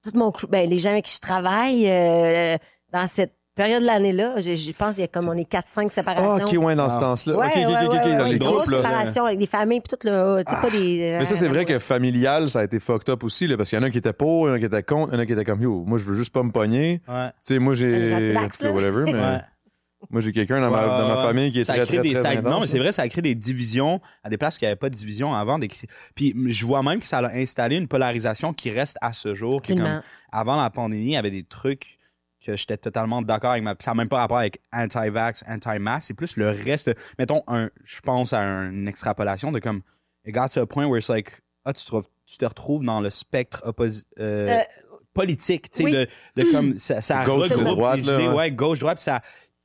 Tout 0.03 0.17
mon 0.17 0.31
crew. 0.31 0.47
Ben, 0.47 0.69
les 0.69 0.77
gens 0.79 0.91
avec 0.91 1.05
qui 1.05 1.15
je 1.15 1.19
travaille, 1.19 1.89
euh, 1.89 2.57
dans 2.93 3.07
cette 3.07 3.35
période 3.55 3.81
de 3.81 3.87
l'année-là, 3.87 4.35
je, 4.39 4.55
je 4.55 4.71
pense 4.71 4.95
qu'il 4.95 5.01
y 5.01 5.05
a 5.05 5.07
comme 5.07 5.27
on 5.29 5.33
est 5.33 5.49
4-5 5.51 5.85
Ah, 5.85 5.89
séparations. 5.89 6.45
ok, 6.59 6.63
ouais, 6.65 6.75
dans 6.75 6.89
ce 6.89 6.95
Ah. 6.95 6.99
sens-là. 6.99 7.35
Ouais, 7.37 7.47
ok, 7.47 7.53
ok, 7.55 7.67
ouais, 7.67 7.85
ok, 7.85 7.93
ok, 7.93 8.05
ouais, 8.05 8.17
dans 8.17 8.23
les 8.23 8.31
des 8.33 8.37
groupes, 8.39 8.51
grosses 8.55 8.71
là. 8.71 8.77
séparations 8.77 9.25
avec 9.25 9.39
des 9.39 9.45
familles, 9.45 9.81
puis 9.81 9.97
tout 9.97 10.07
le. 10.07 10.43
Tu 10.45 10.53
sais, 10.53 10.61
pas 10.61 10.69
des. 10.69 11.17
Mais 11.19 11.25
ça, 11.25 11.35
c'est 11.35 11.47
vrai 11.47 11.65
que 11.65 11.77
familial, 11.79 12.49
ça 12.49 12.59
a 12.59 12.63
été 12.63 12.79
fucked 12.79 13.09
up 13.09 13.23
aussi, 13.23 13.47
là, 13.47 13.57
parce 13.57 13.69
qu'il 13.69 13.77
y 13.77 13.81
en 13.81 13.85
a 13.85 13.89
qui 13.89 13.97
étaient 13.97 14.13
pour, 14.13 14.47
il 14.47 14.49
y 14.49 14.51
en 14.51 14.55
a 14.55 14.59
qui 14.59 14.65
étaient 14.65 14.83
contre, 14.83 15.13
il 15.13 15.15
y 15.15 15.17
en 15.17 15.21
a 15.21 15.25
qui 15.25 15.33
étaient 15.33 15.45
comme, 15.45 15.61
yo, 15.61 15.83
moi, 15.85 15.97
je 15.97 16.05
veux 16.05 16.15
juste 16.15 16.31
pas 16.33 16.43
me 16.43 16.51
pogner. 16.51 17.01
Ouais. 17.07 17.27
Tu 17.45 17.53
sais, 17.55 17.59
moi, 17.59 17.73
j'ai. 17.73 18.13
Whatever, 18.13 19.03
mais. 19.05 19.13
Ouais. 19.21 19.41
Moi, 20.09 20.19
j'ai 20.19 20.31
quelqu'un 20.31 20.59
dans, 20.59 20.71
ma, 20.71 20.81
Ouais, 20.81 20.87
dans 20.99 21.07
ma 21.09 21.17
famille 21.17 21.51
qui 21.51 21.59
est 21.59 21.63
ça 21.63 21.73
très, 21.73 21.85
très, 21.85 21.99
des, 21.99 22.13
très 22.13 22.23
ça- 22.23 22.29
intense, 22.31 22.51
Non, 22.51 22.59
mais 22.61 22.65
c'est 22.65 22.79
vrai, 22.79 22.91
ça 22.91 23.03
a 23.03 23.07
créé 23.07 23.21
des 23.21 23.35
divisions 23.35 24.01
à 24.23 24.31
des 24.31 24.37
places 24.39 24.57
qui 24.57 24.65
n'avaient 24.65 24.75
pas 24.75 24.89
de 24.89 24.95
division 24.95 25.35
avant. 25.35 25.59
Des, 25.59 25.69
puis 26.15 26.33
je 26.47 26.65
vois 26.65 26.81
même 26.81 26.99
que 26.99 27.05
ça 27.05 27.19
a 27.19 27.31
installé 27.35 27.75
une 27.75 27.87
polarisation 27.87 28.51
qui 28.51 28.71
reste 28.71 28.97
à 28.99 29.13
ce 29.13 29.35
jour. 29.35 29.61
qui 29.61 29.75
comme, 29.75 30.01
avant 30.31 30.59
la 30.59 30.71
pandémie, 30.71 31.05
il 31.05 31.11
y 31.11 31.17
avait 31.17 31.29
des 31.29 31.43
trucs 31.43 31.99
que 32.45 32.55
j'étais 32.55 32.77
totalement 32.77 33.21
d'accord 33.21 33.51
avec 33.51 33.63
ma... 33.63 33.75
Ça 33.79 33.91
n'a 33.91 33.95
même 33.95 34.09
pas 34.09 34.17
rapport 34.19 34.39
avec 34.39 34.61
anti-vax, 34.73 35.43
anti-mask. 35.47 36.07
C'est 36.07 36.13
plus 36.13 36.37
le 36.37 36.49
reste. 36.49 36.91
Mettons, 37.19 37.43
un, 37.47 37.69
je 37.83 37.99
pense 38.01 38.33
à 38.33 38.41
une 38.41 38.87
extrapolation 38.87 39.51
de 39.51 39.59
comme... 39.59 39.81
It 40.25 40.33
got 40.35 40.49
to 40.49 40.61
a 40.61 40.65
point 40.67 40.85
where 40.87 40.97
it's 40.99 41.09
like... 41.09 41.31
Ah, 41.65 41.73
tu 41.73 41.83
te, 41.85 41.91
retrouves- 41.91 42.09
tu 42.25 42.37
te 42.37 42.45
retrouves 42.45 42.83
dans 42.83 43.01
le 43.01 43.09
spectre 43.09 43.61
opposi- 43.67 44.05
euh, 44.19 44.59
Euh, 44.59 44.63
politique, 45.13 45.69
tu 45.71 45.77
sais, 45.79 45.83
oui. 45.83 45.91
de, 45.91 46.07
de 46.43 46.51
comme... 46.51 46.77
Ça, 46.77 47.01
ça 47.01 47.23
Gauche, 47.25 47.49
droite, 47.49 47.99
les 47.99 48.05
là, 48.05 48.13
idées, 48.15 48.27
ouais. 48.29 48.33
ouais, 48.35 48.51
gauche-droite, 48.51 48.97
puis 48.97 49.03
ça 49.03 49.21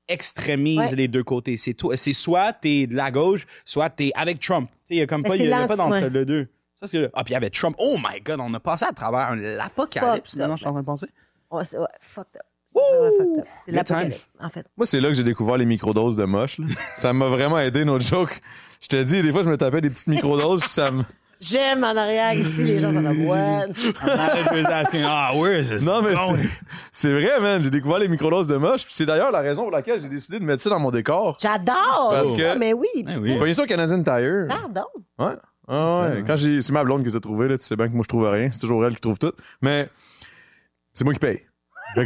extrémise 0.08 0.78
Ouais. 0.78 0.94
les 0.94 1.08
deux 1.08 1.24
côtés. 1.24 1.56
C'est 1.56 1.74
tout. 1.74 1.92
C'est 1.96 2.12
soit 2.12 2.52
t'es 2.52 2.86
de 2.86 2.94
la 2.94 3.10
gauche, 3.10 3.46
soit 3.64 3.90
t'es 3.90 4.12
avec 4.14 4.38
Trump. 4.40 4.68
Tu 4.70 4.74
sais, 4.76 4.94
il 4.94 4.98
y 4.98 5.02
a 5.02 5.06
comme 5.06 5.22
Mais 5.22 5.28
pas, 5.30 5.36
il 5.36 5.46
y 5.46 5.52
a, 5.52 5.66
pas 5.66 5.76
d'entre 5.76 5.98
les 6.06 6.24
deux. 6.24 6.48
Ça, 6.80 6.86
c'est 6.86 6.98
le- 6.98 7.10
Ah, 7.14 7.24
puis 7.24 7.32
il 7.32 7.34
y 7.34 7.36
avait 7.36 7.50
Trump. 7.50 7.74
Oh 7.78 7.96
my 7.98 8.20
god, 8.20 8.38
on 8.40 8.52
a 8.54 8.60
passé 8.60 8.84
à 8.84 8.92
travers 8.92 9.20
un- 9.32 9.36
l'apocalypse. 9.36 10.36
Maintenant, 10.36 10.56
je 10.56 10.60
suis 10.60 10.68
en 10.68 10.72
train 10.72 10.80
de 10.82 10.86
penser. 10.86 11.06
Ouais, 11.50 11.64
c'est 11.64 11.78
ouais, 11.78 11.86
fucked 12.00 12.36
up. 12.36 12.42
C'est. 12.76 13.44
C'est 13.66 13.72
l'apocalypse, 13.72 14.28
en 14.40 14.48
fait. 14.50 14.66
Moi, 14.76 14.86
c'est 14.86 15.00
là 15.00 15.08
que 15.08 15.14
j'ai 15.14 15.24
découvert 15.24 15.56
les 15.56 15.66
microdoses 15.66 16.16
de 16.16 16.24
moche. 16.24 16.58
là. 16.58 16.66
ça 16.96 17.12
m'a 17.12 17.26
vraiment 17.28 17.58
aidé, 17.58 17.84
notre 17.84 18.04
joke. 18.04 18.40
Je 18.80 18.88
te 18.88 19.02
dis, 19.02 19.22
des 19.22 19.32
fois, 19.32 19.42
je 19.42 19.48
me 19.48 19.56
tapais 19.56 19.80
des 19.80 19.90
petites 19.90 20.06
microdoses, 20.08 20.60
puis 20.60 20.70
ça 20.70 20.90
me. 20.90 21.02
J'aime 21.40 21.84
en 21.84 21.88
arrière 21.94 22.32
ici, 22.32 22.64
les 22.64 22.78
gens 22.78 22.90
sont 22.94 23.02
comme 23.02 23.26
what? 23.26 23.66
Ah, 24.02 25.32
where 25.36 25.60
is 25.60 25.68
this 25.68 25.84
Non, 25.86 26.00
mais 26.00 26.14
going? 26.14 26.34
c'est- 26.36 26.48
c'est 26.90 27.12
vrai, 27.12 27.38
man. 27.40 27.62
J'ai 27.62 27.68
découvert 27.68 27.98
les 27.98 28.08
microdoses 28.08 28.46
de 28.46 28.56
moche, 28.56 28.84
puis 28.84 28.94
c'est 28.94 29.04
d'ailleurs 29.04 29.30
la 29.30 29.40
raison 29.40 29.62
pour 29.64 29.70
laquelle 29.70 30.00
j'ai 30.00 30.08
décidé 30.08 30.38
de 30.38 30.44
mettre 30.44 30.62
ça 30.62 30.70
dans 30.70 30.78
mon 30.80 30.90
décor. 30.90 31.36
J'adore! 31.40 31.74
C'est 32.10 32.16
parce 32.16 32.30
c'est 32.30 32.36
que- 32.38 32.42
ça, 32.44 32.54
mais 32.56 32.72
oui. 32.72 32.88
Eh 32.96 33.04
tu- 33.04 33.18
oui. 33.18 33.30
J'ai 33.30 33.38
pogné 33.38 33.52
ça 33.52 33.64
au 33.64 33.66
Canadian 33.66 34.02
Tire. 34.02 34.46
Pardon? 34.48 34.86
Ouais. 35.18 35.34
Ah 35.68 36.00
ouais. 36.08 36.24
Quand 36.26 36.36
j'ai, 36.36 36.62
c'est 36.62 36.72
ma 36.72 36.84
blonde 36.84 37.02
qui 37.02 37.08
les 37.10 37.16
a 37.16 37.20
trouvés, 37.20 37.48
là. 37.48 37.58
Tu 37.58 37.64
sais 37.64 37.76
bien 37.76 37.88
que 37.88 37.92
moi, 37.92 38.02
je 38.02 38.08
trouve 38.08 38.26
rien. 38.28 38.48
C'est 38.50 38.60
toujours 38.60 38.86
elle 38.86 38.94
qui 38.94 39.00
trouve 39.02 39.18
tout. 39.18 39.32
Mais 39.60 39.90
c'est 40.94 41.04
moi 41.04 41.12
qui 41.12 41.20
paye. 41.20 41.42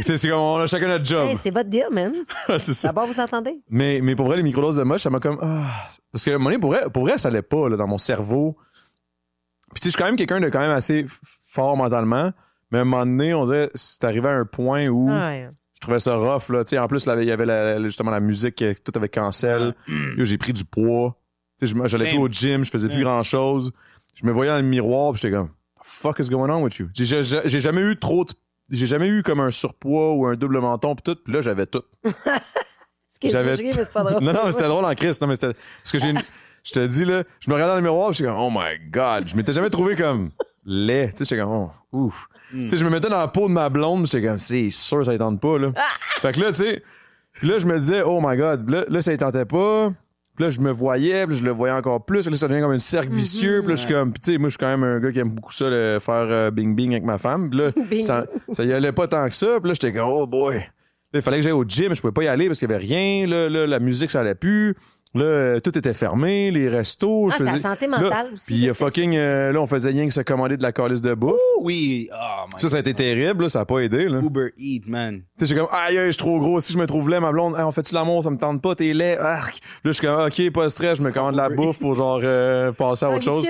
C'est 0.01 0.29
comme, 0.29 0.39
on 0.39 0.57
a 0.57 0.67
chacun 0.67 0.87
notre 0.87 1.05
job. 1.05 1.27
Hey, 1.29 1.37
c'est 1.37 1.51
votre 1.51 1.69
deal, 1.69 1.87
man. 1.91 2.13
c'est 2.57 2.73
ça. 2.73 2.89
D'abord, 2.89 3.07
vous 3.07 3.19
entendez? 3.19 3.61
Mais, 3.69 3.99
mais 4.01 4.15
pour 4.15 4.27
vrai, 4.27 4.37
les 4.37 4.43
microdoses 4.43 4.77
de 4.77 4.83
moche, 4.83 5.01
ça 5.01 5.09
m'a 5.09 5.19
comme. 5.19 5.37
Ah, 5.41 5.71
parce 6.11 6.23
que, 6.23 6.31
donné, 6.37 6.57
pour 6.57 6.71
vrai, 6.71 6.83
pour 6.93 7.03
vrai 7.03 7.17
ça 7.17 7.27
allait 7.29 7.41
pas 7.41 7.67
là, 7.69 7.75
dans 7.77 7.87
mon 7.87 7.97
cerveau. 7.97 8.57
Puis, 9.73 9.81
tu 9.81 9.83
sais, 9.83 9.85
je 9.85 9.89
suis 9.91 9.97
quand 9.97 10.05
même 10.05 10.15
quelqu'un 10.17 10.39
de 10.41 10.49
quand 10.49 10.59
même 10.59 10.71
assez 10.71 11.05
fort 11.47 11.77
mentalement. 11.77 12.31
Mais 12.71 12.79
à 12.79 12.81
un 12.81 12.85
moment 12.85 13.05
donné, 13.05 13.33
on 13.33 13.45
dirait, 13.45 13.69
c'est 13.75 14.03
arrivé 14.03 14.27
à 14.29 14.33
un 14.33 14.45
point 14.45 14.87
où 14.87 15.09
Ouais. 15.09 15.49
je 15.75 15.79
trouvais 15.81 15.99
ça 15.99 16.15
rough. 16.15 16.49
Là. 16.49 16.63
Tu 16.63 16.69
sais, 16.71 16.77
en 16.77 16.87
plus, 16.87 17.05
il 17.05 17.23
y 17.27 17.31
avait 17.31 17.45
la- 17.45 17.77
la- 17.79 17.83
justement 17.87 18.11
la 18.11 18.19
musique, 18.21 18.61
euh, 18.61 18.73
tout 18.83 18.93
avec 18.95 19.13
cancel. 19.13 19.75
Yo, 20.17 20.23
J'ai 20.23 20.37
pris 20.37 20.53
du 20.53 20.63
poids. 20.65 21.17
Tu 21.59 21.67
sais, 21.67 21.73
je- 21.75 21.87
J'allais 21.87 22.09
plus 22.09 22.17
au 22.17 22.27
gym, 22.29 22.63
je 22.63 22.71
faisais 22.71 22.87
plus 22.89 23.03
grand 23.03 23.23
chose. 23.23 23.71
Je 24.15 24.25
me 24.25 24.31
voyais 24.31 24.51
dans 24.51 24.57
le 24.57 24.63
miroir, 24.63 25.11
puis 25.13 25.21
j'étais 25.21 25.35
comme, 25.35 25.47
the 25.49 25.83
fuck 25.83 26.19
is 26.19 26.29
going 26.29 26.49
on 26.49 26.63
with 26.63 26.75
you? 26.77 26.87
J'ai 26.93 27.59
jamais 27.59 27.81
eu 27.81 27.97
trop 27.97 28.25
de. 28.25 28.33
J'ai 28.71 28.87
jamais 28.87 29.07
eu 29.07 29.21
comme 29.21 29.39
un 29.41 29.51
surpoids 29.51 30.13
ou 30.13 30.25
un 30.25 30.35
double 30.35 30.59
menton, 30.59 30.95
puis 30.95 31.03
tout. 31.03 31.21
Puis 31.23 31.33
là, 31.33 31.41
j'avais 31.41 31.65
tout. 31.67 31.83
Ce 32.03 33.19
qui 33.19 33.27
est 33.27 33.29
J'avais- 33.29 33.61
mais 33.61 33.71
c'est 33.71 33.93
pas 33.93 34.03
drôle. 34.09 34.23
Non, 34.23 34.33
non, 34.33 34.45
mais 34.45 34.51
c'était 34.51 34.67
drôle 34.67 34.85
en 34.85 34.95
crise. 34.95 35.19
Non, 35.21 35.27
mais 35.27 35.35
c'était. 35.35 35.53
Parce 35.53 35.91
que 35.91 35.99
j'ai. 35.99 36.09
une- 36.09 36.21
Je 36.63 36.73
te 36.73 36.79
dis, 36.85 37.05
là, 37.05 37.23
je 37.39 37.49
me 37.49 37.55
regardais 37.55 37.71
dans 37.71 37.77
le 37.77 37.81
miroir, 37.81 38.11
j'étais 38.11 38.29
comme, 38.29 38.37
oh 38.39 38.51
my 38.51 38.77
god. 38.91 39.27
Je 39.27 39.35
m'étais 39.35 39.51
jamais 39.51 39.71
trouvé 39.71 39.95
comme 39.95 40.29
laid. 40.63 41.07
Tu 41.09 41.17
sais, 41.17 41.23
j'étais 41.25 41.41
comme, 41.41 41.51
oh, 41.51 41.71
ouf. 41.91 42.27
Tu 42.51 42.69
sais, 42.69 42.77
je 42.77 42.85
me 42.85 42.91
mettais 42.91 43.09
dans 43.09 43.17
la 43.17 43.27
peau 43.27 43.47
de 43.47 43.53
ma 43.53 43.67
blonde, 43.69 44.05
j'étais 44.05 44.27
comme, 44.27 44.37
c'est 44.37 44.69
sûr, 44.69 45.03
ça 45.03 45.11
ne 45.13 45.17
tente 45.17 45.41
pas, 45.41 45.57
là. 45.57 45.71
fait 46.21 46.31
que 46.33 46.39
là, 46.39 46.49
tu 46.49 46.59
sais, 46.59 46.83
là, 47.41 47.57
je 47.57 47.65
me 47.65 47.79
disais, 47.79 48.03
oh 48.03 48.21
my 48.23 48.37
god. 48.37 48.69
Là, 48.69 48.85
là 48.87 49.01
ça 49.01 49.11
ne 49.11 49.17
tentait 49.17 49.45
pas. 49.45 49.91
Puis 50.41 50.47
là, 50.47 50.49
je 50.49 50.61
me 50.61 50.71
voyais, 50.71 51.27
puis 51.27 51.37
je 51.37 51.45
le 51.45 51.51
voyais 51.51 51.75
encore 51.75 52.03
plus. 52.03 52.27
Là, 52.27 52.35
ça 52.35 52.47
devient 52.47 52.61
comme 52.61 52.71
un 52.71 52.79
cercle 52.79 53.13
vicieux. 53.13 53.59
Puis 53.59 53.69
là, 53.69 53.75
je 53.75 53.81
suis 53.81 53.93
comme, 53.93 54.11
puis 54.11 54.21
tu 54.21 54.31
sais, 54.31 54.37
moi, 54.39 54.49
je 54.49 54.53
suis 54.53 54.57
quand 54.57 54.75
même 54.75 54.83
un 54.83 54.99
gars 54.99 55.11
qui 55.11 55.19
aime 55.19 55.29
beaucoup 55.29 55.53
ça, 55.53 55.69
le 55.69 55.99
faire 55.99 56.15
euh, 56.15 56.49
bing-bing 56.49 56.93
avec 56.93 57.03
ma 57.03 57.19
femme. 57.19 57.51
Puis 57.51 57.59
là, 57.59 57.71
ça, 58.01 58.25
ça 58.51 58.63
y 58.63 58.73
allait 58.73 58.91
pas 58.91 59.07
tant 59.07 59.27
que 59.27 59.35
ça. 59.35 59.59
Puis 59.59 59.67
là, 59.67 59.75
j'étais 59.75 59.93
comme, 59.93 60.09
oh 60.09 60.25
boy. 60.25 60.55
Là, 60.55 60.63
il 61.13 61.21
fallait 61.21 61.37
que 61.37 61.43
j'aille 61.43 61.51
au 61.51 61.63
gym, 61.63 61.93
je 61.93 62.01
pouvais 62.01 62.11
pas 62.11 62.23
y 62.23 62.27
aller 62.27 62.47
parce 62.47 62.57
qu'il 62.57 62.67
y 62.67 62.73
avait 62.73 62.83
rien. 62.83 63.27
Là, 63.27 63.49
là, 63.49 63.67
la 63.67 63.77
musique, 63.77 64.09
ça 64.09 64.21
allait 64.21 64.33
plus. 64.33 64.75
Là, 65.13 65.23
euh, 65.25 65.59
tout 65.59 65.77
était 65.77 65.93
fermé, 65.93 66.51
les 66.51 66.69
restos. 66.69 67.27
Ah, 67.29 67.33
je 67.33 67.37
c'est 67.39 67.43
la 67.43 67.51
faisais- 67.51 67.61
santé 67.63 67.87
Là, 67.87 67.99
mentale 67.99 68.27
aussi, 68.31 68.45
Puis 68.45 68.55
il 68.55 68.61
y 68.61 68.63
a 68.63 68.67
là, 68.69 68.73
c'est 68.73 68.85
fucking, 68.85 69.15
euh, 69.17 69.51
là, 69.51 69.59
on 69.59 69.67
faisait 69.67 69.89
rien 69.89 70.07
que 70.07 70.13
se 70.13 70.21
commander 70.21 70.55
de 70.55 70.63
la 70.63 70.71
calice 70.71 71.01
de 71.01 71.13
bouffe. 71.13 71.35
Oui. 71.61 72.09
Oh 72.13 72.45
my 72.53 72.61
Ça, 72.61 72.69
ça 72.69 72.77
a 72.77 72.79
été 72.79 72.93
terrible, 72.93 73.43
là, 73.43 73.49
ça 73.49 73.59
a 73.59 73.65
pas 73.65 73.79
aidé, 73.79 74.07
là. 74.07 74.19
Uber 74.23 74.53
Eat, 74.57 74.87
man. 74.87 75.21
Tu 75.37 75.45
sais, 75.45 75.53
j'ai 75.53 75.59
comme, 75.59 75.67
aïe, 75.71 75.97
aïe, 75.97 76.05
je 76.05 76.11
suis 76.11 76.17
trop 76.17 76.39
gros. 76.39 76.61
Si 76.61 76.71
je 76.71 76.77
me 76.77 76.85
trouve 76.87 77.09
laid, 77.09 77.19
ma 77.19 77.31
blonde, 77.33 77.55
Hey, 77.57 77.63
on 77.63 77.71
fait-tu 77.73 77.93
l'amour, 77.93 78.23
ça 78.23 78.29
me 78.29 78.37
tente 78.37 78.61
pas, 78.61 78.73
t'es 78.73 78.93
laid, 78.93 79.17
arc. 79.17 79.59
Là, 79.83 79.91
je 79.91 79.91
suis 79.91 80.07
comme, 80.07 80.19
ok, 80.27 80.51
pas 80.53 80.63
de 80.63 80.69
stress, 80.69 80.99
je 80.99 81.03
me 81.05 81.11
commande 81.11 81.33
de 81.33 81.37
la 81.37 81.49
bouffe 81.49 81.79
pour 81.79 81.93
genre 81.93 82.21
euh, 82.23 82.71
passer 82.71 83.05
à 83.05 83.09
autre 83.09 83.21
chose. 83.23 83.45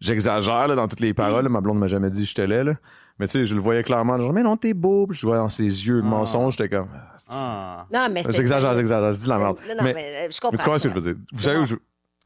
J'exagère 0.00 0.66
là, 0.68 0.74
dans 0.74 0.88
toutes 0.88 1.00
les 1.00 1.14
paroles. 1.14 1.44
là. 1.44 1.48
Ma 1.48 1.60
blonde 1.60 1.78
m'a 1.78 1.86
jamais 1.86 2.10
dit 2.10 2.22
que 2.22 2.28
j'étais 2.28 2.46
laid, 2.48 2.64
là. 2.64 2.72
Mais 3.18 3.26
tu 3.28 3.32
sais, 3.32 3.46
je 3.46 3.54
le 3.54 3.60
voyais 3.60 3.82
clairement. 3.84 4.18
Genre, 4.18 4.32
mais 4.32 4.42
non, 4.42 4.56
t'es 4.56 4.74
beau. 4.74 5.06
Puis 5.06 5.18
je 5.18 5.24
voyais 5.26 5.40
dans 5.40 5.48
ses 5.48 5.62
yeux 5.64 5.96
le 5.96 6.02
mensonge, 6.02 6.56
j'étais 6.56 6.68
comme. 6.68 6.88
ah, 6.92 7.06
Ah. 7.30 7.86
Non, 7.92 8.08
mais 8.12 8.22
J'exagère, 8.28 8.74
j'exagère, 8.74 9.12
je 9.12 9.18
dis 9.18 9.28
la 9.28 9.38
merde. 9.38 9.56
Non, 9.68 9.74
non, 9.76 9.84
Mais- 9.84 9.94
mais, 9.94 10.04
euh, 10.26 10.28
je 10.30 10.40
comprends. 10.40 10.50
Mais 10.52 10.58
tu 10.58 10.64
comprends 10.64 10.78
ce 10.78 10.88
que 10.88 10.88
je 10.90 10.94
veux 10.94 11.12
dire? 11.12 11.22
Vous 11.32 11.42
savez 11.42 11.58
où 11.58 11.64
je. 11.64 11.76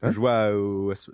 Hein? 0.01 0.09
Je 0.09 0.19
vois 0.19 0.51
où 0.55 0.91
est-ce 0.91 1.11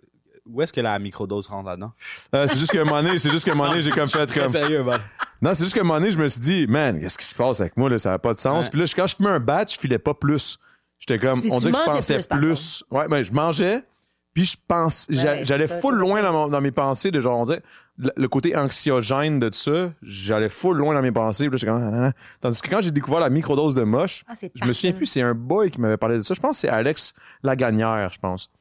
où 0.47 0.61
est-ce 0.61 0.71
que 0.71 0.79
la 0.79 0.97
microdose 0.99 1.47
rentre 1.47 1.67
là-dedans? 1.69 1.91
Euh, 2.35 2.45
c'est 2.47 2.57
juste 2.59 2.71
qu'à 2.71 2.81
un 2.81 2.85
moment 2.85 3.01
donné, 3.01 3.17
c'est 3.17 3.31
juste 3.31 3.45
qu'à 3.45 3.53
un 3.53 3.55
moment 3.55 3.69
donné, 3.69 3.81
j'ai 3.81 3.89
comme 3.91 4.07
fait 4.07 4.31
comme. 4.31 4.47
Sérieux, 4.47 4.83
man. 4.83 4.99
Non, 5.41 5.53
c'est 5.55 5.63
juste 5.63 5.73
qu'à 5.73 5.81
un 5.81 5.83
moment 5.83 5.99
donné, 5.99 6.11
je 6.11 6.19
me 6.19 6.27
suis 6.27 6.39
dit, 6.39 6.67
man, 6.67 6.99
qu'est-ce 6.99 7.17
qui 7.17 7.25
se 7.25 7.33
passe 7.35 7.59
avec 7.61 7.75
moi, 7.75 7.89
là? 7.89 7.97
Ça 7.97 8.11
n'a 8.11 8.19
pas 8.19 8.33
de 8.33 8.39
sens. 8.39 8.65
Ouais. 8.65 8.69
Puis 8.69 8.79
là, 8.79 8.85
je- 8.85 8.95
quand 8.95 9.07
je 9.07 9.15
fumais 9.15 9.29
un 9.29 9.39
batch, 9.39 9.73
je 9.73 9.79
filais 9.79 9.97
pas 9.97 10.13
plus. 10.13 10.59
J'étais 10.99 11.17
comme, 11.19 11.41
Puis 11.41 11.51
on 11.51 11.57
dirait 11.57 11.71
que 11.71 11.77
je 11.79 11.83
pensais 11.95 12.19
plus. 12.29 12.83
Ouais, 12.91 13.07
ben, 13.07 13.23
je 13.23 13.33
mangeais, 13.33 13.83
puis 14.35 14.45
je 14.45 14.55
pense, 14.67 15.07
Ouais, 15.09 15.41
j'allais 15.43 15.67
full 15.67 15.95
loin 15.95 16.21
dans, 16.21 16.31
mon- 16.31 16.47
dans 16.47 16.61
mes 16.61 16.71
pensées 16.71 17.09
de 17.11 17.19
genre, 17.19 17.39
on 17.39 17.45
dirait, 17.45 17.63
le, 17.97 18.27
côté 18.27 18.55
anxiogène 18.55 19.39
de 19.39 19.49
ça, 19.53 19.91
j'allais 20.01 20.49
full 20.49 20.77
loin 20.77 20.93
dans 20.93 21.01
mes 21.01 21.11
pensées. 21.11 21.49
Puis 21.49 21.59
comme, 21.61 21.77
ah, 21.77 21.91
ah, 21.93 22.07
ah. 22.07 22.11
Tandis 22.41 22.61
que 22.61 22.69
quand 22.69 22.81
j'ai 22.81 22.91
découvert 22.91 23.19
la 23.19 23.29
microdose 23.29 23.75
de 23.75 23.83
moche, 23.83 24.23
Ah, 24.27 24.33
je 24.53 24.65
me 24.65 24.73
souviens 24.73 24.93
plus, 24.93 25.05
c'est 25.05 25.21
un 25.21 25.33
boy 25.33 25.71
qui 25.71 25.79
m'avait 25.79 25.97
parlé 25.97 26.17
de 26.17 26.21
ça. 26.21 26.33
Je 26.33 26.39
pense 26.39 26.57
que 26.57 26.61
c'est 26.61 26.69
Alex 26.69 27.13
Lagagnère, 27.43 28.09
je 28.11 28.19
pense. 28.19 28.51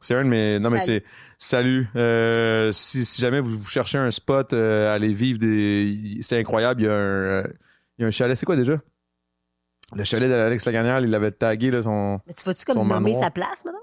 C'est 0.00 0.14
un 0.14 0.24
de 0.24 0.28
mes. 0.28 0.58
Non, 0.58 0.70
mais 0.70 0.80
c'est. 0.80 1.02
Salut. 1.38 1.88
Euh, 1.96 2.70
si, 2.70 3.04
si 3.04 3.20
jamais 3.20 3.40
vous, 3.40 3.58
vous 3.58 3.68
cherchez 3.70 3.98
un 3.98 4.10
spot, 4.10 4.52
euh, 4.52 4.94
allez 4.94 5.12
vivre 5.12 5.38
des. 5.38 6.18
C'est 6.20 6.38
incroyable. 6.38 6.82
Il 6.82 6.84
y 6.84 6.88
a 6.88 6.92
un. 6.92 6.94
euh, 6.94 7.44
il 7.96 8.02
y 8.02 8.04
a 8.04 8.08
un 8.08 8.10
chalet. 8.10 8.36
C'est 8.36 8.44
quoi 8.46 8.56
déjà? 8.56 8.80
Le 9.94 10.04
chalet 10.04 10.28
d'Alex 10.28 10.64
Lagagnère, 10.66 11.00
il 11.00 11.10
l'avait 11.10 11.30
tagué, 11.30 11.70
là, 11.70 11.82
son. 11.82 12.20
Mais 12.26 12.34
tu 12.34 12.44
vas-tu 12.44 12.64
comme 12.64 12.86
nommer 12.86 13.14
sa 13.14 13.30
place, 13.30 13.64
madame? 13.64 13.80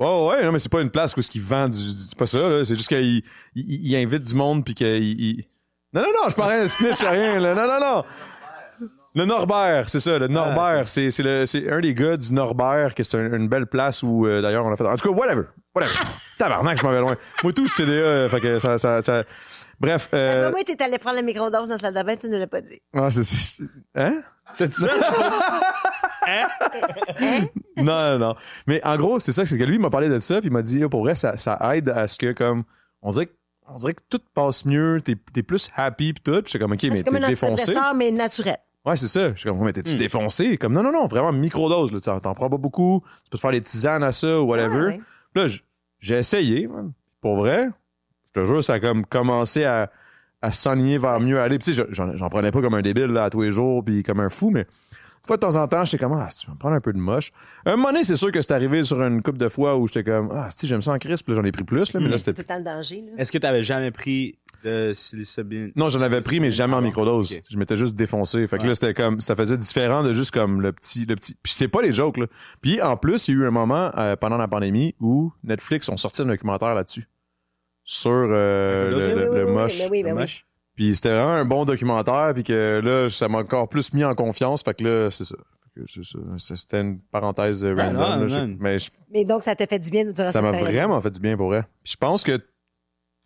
Ouais, 0.00 0.28
ouais, 0.28 0.44
non, 0.44 0.52
mais 0.52 0.58
c'est 0.58 0.70
pas 0.72 0.80
une 0.80 0.90
place 0.90 1.14
où 1.16 1.22
ce 1.22 1.30
qu'il 1.30 1.42
vend 1.42 1.68
du. 1.68 1.76
du- 1.78 2.00
C'est 2.00 2.16
pas 2.18 2.26
ça, 2.26 2.38
là. 2.48 2.64
C'est 2.64 2.74
juste 2.74 2.88
qu'il 2.88 3.22
il, 3.54 3.86
il 3.86 3.96
invite 3.96 4.22
du 4.22 4.34
monde, 4.34 4.64
puis 4.64 4.74
qu'il. 4.74 4.86
il- 5.20 5.44
Non, 5.92 6.00
non, 6.02 6.08
non, 6.22 6.28
je 6.30 6.34
parlais 6.34 6.62
de 6.62 6.66
snitch 6.66 7.02
à 7.04 7.10
rien, 7.10 7.38
là. 7.38 7.54
Non, 7.54 7.66
non, 7.68 7.78
non. 7.80 8.04
Le 9.14 9.24
Norbert, 9.24 9.88
c'est 9.88 9.98
ça, 10.00 10.18
le 10.18 10.28
Norbert. 10.28 10.88
C'est, 10.88 11.10
c'est, 11.10 11.22
le- 11.24 11.44
c'est 11.44 11.68
un 11.70 11.80
des 11.80 11.92
gars 11.94 12.16
du 12.16 12.32
Norbert, 12.32 12.94
que 12.94 13.02
c'est 13.02 13.16
un- 13.18 13.34
une 13.36 13.48
belle 13.48 13.66
place 13.66 14.02
où, 14.04 14.24
euh, 14.26 14.40
d'ailleurs, 14.40 14.64
on 14.64 14.72
a 14.72 14.76
fait. 14.76 14.86
En 14.86 14.96
tout 14.96 15.08
cas, 15.12 15.14
whatever. 15.14 15.42
Whatever. 15.74 15.92
Tabarnak, 16.38 16.78
je 16.78 16.84
m'en 16.86 16.92
vais 16.92 17.00
loin. 17.00 17.16
Moi, 17.42 17.52
tout, 17.52 17.66
j'étais 17.66 17.84
TDA, 17.84 17.92
euh, 17.92 18.28
fait 18.28 18.40
que 18.40 18.58
ça. 18.58 18.78
ça, 18.78 19.02
ça... 19.02 19.24
Bref. 19.80 20.08
Euh... 20.14 20.50
Moi, 20.50 20.60
t'es 20.64 20.80
allé 20.82 20.98
prendre 20.98 21.16
la 21.16 21.22
microdose 21.22 21.68
dans 21.68 21.74
la 21.74 21.78
salle 21.78 21.94
de 21.94 22.02
bain, 22.02 22.16
tu 22.16 22.28
ne 22.28 22.38
l'as 22.38 22.46
pas 22.46 22.60
dit. 22.62 22.80
ah, 22.94 23.10
c'est- 23.10 23.24
c'est- 23.24 23.64
Hein? 23.96 24.22
C'est 24.52 24.72
ça? 24.72 24.88
non, 27.76 27.84
non, 27.84 28.18
non. 28.18 28.34
Mais 28.66 28.80
en 28.84 28.96
gros, 28.96 29.18
c'est 29.20 29.32
ça, 29.32 29.44
c'est 29.44 29.58
que 29.58 29.64
lui, 29.64 29.76
il 29.76 29.80
m'a 29.80 29.90
parlé 29.90 30.08
de 30.08 30.18
ça, 30.18 30.38
puis 30.40 30.48
il 30.48 30.52
m'a 30.52 30.62
dit, 30.62 30.80
pour 30.88 31.02
vrai, 31.02 31.14
ça, 31.14 31.36
ça 31.36 31.58
aide 31.76 31.88
à 31.88 32.06
ce 32.08 32.18
que, 32.18 32.32
comme, 32.32 32.64
on 33.02 33.10
dirait 33.10 33.26
que, 33.26 33.32
on 33.68 33.74
dirait 33.76 33.94
que 33.94 34.02
tout 34.08 34.20
passe 34.34 34.64
mieux, 34.64 35.00
t'es, 35.04 35.14
t'es 35.32 35.42
plus 35.42 35.70
happy, 35.76 36.12
pis 36.12 36.20
tout. 36.22 36.32
Puis 36.42 36.52
j'étais 36.52 36.58
comme, 36.58 36.72
OK, 36.72 36.82
mais 36.84 36.98
C'est 36.98 37.04
comme 37.04 37.18
t'es 37.18 37.24
un 37.24 37.28
défoncé. 37.28 37.52
antidépresseur, 37.62 37.94
mais 37.94 38.10
naturel. 38.10 38.56
Ouais, 38.84 38.96
c'est 38.96 39.08
ça. 39.08 39.30
Je 39.34 39.38
suis 39.38 39.48
comme, 39.48 39.62
mais 39.62 39.72
t'es-tu 39.72 39.94
Hmm. 39.94 39.98
défoncé? 39.98 40.56
Comme, 40.56 40.72
non, 40.72 40.82
non, 40.82 40.90
non, 40.92 41.06
vraiment 41.06 41.32
microdose, 41.32 41.92
là. 41.92 42.00
T'en, 42.18 42.34
prends 42.34 42.48
pas 42.50 42.56
beaucoup. 42.56 43.02
Tu 43.24 43.30
peux 43.30 43.36
te 43.36 43.40
faire 43.40 43.52
des 43.52 43.60
tisanes 43.62 44.02
à 44.02 44.10
ça 44.12 44.40
ou 44.40 44.46
whatever. 44.46 44.74
Ouais, 44.80 44.86
ouais. 44.86 45.00
Puis 45.34 45.42
là, 45.44 45.48
j'ai 46.00 46.16
essayé, 46.16 46.66
man. 46.66 46.92
Pour 47.20 47.36
vrai, 47.36 47.68
Je 48.34 48.40
te 48.40 48.44
jure, 48.46 48.62
ça 48.64 48.74
a 48.74 48.80
comme 48.80 49.04
commencé 49.04 49.64
à, 49.64 49.90
à 50.40 50.50
s'enligner 50.52 50.98
vers 50.98 51.20
mieux 51.20 51.38
aller. 51.40 51.58
Puis, 51.58 51.66
tu 51.66 51.74
sais, 51.74 51.84
je- 51.92 52.16
j'en, 52.16 52.28
prenais 52.30 52.50
pas 52.52 52.60
comme 52.62 52.74
un 52.74 52.80
débile 52.80 53.06
là, 53.06 53.24
à 53.24 53.30
tous 53.30 53.42
les 53.42 53.50
jours, 53.52 53.84
puis 53.84 54.02
comme 54.02 54.20
un 54.20 54.28
fou, 54.30 54.50
mais 54.50 54.66
fois 55.30 55.36
de 55.36 55.42
temps 55.42 55.62
en 55.62 55.68
temps, 55.68 55.84
j'étais 55.84 56.02
comme, 56.02 56.12
ah, 56.14 56.28
tu 56.36 56.46
vas 56.48 56.54
me 56.54 56.58
prendre 56.58 56.74
un 56.74 56.80
peu 56.80 56.92
de 56.92 56.98
moche. 56.98 57.30
Un 57.64 57.76
moment 57.76 57.92
donné, 57.92 58.02
c'est 58.02 58.16
sûr 58.16 58.32
que 58.32 58.42
c'est 58.42 58.52
arrivé 58.52 58.82
sur 58.82 59.00
une 59.00 59.22
coupe 59.22 59.38
de 59.38 59.48
fois 59.48 59.76
où 59.76 59.86
j'étais 59.86 60.02
comme, 60.02 60.30
ah, 60.34 60.48
si 60.50 60.66
j'aime 60.66 60.82
ça 60.82 60.92
en 60.92 60.98
crisp, 60.98 61.28
là, 61.28 61.36
j'en 61.36 61.44
ai 61.44 61.52
pris 61.52 61.62
plus, 61.62 61.92
là, 61.92 62.00
mais 62.00 62.08
là, 62.08 62.16
Tout 62.16 62.24
c'était 62.24 62.42
le 62.42 62.48
temps 62.48 62.58
le 62.58 62.64
danger. 62.64 63.02
Là. 63.06 63.12
Est-ce 63.18 63.30
que 63.30 63.38
tu 63.38 63.46
avais 63.46 63.62
jamais 63.62 63.92
pris 63.92 64.38
de 64.64 64.90
psilocybine? 64.92 65.70
Non, 65.76 65.88
j'en 65.88 66.00
avais 66.00 66.20
pris, 66.20 66.40
mais 66.40 66.50
jamais 66.50 66.74
en 66.74 66.82
microdose. 66.82 67.36
Je 67.48 67.56
m'étais 67.56 67.76
juste 67.76 67.94
défoncé. 67.94 68.44
Fait 68.48 68.56
que 68.58 68.62
Ouais. 68.62 68.68
là, 68.70 68.74
c'était 68.74 68.92
comme, 68.92 69.20
ça 69.20 69.36
faisait 69.36 69.56
différent 69.56 70.02
de 70.02 70.12
juste 70.12 70.32
comme 70.32 70.60
le 70.60 70.72
petit, 70.72 71.06
le 71.06 71.14
petit. 71.14 71.36
Puis 71.40 71.52
c'est 71.52 71.68
pas 71.68 71.80
les 71.80 71.92
jokes, 71.92 72.16
là. 72.16 72.26
Puis 72.60 72.82
en 72.82 72.96
plus, 72.96 73.28
il 73.28 73.34
y 73.36 73.38
a 73.38 73.40
eu 73.42 73.46
un 73.46 73.52
moment, 73.52 73.92
euh, 73.96 74.16
pendant 74.16 74.36
la 74.36 74.48
pandémie, 74.48 74.96
où 75.00 75.32
Netflix 75.44 75.88
ont 75.88 75.96
sorti 75.96 76.22
un 76.22 76.26
documentaire 76.26 76.74
là-dessus. 76.74 77.04
Sur 77.84 78.10
euh, 78.12 78.90
le, 78.90 79.46
moche. 79.46 79.78
mais 79.78 79.88
oui, 79.90 80.02
ben 80.02 80.14
Le 80.16 80.22
oui. 80.22 80.44
Puis 80.80 80.94
c'était 80.94 81.10
vraiment 81.10 81.32
un 81.32 81.44
bon 81.44 81.66
documentaire, 81.66 82.30
puis 82.32 82.42
que 82.42 82.80
là, 82.82 83.10
ça 83.10 83.28
m'a 83.28 83.38
encore 83.40 83.68
plus 83.68 83.92
mis 83.92 84.02
en 84.02 84.14
confiance. 84.14 84.62
Fait 84.62 84.72
que 84.72 84.82
là, 84.84 85.10
c'est 85.10 85.26
ça. 85.26 85.36
Fait 85.74 85.80
que 85.82 85.86
c'est 85.86 86.02
ça. 86.04 86.18
C'est- 86.38 86.56
C'était 86.56 86.80
une 86.80 87.00
parenthèse 87.00 87.62
Ben 87.62 87.76
random. 87.94 88.00
non, 88.00 88.20
là. 88.22 88.26
Je- 88.28 88.36
man. 88.38 88.56
mais 88.58 88.78
je- 88.78 88.90
Mais 89.10 89.26
donc, 89.26 89.42
ça 89.42 89.54
te 89.54 89.66
fait 89.66 89.78
du 89.78 89.90
bien 89.90 90.06
durant 90.06 90.28
ça 90.28 90.40
m'a 90.40 90.52
vraiment 90.52 90.98
fait 91.02 91.10
du 91.10 91.20
bien 91.20 91.36
pour 91.36 91.48
vrai. 91.48 91.64
Puis 91.84 91.92
je 91.92 91.96
pense 91.98 92.22
que 92.24 92.40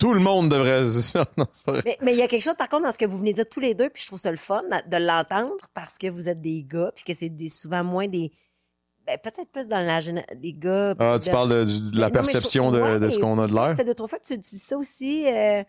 tout 0.01 0.13
le 0.15 0.19
monde 0.19 0.49
devrait. 0.49 0.81
Non, 1.37 1.47
c'est 1.53 1.65
pas 1.65 1.73
vrai. 1.75 1.83
Mais 1.87 1.99
mais 2.03 2.13
il 2.15 2.19
y 2.19 2.23
a 2.23 2.27
quelque 2.27 2.43
chose, 2.43 2.57
par 2.59 2.69
contre, 2.69 2.83
dans 2.87 2.93
ce 2.93 2.99
que 2.99 3.05
vous 3.07 3.19
venez 3.19 3.31
de 3.31 3.37
dire 3.37 3.49
tous 3.49 3.61
les 3.61 3.75
deux, 3.75 3.89
puis 3.89 4.03
je 4.03 4.09
trouve 4.09 4.19
ça 4.19 4.33
le 4.33 4.37
fun 4.37 4.63
de 4.65 4.97
l'entendre 4.97 5.69
parce 5.75 5.97
que 5.97 6.09
vous 6.09 6.29
êtes 6.29 6.41
des 6.41 6.65
gars, 6.65 6.91
puis 6.93 7.05
que 7.05 7.15
c'est 7.15 7.29
des, 7.29 7.49
souvent 7.51 7.85
moins 7.85 8.09
des. 8.09 8.33
Ben, 9.07 9.17
peut-être 9.23 9.53
plus 9.53 9.69
dans 9.69 9.79
la 9.79 10.01
géné- 10.01 10.25
des 10.35 10.55
gars. 10.55 10.97
Ah, 10.99 11.19
de- 11.19 11.23
tu 11.23 11.31
parles 11.31 11.51
de, 11.51 11.91
de 11.91 12.01
la 12.01 12.09
Ben 12.11 12.21
mais 12.21 12.33
perception 12.33 12.73
trouve- 12.73 12.95
de, 12.95 12.99
de 12.99 13.09
ce 13.11 13.19
qu'on 13.21 13.39
a 13.39 13.47
de 13.47 13.55
l'air. 13.55 13.69
Ça 13.69 13.77
fait 13.77 13.85
deux, 13.85 13.95
trois 13.95 14.09
fois 14.09 14.19
que 14.19 14.25
tu 14.27 14.37
dis 14.39 14.59
ça 14.59 14.77
aussi. 14.77 15.27
Euh, 15.29 15.63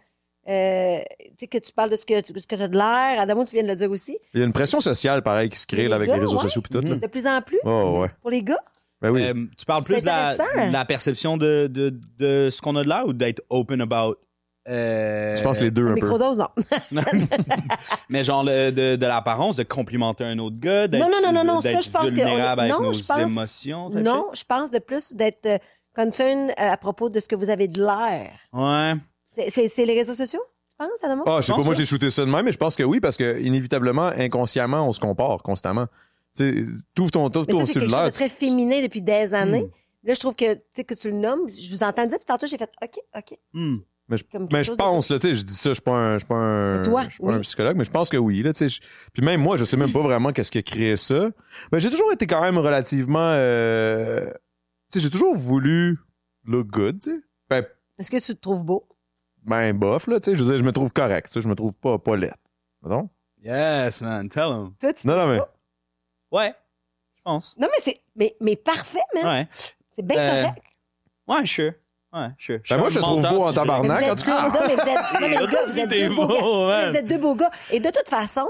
euh, 0.48 1.00
tu 1.20 1.34
sais, 1.40 1.48
que 1.48 1.58
tu 1.58 1.72
parles 1.72 1.90
de 1.90 1.96
ce 1.96 2.06
que, 2.06 2.14
ce 2.26 2.46
que 2.48 2.56
tu 2.56 2.62
as 2.62 2.68
de 2.68 2.78
l'air. 2.78 3.20
Adamo, 3.20 3.44
tu 3.46 3.54
viens 3.56 3.64
de 3.64 3.68
le 3.70 3.76
dire 3.76 3.90
aussi. 3.92 4.18
Il 4.34 4.40
y 4.40 4.44
a 4.44 4.46
une 4.46 4.54
pression 4.54 4.80
sociale, 4.80 5.22
pareil, 5.24 5.50
qui 5.50 5.58
se 5.60 5.66
crée 5.68 5.84
Les 5.84 5.88
là, 5.90 5.96
avec 5.96 6.08
gars, 6.10 6.16
les 6.16 6.22
réseaux 6.22 6.36
ouais. 6.38 6.42
sociaux 6.44 6.62
et 6.66 6.70
tout. 6.74 6.82
Là. 6.88 6.96
De 6.96 7.08
plus 7.08 7.26
en 7.28 7.42
plus, 7.42 7.60
Oh, 7.64 8.00
ouais. 8.02 8.10
pour 8.22 8.30
les 8.30 8.44
gars. 8.44 8.60
Ben 9.02 9.10
oui. 9.12 9.24
Euh, 9.24 9.34
tu 9.58 9.66
parles 9.66 9.84
plus 9.84 10.02
de 10.02 10.06
la, 10.06 10.30
intéressant. 10.30 10.68
de 10.68 10.72
la 10.74 10.86
perception 10.86 11.38
de, 11.38 11.68
de, 11.68 11.94
de 12.18 12.50
ce 12.52 12.62
qu'on 12.62 12.76
a 12.76 12.84
de 12.84 12.88
l'air 12.90 13.04
ou 13.06 13.14
d'être 13.14 13.42
open 13.50 13.82
about. 13.82 14.16
euh, 14.70 15.36
je 15.36 15.44
pense 15.44 15.60
les 15.60 15.70
deux 15.70 15.86
un 15.90 15.96
peu. 15.96 16.02
Microdose, 16.02 16.38
non. 16.40 16.48
Mais 18.10 18.24
genre 18.24 18.44
le- 18.44 18.72
de, 18.72 18.96
de 18.96 19.06
l'apparence, 19.06 19.56
de 19.56 19.64
complimenter 19.64 20.24
un 20.24 20.40
autre 20.40 20.58
gars, 20.60 20.88
d'être 20.88 21.02
Non, 21.02 21.10
non, 21.12 21.22
non, 21.32 21.44
non, 21.44 21.56
non, 21.56 21.62
ça, 21.62 21.80
je 21.82 21.90
pense 21.90 22.12
que. 22.12 22.16
vulnérable 22.16 22.62
avec 22.62 22.72
non, 22.74 22.82
nos 22.82 22.94
je 22.94 23.04
pense. 23.06 23.32
émotions. 23.32 23.90
Non, 23.90 24.28
je 24.34 24.44
pense 24.44 24.72
de 24.72 24.80
plus 24.80 25.14
d'être 25.14 25.46
euh, 25.46 25.58
concern 25.96 26.52
à 26.58 26.78
propos 26.78 27.10
de 27.10 27.20
ce 27.20 27.28
que 27.28 27.36
vous 27.36 27.50
avez 27.50 27.68
de 27.68 27.80
l'air. 27.84 28.32
Ouais. 28.54 28.94
C'est- 29.50 29.86
les 29.86 29.94
réseaux 29.94 30.14
sociaux, 30.16 30.42
tu 30.70 30.76
penses, 30.78 30.90
Adamo? 31.04 31.24
Ah, 31.26 31.40
je 31.42 31.48
sais 31.48 31.54
pas, 31.54 31.62
moi 31.64 31.74
j'ai 31.74 31.86
shooté 31.86 32.10
ça 32.10 32.26
de 32.26 32.32
même, 32.32 32.46
mais 32.46 32.52
je 32.52 32.58
pense 32.58 32.76
que 32.76 32.84
oui, 32.84 33.00
parce 33.00 33.18
que 33.18 33.40
inévitablement, 33.40 34.08
inconsciemment, 34.08 34.88
on 34.88 34.92
se 34.92 35.00
compare 35.00 35.42
constamment. 35.44 35.88
Tu 36.38 36.66
sais, 36.66 36.66
t'ouvres 36.94 37.12
ton, 37.12 37.26
Mais 37.26 37.32
ton 37.32 37.66
c'est 37.66 37.80
quelque 37.80 37.90
chose 37.90 38.06
de 38.06 38.10
très 38.12 38.30
féminin 38.30 38.82
depuis 38.82 39.02
des 39.02 39.34
années. 39.34 39.64
Hmm. 39.64 39.70
Là, 40.08 40.14
je 40.14 40.20
trouve 40.20 40.36
que, 40.36 40.54
tu 40.54 40.62
sais, 40.74 40.84
que 40.84 40.94
tu 40.94 41.10
le 41.10 41.16
nommes. 41.18 41.50
Je 41.50 41.72
vous 41.72 41.82
entends 41.82 42.06
dire, 42.06 42.18
puis 42.18 42.26
tantôt, 42.26 42.46
j'ai 42.46 42.58
fait 42.58 42.70
OK, 42.84 42.96
OK. 43.18 43.38
Hmm. 43.54 43.78
Mais 44.08 44.18
je, 44.18 44.24
mais 44.52 44.64
je 44.64 44.72
de- 44.72 44.76
pense, 44.76 45.10
là, 45.10 45.18
tu 45.18 45.30
sais, 45.30 45.34
je 45.34 45.44
dis 45.44 45.56
ça, 45.56 45.70
je 45.70 45.74
suis 45.76 45.82
pas 45.82 45.94
un, 45.94 46.14
je 46.14 46.20
suis 46.20 46.28
pas 46.28 46.36
un, 46.36 46.78
Mais 46.78 46.84
toi, 46.84 47.04
je 47.08 47.14
suis 47.16 47.24
pas 47.24 47.34
un 47.34 47.40
psychologue, 47.40 47.76
mais 47.78 47.86
je 47.86 47.90
pense 47.90 48.10
que 48.10 48.18
oui, 48.18 48.44
là, 48.44 48.54
tu 48.54 48.60
sais. 48.60 48.68
je- 48.70 48.80
Puis 49.14 49.24
même 49.24 49.42
moi, 49.42 49.58
je 49.58 49.64
sais 49.64 49.78
même 49.78 49.92
pas 49.92 50.02
vraiment 50.02 50.32
qu'est-ce 50.32 50.52
qui 50.52 50.60
a 50.60 50.62
créé 50.62 50.96
ça. 50.96 51.30
Mais 51.72 51.80
j'ai 51.80 51.90
toujours 51.90 52.12
été 52.14 52.28
quand 52.28 52.42
même 52.42 52.58
relativement, 52.60 53.32
euh, 53.32 54.30
tu 54.92 55.00
sais, 55.00 55.06
j'ai 55.06 55.10
toujours 55.10 55.34
voulu 55.36 55.98
look 56.44 56.68
good, 56.68 57.00
tu 57.02 57.12
sais. 57.12 57.20
Ben, 57.50 57.66
Est-ce 57.98 58.12
que 58.12 58.18
tu 58.18 58.36
te 58.36 58.40
trouves 58.40 58.64
beau? 58.64 58.88
Ben 59.46 59.74
bof, 59.78 60.08
là, 60.08 60.20
tu 60.20 60.26
sais. 60.26 60.36
Je 60.36 60.44
veux 60.44 60.50
dire, 60.50 60.58
je 60.58 60.64
me 60.64 60.72
trouve 60.72 60.92
correct, 60.92 61.28
tu 61.28 61.34
sais, 61.34 61.42
je 61.42 61.48
me 61.50 61.56
trouve 61.56 61.74
pas, 61.74 61.98
pas 61.98 62.16
laid. 62.16 62.34
Non? 62.84 63.10
Yes, 63.42 64.02
man, 64.02 64.28
tell 64.30 64.48
him. 64.50 64.74
Toi, 64.80 64.94
tu 64.94 65.04
te 65.04 65.08
Non, 65.08 65.16
non, 65.16 65.28
mais. 65.32 65.38
pas? 65.40 65.54
Ouais, 66.32 66.56
je 67.16 67.22
pense. 67.24 67.56
Non, 67.58 67.68
mais 67.72 67.80
c'est 67.82 68.02
mais, 68.16 68.36
mais 68.42 68.56
parfait, 68.56 69.00
man. 69.16 69.26
Ouais. 69.26 69.48
C'est 69.92 70.06
bien 70.06 70.18
Euh, 70.20 70.42
correct. 70.44 70.64
Ouais, 71.28 71.46
sure. 71.46 71.74
Ouais, 72.14 72.28
sure. 72.38 72.60
Ben, 72.70 72.78
moi, 72.78 72.90
je 72.90 72.96
te 72.96 73.04
trouve 73.04 73.22
beau 73.22 73.44
en 73.44 73.50
je 73.50 73.56
tabarnak. 73.56 74.04
En 74.04 74.16
tout 74.16 74.24
cas. 74.26 74.48
non, 74.50 74.68
mais 74.68 74.76
vous 74.76 74.82
êtes, 74.82 75.14
non, 75.14 75.20
mais 75.22 75.30
les 75.30 75.36
Toi 75.38 75.48
gars, 75.48 75.62
vous 75.66 75.80
êtes 75.80 75.90
t'es 75.90 76.08
deux 76.10 76.16
beaux 76.16 76.28
beau, 76.28 76.68
gars. 76.68 76.68
man. 76.68 76.90
Vous 76.92 76.96
êtes 76.98 77.08
deux 77.08 77.18
beaux 77.18 77.36
gars. 77.36 77.52
Et 77.72 77.80
de 77.80 77.90
toute 77.90 78.08
façon, 78.10 78.48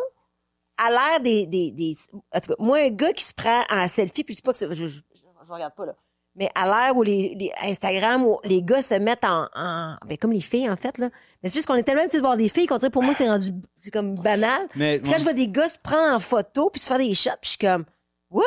à 0.77 0.89
l'ère 0.89 1.19
des, 1.21 1.45
des, 1.47 1.71
des. 1.71 1.95
En 2.33 2.39
tout 2.39 2.49
cas, 2.53 2.55
moi, 2.59 2.77
un 2.79 2.89
gars 2.89 3.13
qui 3.13 3.23
se 3.23 3.33
prend 3.33 3.63
en 3.69 3.87
selfie, 3.87 4.23
puis 4.23 4.33
je 4.33 4.37
dis 4.37 4.41
pas 4.43 4.51
que 4.51 4.57
c'est- 4.57 4.73
je, 4.73 4.87
je, 4.87 4.99
je 5.47 5.51
regarde 5.51 5.73
pas, 5.75 5.85
là. 5.87 5.95
Mais 6.35 6.49
à 6.53 6.65
l'ère 6.65 6.97
où 6.97 7.03
les, 7.03 7.33
les 7.39 7.51
Instagram, 7.61 8.25
où 8.25 8.39
les 8.43 8.61
gars 8.61 8.81
se 8.81 8.95
mettent 8.95 9.23
en, 9.23 9.47
en. 9.55 9.95
Ben, 10.05 10.17
comme 10.17 10.33
les 10.33 10.41
filles, 10.41 10.69
en 10.69 10.75
fait, 10.75 10.97
là. 10.97 11.09
Mais 11.41 11.49
c'est 11.49 11.55
juste 11.55 11.67
qu'on 11.67 11.75
est 11.75 11.83
tellement 11.83 12.01
habitués 12.01 12.19
de 12.19 12.23
voir 12.23 12.35
des 12.35 12.49
filles 12.49 12.67
qu'on 12.67 12.77
dirait, 12.77 12.89
pour 12.89 13.03
moi, 13.03 13.13
c'est 13.13 13.29
rendu. 13.29 13.51
C'est 13.77 13.91
comme 13.91 14.15
banal. 14.15 14.67
Mais 14.75 14.99
Puis 14.99 15.11
quand 15.11 15.17
je 15.17 15.23
vois 15.23 15.33
des 15.33 15.47
gars 15.47 15.69
se 15.69 15.79
prendre 15.79 16.13
en 16.13 16.19
photo, 16.19 16.69
puis 16.69 16.81
se 16.81 16.87
faire 16.87 16.97
des 16.97 17.13
shots, 17.13 17.29
puis 17.41 17.43
je 17.43 17.49
suis 17.49 17.57
comme. 17.59 17.85
What? 18.29 18.43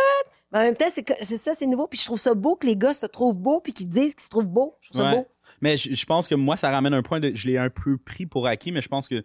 Mais 0.52 0.58
en 0.58 0.62
même 0.62 0.76
temps, 0.76 0.88
c'est 0.90 1.36
ça, 1.36 1.54
c'est 1.54 1.66
nouveau. 1.66 1.86
Puis 1.86 1.98
je 1.98 2.04
trouve 2.04 2.20
ça 2.20 2.34
beau 2.34 2.56
que 2.56 2.66
les 2.66 2.76
gars 2.76 2.92
se 2.92 3.06
trouvent 3.06 3.36
beaux, 3.36 3.60
puis 3.60 3.72
qu'ils 3.72 3.88
disent 3.88 4.14
qu'ils 4.14 4.24
se 4.24 4.30
trouvent 4.30 4.48
beaux. 4.48 4.76
Je 4.80 4.90
trouve 4.90 5.02
ça 5.02 5.14
beau. 5.14 5.26
Mais 5.62 5.78
je, 5.78 5.94
je 5.94 6.06
pense 6.06 6.28
que 6.28 6.34
moi, 6.34 6.58
ça 6.58 6.70
ramène 6.70 6.92
un 6.92 7.02
point 7.02 7.20
de. 7.20 7.34
Je 7.34 7.46
l'ai 7.48 7.56
un 7.56 7.70
peu 7.70 7.96
pris 7.96 8.26
pour 8.26 8.46
acquis, 8.46 8.70
mais 8.70 8.82
je 8.82 8.88
pense 8.88 9.08
que 9.08 9.24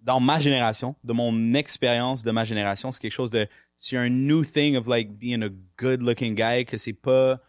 dans 0.00 0.20
ma 0.20 0.38
génération, 0.38 0.94
de 1.02 1.12
mon 1.12 1.54
expérience 1.54 2.22
de 2.22 2.30
ma 2.30 2.44
génération, 2.44 2.92
c'est 2.92 3.00
quelque 3.00 3.12
chose 3.12 3.30
de. 3.30 3.48
C'est 3.80 3.96
un 3.96 4.08
new 4.08 4.44
thing 4.44 4.76
of 4.76 4.86
like 4.86 5.10
being 5.18 5.42
a 5.42 5.48
good 5.76 6.00
looking 6.00 6.36
guy, 6.36 6.64
que 6.64 6.78
c'est 6.78 6.92
pas 6.92 7.40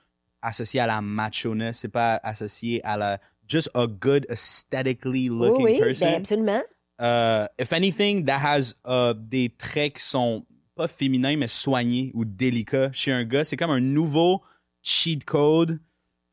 associé 0.42 0.80
à 0.80 0.88
la 0.88 1.02
macho-ness, 1.02 1.80
c'est 1.80 1.90
pas 1.90 2.20
associé 2.24 2.84
à 2.84 2.98
la. 2.98 3.20
Just 3.48 3.70
a 3.74 3.88
good 3.88 4.28
aesthetically 4.30 5.30
Oui, 5.30 5.48
looking 5.48 5.66
oui, 5.66 5.80
person. 5.80 6.06
ben 6.06 6.16
absolument. 6.16 6.62
Uh, 7.00 7.48
if 7.58 7.74
anything, 7.74 8.26
that 8.26 8.40
has 8.40 8.76
uh, 8.86 9.14
des 9.16 9.50
traits 9.50 9.96
qui 9.96 10.04
sont 10.04 10.46
pas 10.76 10.88
féminins, 10.88 11.36
mais 11.38 11.48
soignés 11.48 12.12
ou 12.14 12.26
délicats 12.26 12.92
chez 12.94 13.12
un 13.12 13.24
gars. 13.24 13.44
C'est 13.44 13.58
comme 13.58 13.72
un 13.72 13.80
nouveau 13.80 14.42
cheat 14.84 15.24
code. 15.26 15.80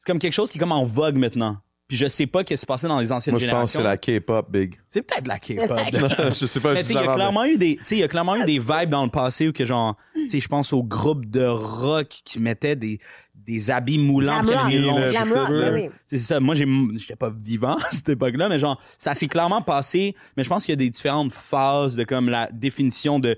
C'est 0.01 0.07
comme 0.07 0.19
quelque 0.19 0.35
chose 0.35 0.51
qui 0.51 0.59
est 0.59 0.61
comme 0.61 0.73
en 0.73 0.85
vogue 0.85 1.17
maintenant. 1.17 1.59
Puis 1.89 1.97
je 1.97 2.09
sais 2.09 2.27
pas 2.27 2.41
ce 2.41 2.45
qui 2.47 2.57
s'est 2.57 2.67
passé 2.67 2.89
dans 2.89 2.99
les 2.99 3.13
anciennes 3.13 3.35
Moi, 3.35 3.39
je 3.41 3.47
pense 3.47 3.73
que 3.73 3.79
générations. 3.79 4.09
c'est 4.09 4.13
la 4.13 4.21
K-pop, 4.21 4.51
big. 4.51 4.75
C'est 4.89 5.03
peut-être 5.03 5.29
la 5.29 5.39
K-pop. 5.39 5.79
je 6.31 6.47
sais 6.47 6.61
pas, 6.61 6.73
Mais 6.75 6.81
tu 6.81 6.87
sais, 6.87 6.95
il 6.95 6.97
y 6.97 6.99
a 6.99 7.15
clairement 7.15 7.45
eu 7.45 7.57
des, 7.57 7.77
tu 7.77 7.85
sais, 7.85 7.97
il 7.97 8.01
y 8.01 8.03
a 8.03 8.09
clairement 8.09 8.35
eu 8.35 8.45
des 8.45 8.59
vibes 8.59 8.91
dans 8.91 9.05
le 9.05 9.11
passé 9.11 9.47
où 9.49 9.53
que 9.53 9.65
genre, 9.65 9.97
tu 10.15 10.29
sais, 10.29 10.41
je 10.41 10.49
pense 10.49 10.73
aux 10.73 10.83
groupes 10.83 11.27
de 11.27 11.45
rock 11.45 12.09
qui 12.09 12.41
mettaient 12.41 12.75
des, 12.75 12.99
des 13.47 13.71
habits 13.71 13.99
moulants, 13.99 14.43
ben. 14.43 15.91
C'est 16.07 16.19
ça. 16.19 16.41
Moi, 16.41 16.55
j'ai, 16.55 16.67
j'étais 16.97 17.17
pas 17.17 17.31
vivant 17.31 17.77
à 17.77 17.91
cette 17.91 18.09
époque-là, 18.11 18.49
mais 18.49 18.59
genre, 18.59 18.81
ça 18.99 19.15
s'est 19.15 19.29
clairement 19.29 19.63
passé. 19.63 20.15
Mais 20.37 20.43
je 20.43 20.49
pense 20.49 20.65
qu'il 20.65 20.73
y 20.73 20.75
a 20.75 20.77
des 20.77 20.91
différentes 20.91 21.33
phases 21.33 21.95
de 21.97 22.05
comme 22.05 22.29
la 22.29 22.51
définition 22.53 23.21
de 23.21 23.37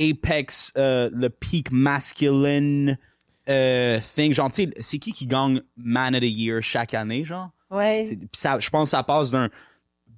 apex, 0.00 0.72
euh, 0.78 1.10
le 1.12 1.28
peak 1.28 1.70
masculine 1.70 2.98
euh, 3.48 4.00
thing. 4.14 4.32
Genre, 4.32 4.50
tu 4.50 4.62
sais, 4.62 4.70
c'est 4.80 4.98
qui 4.98 5.12
qui 5.12 5.26
gagne 5.26 5.60
Man 5.76 6.14
of 6.14 6.22
the 6.22 6.24
Year 6.24 6.62
chaque 6.62 6.94
année, 6.94 7.24
genre? 7.24 7.50
Ouais. 7.70 8.18
Ça, 8.32 8.58
je 8.58 8.70
pense 8.70 8.88
que 8.88 8.96
ça 8.96 9.02
passe 9.02 9.30
d'un 9.30 9.50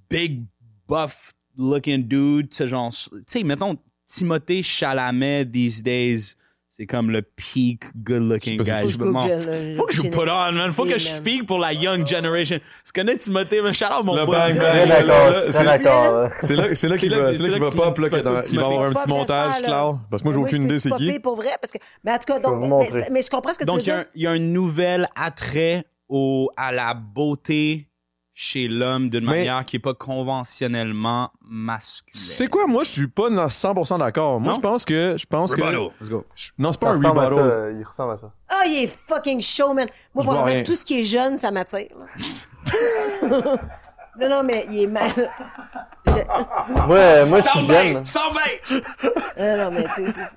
big 0.08 0.44
buff 0.88 1.32
looking 1.58 2.06
dude, 2.06 2.50
tu 2.50 2.56
sais, 2.56 2.66
genre, 2.68 2.92
tu 2.92 3.22
sais, 3.26 3.42
mettons, 3.42 3.76
Timothée 4.06 4.62
Chalamet 4.62 5.46
these 5.46 5.82
days, 5.82 6.34
c'est 6.80 6.86
comme 6.86 7.10
le 7.10 7.20
peak 7.20 7.84
good 7.94 8.22
looking 8.22 8.58
guy. 8.62 8.88
Je 8.88 8.98
me 8.98 9.04
demande- 9.04 9.28
là, 9.28 9.74
faut 9.76 9.84
que 9.84 9.94
je 9.94 10.00
put 10.00 10.18
on, 10.18 10.52
man. 10.52 10.72
Faut 10.72 10.84
que 10.84 10.98
je 10.98 11.08
man. 11.10 11.18
speak 11.18 11.46
pour 11.46 11.58
la 11.58 11.74
young 11.74 12.06
generation. 12.06 12.58
Tu 12.86 12.92
connais 12.94 13.16
Timothée, 13.18 13.60
mais 13.62 13.74
shout 13.74 13.84
out 13.84 14.02
mon 14.02 14.16
Le 14.16 14.24
boy. 14.24 14.36
C'est- 14.48 14.86
d'accord, 14.86 15.42
c'est- 15.50 15.64
d'accord. 15.64 16.28
C'est 16.40 16.56
là, 16.56 16.74
c'est 16.74 16.88
là 16.88 16.96
qu'il 16.96 17.14
va, 17.14 17.34
c'est 17.34 17.48
là 17.48 17.52
qu'il 17.58 17.62
va 17.62 17.70
pop, 17.70 17.78
là, 17.78 17.90
petite 17.92 18.04
que 18.08 18.16
photo 18.16 18.30
de 18.40 18.48
il 18.50 18.56
va 18.56 18.62
y 18.62 18.64
avoir 18.64 18.84
un 18.84 18.92
petit 18.94 19.08
montage, 19.08 19.62
Claude. 19.62 19.96
Parce 20.10 20.22
que 20.22 20.28
moi, 20.28 20.34
j'ai 20.34 20.40
aucune 20.42 20.62
idée 20.64 20.78
c'est 20.78 20.90
qui. 20.92 21.18
pour 21.18 21.36
vrai? 21.36 21.50
Parce 21.60 21.70
que, 21.72 21.78
mais 22.02 22.12
en 22.12 22.18
tout 22.18 22.32
cas, 22.32 22.38
donc, 22.40 22.90
mais, 23.10 23.20
je 23.20 23.28
comprends 23.28 23.52
ce 23.52 23.58
que 23.58 23.64
Donc, 23.64 23.80
tu 23.80 23.84
il 23.84 23.88
y, 23.88 23.90
veux 23.90 23.96
a 23.96 23.98
un- 23.98 24.02
dire. 24.04 24.10
il 24.14 24.22
y 24.22 24.26
a 24.26 24.30
un 24.30 24.38
nouvel 24.38 25.06
attrait 25.14 25.84
au, 26.08 26.50
à 26.56 26.72
la 26.72 26.94
beauté 26.94 27.89
chez 28.42 28.68
l'homme 28.68 29.10
d'une 29.10 29.26
Mais- 29.26 29.32
manière 29.36 29.66
qui 29.66 29.76
est 29.76 29.80
pas 29.80 29.92
conventionnellement 29.92 31.30
masculine. 31.46 32.18
C'est 32.18 32.46
quoi? 32.46 32.66
Moi, 32.66 32.84
je 32.84 32.88
suis 32.88 33.06
pas 33.06 33.28
dans 33.28 33.46
100% 33.48 33.98
d'accord. 33.98 34.40
Moi, 34.40 34.54
je 34.54 34.60
pense 34.60 34.86
que, 34.86 35.14
je 35.18 35.26
pense 35.26 35.54
que. 35.54 35.60
Let's 35.60 36.08
go. 36.08 36.24
je- 36.34 36.48
non, 36.58 36.72
c'est 36.72 36.80
Ça 36.80 36.86
pas 36.86 36.92
un 36.92 36.96
rebuttal. 36.96 37.50
ça, 37.50 37.70
il 37.78 37.84
ressemble 37.84 38.12
à 38.12 38.16
ça. 38.16 38.32
Ah, 38.48 38.62
il 38.66 38.84
est 38.84 38.86
fucking 38.86 39.42
show, 39.42 39.74
man. 39.74 39.88
Moi, 40.14 40.24
Je 40.24 40.30
rien. 40.30 40.62
tout 40.62 40.74
ce 40.74 40.86
qui 40.86 41.00
est 41.00 41.04
jeune, 41.04 41.36
ça 41.36 41.50
m'attire. 41.50 41.88
non, 43.22 44.28
non, 44.30 44.42
mais 44.42 44.64
il 44.70 44.84
est 44.84 44.86
mal. 44.86 45.10
Moi, 46.86 47.24
moi, 47.26 47.42
si 47.42 47.60
j'aime. 47.66 48.02
Non, 49.38 49.56
non, 49.58 49.70
mais 49.70 49.84
tu 49.84 50.06
sais, 50.06 50.12
c'est- 50.12 50.36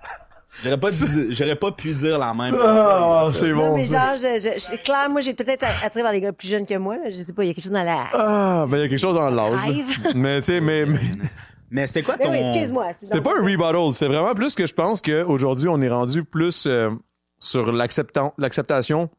J'aurais 0.63 0.79
pas, 0.79 0.91
dû- 0.91 1.33
j'aurais 1.33 1.55
pas 1.55 1.71
pu 1.71 1.93
dire 1.93 2.19
la 2.19 2.33
même. 2.33 2.53
Ah, 2.59 3.27
c'est 3.33 3.49
Non, 3.51 3.69
bon. 3.71 3.75
mais 3.77 3.85
ça. 3.85 4.15
genre, 4.15 4.15
je, 4.17 4.37
je, 4.59 4.83
clair, 4.83 5.09
moi, 5.09 5.21
j'ai 5.21 5.33
peut-être 5.33 5.65
attiré 5.83 6.03
vers 6.03 6.11
les 6.11 6.21
gars 6.21 6.31
plus 6.33 6.47
jeunes 6.47 6.65
que 6.65 6.77
moi, 6.77 6.97
là. 6.97 7.09
Je 7.09 7.21
sais 7.23 7.33
pas, 7.33 7.43
il 7.43 7.47
y 7.47 7.49
a 7.49 7.53
quelque 7.53 7.63
chose 7.63 7.71
dans 7.71 7.83
la. 7.83 8.07
Ah, 8.13 8.65
ben, 8.69 8.77
il 8.77 8.81
y 8.81 8.83
a 8.83 8.87
quelque 8.89 8.99
chose 8.99 9.15
dans 9.15 9.29
l'âge. 9.29 9.59
Mais, 10.15 10.39
tu 10.41 10.45
sais, 10.45 10.59
mais, 10.61 10.85
mais 10.85 10.99
Mais 11.71 11.87
c'était 11.87 12.03
quoi 12.03 12.17
Mais 12.19 12.25
ton... 12.25 12.31
oui, 12.31 12.37
excuse-moi. 12.37 12.87
c'est 12.99 13.07
c'était 13.07 13.21
pas 13.21 13.31
un 13.35 13.41
rebuttal. 13.43 13.93
C'est 13.95 14.07
vraiment 14.07 14.35
plus 14.35 14.53
que 14.53 14.67
je 14.67 14.73
pense 14.75 15.01
qu'aujourd'hui, 15.01 15.67
on 15.69 15.81
est 15.81 15.89
rendu 15.89 16.23
plus 16.23 16.65
euh, 16.67 16.91
sur 17.39 17.71
l'acceptation 17.71 19.09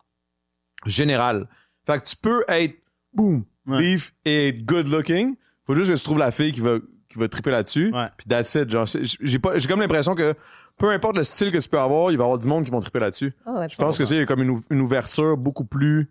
générale. 0.87 1.49
Fait 1.87 1.99
que 2.01 2.05
tu 2.07 2.17
peux 2.17 2.45
être, 2.49 2.77
boum, 3.13 3.45
Ouais. 3.67 3.79
beef 3.79 4.13
et 4.25 4.53
good 4.53 4.87
looking. 4.89 5.37
Faut 5.67 5.75
juste 5.75 5.91
que 5.91 5.97
tu 5.97 6.05
trouves 6.05 6.19
la 6.19 6.31
fille 6.31 6.53
qui 6.53 6.61
va, 6.61 6.77
qui 7.09 7.19
va 7.19 7.29
triper 7.29 7.51
là-dessus. 7.51 7.91
Ouais. 7.95 8.07
Puis 8.17 8.27
that's 8.29 8.55
it. 8.55 8.69
Genre, 8.71 8.87
j'ai 9.21 9.39
pas, 9.39 9.59
j'ai 9.59 9.67
comme 9.69 9.81
l'impression 9.81 10.15
que 10.15 10.35
peu 10.79 10.91
importe 10.91 11.17
le 11.17 11.23
style 11.25 11.53
que 11.53 11.59
tu 11.59 11.69
peux 11.69 11.79
avoir, 11.79 12.11
il 12.11 12.17
va 12.19 12.23
y 12.23 12.27
avoir 12.27 12.39
du 12.39 12.49
monde 12.49 12.65
qui 12.65 12.71
vont 12.71 12.81
triper 12.81 12.99
là-dessus. 13.01 13.33
Ah 13.47 13.53
ouais, 13.61 13.69
Je 13.69 13.77
pense 13.77 13.97
que 13.99 14.05
c'est 14.05 14.27
comme 14.27 14.43
une, 14.43 14.51
ou- 14.51 14.61
une 14.71 14.81
ouverture 14.81 15.37
beaucoup 15.37 15.65
plus 15.65 16.11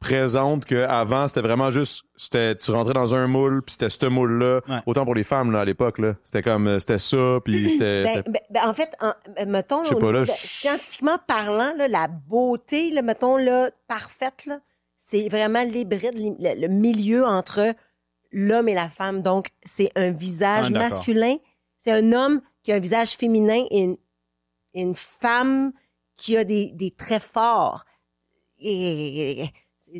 présente 0.00 0.66
qu'avant. 0.66 1.26
C'était 1.28 1.40
vraiment 1.40 1.70
juste, 1.70 2.04
c'était, 2.16 2.54
tu 2.56 2.70
rentrais 2.70 2.92
dans 2.92 3.14
un 3.14 3.26
moule, 3.26 3.62
puis 3.62 3.72
c'était 3.72 3.88
ce 3.88 4.06
moule-là. 4.06 4.60
Ouais. 4.68 4.80
Autant 4.86 5.04
pour 5.04 5.14
les 5.14 5.24
femmes, 5.24 5.50
là, 5.52 5.60
à 5.60 5.64
l'époque, 5.64 5.98
là. 5.98 6.14
C'était 6.22 6.42
comme, 6.42 6.66
euh, 6.68 6.78
c'était 6.78 6.98
ça, 6.98 7.38
puis 7.42 7.70
c'était... 7.70 8.02
Ben, 8.04 8.22
ben, 8.26 8.40
ben, 8.50 8.68
en 8.68 8.74
fait, 8.74 8.94
en, 9.00 9.12
ben, 9.34 9.48
mettons, 9.50 9.82
pas, 9.82 10.12
là, 10.12 10.20
de- 10.20 10.24
scientifiquement 10.26 11.16
parlant, 11.26 11.72
là, 11.76 11.88
la 11.88 12.08
beauté, 12.08 12.90
là, 12.90 13.00
mettons, 13.00 13.38
là, 13.38 13.70
parfaite, 13.88 14.44
là, 14.46 14.58
c'est 14.98 15.28
vraiment 15.30 15.62
l'hybride, 15.62 16.14
le, 16.18 16.60
le 16.60 16.68
milieu 16.68 17.24
entre 17.24 17.74
l'homme 18.32 18.68
et 18.68 18.74
la 18.74 18.88
femme. 18.90 19.22
Donc, 19.22 19.48
c'est 19.62 19.90
un 19.96 20.10
visage 20.10 20.66
Ah, 20.74 20.78
masculin, 20.78 21.36
c'est 21.78 21.92
un 21.92 22.12
homme 22.12 22.40
qui 22.64 22.72
a 22.72 22.74
un 22.74 22.80
visage 22.80 23.10
féminin 23.12 23.64
et 23.70 23.82
une, 23.82 23.96
une 24.74 24.94
femme 24.94 25.72
qui 26.16 26.36
a 26.36 26.42
des, 26.42 26.72
des 26.72 26.90
traits 26.90 27.22
forts. 27.22 27.84
Et, 28.58 29.44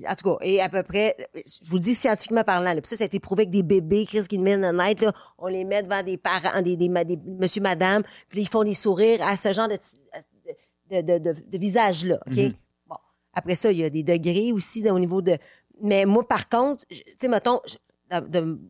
en 0.08 0.14
tout 0.16 0.30
cas, 0.30 0.36
et 0.40 0.60
à 0.60 0.68
peu 0.68 0.82
près, 0.82 1.14
je 1.34 1.68
vous 1.70 1.76
le 1.76 1.82
dis 1.82 1.94
scientifiquement 1.94 2.42
parlant, 2.42 2.72
là, 2.72 2.80
puis 2.80 2.88
ça, 2.88 2.96
ça 2.96 3.04
a 3.04 3.06
été 3.06 3.20
prouvé 3.20 3.42
avec 3.42 3.50
des 3.50 3.62
bébés, 3.62 4.06
Chris, 4.06 4.26
qui 4.28 4.42
viennent 4.42 4.64
à 4.64 4.72
naître, 4.72 5.04
là, 5.04 5.12
on 5.38 5.46
les 5.46 5.64
met 5.64 5.82
devant 5.84 6.02
des 6.02 6.16
parents, 6.16 6.62
des, 6.62 6.76
des, 6.76 6.88
des 6.88 7.16
monsieur, 7.24 7.60
madame, 7.60 8.02
puis 8.28 8.38
là, 8.38 8.42
ils 8.42 8.48
font 8.48 8.64
des 8.64 8.74
sourires 8.74 9.24
à 9.24 9.36
ce 9.36 9.52
genre 9.52 9.68
de, 9.68 9.78
de, 10.90 11.00
de, 11.00 11.18
de, 11.18 11.36
de 11.46 11.58
visage-là, 11.58 12.18
OK? 12.26 12.36
Mhm. 12.36 12.54
Bon. 12.88 12.96
Après 13.34 13.54
ça, 13.54 13.70
il 13.70 13.78
y 13.78 13.84
a 13.84 13.90
des 13.90 14.02
degrés 14.02 14.50
aussi 14.52 14.82
là, 14.82 14.94
au 14.94 14.98
niveau 14.98 15.22
de... 15.22 15.36
Mais 15.80 16.06
moi, 16.06 16.26
par 16.26 16.48
contre, 16.48 16.84
tu 16.88 16.96
sais, 17.18 17.28
mettons, 17.28 17.60
je- 17.66 17.76
de, 18.10 18.26
de 18.40 18.60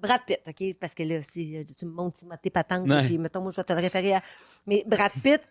Brad 0.00 0.20
Pitt, 0.26 0.40
OK? 0.46 0.76
Parce 0.80 0.94
que 0.94 1.02
là, 1.02 1.20
si 1.22 1.56
euh, 1.56 1.64
tu 1.76 1.84
me 1.86 1.90
montres 1.92 2.20
tes 2.42 2.50
patentes, 2.50 2.88
Ouais. 2.88 3.04
puis 3.04 3.18
mettons, 3.18 3.40
moi, 3.42 3.50
je 3.50 3.56
vais 3.56 3.64
te 3.64 3.72
le 3.72 3.80
référer 3.80 4.14
à... 4.14 4.22
Mais 4.66 4.84
Brad 4.86 5.12
Pitt, 5.22 5.40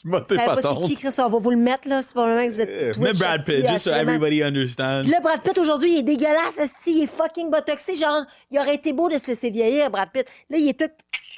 Tu 0.00 0.06
m'as 0.06 0.20
tes 0.20 0.36
savez 0.36 0.62
pas 0.62 0.74
c'est 0.80 0.86
qui, 0.86 0.94
Chris? 0.94 1.08
On 1.18 1.28
va 1.28 1.38
vous 1.38 1.50
le 1.50 1.56
mettre, 1.56 1.88
là. 1.88 2.00
C'est 2.00 2.14
pas 2.14 2.24
le 2.28 2.36
même 2.36 2.48
que 2.50 2.54
vous 2.54 2.60
êtes 2.60 2.68
Euh, 2.68 2.92
Mais 3.00 3.12
Brad 3.12 3.40
esti, 3.40 3.54
Pitt, 3.56 3.68
just 3.68 3.84
so 3.86 3.90
everybody 3.90 4.40
understands. 4.40 5.00
Puis 5.02 5.10
là, 5.10 5.18
Brad 5.18 5.42
Pitt, 5.42 5.58
aujourd'hui, 5.58 5.94
il 5.94 5.98
est 5.98 6.02
dégueulasse, 6.04 6.58
esti, 6.58 6.92
il 6.98 7.02
est 7.02 7.06
fucking 7.08 7.50
botoxé. 7.50 7.96
Genre, 7.96 8.24
il 8.52 8.58
aurait 8.60 8.76
été 8.76 8.92
beau 8.92 9.08
de 9.08 9.18
se 9.18 9.26
laisser 9.26 9.50
vieillir, 9.50 9.90
Brad 9.90 10.10
Pitt. 10.12 10.28
Là, 10.48 10.58
il 10.58 10.68
est 10.68 10.78
tout... 10.78 10.90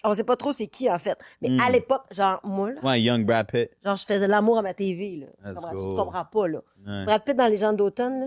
On 0.04 0.12
sait 0.12 0.24
pas 0.24 0.36
trop 0.36 0.52
c'est 0.52 0.66
qui, 0.66 0.90
en 0.90 0.98
fait. 0.98 1.16
Mais 1.40 1.48
Hmm. 1.48 1.60
à 1.60 1.70
l'époque, 1.70 2.02
genre, 2.10 2.40
moi, 2.44 2.72
là, 2.72 2.80
Ouais, 2.84 3.00
Young 3.00 3.24
Brad 3.24 3.46
Pitt. 3.50 3.70
genre, 3.82 3.96
je 3.96 4.04
faisais 4.04 4.26
l'amour 4.28 4.58
à 4.58 4.62
ma 4.62 4.74
TV, 4.74 5.16
là. 5.16 5.26
Tu 5.50 5.54
Let's 5.54 5.90
tu 5.90 5.96
comprends 5.96 6.24
pas, 6.26 6.48
là. 6.48 6.58
Ouais. 6.86 7.04
Brad 7.06 7.24
Pitt 7.24 7.36
dans 7.36 7.46
Les 7.46 7.56
gens 7.56 7.72
d'automne, 7.72 8.20
là. 8.20 8.26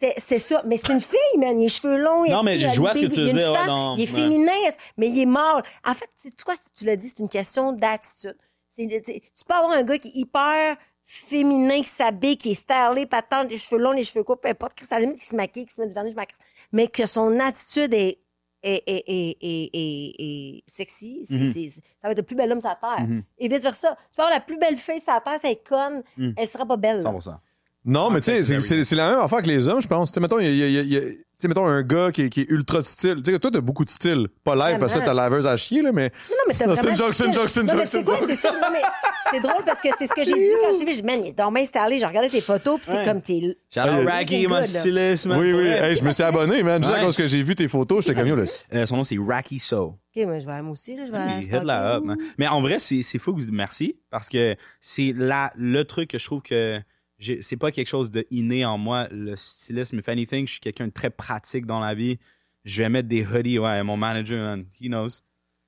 C'était, 0.00 0.38
ça. 0.38 0.62
Mais 0.66 0.78
c'est 0.78 0.92
une 0.92 1.00
fille, 1.00 1.38
man. 1.38 1.50
Il 1.56 1.60
a 1.60 1.64
les 1.64 1.68
cheveux 1.68 1.96
longs. 1.98 2.24
Non, 2.28 2.42
mais 2.42 2.58
je 2.58 2.68
vois 2.80 2.90
une 2.96 3.02
ce 3.04 3.08
que 3.08 3.14
tu 3.14 3.20
veux 3.20 3.32
dire, 3.32 3.54
femme, 3.54 3.94
Il 3.96 4.02
est 4.02 4.12
ouais. 4.12 4.20
féminin, 4.20 4.52
mais 4.96 5.08
il 5.08 5.20
est 5.22 5.26
mâle. 5.26 5.62
En 5.86 5.94
fait, 5.94 6.08
c'est, 6.16 6.34
tu 6.34 6.44
vois, 6.44 6.54
tu 6.76 6.84
l'as 6.84 6.96
dit, 6.96 7.08
c'est 7.08 7.20
une 7.20 7.28
question 7.28 7.72
d'attitude. 7.72 8.36
C'est, 8.68 8.86
tu 8.86 9.44
peux 9.46 9.54
avoir 9.54 9.72
un 9.72 9.82
gars 9.82 9.98
qui 9.98 10.08
est 10.08 10.16
hyper 10.16 10.76
féminin, 11.04 11.82
qui 11.82 11.88
s'habille, 11.90 12.36
qui 12.36 12.52
est 12.52 12.54
stylé, 12.54 13.06
patente, 13.06 13.50
les 13.50 13.58
cheveux 13.58 13.80
longs, 13.80 13.92
les 13.92 14.04
cheveux 14.04 14.24
courts, 14.24 14.40
peu 14.40 14.48
importe, 14.48 14.74
qui 14.74 14.84
se 14.86 15.36
maquille, 15.36 15.66
qui 15.66 15.72
se 15.72 15.80
met 15.80 15.86
du 15.86 15.94
vernis, 15.94 16.10
je 16.10 16.16
m'accroche. 16.16 16.38
mais 16.72 16.88
que 16.88 17.04
son 17.06 17.38
attitude 17.38 17.92
est, 17.92 18.18
est, 18.62 18.82
est, 18.86 19.04
est, 19.06 19.36
est, 19.42 19.70
est- 19.74 20.14
est 20.18 20.62
sexy. 20.66 21.26
Ça 21.26 21.34
va 22.04 22.10
être 22.12 22.16
le 22.18 22.22
plus 22.22 22.36
bel 22.36 22.50
homme 22.50 22.60
sur 22.60 22.70
la 22.70 22.76
terre. 22.76 23.06
Mhm. 23.06 23.22
Et 23.38 23.48
vice-versa. 23.48 23.96
Tu 24.10 24.16
peux 24.16 24.22
avoir 24.22 24.34
la 24.34 24.40
plus 24.40 24.56
belle 24.56 24.76
fille 24.78 25.00
sur 25.00 25.12
la 25.12 25.20
terre, 25.20 25.38
c'est 25.42 25.56
conne, 25.62 26.02
Mhm. 26.16 26.34
elle 26.36 26.48
sera 26.48 26.64
pas 26.64 26.76
belle. 26.76 27.00
là. 27.00 27.10
100%. 27.10 27.34
Non, 27.84 28.10
mais 28.10 28.20
tu 28.20 28.26
sais, 28.26 28.42
c'est- 28.44 28.54
Context 28.58 28.90
c'est 28.90 28.94
la 28.96 29.10
même 29.10 29.20
affaire 29.20 29.42
que 29.42 29.48
les 29.48 29.68
hommes, 29.68 29.82
je 29.82 29.88
pense. 29.88 30.10
Tu 30.10 30.14
sais, 30.14 30.20
mettons, 30.20 30.38
il 30.38 30.44
y 30.56 30.62
a, 30.62 30.66
il 30.66 30.72
y 30.72 30.78
a- 30.78 30.82
il 30.82 30.92
y 30.92 30.96
a- 30.96 31.00
tu 31.00 31.16
sais, 31.34 31.48
mettons 31.48 31.66
un 31.66 31.82
gars 31.82 32.12
qui 32.12 32.22
est, 32.22 32.28
qui 32.28 32.42
est 32.42 32.46
ultra 32.48 32.78
de 32.78 32.84
style. 32.84 33.16
Tu 33.24 33.32
sais, 33.32 33.38
toi, 33.40 33.50
t'as 33.52 33.60
beaucoup 33.60 33.84
de 33.84 33.90
style. 33.90 34.28
Pas 34.44 34.54
live 34.54 34.78
parce 34.78 34.92
que 34.92 35.00
là, 35.00 35.04
t'as 35.04 35.14
la 35.14 35.22
laveuse 35.24 35.48
à 35.48 35.56
chier, 35.56 35.82
là, 35.82 35.90
mais. 35.90 36.12
Non, 36.30 36.36
non, 36.36 36.36
mais 36.46 36.54
t'as 36.54 36.58
c'est 36.58 36.64
vraiment 36.82 36.90
une 36.90 36.96
joke, 36.96 37.08
du 37.08 37.12
c'est 37.14 37.24
une 37.24 37.32
style. 37.32 37.40
joke, 37.40 37.48
c'est 37.50 37.60
une 37.62 37.68
joke, 37.68 37.80
c'est 37.80 37.86
c'est 37.90 37.98
une 37.98 38.04
quoi, 38.04 38.18
joke. 38.18 38.26
c'est 38.28 38.36
ça? 38.36 38.52
Non, 38.52 38.68
mais 38.72 38.82
c'est 39.32 39.40
drôle 39.40 39.64
parce 39.66 39.80
que 39.80 39.88
c'est 39.98 40.06
ce 40.06 40.14
que 40.14 40.22
j'ai 40.22 40.32
dit 40.32 40.50
quand 40.62 40.72
je 40.74 40.78
t'ai 40.78 40.84
vu. 40.84 40.92
J'ai 40.94 41.02
dit, 41.02 41.36
man, 41.36 41.52
bien 41.54 41.64
stylé. 41.64 41.98
J'ai 41.98 42.06
regardé 42.06 42.30
tes 42.30 42.40
photos, 42.40 42.78
sais, 42.86 42.98
Ouais. 42.98 43.04
comme 43.04 43.20
t'es. 43.20 43.40
Shout 43.40 43.80
Ah, 43.80 44.00
Raggy, 44.06 44.46
mon 44.46 44.54
là. 44.54 44.62
styliste, 44.62 45.26
man. 45.26 45.40
Oui, 45.40 45.52
oui. 45.52 45.96
Je 45.96 46.04
me 46.04 46.12
suis 46.12 46.22
abonné, 46.22 46.62
man. 46.62 46.80
Juste 46.84 46.94
à 46.94 47.00
cause 47.00 47.16
que 47.16 47.26
j'ai 47.26 47.42
vu 47.42 47.56
tes 47.56 47.66
photos, 47.66 48.04
j'étais 48.06 48.16
comme 48.16 48.28
yo, 48.28 48.36
là. 48.36 48.44
Euh, 48.74 48.86
son 48.86 48.96
nom, 48.98 49.02
c'est 49.04 49.16
Racky 49.18 49.58
So. 49.58 49.96
OK, 50.14 50.24
mais 50.28 50.40
je 50.40 50.46
vais 50.46 50.52
aller 50.52 50.62
moi 50.62 50.72
aussi, 50.72 50.94
là. 50.94 51.04
Je 51.06 51.10
vais 51.10 51.18
aller. 51.18 51.44
Hit 51.44 51.52
la. 51.64 52.00
Mais 52.38 52.46
en 52.46 52.60
vrai, 52.60 52.78
c'est 52.78 53.02
c'est 53.02 53.18
fou 53.18 53.34
que 53.34 53.40
vous 53.40 53.50
merci 53.50 53.96
parce 54.10 54.28
que 54.28 54.54
c'est 54.78 55.12
la 55.16 55.52
le 55.56 55.82
truc 55.84 56.10
que 56.10 56.18
je 56.18 56.24
trouve 56.24 56.42
que 56.42 56.78
j'ai- 56.78 56.84
c'est 57.40 57.56
pas 57.56 57.70
quelque 57.70 57.88
chose 57.88 58.10
de 58.10 58.26
inné 58.30 58.64
en 58.64 58.78
moi 58.78 59.08
le 59.10 59.36
stylisme. 59.36 59.98
If 59.98 60.08
anything, 60.08 60.46
je 60.46 60.52
suis 60.52 60.60
quelqu'un 60.60 60.86
de 60.88 60.92
très 60.92 61.10
pratique 61.10 61.66
dans 61.66 61.80
la 61.80 61.94
vie. 61.94 62.18
Je 62.64 62.82
vais 62.82 62.88
mettre 62.88 63.08
des 63.08 63.26
hoodies, 63.26 63.58
ouais, 63.58 63.82
mon 63.82 63.96
manager, 63.96 64.38
man, 64.44 64.64
he 64.80 64.86
knows. 64.86 65.08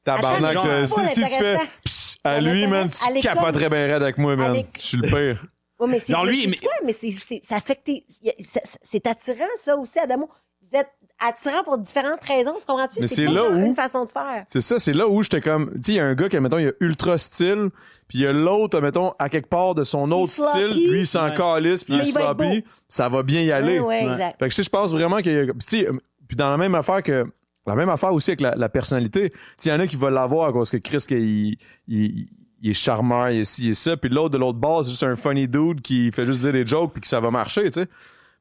Tabarnak, 0.05 0.57
euh, 0.64 0.86
si, 0.86 0.94
tu 1.14 1.24
fais 1.24 1.57
pss, 1.82 2.18
à 2.24 2.40
lui, 2.40 2.66
man, 2.66 2.88
tu 2.90 3.20
capoterais 3.20 3.70
bien 3.70 3.86
raide 3.86 4.02
avec 4.02 4.18
moi, 4.18 4.36
man. 4.36 4.62
Je 4.76 4.80
suis 4.80 4.96
le 4.98 5.02
pire. 5.09 5.46
Ouais, 5.80 5.88
mais 5.88 5.98
c'est. 5.98 6.12
Non, 6.12 6.24
lui, 6.24 6.42
mais, 6.44 6.46
mais- 6.50 6.57
c'est 6.57 6.64
quoi? 6.66 6.74
Mais 6.84 6.92
c'est, 6.92 7.11
c'est, 7.11 7.40
ça 7.42 7.59
fait 7.59 7.74
que 7.76 7.82
t'es. 7.84 8.05
y 8.22 8.28
a- 8.30 8.34
c'est- 8.38 8.78
C'est 8.82 9.07
attirant, 9.07 9.44
ça 9.57 9.76
aussi, 9.76 9.98
Adamo. 9.98 10.28
Vous 10.62 10.78
êtes 10.78 10.88
attirant 11.27 11.62
pour 11.64 11.79
différentes 11.79 12.22
raisons, 12.25 12.55
tu 12.59 12.66
comprends-tu? 12.66 13.01
Mais 13.01 13.07
c'est 13.07 13.27
là 13.27 13.49
où- 13.49 13.55
une 13.55 13.75
façon 13.75 14.05
de 14.05 14.11
faire. 14.11 14.45
C'est 14.49 14.61
ça, 14.61 14.79
c'est 14.79 14.93
là 14.93 15.09
où 15.09 15.22
j'étais 15.22 15.41
comme, 15.41 15.70
tu 15.75 15.83
sais, 15.85 15.93
il 15.93 15.95
y 15.97 16.01
a 16.01 16.05
un 16.07 16.14
gars 16.14 16.29
qui, 16.29 16.39
mettons, 16.41 16.59
il 16.59 16.68
a 16.68 16.72
ultra 16.81 17.16
style, 17.18 17.70
puis 18.09 18.18
il 18.18 18.20
y 18.22 18.27
a 18.27 18.33
l'autre, 18.33 18.81
mettons, 18.81 19.12
à 19.18 19.29
quelque 19.29 19.49
part 19.49 19.75
de 19.75 19.85
son 19.85 20.11
autre 20.12 20.33
sloppy. 20.33 20.51
style, 20.51 20.91
lui, 20.91 21.01
il 21.01 21.07
s'en 21.07 21.27
Ouais. 21.27 21.35
calisse, 21.35 21.85
puis 21.85 21.95
il 21.95 22.01
est 22.01 22.05
il 22.07 22.12
sloppy, 22.12 22.64
ça 22.89 23.09
va 23.09 23.22
bien 23.22 23.43
y 23.43 23.51
aller. 23.53 23.81
Ouais, 23.81 23.87
ouais, 24.01 24.07
Ouais. 24.07 24.12
exact. 24.12 24.39
Fait 24.39 24.45
que 24.47 24.51
tu 24.51 24.57
sais, 24.57 24.62
je 24.62 24.70
pense 24.70 24.93
vraiment 24.93 25.18
qu'il 25.18 25.33
y 25.33 25.39
a, 25.39 25.45
puis 25.47 25.55
tu 25.68 25.79
sais, 25.81 25.89
puis 26.29 26.37
dans 26.37 26.51
la 26.51 26.57
même 26.57 26.75
affaire 26.75 27.03
que, 27.03 27.25
la 27.66 27.75
même 27.75 27.89
affaire 27.89 28.12
aussi 28.12 28.31
avec 28.31 28.41
la, 28.43 28.55
la 28.57 28.68
personnalité, 28.68 29.31
tu 29.31 29.37
sais, 29.57 29.70
il 29.70 29.72
y 29.72 29.75
en 29.77 29.81
a 29.81 29.87
qui 29.87 29.97
veulent 29.97 30.12
l'avoir 30.14 30.53
cause 30.53 30.70
que 30.70 30.77
Chris, 30.77 31.05
qu'il- 31.09 31.18
il, 31.18 31.59
il, 31.89 32.29
il 32.62 32.70
est 32.70 32.75
charmeur, 32.75 33.31
il 33.31 33.41
est 33.41 33.45
ci, 33.45 33.64
il 33.64 33.70
est 33.70 33.75
ça, 33.75 33.97
puis 33.97 34.11
l'autre 34.11 34.31
de 34.31 34.39
l'autre 34.39 34.59
base, 34.59 34.87
c'est 34.87 34.91
juste 34.93 35.03
un 35.03 35.16
funny 35.16 35.49
dude 35.49 35.81
qui 35.83 36.11
fait 36.12 36.25
juste 36.27 36.41
dire 36.41 36.53
des 36.53 36.66
jokes 36.66 36.93
puis 36.93 37.01
que 37.03 37.09
ça 37.09 37.20
va 37.20 37.31
marcher, 37.31 37.64
tu 37.70 37.83
sais. 37.83 37.89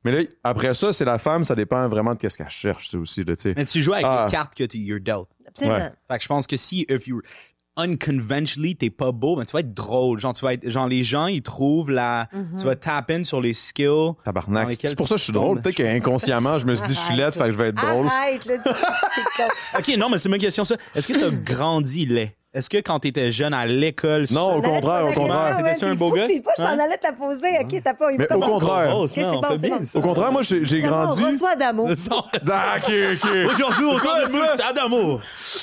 Mais 0.04 0.12
là, 0.12 0.28
après 0.44 0.74
ça, 0.74 0.92
c'est 0.94 1.06
la 1.06 1.18
femme, 1.18 1.46
ça 1.46 1.56
dépend 1.56 1.88
vraiment 1.88 2.14
de 2.14 2.20
qu'est-ce 2.20 2.38
qu'elle 2.38 2.50
cherche, 2.50 2.90
ça 2.90 2.98
aussi, 2.98 3.24
là, 3.24 3.36
tu 3.36 3.44
sais. 3.44 3.54
Mais 3.56 3.66
tu 3.66 3.82
joues 3.82 3.94
avec 3.94 4.06
Ah. 4.08 4.26
les 4.28 4.32
cartes 4.32 4.54
que 4.56 4.64
tu 4.66 4.78
you're 4.78 5.00
dealt. 5.00 5.28
Absolument. 5.48 5.78
Ouais. 5.78 5.92
Fait 6.10 6.18
que 6.18 6.24
je 6.24 6.28
pense 6.28 6.48
que 6.48 6.58
si 6.58 6.86
if 6.90 7.08
you 7.08 7.22
unconventionally 7.76 8.76
t'es 8.76 8.90
pas 8.92 9.12
beau, 9.12 9.36
ben 9.36 9.46
tu 9.46 9.52
vas 9.52 9.60
être 9.62 9.74
drôle. 9.74 10.20
Genre 10.20 10.34
tu 10.34 10.46
vas 10.46 10.54
être 10.54 10.70
genre 10.70 10.88
les 10.88 11.04
gens 11.04 11.28
ils 11.28 11.42
trouvent 11.42 11.90
la 11.92 12.28
Mhm. 12.32 12.58
tu 12.60 12.66
vas 12.66 12.76
tap 12.76 13.10
in 13.12 13.24
sur 13.24 13.42
les 13.42 13.54
skills. 13.54 14.12
Tabarnak. 14.24 14.74
C'est 14.80 14.96
pour 14.96 15.08
ça 15.08 15.16
que 15.16 15.20
je 15.20 15.24
suis 15.26 15.34
drôle. 15.34 15.60
Peut-être 15.62 15.76
qu'inconsciemment, 15.78 16.58
je 16.58 16.66
me 16.68 16.76
suis 16.76 16.88
dit, 16.88 16.94
je 16.94 17.00
suis 17.00 17.16
laide, 17.16 17.32
fait 17.34 17.40
que 17.46 17.52
je 17.52 17.58
vais 17.58 17.70
être 17.70 17.76
drôle. 17.76 18.06
Arrête, 18.08 18.46
là. 18.46 18.56
c'est- 18.64 18.70
c'est- 19.84 19.94
OK, 19.94 19.98
non, 20.00 20.10
mais 20.10 20.18
c'est 20.20 20.30
ma 20.30 20.38
question 20.38 20.66
ça. 20.66 20.76
Est-ce 20.96 21.08
que 21.08 21.14
tu 21.14 21.24
as 21.24 21.32
grandi 21.32 22.06
laid? 22.06 22.36
Est-ce 22.56 22.70
que 22.70 22.78
quand 22.78 23.00
tu 23.00 23.08
étais 23.08 23.32
jeune 23.32 23.52
à 23.52 23.66
l'école 23.66 24.26
Non, 24.32 24.58
au 24.58 24.62
contraire, 24.62 25.08
au 25.08 25.12
contraire. 25.12 25.58
T'étais-tu 25.58 25.80
c'est 25.80 25.86
un 25.88 25.96
beau 25.96 26.12
gars? 26.12 26.26
C'est 26.28 26.42
pas, 26.44 26.52
je 26.56 26.62
t'en 26.62 26.70
Hein? 26.70 26.78
allais 26.80 26.98
te 26.98 27.08
la 27.08 27.14
poser. 27.14 27.48
OK, 27.62 27.82
t'as 27.84 27.94
pas 27.96 28.14
eu 28.14 28.18
Mais 28.20 28.32
au 28.32 28.40
contraire. 28.40 28.96
On. 28.96 29.06
Au 29.96 30.02
contraire, 30.02 30.32
moi, 30.32 30.42
j'ai 30.44 30.82
grandi. 30.82 31.24
Reçois 31.24 31.56
d'amour. 31.56 31.90
Ah, 32.52 32.76
ok, 32.78 32.94
ok. 33.14 33.30
Aujourd'hui, 33.54 33.88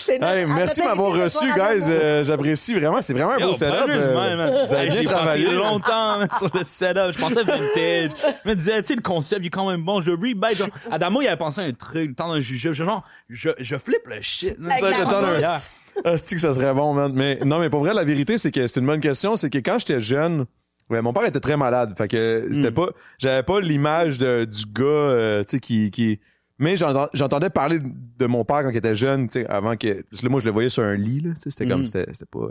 Hey, 0.09 0.47
merci 0.47 0.81
de 0.81 0.87
m'avoir 0.87 1.13
reçu, 1.13 1.45
guys. 1.55 1.85
Euh, 1.91 2.25
J'apprécie 2.25 2.75
vraiment. 2.75 3.01
C'est 3.03 3.13
vraiment 3.13 3.33
un 3.33 3.39
beau 3.47 3.55
setup. 3.55 3.89
euh. 3.89 4.65
Vous 4.67 4.75
avez 4.75 4.89
bien 4.91 5.03
travaillé. 5.05 5.45
passé 5.45 5.55
longtemps 5.57 6.19
sur 6.39 6.51
le 6.53 6.65
setup. 6.65 7.13
Je 7.13 7.19
pensais 7.19 7.43
vintage. 7.45 8.11
Je 8.45 8.49
me 8.51 8.55
disais, 8.55 8.81
tu 8.83 8.89
sais, 8.89 8.95
le 8.97 9.03
concept, 9.03 9.43
il 9.43 9.47
est 9.47 9.51
quand 9.51 9.71
même 9.71 9.83
bon. 9.83 10.01
Je 10.01 10.11
rebite. 10.11 10.39
Genre, 10.57 10.69
Adamo, 10.91 11.21
il 11.23 11.29
avait 11.29 11.37
pensé 11.37 11.61
à 11.61 11.65
un 11.65 11.73
truc, 11.73 12.09
le 12.09 12.15
temps 12.15 12.33
d'un. 12.33 12.41
Je 12.41 12.73
genre, 12.73 13.05
je, 13.29 13.51
je 13.59 13.77
flippe 13.77 14.07
le 14.07 14.21
shit. 14.21 14.59
man. 14.59 14.73
Avec 14.73 14.83
Ça, 14.85 14.91
la 14.91 14.97
j'attends 14.97 15.25
un- 15.25 15.39
Yeah. 15.39 15.59
Ah, 16.05 16.17
c'est 16.17 16.35
que 16.35 16.41
ça 16.41 16.53
serait 16.53 16.73
bon, 16.75 16.95
man? 16.95 17.13
Mais 17.15 17.41
non, 17.45 17.59
mais 17.59 17.71
pour 17.71 17.81
vrai, 17.81 17.95
la 17.95 18.05
vérité, 18.05 18.39
c'est 18.39 18.51
que 18.53 18.67
c'est 18.67 18.81
une 18.81 18.87
bonne 18.87 19.01
question. 19.01 19.37
C'est 19.37 19.51
que 19.51 19.59
quand 19.59 19.79
j'étais 19.79 20.01
jeune, 20.01 20.47
ouais, 20.89 21.03
mon 21.03 21.13
père 21.13 21.25
était 21.25 21.41
très 21.41 21.57
malade. 21.57 21.95
Fait 21.97 22.09
que 22.09 22.49
c'était 22.53 22.71
Mm. 22.71 22.75
pas, 22.75 22.89
j'avais 23.19 23.43
pas 23.43 23.61
l'image 23.61 24.19
de- 24.19 24.45
du 24.45 24.65
gars, 24.73 24.85
euh, 24.85 25.43
tu 25.45 25.51
sais, 25.51 25.61
qui, 25.61 25.91
qui. 25.91 26.21
Mais 26.59 26.77
j'entend- 26.77 27.09
j'entendais 27.15 27.49
parler 27.51 27.79
de 27.83 28.27
mon 28.27 28.45
père 28.45 28.63
quand 28.63 28.71
il 28.71 28.77
était 28.77 28.95
jeune, 28.95 29.27
tu 29.29 29.41
sais, 29.41 29.47
avant 29.47 29.77
que. 29.77 30.03
Parce 30.11 30.21
que 30.21 30.27
là, 30.27 30.31
moi, 30.31 30.41
je 30.41 30.47
le 30.47 30.53
voyais 30.53 30.69
sur 30.69 30.83
un 30.83 30.95
lit, 30.97 31.21
là. 31.21 31.31
C'était 31.39 31.67
comme, 31.67 31.83
Mm. 31.83 31.87
c'était 31.87 32.07
pas, 32.31 32.49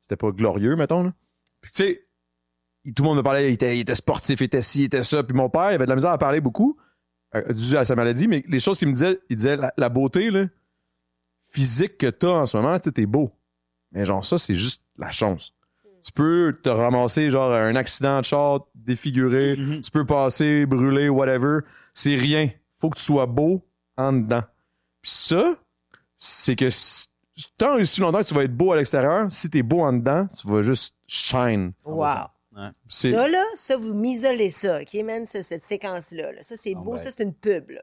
c'était 0.00 0.16
pas 0.16 0.30
glorieux, 0.30 0.74
mettons, 0.76 1.02
là. 1.04 1.12
Puis 1.60 1.70
tu 1.72 1.82
sais, 1.84 2.02
tout 2.96 3.02
le 3.04 3.08
monde 3.08 3.18
me 3.18 3.22
parlait, 3.22 3.48
il 3.50 3.54
était, 3.54 3.76
il 3.76 3.80
était 3.80 3.94
sportif, 3.94 4.40
il 4.40 4.44
était 4.44 4.62
ci, 4.62 4.80
il 4.80 4.84
était 4.86 5.02
ça. 5.04 5.22
Puis 5.22 5.36
mon 5.36 5.48
père, 5.48 5.70
il 5.70 5.74
avait 5.74 5.84
de 5.84 5.90
la 5.90 5.94
misère 5.94 6.10
à 6.10 6.18
parler 6.18 6.40
beaucoup, 6.40 6.76
euh, 7.36 7.52
dû 7.52 7.76
à 7.76 7.84
sa 7.84 7.94
maladie, 7.94 8.26
mais 8.26 8.44
les 8.48 8.58
choses 8.58 8.78
qu'il 8.78 8.88
me 8.88 8.92
disait, 8.94 9.20
il 9.30 9.36
disait 9.36 9.56
la, 9.56 9.72
la 9.76 9.88
beauté, 9.88 10.30
là, 10.32 10.46
physique 11.52 11.98
que 11.98 12.06
t'as 12.08 12.28
en 12.30 12.46
ce 12.46 12.56
moment, 12.56 12.78
tu 12.78 12.84
sais, 12.88 12.92
t'es 12.92 13.06
beau. 13.06 13.30
Mais 13.92 14.04
genre, 14.06 14.24
ça, 14.24 14.38
c'est 14.38 14.54
juste 14.54 14.82
la 14.98 15.10
chance. 15.10 15.54
Tu 16.04 16.10
peux 16.12 16.56
te 16.62 16.68
ramasser, 16.68 17.30
genre, 17.30 17.52
un 17.52 17.76
accident 17.76 18.18
de 18.20 18.24
char, 18.24 18.66
défiguré, 18.74 19.56
tu 19.82 19.90
peux 19.92 20.04
passer, 20.04 20.66
brûler, 20.66 21.08
whatever. 21.08 21.58
C'est 21.94 22.16
rien. 22.16 22.50
Faut 22.78 22.90
que 22.90 22.96
tu 22.98 23.04
sois 23.04 23.26
beau 23.26 23.64
en 23.96 24.12
dedans. 24.12 24.42
Puis 25.00 25.10
ça, 25.12 25.54
c'est 26.16 26.56
que 26.56 26.70
si- 26.70 27.08
tant 27.56 27.76
et 27.78 27.82
aussi 27.82 28.00
longtemps 28.00 28.20
que 28.22 28.26
tu 28.26 28.34
vas 28.34 28.42
être 28.44 28.56
beau 28.56 28.72
à 28.72 28.76
l'extérieur, 28.76 29.30
si 29.30 29.48
t'es 29.50 29.62
beau 29.62 29.82
en 29.82 29.92
dedans, 29.92 30.26
tu 30.28 30.48
vas 30.48 30.60
juste 30.62 30.94
shine. 31.06 31.72
Wow. 31.84 32.26
C'est 32.86 33.12
Ça, 33.12 33.28
là, 33.28 33.42
ça, 33.54 33.76
vous 33.76 33.94
m'isolez 33.94 34.50
ça, 34.50 34.80
OK, 34.82 34.94
man, 35.04 35.24
ça, 35.24 35.42
cette 35.42 35.62
séquence-là. 35.62 36.32
là. 36.32 36.42
Ça, 36.42 36.56
c'est 36.56 36.74
beau. 36.74 36.92
ben. 36.92 36.98
Ça, 36.98 37.10
c'est 37.10 37.22
une 37.22 37.32
pub, 37.34 37.70
là. 37.70 37.82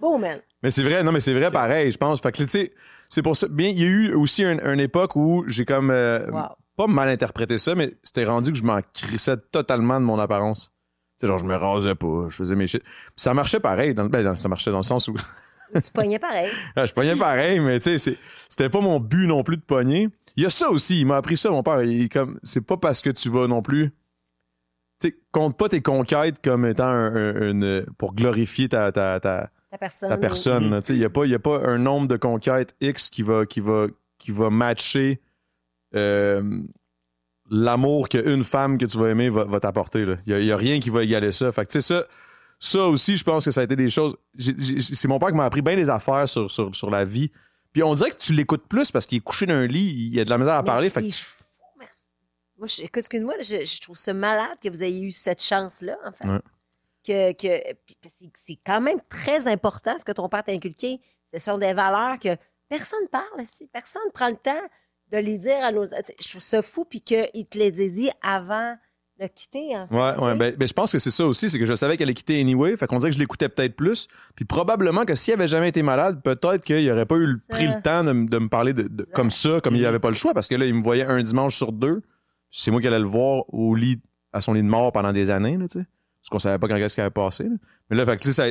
Beau, 0.00 0.18
man. 0.18 0.40
Mais 0.62 0.70
c'est 0.70 0.82
vrai, 0.82 1.02
non, 1.04 1.12
mais 1.12 1.20
c'est 1.20 1.32
vrai 1.34 1.50
pareil, 1.50 1.92
je 1.92 1.98
pense. 1.98 2.20
Fait 2.20 2.32
que, 2.32 2.38
tu 2.42 2.48
sais, 2.48 2.72
c'est 3.08 3.22
pour 3.22 3.36
ça. 3.36 3.46
Bien, 3.48 3.68
il 3.68 3.78
y 3.80 3.84
a 3.84 3.86
eu 3.88 4.12
aussi 4.14 4.44
un- 4.44 4.58
une 4.72 4.80
époque 4.80 5.14
où 5.16 5.44
j'ai 5.46 5.64
comme 5.64 5.90
euh, 5.90 6.26
Wow. 6.30 6.48
pas 6.76 6.86
mal 6.86 7.08
interprété 7.08 7.58
ça, 7.58 7.74
mais 7.74 7.94
c'était 8.02 8.24
rendu 8.24 8.50
que 8.52 8.58
je 8.58 8.64
m'en 8.64 8.80
crissais 8.92 9.36
totalement 9.52 10.00
de 10.00 10.04
mon 10.04 10.18
apparence. 10.18 10.72
Tu 11.18 11.22
sais, 11.22 11.26
genre, 11.28 11.38
je 11.38 11.46
me 11.46 11.54
rasais 11.56 11.94
pas, 11.94 12.26
je 12.28 12.36
faisais 12.36 12.56
mes 12.56 12.66
shit. 12.66 12.82
Ça 13.16 13.34
marchait 13.34 13.60
pareil, 13.60 13.94
dans, 13.94 14.02
le- 14.04 14.08
ben, 14.08 14.34
ça 14.34 14.48
marchait 14.48 14.70
dans 14.70 14.78
le 14.78 14.82
sens 14.82 15.06
où 15.08 15.14
Tu 15.74 15.92
pognais 15.92 16.18
pareil. 16.18 16.50
Ah, 16.76 16.86
je 16.86 16.92
pognais 16.94 17.14
pareil, 17.16 17.60
mais 17.60 17.78
tu 17.78 17.84
sais, 17.84 17.98
c'est- 17.98 18.18
c'était 18.48 18.68
pas 18.70 18.80
mon 18.80 18.98
but 19.00 19.26
non 19.26 19.42
plus 19.44 19.56
de 19.58 19.62
pogner. 19.62 20.08
Il 20.36 20.42
y 20.42 20.46
a 20.46 20.50
ça 20.50 20.70
aussi, 20.70 21.00
il 21.00 21.06
m'a 21.06 21.16
appris 21.18 21.36
ça, 21.36 21.50
mon 21.50 21.62
père. 21.62 21.82
Il 21.82 22.08
comme, 22.08 22.38
c'est 22.42 22.60
pas 22.64 22.76
parce 22.76 23.00
que 23.02 23.10
tu 23.10 23.28
vas 23.28 23.46
non 23.48 23.60
plus. 23.62 23.90
Tu 25.00 25.08
sais, 25.10 25.16
compte 25.30 25.56
pas 25.56 25.68
tes 25.68 25.82
conquêtes 25.82 26.36
comme 26.42 26.64
étant 26.66 26.84
un- 26.86 27.14
un- 27.14 27.50
une, 27.50 27.86
pour 27.98 28.14
glorifier 28.14 28.68
ta, 28.68 28.90
ta, 28.92 29.20
ta, 29.20 29.50
Ta 29.70 29.78
personne. 29.78 30.20
personne. 30.20 30.80
sais, 30.82 30.94
il 30.94 30.98
y 31.00 31.04
a 31.04 31.10
pas, 31.10 31.26
y 31.26 31.34
a 31.34 31.38
pas 31.38 31.58
un 31.66 31.78
nombre 31.78 32.08
de 32.08 32.16
conquêtes 32.16 32.74
X 32.80 33.10
qui 33.10 33.22
va, 33.22 33.44
qui 33.46 33.60
va, 33.60 33.86
qui 34.18 34.30
va 34.30 34.48
matcher 34.50 35.20
euh, 35.94 36.62
l'amour 37.50 38.08
qu'une 38.08 38.44
femme 38.44 38.78
que 38.78 38.86
tu 38.86 38.98
vas 38.98 39.08
aimer 39.08 39.30
va, 39.30 39.44
va 39.44 39.60
t'apporter. 39.60 40.06
Il 40.26 40.44
y 40.44 40.52
a, 40.52 40.56
rien 40.56 40.80
qui 40.80 40.90
va 40.90 41.02
égaler 41.02 41.32
ça. 41.32 41.52
Fait 41.52 41.66
que 41.66 41.80
ça, 41.80 42.04
ça 42.58 42.84
aussi, 42.86 43.16
je 43.16 43.24
pense 43.24 43.44
que 43.44 43.50
ça 43.50 43.60
a 43.60 43.64
été 43.64 43.76
des 43.76 43.88
choses. 43.90 44.16
c'est 44.38 45.08
mon 45.08 45.18
père 45.18 45.28
qui 45.28 45.34
m'a 45.36 45.44
appris 45.44 45.62
bien 45.62 45.76
des 45.76 45.90
affaires 45.90 46.28
sur, 46.28 46.50
sur, 46.50 46.74
sur 46.74 46.90
la 46.90 47.04
vie. 47.04 47.30
Puis 47.72 47.82
on 47.82 47.94
dirait 47.94 48.10
que 48.10 48.16
tu 48.16 48.32
l'écoutes 48.32 48.66
plus 48.66 48.90
parce 48.90 49.06
qu'il 49.06 49.18
est 49.18 49.22
couché 49.22 49.46
dans 49.46 49.54
un 49.54 49.66
lit, 49.66 50.10
il 50.12 50.18
a 50.20 50.24
de 50.24 50.30
la 50.30 50.38
misère 50.38 50.54
à 50.54 50.62
Mais 50.62 50.66
parler. 50.66 50.88
c'est 50.88 51.00
Fait 51.02 51.06
que 51.06 51.12
tu- 51.12 51.22
fou, 51.22 51.44
man. 51.78 51.88
Moi, 52.58 52.66
je- 52.66 52.82
excuse-moi, 52.82 53.34
je, 53.40 53.64
je 53.64 53.80
trouve 53.80 53.96
ça 53.96 54.14
malade 54.14 54.56
que 54.62 54.68
vous 54.68 54.82
ayez 54.82 55.02
eu 55.06 55.10
cette 55.10 55.42
chance-là, 55.42 55.96
en 56.06 56.12
fait. 56.12 56.26
Ouais. 56.26 56.40
Que, 57.06 57.32
c'est- 58.34 58.58
quand 58.66 58.80
même 58.80 58.98
très 59.08 59.46
important 59.48 59.96
ce 59.98 60.04
que 60.04 60.12
ton 60.12 60.28
père 60.28 60.44
t'a 60.44 60.52
inculqué. 60.52 61.00
Ce 61.32 61.38
sont 61.38 61.58
des 61.58 61.72
valeurs 61.72 62.18
que 62.18 62.28
personne 62.68 63.06
parle 63.10 63.40
ici. 63.40 63.68
Personne 63.72 64.02
prend 64.12 64.28
le 64.28 64.36
temps 64.36 64.60
de 65.10 65.18
les 65.18 65.38
dire 65.38 65.58
à 65.62 65.72
nos. 65.72 65.84
Je 65.86 66.28
trouve 66.28 66.42
ça 66.42 66.60
fou, 66.62 66.84
puis 66.84 67.00
qu'il 67.00 67.46
te 67.48 67.56
les 67.58 67.80
ait 67.82 67.88
dit 67.90 68.10
avant 68.22 68.76
de 69.20 69.26
quitter, 69.26 69.76
en 69.76 69.88
fait. 69.88 69.94
Ouais. 69.94 70.36
Ben, 70.38 70.54
ben, 70.56 70.68
je 70.68 70.72
pense 70.72 70.92
que 70.92 70.98
c'est 70.98 71.10
ça 71.10 71.26
aussi, 71.26 71.48
c'est 71.50 71.58
que 71.58 71.66
je 71.66 71.74
savais 71.74 71.96
qu'elle 71.96 72.06
allait 72.08 72.14
quitter 72.14 72.40
anyway. 72.40 72.76
Fait 72.76 72.86
qu'on 72.86 72.98
dirait 72.98 73.10
que 73.10 73.14
je 73.14 73.20
l'écoutais 73.20 73.48
peut-être 73.48 73.74
plus. 73.74 74.06
Puis 74.36 74.44
probablement 74.44 75.04
que 75.04 75.14
s'il 75.14 75.34
avait 75.34 75.48
jamais 75.48 75.70
été 75.70 75.82
malade, 75.82 76.22
peut-être 76.22 76.62
qu'il 76.62 76.88
aurait 76.92 77.06
pas 77.06 77.16
eu 77.16 77.26
le- 77.26 77.40
pris 77.48 77.66
le 77.68 77.80
temps 77.82 78.04
de, 78.04 78.12
me 78.12 78.48
parler 78.48 78.74
de, 78.74 78.82
de- 78.82 79.02
comme 79.14 79.30
ça, 79.30 79.60
comme 79.62 79.74
il 79.76 79.84
avait 79.86 79.98
pas 79.98 80.10
le 80.10 80.14
choix, 80.16 80.34
parce 80.34 80.46
que 80.46 80.54
là, 80.54 80.66
il 80.66 80.74
me 80.74 80.82
voyait 80.82 81.04
un 81.04 81.20
dimanche 81.22 81.56
sur 81.56 81.72
deux. 81.72 82.02
C'est 82.50 82.70
moi 82.70 82.80
qui 82.80 82.86
allais 82.86 82.98
le 82.98 83.06
voir 83.06 83.42
au 83.52 83.74
lit, 83.74 84.00
à 84.32 84.40
son 84.40 84.52
lit 84.52 84.62
de 84.62 84.68
mort 84.68 84.92
pendant 84.92 85.12
des 85.12 85.30
années, 85.30 85.56
là, 85.56 85.66
tu 85.68 85.80
sais. 85.80 85.86
Parce 86.28 86.30
qu'on 86.30 86.38
savait 86.40 86.58
pas 86.58 86.68
quand 86.68 86.76
qu'est-ce 86.76 86.94
qui 86.94 87.00
avait 87.00 87.10
passé. 87.10 87.44
là. 87.44 87.56
Mais 87.88 87.96
là, 87.96 88.04
fait 88.04 88.16
que, 88.18 88.30
ça, 88.32 88.44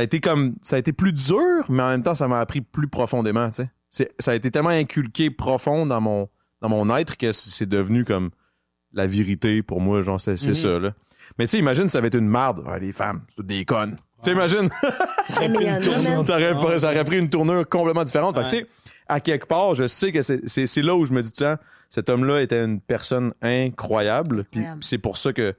a 0.00 0.02
été 0.02 0.20
comme, 0.20 0.56
ça 0.62 0.76
a 0.76 0.78
été 0.80 0.92
plus 0.92 1.12
dur, 1.12 1.64
mais 1.68 1.82
en 1.82 1.88
même 1.90 2.02
temps, 2.02 2.14
ça 2.14 2.26
m'a 2.28 2.40
appris 2.40 2.60
plus 2.60 2.88
profondément, 2.88 3.48
tu 3.50 3.62
sais. 3.62 3.70
C'est- 3.90 4.12
Ça 4.18 4.32
a 4.32 4.34
été 4.34 4.50
tellement 4.50 4.68
inculqué 4.70 5.30
profond 5.30 5.86
dans 5.86 6.00
mon, 6.00 6.28
dans 6.60 6.68
mon 6.68 6.94
être 6.96 7.16
que 7.16 7.30
c'est 7.32 7.66
devenu 7.68 8.04
comme 8.04 8.30
la 8.92 9.06
vérité 9.06 9.62
pour 9.62 9.80
moi, 9.80 10.02
genre, 10.02 10.20
c'est 10.20 10.36
c'est 10.36 10.54
ça, 10.54 10.78
là. 10.78 10.92
Mais 11.38 11.44
tu 11.46 11.52
sais, 11.52 11.58
imagine, 11.58 11.88
ça 11.88 11.98
avait 11.98 12.08
été 12.08 12.18
une 12.18 12.26
marde. 12.28 12.60
Ouais, 12.66 12.80
les 12.80 12.90
femmes, 12.92 13.20
c'est 13.28 13.36
toutes 13.36 13.46
des 13.46 13.64
connes. 13.64 13.94
Tu 14.22 14.30
sais, 14.30 14.32
imagine. 14.32 14.68
Ça, 15.22 16.34
aurait, 16.34 16.54
pas- 16.56 16.78
ça 16.80 16.88
aurait 16.90 17.04
pris 17.04 17.18
une 17.18 17.28
tournure 17.30 17.68
complètement 17.68 18.02
différente. 18.04 18.34
Fait 18.36 18.42
que, 18.44 18.48
tu 18.50 18.56
sais, 18.56 18.66
à 19.06 19.20
quelque 19.20 19.46
part, 19.46 19.74
je 19.74 19.86
sais 19.86 20.10
que 20.10 20.22
c'est- 20.22 20.82
là 20.82 20.96
où 20.96 21.04
je 21.04 21.12
me 21.12 21.22
dis 21.22 21.32
tout 21.32 21.44
le 21.44 21.54
temps, 21.56 21.62
cet 21.88 22.10
homme-là 22.10 22.42
était 22.42 22.64
une 22.64 22.80
personne 22.80 23.32
incroyable. 23.40 24.44
Puis 24.50 24.60
Incroyable. 24.60 24.82
c'est 24.82 24.98
pour 24.98 25.16
ça 25.18 25.32
que 25.32 25.54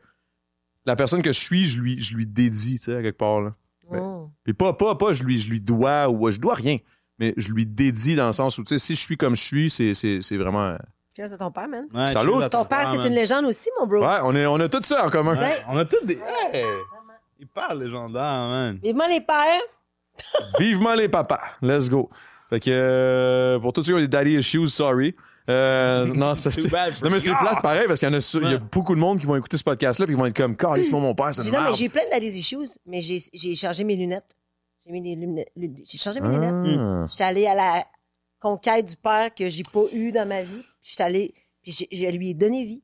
la 0.89 0.95
personne 0.95 1.21
que 1.21 1.31
je 1.31 1.39
suis, 1.39 1.65
je 1.65 1.79
lui, 1.81 1.99
je 1.99 2.15
lui 2.15 2.25
dédie, 2.25 2.79
tu 2.79 2.85
sais, 2.85 2.95
à 2.97 3.01
quelque 3.01 3.17
part. 3.17 3.41
Là. 3.41 3.53
Oh. 3.91 4.29
Puis 4.43 4.53
pas, 4.53 4.73
pas, 4.73 4.95
pas, 4.95 5.13
je 5.13 5.23
lui, 5.23 5.39
je 5.39 5.49
lui 5.49 5.61
dois 5.61 6.09
ou 6.09 6.29
je 6.31 6.39
dois 6.39 6.53
rien. 6.55 6.77
Mais 7.19 7.33
je 7.37 7.51
lui 7.51 7.65
dédie 7.65 8.15
dans 8.15 8.27
le 8.27 8.31
sens 8.31 8.57
où, 8.57 8.63
tu 8.63 8.69
sais, 8.69 8.77
si 8.77 8.95
je 8.95 8.99
suis 9.01 9.17
comme 9.17 9.35
je 9.35 9.41
suis, 9.41 9.69
c'est- 9.69 9.93
c'est 9.93 10.21
c'est 10.21 10.37
vraiment. 10.37 10.67
euh, 10.69 10.77
Cheers 11.15 11.33
à 11.33 11.37
ton 11.37 11.51
père, 11.51 11.67
man. 11.67 11.85
Ouais, 11.93 12.07
Salut. 12.07 12.31
Ton 12.49 12.65
père, 12.65 12.89
c'est 12.91 13.07
une 13.07 13.13
légende 13.13 13.45
aussi, 13.45 13.69
mon 13.79 13.87
bro. 13.87 13.99
Ouais, 13.99 14.19
on, 14.23 14.33
est, 14.35 14.45
on 14.45 14.55
a 14.55 14.69
tout 14.69 14.81
ça 14.83 15.05
en 15.05 15.09
commun. 15.09 15.35
Ouais, 15.37 15.49
On 15.69 15.77
a 15.77 15.83
tous 15.85 16.03
des. 16.05 16.13
Hey! 16.53 16.63
Il 17.39 17.47
parle 17.47 17.83
légendaire, 17.83 18.21
man. 18.21 18.79
Vivement 18.81 19.07
les 19.09 19.21
pères. 19.21 19.61
Vivement 20.59 20.93
les 20.95 21.07
papas. 21.09 21.39
Let's 21.61 21.89
go. 21.89 22.09
Fait 22.49 22.59
que 22.59 22.69
euh, 22.71 23.59
pour 23.59 23.73
tous 23.73 23.83
ceux 23.83 23.91
qui 23.93 23.97
ont 23.97 24.01
des 24.01 24.07
daddy 24.07 24.31
issues, 24.37 24.67
sorry. 24.67 25.15
Euh, 25.49 26.05
non, 26.13 26.35
c'est, 26.35 26.49
mais 26.55 27.19
c'est 27.19 27.29
you. 27.29 27.35
plate 27.39 27.61
pareil 27.61 27.85
parce 27.87 27.99
qu'il 27.99 28.07
y 28.07 28.11
en 28.11 28.15
a, 28.15 28.21
su- 28.21 28.37
il 28.37 28.43
y 28.43 28.45
a 28.47 28.49
Ouais. 28.51 28.59
beaucoup 28.71 28.93
de 28.93 28.99
monde 28.99 29.19
qui 29.19 29.25
vont 29.25 29.35
écouter 29.35 29.57
ce 29.57 29.63
podcast-là 29.63 30.05
puis 30.05 30.13
qui 30.15 30.19
vont 30.19 30.25
être 30.27 30.35
comme, 30.37 30.55
calisse-moi 30.55 30.99
mon 31.01 31.15
père, 31.15 31.33
c'est 31.33 31.41
J'ai 31.41 31.47
une 31.49 31.53
non, 31.55 31.59
mais 31.61 31.65
merde. 31.67 31.77
j'ai 31.77 31.89
plein 31.89 32.05
de 32.05 32.09
daddy's 32.11 32.35
issues, 32.35 32.77
mais 32.85 33.01
j'ai 33.01 33.19
j'ai 33.33 33.55
changé 33.55 33.83
mes 33.83 33.95
lunettes. 33.95 34.35
J'ai 34.85 34.91
mis 34.91 35.01
des 35.01 35.15
lunettes. 35.15 35.51
lu- 35.55 35.73
J'ai 35.85 35.97
changé 35.97 36.19
mes 36.21 36.29
lunettes. 36.29 36.79
Ah. 36.79 37.05
J'étais 37.09 37.23
allée 37.23 37.47
à 37.47 37.55
la 37.55 37.85
conquête 38.39 38.85
du 38.87 38.95
père 38.95 39.33
que 39.33 39.49
j'ai 39.49 39.63
pas 39.63 39.81
eu 39.93 40.11
dans 40.11 40.27
ma 40.27 40.43
vie. 40.43 40.61
Puis 40.81 40.91
j'étais 40.91 41.03
allée, 41.03 41.33
puis 41.61 41.71
j'ai- 41.71 41.87
je 41.91 42.15
lui 42.15 42.29
ai 42.29 42.33
donné 42.33 42.65
vie. 42.65 42.81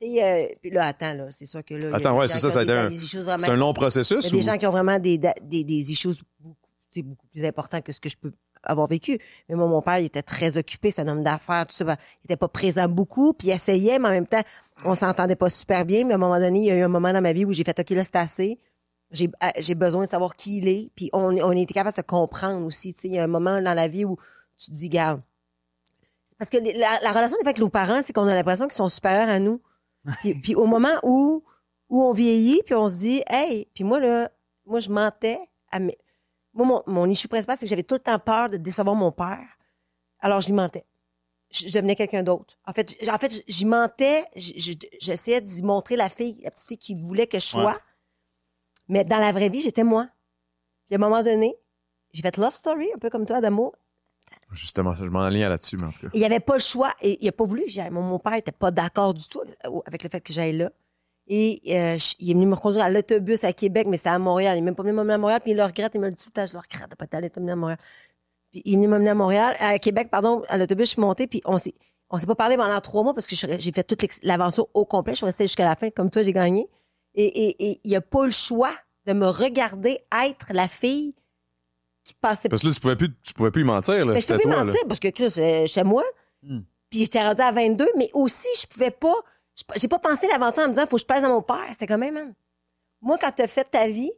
Tu 0.00 0.06
sais, 0.06 0.22
euh, 0.22 0.46
puis 0.62 0.70
là, 0.70 0.86
attends, 0.86 1.12
là, 1.14 1.26
c'est 1.30 1.46
sûr 1.46 1.64
que 1.64 1.74
là. 1.74 1.80
il 1.82 1.90
y 1.90 1.92
a 1.92 1.96
Attends, 1.96 2.12
des 2.12 2.18
ouais, 2.20 2.28
gens 2.28 2.34
c'est 2.34 2.38
ça, 2.40 2.50
ça 2.50 2.60
a 2.60 2.62
été 2.62 2.72
un- 2.72 2.84
daddy's 2.84 3.02
issues 3.02 3.18
vraiment- 3.20 3.38
C'est 3.44 3.50
un 3.50 3.56
long 3.56 3.70
Il 3.72 3.76
y 3.76 3.80
processus. 3.80 4.26
a 4.26 4.30
des 4.30 4.36
ou- 4.36 4.42
gens 4.42 4.56
qui 4.58 4.66
ont 4.66 4.70
vraiment 4.70 4.98
des, 4.98 5.18
da- 5.18 5.34
des, 5.42 5.64
des 5.64 5.90
issues 5.92 6.08
beaucoup, 6.38 6.56
tu 6.92 7.00
sais, 7.00 7.02
beaucoup 7.02 7.26
plus 7.28 7.44
importants 7.44 7.80
que 7.80 7.90
ce 7.92 7.98
que 8.00 8.08
je 8.08 8.16
peux 8.16 8.32
avoir 8.62 8.86
vécu. 8.86 9.18
Mais 9.48 9.54
moi, 9.54 9.66
mon 9.66 9.82
père, 9.82 9.98
il 9.98 10.06
était 10.06 10.22
très 10.22 10.56
occupé, 10.58 10.90
c'est 10.90 11.02
un 11.02 11.08
homme 11.08 11.22
d'affaires, 11.22 11.66
tout 11.66 11.74
ça. 11.76 11.84
va- 11.84 11.96
Il 12.22 12.26
était 12.26 12.36
pas 12.36 12.48
présent 12.48 12.88
beaucoup, 12.88 13.32
puis 13.32 13.48
il 13.48 13.52
essayait, 13.52 13.98
mais 13.98 14.08
en 14.08 14.12
même 14.12 14.26
temps, 14.26 14.42
on 14.84 14.94
s'entendait 14.94 15.36
pas 15.36 15.48
super 15.50 15.84
bien. 15.84 16.04
Mais 16.04 16.12
à 16.12 16.16
un 16.16 16.18
moment 16.20 16.38
donné, 16.38 16.60
il 16.60 16.64
y 16.66 16.70
a 16.70 16.76
eu 16.76 16.82
un 16.82 16.88
moment 16.88 17.12
dans 17.12 17.22
ma 17.22 17.32
vie 17.32 17.44
où 17.44 17.52
j'ai 17.52 17.64
fait, 17.64 17.78
OK, 17.78 17.90
là, 17.90 18.04
c'est 18.04 18.16
assez. 18.16 18.58
J'ai 19.10 19.26
euh, 19.42 19.48
j'ai 19.58 19.74
besoin 19.74 20.04
de 20.04 20.10
savoir 20.10 20.36
qui 20.36 20.58
il 20.58 20.68
est. 20.68 20.90
Puis 20.94 21.08
on, 21.12 21.36
on 21.38 21.52
était 21.52 21.72
capable 21.74 21.92
de 21.92 21.96
se 21.96 22.02
comprendre 22.02 22.64
aussi. 22.66 22.92
Tu 22.94 23.00
sais, 23.00 23.08
il 23.08 23.14
y 23.14 23.18
a 23.18 23.24
un 23.24 23.28
moment 23.28 23.60
dans 23.62 23.74
la 23.74 23.88
vie 23.88 24.04
où 24.04 24.16
tu 24.58 24.70
te 24.70 24.74
dis, 24.76 24.88
garde. 24.88 25.22
Parce 26.38 26.50
que 26.50 26.58
la, 26.58 27.00
la 27.02 27.12
relation 27.12 27.36
avec 27.40 27.58
nos 27.58 27.68
parents, 27.68 28.00
c'est 28.02 28.12
qu'on 28.12 28.28
a 28.28 28.34
l'impression 28.34 28.66
qu'ils 28.66 28.74
sont 28.74 28.88
supérieurs 28.88 29.28
à 29.28 29.38
nous. 29.40 29.60
Puis, 30.20 30.34
puis 30.34 30.54
au 30.54 30.66
moment 30.66 30.94
où, 31.02 31.42
où 31.88 32.02
on 32.04 32.12
vieillit, 32.12 32.60
puis 32.64 32.74
on 32.74 32.86
se 32.86 32.98
dit, 32.98 33.22
hey, 33.28 33.66
puis 33.74 33.82
moi, 33.82 33.98
là, 33.98 34.30
moi, 34.66 34.78
je 34.78 34.90
mentais 34.90 35.40
à 35.72 35.80
mes... 35.80 35.98
Moi, 36.58 36.66
mon, 36.66 36.82
mon 36.92 37.06
issue 37.06 37.28
principale, 37.28 37.56
c'est 37.56 37.64
que 37.64 37.70
j'avais 37.70 37.82
tout 37.84 37.94
le 37.94 38.00
temps 38.00 38.18
peur 38.18 38.50
de 38.50 38.56
décevoir 38.58 38.94
mon 38.96 39.12
père. 39.12 39.46
Alors, 40.20 40.40
je 40.42 40.48
lui 40.48 40.54
mentais. 40.54 40.84
Je, 41.50 41.68
je 41.68 41.72
devenais 41.72 41.94
quelqu'un 41.96 42.22
d'autre. 42.22 42.58
En 42.66 42.72
fait, 42.74 42.90
j- 43.00 43.10
en 43.10 43.16
fait, 43.16 43.42
j'y 43.48 43.64
mentais. 43.64 44.24
J'essayais 44.34 45.40
d'y 45.40 45.62
montrer 45.62 45.96
la 45.96 46.10
fille, 46.10 46.40
la 46.42 46.50
petite 46.50 46.68
fille 46.68 46.78
qui 46.78 46.94
voulait 46.94 47.26
que 47.26 47.38
je 47.38 47.46
sois. 47.46 47.64
Ouais. 47.72 47.78
Mais 48.88 49.04
dans 49.04 49.18
la 49.18 49.32
vraie 49.32 49.48
vie, 49.48 49.60
j'étais 49.62 49.84
moi. 49.84 50.08
Puis 50.86 50.94
à 50.94 50.98
un 50.98 51.00
moment 51.00 51.22
donné, 51.22 51.54
j'ai 52.12 52.22
fait 52.22 52.36
love 52.36 52.54
story, 52.54 52.88
un 52.94 52.98
peu 52.98 53.08
comme 53.10 53.24
toi, 53.26 53.40
d'amour. 53.40 53.74
Justement, 54.52 54.94
je 54.94 55.04
m'en 55.06 55.22
aligne 55.22 55.46
là-dessus, 55.46 55.76
mais 55.76 55.84
en 55.86 55.92
tout 55.92 56.00
cas. 56.00 56.08
Il 56.12 56.20
n'y 56.20 56.26
avait 56.26 56.40
pas 56.40 56.54
le 56.54 56.60
choix. 56.62 56.92
Et 57.00 57.22
il 57.24 57.28
a 57.28 57.32
pas 57.32 57.44
voulu. 57.44 57.64
Mon, 57.90 58.02
mon 58.02 58.18
père 58.18 58.32
n'était 58.32 58.52
pas 58.52 58.70
d'accord 58.70 59.14
du 59.14 59.26
tout 59.28 59.42
avec 59.86 60.02
le 60.02 60.08
fait 60.10 60.20
que 60.20 60.32
j'aille 60.32 60.56
là. 60.56 60.70
Et 61.30 61.60
euh, 61.68 61.98
je- 61.98 62.14
il 62.20 62.30
est 62.30 62.34
venu 62.34 62.46
me 62.46 62.54
reconduire 62.54 62.82
à 62.84 62.90
l'autobus 62.90 63.44
à 63.44 63.52
Québec, 63.52 63.86
mais 63.88 63.98
c'était 63.98 64.08
à 64.08 64.18
Montréal. 64.18 64.56
Il 64.56 64.60
n'est 64.60 64.64
même 64.64 64.74
pas 64.74 64.82
venu 64.82 64.94
m'emmener 64.94 65.14
à 65.14 65.18
Montréal, 65.18 65.40
puis 65.42 65.50
il 65.52 65.56
le 65.56 65.64
regrette. 65.64 65.92
Il 65.94 66.00
me 66.00 66.06
le 66.06 66.12
dit 66.12 66.22
tout 66.24 66.30
le 66.30 66.40
temps, 66.40 66.46
je 66.46 66.54
le 66.54 66.58
regrette 66.60 66.90
de 66.90 66.94
pas 66.94 67.06
t'aller 67.06 67.28
t'emmener 67.30 67.52
à 67.52 67.56
Montréal. 67.56 67.78
Puis 68.50 68.62
il 68.64 68.72
est 68.72 68.76
venu 68.76 68.88
m'emmener 68.88 69.10
à 69.10 69.14
Montréal, 69.14 69.54
à 69.60 69.78
Québec, 69.78 70.08
pardon, 70.10 70.42
à 70.48 70.56
l'autobus, 70.56 70.86
je 70.86 70.92
suis 70.92 71.00
montée, 71.02 71.26
puis 71.26 71.42
on 71.44 71.58
s'est, 71.58 71.74
on 72.08 72.16
s'est 72.16 72.26
pas 72.26 72.34
parlé 72.34 72.56
pendant 72.56 72.80
trois 72.80 73.02
mois 73.02 73.12
parce 73.12 73.26
que 73.26 73.36
je 73.36 73.46
j'ai 73.58 73.72
fait 73.72 73.82
toute 73.84 74.02
l'aventure 74.22 74.68
au 74.72 74.86
complet. 74.86 75.12
Je 75.12 75.18
suis 75.18 75.26
restée 75.26 75.44
jusqu'à 75.44 75.64
la 75.66 75.76
fin, 75.76 75.90
comme 75.90 76.10
toi, 76.10 76.22
j'ai 76.22 76.32
gagné. 76.32 76.66
Et, 77.14 77.26
et, 77.26 77.70
et 77.72 77.80
il 77.84 77.94
a 77.94 78.00
pas 78.00 78.22
eu 78.22 78.26
le 78.26 78.30
choix 78.32 78.70
de 79.06 79.12
me 79.12 79.26
regarder 79.26 79.98
être 80.24 80.46
la 80.54 80.66
fille 80.68 81.14
qui 82.04 82.14
passait 82.14 82.48
Parce 82.48 82.62
que 82.62 82.68
là, 82.68 82.72
tu 82.72 82.80
pouvais 82.80 82.96
plus, 82.96 83.10
tu 83.22 83.34
pouvais 83.34 83.50
plus 83.50 83.62
y 83.62 83.64
mentir, 83.64 83.94
là. 84.06 84.14
mais 84.14 84.14
je 84.16 84.20
C'était 84.22 84.34
peux 84.36 84.48
plus 84.48 84.50
là. 84.50 84.64
mentir 84.64 84.80
parce 84.88 84.98
que 85.00 85.08
Chris, 85.08 85.32
euh, 85.36 85.66
chez 85.66 85.82
moi. 85.84 86.04
Hmm. 86.42 86.60
Puis 86.88 87.00
j'étais 87.00 87.20
rendue 87.22 87.42
à 87.42 87.52
22, 87.52 87.86
mais 87.98 88.08
aussi, 88.14 88.48
je 88.58 88.66
pouvais 88.66 88.90
pas. 88.90 89.14
J'ai 89.76 89.88
pas 89.88 89.98
pensé 89.98 90.26
l'aventure 90.28 90.62
en 90.62 90.66
me 90.68 90.72
disant, 90.72 90.86
faut 90.86 90.96
que 90.96 91.02
je 91.02 91.06
plaise 91.06 91.24
à 91.24 91.28
mon 91.28 91.42
père. 91.42 91.66
C'était 91.72 91.86
quand 91.86 91.98
même, 91.98 92.14
man. 92.14 92.34
Moi, 93.00 93.18
quand 93.20 93.30
t'as 93.32 93.46
fait 93.46 93.64
ta 93.64 93.86
vie, 93.88 94.12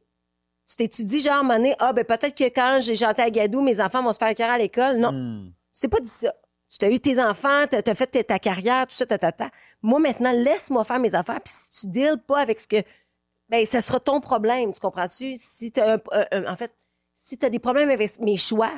tu 0.66 0.76
t'étudies, 0.76 1.20
genre, 1.20 1.44
à 1.50 1.54
un 1.54 1.64
ah, 1.80 1.92
ben 1.92 2.04
peut-être 2.04 2.36
que 2.36 2.44
quand 2.44 2.78
j'ai 2.80 2.96
chanté 2.96 3.22
à 3.22 3.30
Gadou, 3.30 3.60
mes 3.60 3.80
enfants 3.80 4.02
vont 4.02 4.12
se 4.12 4.18
faire 4.18 4.28
écœurer 4.28 4.50
à 4.52 4.58
l'école. 4.58 4.98
Non. 4.98 5.12
Hmm. 5.12 5.52
Tu 5.72 5.80
t'es 5.80 5.88
pas 5.88 6.00
dit 6.00 6.08
ça. 6.08 6.32
Tu 6.68 6.84
as 6.84 6.90
eu 6.90 7.00
tes 7.00 7.20
enfants, 7.20 7.66
tu 7.68 7.76
as 7.76 7.94
fait 7.94 8.06
ta, 8.06 8.22
ta 8.22 8.38
carrière, 8.38 8.86
tout 8.86 8.94
ça, 8.94 9.04
ta, 9.04 9.18
ta, 9.18 9.32
ta. 9.32 9.50
Moi, 9.82 9.98
maintenant, 9.98 10.32
laisse-moi 10.32 10.84
faire 10.84 11.00
mes 11.00 11.14
affaires. 11.14 11.40
Puis 11.44 11.52
si 11.54 11.80
tu 11.80 11.86
deals 11.88 12.18
pas 12.18 12.38
avec 12.38 12.60
ce 12.60 12.68
que. 12.68 12.82
Ben, 13.48 13.66
ça 13.66 13.80
sera 13.80 13.98
ton 13.98 14.20
problème, 14.20 14.72
tu 14.72 14.78
comprends-tu? 14.78 15.36
Si 15.36 15.72
t'as 15.72 15.96
un- 15.96 16.00
un- 16.12 16.26
un- 16.30 16.52
en 16.52 16.56
fait, 16.56 16.72
si 17.16 17.36
tu 17.36 17.44
as 17.44 17.50
des 17.50 17.58
problèmes 17.58 17.90
avec 17.90 18.20
mes 18.20 18.36
choix, 18.36 18.70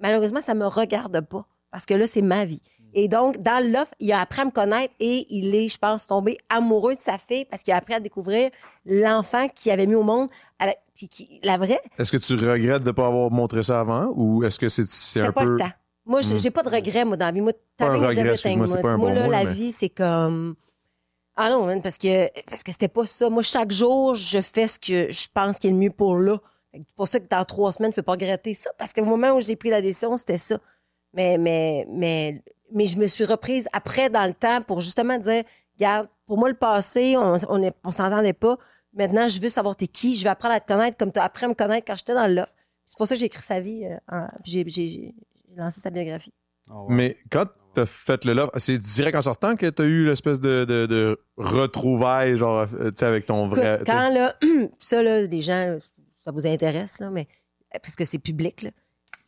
malheureusement, 0.00 0.42
ça 0.42 0.54
me 0.54 0.66
regarde 0.66 1.20
pas. 1.22 1.46
Parce 1.70 1.86
que 1.86 1.94
là, 1.94 2.06
c'est 2.06 2.20
ma 2.22 2.44
vie. 2.44 2.62
Et 2.94 3.08
donc, 3.08 3.38
dans 3.42 3.62
l'offre, 3.70 3.94
il 4.00 4.10
a 4.12 4.20
appris 4.20 4.40
à 4.40 4.44
me 4.46 4.50
connaître 4.50 4.94
et 4.98 5.26
il 5.30 5.54
est, 5.54 5.68
je 5.68 5.78
pense, 5.78 6.06
tombé 6.06 6.38
amoureux 6.48 6.94
de 6.94 7.00
sa 7.00 7.18
fille 7.18 7.44
parce 7.44 7.62
qu'il 7.62 7.72
a 7.72 7.76
appris 7.76 7.94
à 7.94 8.00
découvrir 8.00 8.50
l'enfant 8.86 9.48
qu'il 9.48 9.70
avait 9.72 9.86
mis 9.86 9.94
au 9.94 10.02
monde, 10.02 10.28
à 10.58 10.66
la, 10.66 10.74
qui- 10.94 11.40
la 11.44 11.56
vraie. 11.58 11.80
Est-ce 11.98 12.10
que 12.10 12.16
tu 12.16 12.34
regrettes 12.34 12.84
de 12.84 12.90
pas 12.90 13.06
avoir 13.06 13.30
montré 13.30 13.62
ça 13.62 13.80
avant 13.80 14.12
ou 14.16 14.42
est-ce 14.44 14.58
que 14.58 14.68
c'est 14.68 14.86
C'était 14.86 15.26
un 15.26 15.32
pas 15.32 15.42
peu. 15.44 15.50
le 15.52 15.58
temps. 15.58 15.70
Moi, 16.06 16.22
j'ai 16.22 16.38
j'ai 16.38 16.50
pas 16.50 16.62
de 16.62 16.70
regrets, 16.70 17.04
moi, 17.04 17.18
dans 17.18 17.26
la 17.26 17.32
vie. 17.32 17.42
Moi, 17.42 17.52
Pas 17.76 17.86
un 17.86 17.92
regret, 18.08 18.30
excuse-moi, 18.30 18.66
c'est 18.66 18.72
moi. 18.74 18.82
pas 18.82 18.88
un 18.88 18.96
Moi, 18.96 19.10
bon 19.10 19.14
là, 19.14 19.24
mot, 19.26 19.30
la 19.30 19.44
mais- 19.44 19.52
vie, 19.52 19.70
c'est 19.72 19.90
comme... 19.90 20.54
Ah 21.36 21.50
non, 21.50 21.66
man, 21.66 21.80
parce 21.82 21.98
que 21.98 22.26
parce 22.50 22.62
que 22.64 22.72
c'était 22.72 22.88
pas 22.88 23.04
ça. 23.06 23.28
Moi, 23.30 23.42
chaque 23.42 23.70
jour, 23.70 24.14
je 24.14 24.40
fais 24.40 24.66
ce 24.66 24.78
que 24.78 25.12
je 25.12 25.28
pense 25.32 25.58
qui 25.58 25.68
est 25.68 25.70
le 25.70 25.76
mieux 25.76 25.90
pour 25.90 26.16
là. 26.16 26.38
C'est 26.72 26.94
pour 26.96 27.06
ça 27.06 27.20
que 27.20 27.28
dans 27.28 27.44
trois 27.44 27.70
semaines, 27.72 27.92
je 27.92 27.96
peux 27.96 28.02
pas 28.02 28.12
regretter 28.12 28.54
ça. 28.54 28.70
Parce 28.78 28.92
qu'au 28.92 29.04
moment 29.04 29.30
où 29.36 29.40
j'ai 29.40 29.54
pris 29.54 29.70
la 29.70 29.80
décision, 29.80 30.16
c'était 30.16 30.38
ça. 30.38 30.58
Mais, 31.12 31.38
mais, 31.38 31.86
mais, 31.90 32.42
mais 32.72 32.86
je 32.86 32.98
me 32.98 33.06
suis 33.06 33.24
reprise 33.24 33.68
après 33.72 34.10
dans 34.10 34.24
le 34.26 34.34
temps 34.34 34.62
pour 34.62 34.80
justement 34.80 35.18
dire, 35.18 35.44
regarde, 35.78 36.08
pour 36.26 36.38
moi, 36.38 36.48
le 36.48 36.54
passé, 36.56 37.16
on, 37.16 37.36
on, 37.48 37.62
est- 37.62 37.74
on 37.84 37.90
s'entendait 37.90 38.32
pas. 38.32 38.56
Maintenant, 38.94 39.28
je 39.28 39.40
veux 39.40 39.48
savoir 39.48 39.76
t'es 39.76 39.86
qui. 39.86 40.16
Je 40.16 40.24
vais 40.24 40.30
apprendre 40.30 40.54
à 40.54 40.60
te 40.60 40.66
connaître 40.72 40.96
comme 40.96 41.12
tu 41.12 41.18
as 41.18 41.24
appris 41.24 41.44
à 41.44 41.48
me 41.48 41.54
connaître 41.54 41.86
quand 41.86 41.96
j'étais 41.96 42.14
dans 42.14 42.26
l'offre. 42.26 42.54
C'est 42.86 42.96
pour 42.96 43.06
ça 43.06 43.14
que 43.14 43.20
j'ai 43.20 43.26
écrit 43.26 43.42
sa 43.42 43.60
vie. 43.60 43.84
euh, 43.84 43.96
en- 44.10 44.28
puis 44.42 44.52
j'ai, 44.52 44.64
j'ai, 44.68 44.88
j'ai 44.88 45.14
lancé 45.56 45.80
sa 45.80 45.90
biographie. 45.90 46.32
Mais 46.88 47.16
quand 47.30 47.46
t'as 47.74 47.86
fait 47.86 48.24
le 48.24 48.32
love, 48.34 48.50
c'est 48.56 48.76
direct 48.78 49.16
en 49.16 49.20
sortant 49.22 49.56
que 49.56 49.66
t'as 49.70 49.84
eu 49.84 50.04
l'espèce 50.06 50.40
de, 50.40 50.64
de, 50.66 50.86
de 50.86 51.18
retrouvailles, 51.36 52.36
genre, 52.36 52.66
euh, 52.74 52.90
tu 52.90 52.98
sais, 52.98 53.06
avec 53.06 53.26
ton 53.26 53.46
vrai. 53.46 53.80
Quand 53.86 54.10
là, 54.12 54.34
ça, 54.78 55.02
là, 55.02 55.22
les 55.22 55.40
gens, 55.40 55.78
ça 56.24 56.30
vous 56.30 56.46
intéresse, 56.46 56.98
là, 56.98 57.10
mais 57.10 57.26
parce 57.72 57.94
que 57.96 58.04
c'est 58.04 58.18
public, 58.18 58.62
là. 58.62 58.70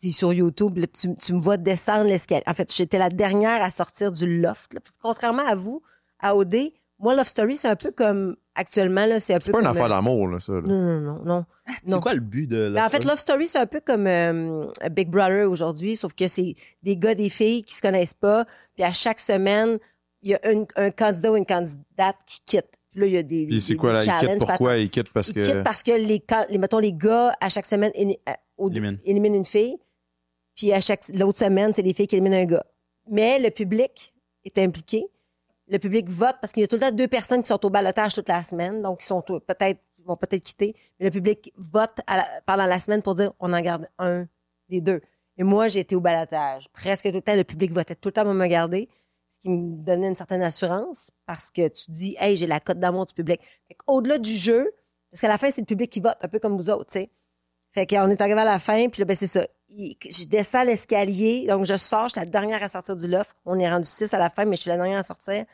C'est 0.03 0.13
sur 0.13 0.33
YouTube, 0.33 0.79
là, 0.79 0.87
tu, 0.87 1.15
tu 1.17 1.35
me 1.35 1.41
vois 1.41 1.57
descendre 1.59 2.05
l'escalier. 2.05 2.43
En 2.47 2.55
fait, 2.55 2.73
j'étais 2.75 2.99
la 2.99 3.11
dernière 3.11 3.63
à 3.63 3.69
sortir 3.71 4.11
du 4.13 4.41
loft. 4.41 4.73
là. 4.75 4.81
Contrairement 5.03 5.47
à 5.47 5.55
vous, 5.55 5.83
à 6.21 6.35
OD, 6.35 6.57
moi, 6.99 7.15
Love 7.15 7.27
Story, 7.29 7.57
c'est 7.57 7.69
un 7.69 7.77
peu 7.77 7.91
comme 7.93 8.37
actuellement, 8.55 9.05
là, 9.07 9.21
c'est 9.21 9.35
un 9.35 9.39
peu 9.39 9.45
C'est 9.47 9.53
pas 9.53 9.59
une 9.61 9.65
comme, 9.67 9.73
affaire 9.77 9.87
euh, 9.87 9.89
d'amour, 9.89 10.29
là, 10.29 10.39
ça. 10.39 10.53
là. 10.55 10.61
Non, 10.63 10.79
non, 10.79 11.01
non, 11.01 11.25
non. 11.25 11.45
C'est 11.85 11.91
non. 11.91 12.01
quoi 12.01 12.15
le 12.15 12.21
but 12.21 12.47
de 12.47 12.71
Ben, 12.75 12.85
en 12.85 12.89
fait, 12.91 13.05
Love 13.05 13.19
Story, 13.19 13.47
c'est 13.47 13.59
un 13.59 13.67
peu 13.67 13.81
comme 13.81 14.07
euh, 14.07 14.67
Big 14.91 15.09
Brother 15.09 15.49
aujourd'hui, 15.49 15.97
sauf 15.97 16.13
que 16.15 16.27
c'est 16.29 16.55
des 16.83 16.97
gars, 16.97 17.15
des 17.15 17.29
filles 17.29 17.63
qui 17.63 17.75
se 17.75 17.81
connaissent 17.83 18.13
pas. 18.15 18.45
Puis 18.75 18.83
à 18.85 18.93
chaque 18.93 19.21
semaine, 19.21 19.79
il 20.23 20.31
y 20.31 20.35
a 20.35 20.51
une- 20.53 20.67
un 20.77 20.91
candidat 20.91 21.31
ou 21.33 21.37
une 21.37 21.47
candidate 21.47 22.17
qui 22.27 22.41
quitte. 22.45 22.67
Puis 22.91 23.01
là, 23.01 23.07
il 23.07 23.13
y 23.13 23.17
a 23.19 23.23
des. 23.23 23.47
Puis 23.47 23.61
c'est 23.63 23.77
quoi, 23.77 23.93
là, 23.93 24.03
pourquoi? 24.39 24.77
Il 24.79 24.91
quitte 24.91 25.11
parce 25.13 25.29
ils 25.29 25.35
que. 25.35 25.41
quittent 25.43 25.63
parce 25.63 25.83
que 25.85 25.93
les, 25.93 26.23
les, 26.51 26.59
mettons, 26.59 26.79
les 26.81 26.93
gars, 26.93 27.33
à 27.41 27.49
chaque 27.49 27.67
semaine, 27.67 27.93
Éliminent. 27.95 28.99
éliminent 29.05 29.37
une 29.37 29.45
fille. 29.45 29.77
Puis 30.61 30.74
à 30.74 30.81
chaque, 30.82 31.09
l'autre 31.15 31.39
semaine, 31.39 31.73
c'est 31.73 31.81
les 31.81 31.95
filles 31.95 32.07
qui 32.07 32.16
éliminent 32.16 32.37
un 32.37 32.45
gars. 32.45 32.66
Mais 33.09 33.39
le 33.39 33.51
public 33.51 34.12
est 34.45 34.59
impliqué. 34.59 35.07
Le 35.69 35.78
public 35.78 36.07
vote 36.11 36.37
parce 36.39 36.53
qu'il 36.53 36.61
y 36.61 36.65
a 36.65 36.69
tout 36.69 36.77
le 36.77 36.82
temps 36.82 36.93
deux 36.93 37.09
personnes 37.09 37.41
qui 37.43 37.49
sont 37.49 37.65
au 37.65 37.70
balotage 37.70 38.15
toute 38.15 38.28
la 38.28 38.43
semaine. 38.43 38.82
Donc, 38.82 39.03
ils 39.03 39.07
sont 39.07 39.23
peut-être, 39.23 39.81
vont 40.05 40.19
peut-être 40.19 40.43
quitter. 40.43 40.77
Mais 40.99 41.07
le 41.07 41.11
public 41.11 41.51
vote 41.57 42.03
pendant 42.45 42.66
la 42.66 42.78
semaine 42.78 43.01
pour 43.01 43.15
dire 43.15 43.32
on 43.41 43.55
en 43.55 43.61
garde 43.62 43.89
un 43.99 44.27
des 44.69 44.82
deux. 44.82 45.01
Et 45.39 45.45
moi, 45.45 45.69
j'ai 45.69 45.81
été 45.81 45.97
au 45.97 46.01
balotage. 46.03 46.69
Presque 46.74 47.09
tout 47.09 47.15
le 47.15 47.23
temps, 47.23 47.35
le 47.35 47.45
public 47.45 47.73
votait 47.73 47.95
tout 47.95 48.11
le 48.11 48.12
temps 48.12 48.24
pour 48.24 48.35
me 48.35 48.47
garder. 48.47 48.91
Ce 49.31 49.39
qui 49.39 49.49
me 49.49 49.82
donnait 49.82 50.09
une 50.09 50.15
certaine 50.15 50.43
assurance 50.43 51.11
parce 51.24 51.51
que 51.51 51.69
tu 51.69 51.91
dis, 51.91 52.19
hey, 52.20 52.37
j'ai 52.37 52.47
la 52.47 52.61
cote 52.61 52.78
d'amour 52.78 53.07
du 53.07 53.15
public. 53.15 53.41
Au-delà 53.87 54.19
du 54.19 54.37
jeu, 54.37 54.70
parce 55.11 55.23
qu'à 55.23 55.28
la 55.28 55.39
fin, 55.39 55.51
c'est 55.51 55.62
le 55.62 55.66
public 55.66 55.91
qui 55.91 56.01
vote, 56.01 56.19
un 56.20 56.28
peu 56.28 56.39
comme 56.39 56.59
vous 56.59 56.69
autres, 56.69 56.93
tu 56.93 56.99
sais. 56.99 57.11
Fait 57.73 57.87
qu'on 57.87 58.11
est 58.11 58.20
arrivé 58.20 58.41
à 58.41 58.45
la 58.45 58.59
fin, 58.59 58.91
puis 58.91 59.01
là, 59.01 59.07
ben, 59.07 59.16
c'est 59.16 59.27
ça. 59.27 59.47
Il- 59.71 59.97
je 60.03 60.25
descends 60.25 60.65
l'escalier, 60.65 61.47
donc 61.49 61.65
je 61.65 61.77
sors, 61.77 62.05
je 62.09 62.11
suis 62.11 62.21
la 62.21 62.27
dernière 62.27 62.63
à 62.63 62.69
sortir 62.69 62.97
du 62.97 63.07
loft. 63.07 63.31
On 63.47 63.59
est 63.59 63.71
rendu 63.71 63.87
six 63.89 64.13
à 64.13 64.19
la 64.19 64.29
fin, 64.31 64.45
mais 64.45 64.57
je 64.57 64.63
suis 64.63 64.71
la 64.71 64.77
dernière 64.77 64.99
à 64.99 65.03
sortir. 65.03 65.45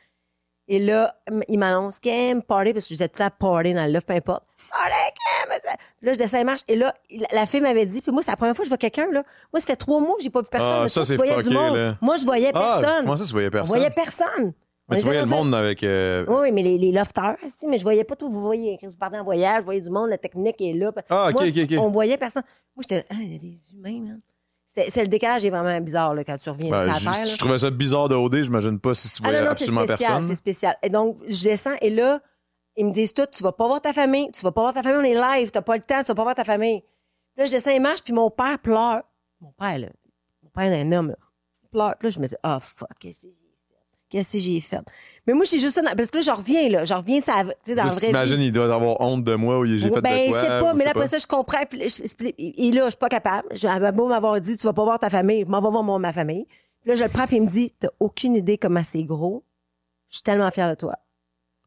Et 0.68 0.78
là, 0.80 1.14
il 1.48 1.58
m'annonce 1.58 2.00
Kim, 2.00 2.42
party, 2.42 2.72
parce 2.72 2.86
que 2.86 2.88
je 2.90 2.94
disais 2.94 3.08
tout 3.08 3.18
temps 3.18 3.28
party 3.38 3.74
dans 3.74 3.86
le 3.86 3.92
loft, 3.92 4.06
peu 4.08 4.14
importe. 4.14 4.44
Party, 4.70 4.90
Kim! 5.14 5.72
là, 6.02 6.12
je 6.12 6.18
descends 6.18 6.38
les 6.38 6.44
marches, 6.44 6.62
et 6.66 6.76
là, 6.76 6.92
la, 7.32 7.46
fille 7.46 7.60
m'avait 7.60 7.86
dit, 7.86 8.00
puis 8.02 8.10
moi, 8.10 8.22
c'est 8.22 8.30
la 8.30 8.36
première 8.36 8.56
fois 8.56 8.62
que 8.64 8.66
je 8.66 8.70
vois 8.70 8.78
quelqu'un, 8.78 9.06
là. 9.12 9.22
Moi, 9.52 9.60
ça 9.60 9.66
fait 9.66 9.76
trois 9.76 10.00
mois 10.00 10.16
que 10.16 10.22
j'ai 10.22 10.30
pas 10.30 10.40
vu 10.42 10.48
personne. 10.50 10.72
Ah, 10.78 10.80
Mais 10.82 10.88
ça, 10.88 10.94
toi, 10.94 11.04
c'est 11.04 11.12
tu 11.12 11.16
voyais 11.18 11.34
fucké, 11.34 11.48
du 11.48 11.54
monde. 11.54 11.76
là. 11.76 11.96
Moi, 12.00 12.16
je 12.16 12.24
voyais 12.24 12.50
Ah, 12.54 12.78
personne. 12.82 13.04
comment 13.04 13.16
ça, 13.16 13.24
tu 13.24 13.32
voyais 13.32 13.48
On 13.48 13.50
personne? 13.52 13.76
voyait 13.76 13.90
personne. 13.90 14.52
On 14.88 14.94
Mais 14.94 14.98
tu 15.00 15.04
voyais 15.04 15.20
le 15.20 15.26
monde 15.26 15.52
avec. 15.54 15.82
euh, 15.82 16.24
oui, 16.28 16.36
oui, 16.42 16.52
mais 16.52 16.62
les, 16.62 16.78
les 16.78 16.92
lofters, 16.92 17.36
si, 17.58 17.66
mais 17.66 17.76
je 17.76 17.82
voyais 17.82 18.04
pas 18.04 18.14
tout. 18.14 18.30
Vous 18.30 18.40
voyez, 18.40 18.78
quand 18.80 18.88
vous 18.88 18.96
partez 18.96 19.18
en 19.18 19.24
voyage, 19.24 19.60
vous 19.60 19.64
voyez 19.66 19.80
du 19.80 19.90
monde, 19.90 20.10
la 20.10 20.18
technique 20.18 20.60
est 20.60 20.74
là. 20.74 20.92
Ah, 21.10 21.28
ok, 21.30 21.40
Moi, 21.40 21.48
ok, 21.48 21.56
ok. 21.72 21.78
On 21.80 21.88
voyait 21.88 22.16
personne. 22.16 22.44
Moi, 22.76 22.84
j'étais, 22.88 23.04
ah, 23.10 23.14
il 23.20 23.32
y 23.32 23.36
a 23.36 23.38
des 23.38 23.56
humains, 23.74 24.00
man. 24.10 24.20
C'est 24.74 24.90
c'est- 24.90 25.02
le 25.02 25.08
décalage 25.08 25.44
est 25.44 25.50
vraiment 25.50 25.80
bizarre, 25.80 26.14
là, 26.14 26.22
quand 26.22 26.36
tu 26.36 26.50
reviens 26.50 26.70
ben, 26.70 26.86
de 26.86 26.92
Terre. 26.92 27.10
là. 27.12 27.24
je 27.24 27.36
trouvais 27.36 27.58
ça 27.58 27.70
bizarre 27.70 28.08
de 28.08 28.14
OD, 28.14 28.42
j'imagine 28.42 28.78
pas 28.78 28.94
si 28.94 29.08
tu 29.08 29.22
Ah 29.24 29.28
voyais 29.28 29.40
non, 29.40 29.46
non, 29.46 29.50
c'est 29.56 29.62
absolument 29.64 29.84
spécial, 29.84 30.12
personne. 30.12 30.28
c'est 30.28 30.34
spécial. 30.36 30.76
Et 30.82 30.88
donc, 30.90 31.16
je 31.26 31.42
descends, 31.42 31.74
et 31.80 31.90
là, 31.90 32.20
ils 32.76 32.86
me 32.86 32.92
disent 32.92 33.14
tout, 33.14 33.26
tu 33.32 33.42
vas 33.42 33.52
pas 33.52 33.66
voir 33.66 33.80
ta 33.80 33.92
famille, 33.92 34.30
tu 34.32 34.42
vas 34.42 34.52
pas 34.52 34.60
voir 34.60 34.74
ta 34.74 34.82
famille, 34.84 34.98
on 35.00 35.02
est 35.02 35.38
live, 35.40 35.50
t'as 35.50 35.62
pas 35.62 35.76
le 35.76 35.82
temps, 35.82 36.00
tu 36.02 36.08
vas 36.08 36.14
pas 36.14 36.22
voir 36.22 36.34
ta 36.34 36.44
famille. 36.44 36.80
Puis 36.82 37.38
là, 37.38 37.46
je 37.46 37.52
descends 37.52 37.70
les 37.70 37.80
marches, 37.80 38.02
puis 38.02 38.12
mon 38.12 38.30
père 38.30 38.58
pleure. 38.60 39.02
Mon 39.40 39.50
père, 39.52 39.78
là, 39.78 39.88
mon 40.42 40.50
père 40.50 40.70
est 40.72 40.80
un 40.82 40.92
homme, 40.92 41.08
là, 41.08 41.16
pleure. 41.72 41.96
Puis 41.98 42.08
là, 42.08 42.10
je 42.14 42.20
me 42.20 42.26
dis, 42.28 42.36
ah, 42.42 42.60
fuck, 42.60 42.88
qu'est-ce 43.00 43.22
que 43.22 43.28
j'ai 43.28 43.28
fait? 43.30 43.45
Qu'est-ce 44.08 44.34
que 44.34 44.38
j'ai 44.38 44.60
fait? 44.60 44.80
Mais 45.26 45.32
moi, 45.32 45.44
c'est 45.44 45.58
juste 45.58 45.74
ça, 45.74 45.82
parce 45.96 46.10
que 46.10 46.18
là, 46.18 46.22
je 46.22 46.30
reviens, 46.30 46.68
là, 46.68 46.84
je 46.84 46.94
reviens, 46.94 47.20
ça, 47.20 47.42
tu 47.44 47.50
sais, 47.64 47.74
dans 47.74 47.84
Juste 47.84 48.00
vie. 48.00 48.06
t'imagines, 48.06 48.40
il 48.40 48.52
doit 48.52 48.72
avoir 48.72 49.00
honte 49.00 49.24
de 49.24 49.34
moi 49.34 49.58
ou 49.58 49.66
j'ai 49.66 49.78
fait 49.80 50.00
ben, 50.00 50.26
de 50.26 50.30
quoi. 50.30 50.38
je 50.38 50.44
sais 50.46 50.60
pas, 50.60 50.74
mais 50.74 50.84
là, 50.84 50.90
après 50.90 51.06
ça, 51.08 51.18
je 51.18 51.26
comprends. 51.26 51.58
Je- 51.72 52.30
et 52.38 52.70
là, 52.70 52.84
je 52.84 52.90
suis 52.90 52.98
pas 52.98 53.08
capable. 53.08 53.48
J'avais 53.52 53.90
beau 53.90 54.06
m'avoir 54.06 54.40
dit, 54.40 54.56
tu 54.56 54.64
vas 54.66 54.72
pas 54.72 54.84
voir 54.84 54.98
ta 55.00 55.10
famille, 55.10 55.40
je 55.44 55.50
m'en 55.50 55.60
vais 55.60 55.70
voir 55.70 55.82
moi, 55.82 55.98
ma 55.98 56.12
famille. 56.12 56.46
Puis 56.82 56.90
là, 56.90 56.94
je 56.94 57.02
le 57.02 57.10
prends, 57.10 57.26
puis 57.26 57.36
il 57.36 57.42
me 57.42 57.48
dit, 57.48 57.74
t'as 57.80 57.88
aucune 57.98 58.36
idée 58.36 58.58
comment 58.58 58.84
c'est 58.84 59.02
gros. 59.02 59.42
Je 60.08 60.16
suis 60.18 60.22
tellement 60.22 60.50
fière 60.52 60.70
de 60.70 60.76
toi. 60.76 60.94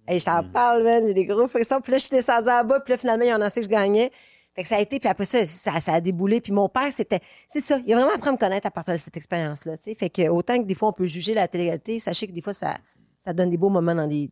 Et 0.08 0.18
je 0.18 0.26
t'en 0.26 0.44
parle, 0.44 0.84
man, 0.84 1.04
j'ai 1.06 1.14
des 1.14 1.26
gros 1.26 1.48
frissons. 1.48 1.82
Puis 1.82 1.92
là, 1.92 1.98
je 1.98 2.06
suis 2.06 2.16
descendue 2.16 2.48
en 2.50 2.64
bas, 2.64 2.80
puis 2.80 2.94
là, 2.94 2.98
finalement, 2.98 3.26
il 3.26 3.30
y 3.30 3.34
en 3.34 3.42
a 3.42 3.46
assez 3.48 3.60
que 3.60 3.66
je 3.66 3.70
gagnais. 3.70 4.12
Fait 4.56 4.64
que 4.64 4.68
ça 4.68 4.78
a 4.78 4.80
été, 4.82 5.00
puis 5.00 5.08
après 5.08 5.26
ça, 5.26 5.46
ça, 5.46 5.94
a 5.94 6.02
déboulé. 6.02 6.42
Puis 6.42 6.52
mon 6.52 6.70
père, 6.70 6.92
c'était, 6.92 7.22
c'est 7.48 7.62
ça, 7.62 7.80
il 7.86 7.94
a 7.94 7.98
vraiment 7.98 8.16
appris 8.16 8.30
à 8.30 8.32
me 8.34 8.38
connaître 8.38 8.68
à 8.68 8.72
partir 8.72 8.94
de 8.94 9.00
cette 9.00 9.16
expérience-là. 9.16 9.76
Fait 9.78 10.10
que 10.10 10.28
autant 10.30 10.58
que 10.58 10.66
des 10.66 10.76
fois, 10.76 10.90
on 10.90 10.94
peut 10.94 11.06
juger 11.06 11.34
la 11.34 11.48
télé-réalité, 11.48 12.00
sachez 12.00 12.28
que 12.28 12.34
des 12.34 12.42
fois, 12.42 12.54
ça, 12.54 12.78
ça 13.20 13.34
donne 13.34 13.50
des 13.50 13.58
beaux 13.58 13.70
moments 13.70 13.94
dans, 13.94 14.08
des, 14.08 14.30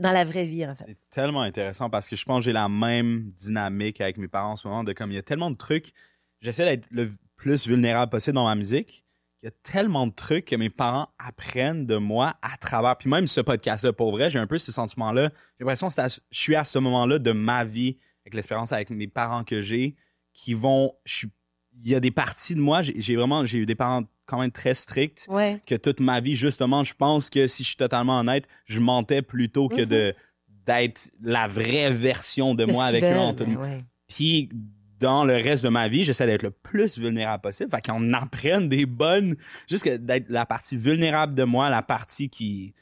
dans 0.00 0.12
la 0.12 0.24
vraie 0.24 0.44
vie, 0.44 0.64
en 0.66 0.74
fait. 0.74 0.84
C'est 0.86 1.10
tellement 1.10 1.42
intéressant 1.42 1.90
parce 1.90 2.08
que 2.08 2.16
je 2.16 2.24
pense 2.24 2.38
que 2.38 2.44
j'ai 2.44 2.52
la 2.52 2.68
même 2.68 3.30
dynamique 3.36 4.00
avec 4.00 4.16
mes 4.16 4.28
parents 4.28 4.52
en 4.52 4.56
ce 4.56 4.66
moment 4.66 4.84
de 4.84 4.92
comme 4.92 5.10
il 5.10 5.14
y 5.16 5.18
a 5.18 5.22
tellement 5.22 5.50
de 5.50 5.56
trucs. 5.56 5.92
J'essaie 6.40 6.64
d'être 6.64 6.86
le 6.90 7.12
plus 7.36 7.66
vulnérable 7.66 8.10
possible 8.10 8.36
dans 8.36 8.46
ma 8.46 8.54
musique. 8.54 9.04
Il 9.42 9.46
y 9.46 9.48
a 9.48 9.52
tellement 9.62 10.06
de 10.06 10.12
trucs 10.12 10.46
que 10.46 10.56
mes 10.56 10.70
parents 10.70 11.08
apprennent 11.18 11.86
de 11.86 11.96
moi 11.96 12.36
à 12.42 12.56
travers. 12.56 12.96
Puis 12.96 13.08
même 13.08 13.26
ce 13.28 13.40
podcast-là, 13.40 13.92
pour 13.92 14.10
vrai, 14.10 14.30
j'ai 14.30 14.38
un 14.38 14.48
peu 14.48 14.58
ce 14.58 14.72
sentiment-là. 14.72 15.30
J'ai 15.58 15.64
l'impression 15.64 15.88
que 15.88 15.94
je 16.08 16.20
suis 16.30 16.56
à 16.56 16.64
ce 16.64 16.78
moment-là 16.80 17.20
de 17.20 17.30
ma 17.30 17.64
vie, 17.64 17.98
avec 18.28 18.34
l'expérience 18.34 18.72
avec 18.72 18.90
mes 18.90 19.08
parents 19.08 19.44
que 19.44 19.60
j'ai, 19.60 19.96
qui 20.32 20.54
vont. 20.54 20.92
Il 21.80 21.88
y 21.90 21.94
a 21.94 22.00
des 22.00 22.10
parties 22.10 22.54
de 22.54 22.60
moi, 22.60 22.82
j'ai 22.82 23.16
vraiment. 23.16 23.44
J'ai 23.46 23.58
eu 23.58 23.66
des 23.66 23.74
parents 23.74 24.02
quand 24.26 24.40
même 24.40 24.50
très 24.50 24.74
stricts 24.74 25.26
Ouais. 25.30 25.60
que 25.64 25.74
toute 25.74 26.00
ma 26.00 26.20
vie, 26.20 26.36
justement, 26.36 26.84
je 26.84 26.92
pense 26.92 27.30
que 27.30 27.46
si 27.46 27.62
je 27.62 27.68
suis 27.68 27.76
totalement 27.76 28.18
honnête, 28.20 28.46
je 28.66 28.80
mentais 28.80 29.22
plutôt 29.22 29.68
que 29.68 29.82
de 29.82 30.14
d'être 30.66 31.10
la 31.22 31.46
vraie 31.48 31.90
version 31.90 32.54
de 32.54 32.66
moi 32.66 32.84
avec 32.84 33.02
eux. 33.02 33.16
en 33.16 33.32
Ben. 33.32 33.82
Puis 34.06 34.50
dans 35.00 35.24
le 35.24 35.34
reste 35.34 35.64
de 35.64 35.70
ma 35.70 35.88
vie, 35.88 36.04
j'essaie 36.04 36.26
d'être 36.26 36.42
le 36.42 36.50
plus 36.50 36.98
vulnérable 36.98 37.40
possible. 37.40 37.70
Fait 37.70 37.80
qu'on 37.80 38.12
apprenne 38.12 38.68
des 38.68 38.84
bonnes, 38.84 39.36
juste 39.70 39.88
d'être 39.88 40.28
la 40.28 40.44
partie 40.44 40.76
vulnérable 40.76 41.32
de 41.32 41.44
moi, 41.44 41.70
la 41.70 41.80
partie 41.82 42.28
qui 42.28 42.74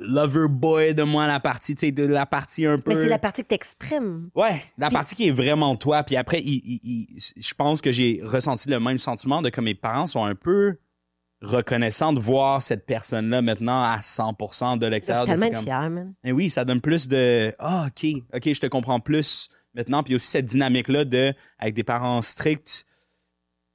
lover 0.00 0.46
boy 0.48 0.94
de 0.94 1.02
moi, 1.02 1.26
la 1.26 1.40
partie, 1.40 1.74
tu 1.74 1.86
sais, 1.86 1.92
de 1.92 2.04
la 2.06 2.26
partie 2.26 2.66
un 2.66 2.78
peu. 2.78 2.90
Mais 2.90 2.96
c'est 2.96 3.08
la 3.08 3.18
partie 3.18 3.42
que 3.42 3.48
t'exprimes. 3.48 4.30
Ouais, 4.34 4.62
la 4.78 4.88
Puis- 4.88 4.94
partie 4.94 5.14
qui 5.14 5.28
est 5.28 5.32
vraiment 5.32 5.76
toi. 5.76 6.02
Puis 6.02 6.16
après, 6.16 6.40
il- 6.40 6.62
il- 6.64 6.80
il- 7.16 7.42
je 7.42 7.54
pense 7.54 7.80
que 7.80 7.92
j'ai 7.92 8.20
ressenti 8.24 8.68
le 8.68 8.78
même 8.80 8.98
sentiment 8.98 9.42
de 9.42 9.48
que 9.50 9.60
mes 9.60 9.74
parents 9.74 10.06
sont 10.06 10.24
un 10.24 10.34
peu 10.34 10.76
reconnaissants 11.42 12.12
de 12.12 12.20
voir 12.20 12.60
cette 12.60 12.84
personne-là 12.84 13.40
maintenant 13.40 13.82
à 13.82 14.00
100% 14.02 14.76
de 14.76 14.86
l'extérieur. 14.86 15.24
tellement 15.24 15.46
c'est 15.46 15.52
être 15.52 15.54
comme- 15.56 15.64
fiers, 15.64 15.88
man. 15.88 16.14
mais 16.22 16.32
oui, 16.32 16.50
ça 16.50 16.66
donne 16.66 16.82
plus 16.82 17.08
de 17.08 17.54
ah 17.58 17.86
ok 17.88 18.12
ok 18.34 18.52
je 18.52 18.60
te 18.60 18.66
comprends 18.66 19.00
plus 19.00 19.48
maintenant 19.74 20.02
puis 20.02 20.14
aussi 20.14 20.26
cette 20.26 20.44
dynamique 20.44 20.88
là 20.88 21.06
de 21.06 21.32
avec 21.58 21.72
des 21.72 21.82
parents 21.82 22.20
stricts 22.20 22.84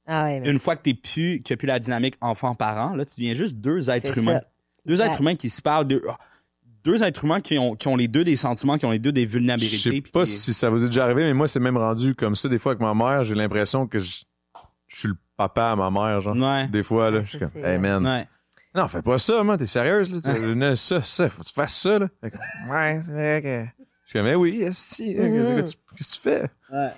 Ah 0.06 0.22
ouais, 0.26 0.38
mais 0.38 0.48
une 0.50 0.60
fois 0.60 0.76
que 0.76 0.82
t'es 0.82 0.94
plus 0.94 1.42
a 1.50 1.56
plus 1.56 1.66
la 1.66 1.80
dynamique 1.80 2.14
enfant 2.20 2.54
parent 2.54 2.94
là 2.94 3.04
tu 3.04 3.16
deviens 3.20 3.34
juste 3.34 3.56
deux 3.56 3.90
êtres 3.90 4.16
humains 4.16 4.38
ça. 4.38 4.44
Deux 4.86 5.00
Ouais. 5.00 5.06
êtres 5.06 5.20
humains 5.20 5.34
qui 5.36 5.50
se 5.50 5.60
parlent 5.60 5.86
de 5.86 6.02
ah, 6.08 6.16
deux 6.84 7.02
êtres 7.02 7.24
humains 7.24 7.40
qui 7.40 7.58
ont 7.58 7.74
qui 7.76 7.88
ont 7.88 7.96
les 7.96 8.08
deux 8.08 8.24
des 8.24 8.36
sentiments 8.36 8.78
qui 8.78 8.86
ont 8.86 8.90
les 8.92 8.98
deux 8.98 9.12
des 9.12 9.22
Je 9.24 9.28
vulnérabilités 9.28 9.76
sais 9.76 9.90
puis 9.90 10.10
pas 10.12 10.24
qui- 10.24 10.30
si 10.32 10.52
ça 10.54 10.70
vous 10.70 10.84
est 10.84 10.88
déjà 10.88 11.04
arrivé, 11.04 11.22
mais 11.24 11.34
moi, 11.34 11.48
c'est 11.48 11.60
même 11.60 11.76
rendu 11.76 12.14
comme 12.14 12.34
ça 12.36 12.48
des 12.48 12.58
fois 12.58 12.72
avec 12.72 12.80
ma 12.80 12.94
mère. 12.94 13.22
J'ai 13.24 13.34
l'impression 13.34 13.86
que 13.86 13.98
je, 13.98 14.22
je 14.88 14.96
suis 14.96 15.08
le 15.08 15.16
papa 15.36 15.72
à 15.72 15.76
ma 15.76 15.90
mère, 15.90 16.20
genre. 16.20 16.36
ouais 16.36 16.68
Des 16.68 16.82
fois, 16.82 17.10
là, 17.10 17.18
Ouais, 17.18 17.22
je 17.24 17.28
suis 17.28 17.38
comme, 17.38 17.64
hey 17.64 17.78
man. 17.78 18.06
ouais 18.06 18.26
Non, 18.74 18.88
fais 18.88 19.02
pas 19.02 19.18
ça, 19.18 19.42
man, 19.42 19.56
t'es 19.58 19.66
sérieuse, 19.66 20.10
là. 20.10 20.20
Tu- 20.34 20.54
non, 20.56 20.74
ça, 20.76 21.02
ça, 21.02 21.28
faut 21.28 21.42
que 21.42 21.48
tu 21.48 21.54
fasses 21.54 21.76
ça, 21.80 21.98
là. 21.98 22.08
Ouais, 22.70 23.00
c'est 23.02 23.12
vrai 23.12 23.42
que. 23.42 23.64
Je 24.04 24.10
suis 24.10 24.18
comme, 24.20 24.24
mais 24.26 24.34
oui, 24.36 24.62
esti, 24.62 25.14
là, 25.14 25.24
Mhm. 25.28 25.64
Qu'est-ce 25.96 26.08
que 26.10 26.14
tu- 26.14 26.20
fais? 26.20 26.50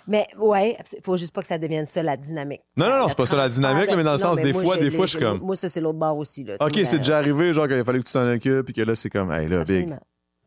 Mais 0.07 0.27
ouais, 0.39 0.77
il 0.97 1.03
faut 1.03 1.17
juste 1.17 1.35
pas 1.35 1.41
que 1.41 1.47
ça 1.47 1.59
devienne 1.59 1.87
ça 1.87 2.03
la 2.03 2.17
dynamique. 2.17 2.63
Non, 2.77 2.89
non, 2.89 2.99
non, 3.01 3.09
c'est 3.09 3.17
pas 3.17 3.27
ça 3.27 3.37
la 3.37 3.49
dynamique, 3.49 3.89
là, 3.91 3.97
mais 3.97 4.03
dans 4.05 4.13
le 4.13 4.17
non, 4.19 4.23
sens, 4.23 4.41
des 4.41 4.53
moi, 4.53 4.63
fois, 4.63 4.77
des 4.77 4.91
fois, 4.91 5.07
je 5.07 5.11
suis 5.11 5.19
comme- 5.19 5.41
Moi, 5.41 5.57
ça, 5.57 5.69
c'est 5.69 5.81
l'autre 5.81 5.99
barre 5.99 6.17
aussi. 6.17 6.45
Là, 6.45 6.57
Ok, 6.61 6.81
c'est 6.85 6.99
déjà 6.99 7.19
arrivé, 7.19 7.53
genre, 7.53 7.69
qu'il 7.69 7.85
fallu 7.85 8.01
que 8.01 8.07
tu 8.07 8.13
t'en 8.13 8.29
occupes, 8.31 8.65
puis 8.67 8.75
que 8.75 8.83
là, 8.83 8.95
c'est 8.95 9.11
comme, 9.11 9.31
hey, 9.33 9.49
là, 9.49 9.65
big. 9.65 9.93
Absolument. 9.93 10.01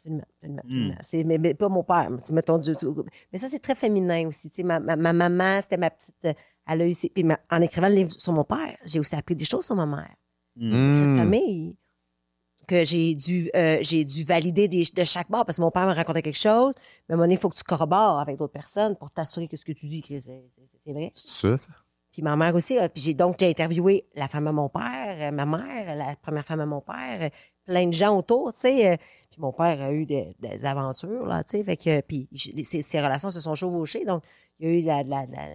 Absolument, 0.03 0.23
absolument, 0.33 0.61
absolument. 0.65 0.95
C'est, 1.03 1.23
mais, 1.23 1.37
mais 1.37 1.53
pas 1.53 1.69
mon 1.69 1.83
père. 1.83 2.09
Mettons, 2.31 2.57
Dieu, 2.57 2.75
tu- 2.75 2.87
mais 3.31 3.37
ça, 3.37 3.47
c'est 3.49 3.59
très 3.59 3.75
féminin 3.75 4.27
aussi. 4.27 4.49
Tu 4.49 4.57
sais, 4.57 4.63
ma, 4.63 4.79
ma, 4.79 4.95
ma 4.95 5.13
maman, 5.13 5.61
c'était 5.61 5.77
ma 5.77 5.91
petite. 5.91 6.15
Elle 6.67 6.81
a 6.81 6.87
eu 6.87 6.93
puis 7.13 7.23
ma- 7.23 7.39
en 7.51 7.61
écrivant 7.61 7.87
le 7.87 7.93
livre 7.95 8.11
sur 8.17 8.33
mon 8.33 8.43
père, 8.43 8.77
j'ai 8.83 8.99
aussi 8.99 9.15
appris 9.15 9.35
des 9.35 9.45
choses 9.45 9.65
sur 9.65 9.75
ma 9.75 9.85
mère. 9.85 10.09
Hmm. 10.55 10.95
Cette 10.97 11.17
famille. 11.17 11.75
Que 12.71 12.85
j'ai 12.85 13.15
dû 13.15 13.49
euh, 13.55 13.77
j'ai 13.81 14.03
dû 14.05 14.23
valider 14.23 14.67
des, 14.67 14.83
de 14.93 15.03
chaque 15.03 15.29
bord 15.29 15.45
parce 15.45 15.57
que 15.57 15.61
mon 15.61 15.71
père 15.71 15.87
me 15.87 15.93
racontait 15.93 16.21
quelque 16.21 16.37
chose. 16.37 16.73
Mais 17.07 17.13
à 17.13 17.15
un 17.15 17.17
moment 17.17 17.23
donné, 17.25 17.33
il 17.35 17.39
faut 17.39 17.49
que 17.49 17.55
tu 17.57 17.63
corrobores 17.63 18.19
avec 18.19 18.37
d'autres 18.37 18.53
personnes 18.53 18.95
pour 18.95 19.11
t'assurer 19.11 19.47
que 19.47 19.57
ce 19.57 19.65
que 19.65 19.73
tu 19.73 19.87
dis, 19.87 20.01
que 20.01 20.19
c'est 20.19 20.41
vrai. 20.85 21.11
C'est 21.15 21.57
ça? 21.57 21.65
Puis 22.11 22.21
ma 22.21 22.35
mère 22.35 22.55
aussi. 22.55 22.77
euh, 22.77 22.87
Puis 22.93 23.03
j'ai 23.03 23.13
donc 23.13 23.35
j'ai 23.39 23.49
interviewé 23.49 24.05
la 24.15 24.27
femme 24.27 24.47
à 24.47 24.51
mon 24.51 24.69
père, 24.69 25.17
euh, 25.19 25.31
ma 25.31 25.45
mère, 25.45 25.95
la 25.95 26.15
première 26.15 26.45
femme 26.45 26.59
à 26.61 26.65
mon 26.65 26.81
père, 26.81 27.19
euh, 27.21 27.29
plein 27.65 27.87
de 27.87 27.93
gens 27.93 28.17
autour, 28.17 28.53
tu 28.53 28.59
sais. 28.61 28.97
Puis 29.29 29.39
mon 29.39 29.53
père 29.53 29.81
a 29.81 29.91
eu 29.93 30.05
des, 30.05 30.35
des 30.39 30.65
aventures, 30.65 31.25
là, 31.25 31.43
tu 31.43 31.51
sais. 31.57 31.63
Fait 31.63 31.77
que, 31.77 32.01
puis 32.01 32.27
ses, 32.63 32.81
ses 32.81 32.99
relations 33.01 33.31
se 33.31 33.39
sont 33.41 33.55
chevauchées. 33.55 34.03
Donc, 34.05 34.23
il 34.59 34.67
y 34.67 34.69
a 34.69 34.73
eu 34.73 34.81
la, 34.83 35.03
la, 35.03 35.25
la, 35.27 35.47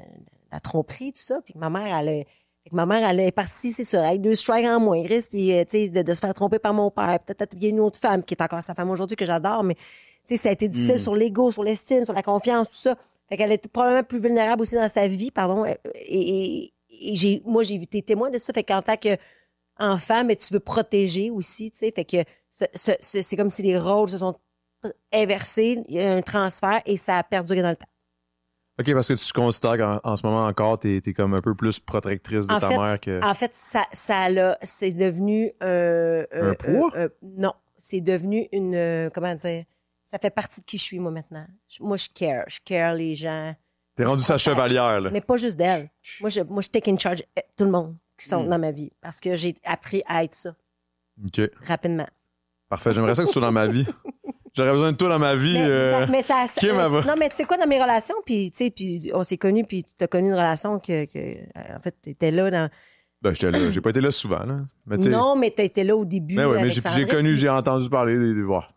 la 0.52 0.60
tromperie, 0.60 1.12
tout 1.12 1.20
ça. 1.22 1.40
Puis 1.44 1.54
ma 1.56 1.68
mère, 1.70 1.94
elle 1.98 2.08
a- 2.08 2.24
fait 2.66 2.70
que 2.70 2.74
ma 2.74 2.84
mère, 2.84 3.08
elle 3.08 3.20
est 3.20 3.30
partie, 3.30 3.70
c'est 3.70 3.84
ça, 3.84 4.08
avec 4.08 4.20
deux 4.22 4.34
strikes 4.34 4.66
en 4.66 4.80
moins, 4.80 5.00
Chris, 5.04 5.24
puis, 5.30 5.52
euh, 5.56 5.62
tu 5.62 5.78
sais, 5.78 5.88
de, 5.88 6.02
de 6.02 6.12
se 6.14 6.18
faire 6.18 6.34
tromper 6.34 6.58
par 6.58 6.74
mon 6.74 6.90
père. 6.90 7.20
Peut-être 7.24 7.50
qu'il 7.52 7.62
y 7.62 7.66
a 7.66 7.68
une 7.68 7.78
autre 7.78 7.96
femme 7.96 8.24
qui 8.24 8.34
est 8.34 8.42
encore 8.42 8.60
sa 8.60 8.74
femme 8.74 8.90
aujourd'hui 8.90 9.16
que 9.16 9.24
j'adore, 9.24 9.62
mais, 9.62 9.74
tu 9.76 9.80
sais, 10.24 10.36
ça 10.36 10.48
a 10.48 10.52
été 10.52 10.66
difficile 10.68 10.94
sur 10.98 11.14
l'ego, 11.14 11.52
sur 11.52 11.62
l'estime, 11.62 12.04
sur 12.04 12.14
la 12.14 12.24
confiance, 12.24 12.68
tout 12.68 12.74
ça. 12.76 12.96
Fait 13.28 13.36
qu'elle 13.36 13.52
est 13.52 13.68
probablement 13.68 14.02
plus 14.02 14.18
vulnérable 14.18 14.62
aussi 14.62 14.74
dans 14.74 14.88
sa 14.88 15.06
vie, 15.06 15.30
pardon. 15.30 15.64
euh, 15.64 15.74
Et, 15.94 16.64
et, 16.64 16.72
et 17.12 17.14
j'ai, 17.16 17.40
moi, 17.44 17.62
j'ai 17.62 17.76
été 17.76 18.02
témoin 18.02 18.30
de 18.30 18.38
ça. 18.38 18.52
Fait 18.52 18.64
qu'en 18.64 18.82
tant 18.82 18.96
que 18.96 19.16
enfant, 19.78 20.24
mais 20.24 20.34
tu 20.34 20.52
veux 20.52 20.58
protéger 20.60 21.30
aussi, 21.30 21.70
tu 21.70 21.78
sais. 21.78 21.92
Fait 21.94 22.04
que 22.04 22.16
ce- 22.50 22.64
ce- 22.74 22.92
ce- 23.00 23.22
c'est 23.22 23.36
comme 23.36 23.50
si 23.50 23.62
les 23.62 23.78
rôles 23.78 24.08
se 24.08 24.18
sont 24.18 24.34
inversés, 25.12 25.82
il 25.88 25.94
y 25.94 26.00
a 26.00 26.12
un 26.14 26.22
transfert 26.22 26.80
et 26.86 26.96
ça 26.96 27.18
a 27.18 27.22
perduré 27.22 27.62
dans 27.62 27.70
le 27.70 27.76
temps. 27.76 27.86
OK, 28.78 28.92
parce 28.92 29.08
que 29.08 29.14
tu 29.14 29.32
considères 29.32 29.78
qu'en 29.78 30.00
en 30.12 30.16
ce 30.16 30.26
moment 30.26 30.44
encore, 30.44 30.78
t'es 30.78 31.00
es 31.04 31.12
comme 31.14 31.32
un 31.34 31.40
peu 31.40 31.54
plus 31.54 31.78
protectrice 31.80 32.46
de 32.46 32.52
En 32.52 32.58
ta 32.58 32.68
fait, 32.68 32.76
mère 32.78 33.00
que. 33.00 33.24
En 33.24 33.32
fait, 33.34 33.54
ça, 33.54 33.84
ça 33.92 34.28
l'a, 34.28 34.58
c'est 34.62 34.92
devenu 34.92 35.50
euh, 35.62 36.26
euh, 36.34 36.50
Un 36.50 36.54
poids? 36.54 36.90
euh, 36.94 37.04
euh, 37.04 37.08
non, 37.22 37.52
c'est 37.78 38.00
devenu 38.02 38.46
une, 38.52 39.10
comment 39.14 39.34
dire, 39.34 39.64
ça 40.04 40.18
fait 40.18 40.30
partie 40.30 40.60
de 40.60 40.66
qui 40.66 40.76
je 40.78 40.82
suis 40.82 40.98
moi 40.98 41.10
maintenant. 41.10 41.46
Moi, 41.80 41.96
je 41.96 42.08
care, 42.14 42.44
je 42.48 42.58
care 42.64 42.94
les 42.94 43.14
gens, 43.14 43.54
T'es 43.94 44.04
rendu 44.04 44.22
sa 44.22 44.36
chevalière, 44.36 45.00
là. 45.00 45.08
mais 45.10 45.22
pas 45.22 45.36
juste 45.38 45.56
d'elle. 45.56 45.88
Moi, 46.20 46.28
je, 46.28 46.42
moi, 46.42 46.60
je 46.60 46.68
take 46.68 46.90
in 46.90 46.98
charge 46.98 47.22
tout 47.56 47.64
le 47.64 47.70
monde 47.70 47.96
qui 48.18 48.28
sont 48.28 48.44
Hmm. 48.44 48.48
dans 48.50 48.58
ma 48.58 48.70
vie 48.72 48.92
parce 49.00 49.20
que 49.20 49.36
j'ai 49.36 49.54
appris 49.64 50.02
à 50.06 50.22
être 50.24 50.34
ça 50.34 50.54
OK. 51.24 51.40
rapidement. 51.64 52.06
Parfait. 52.68 52.92
J'aimerais 52.92 53.14
ça 53.14 53.22
que 53.22 53.28
tu 53.28 53.32
sois 53.32 53.40
dans 53.42 53.52
ma 53.52 53.66
vie. 53.66 53.86
J'aurais 54.56 54.72
besoin 54.72 54.92
de 54.92 54.96
toi 54.96 55.08
dans 55.08 55.18
ma 55.18 55.34
vie. 55.34 55.58
Mais, 55.58 55.64
euh, 55.64 56.00
ça, 56.00 56.06
mais 56.06 56.22
ça, 56.22 56.46
Kim, 56.56 56.72
va. 56.72 56.88
non, 56.88 57.14
mais 57.18 57.28
tu 57.28 57.36
sais 57.36 57.44
quoi, 57.44 57.56
dans 57.58 57.66
mes 57.66 57.80
relations, 57.80 58.14
puis 58.24 58.50
tu 58.50 58.64
sais, 58.64 58.70
puis 58.70 59.10
on 59.12 59.22
s'est 59.22 59.36
connus, 59.36 59.64
puis 59.64 59.84
tu 59.84 60.04
as 60.04 60.06
connu 60.06 60.28
une 60.28 60.34
relation 60.34 60.78
que, 60.78 61.04
que 61.04 61.18
euh, 61.18 61.76
en 61.76 61.80
fait, 61.80 61.94
tu 62.02 62.10
étais 62.10 62.30
là 62.30 62.50
dans... 62.50 62.70
Ben, 63.22 63.32
j'étais 63.32 63.50
là. 63.50 63.70
J'ai 63.70 63.80
pas 63.80 63.90
été 63.90 64.00
là 64.00 64.10
souvent, 64.10 64.44
là. 64.44 64.58
Mais 64.86 64.96
Non, 64.98 65.36
mais 65.36 65.50
tu 65.50 65.62
été 65.62 65.84
là 65.84 65.96
au 65.96 66.04
début. 66.04 66.36
Ben 66.36 66.46
ouais, 66.46 66.62
mais 66.62 66.70
j'ai 66.70 67.06
connu, 67.06 67.30
puis- 67.30 67.36
j'ai 67.38 67.48
entendu 67.48 67.88
parler 67.88 68.16
des. 68.18 68.34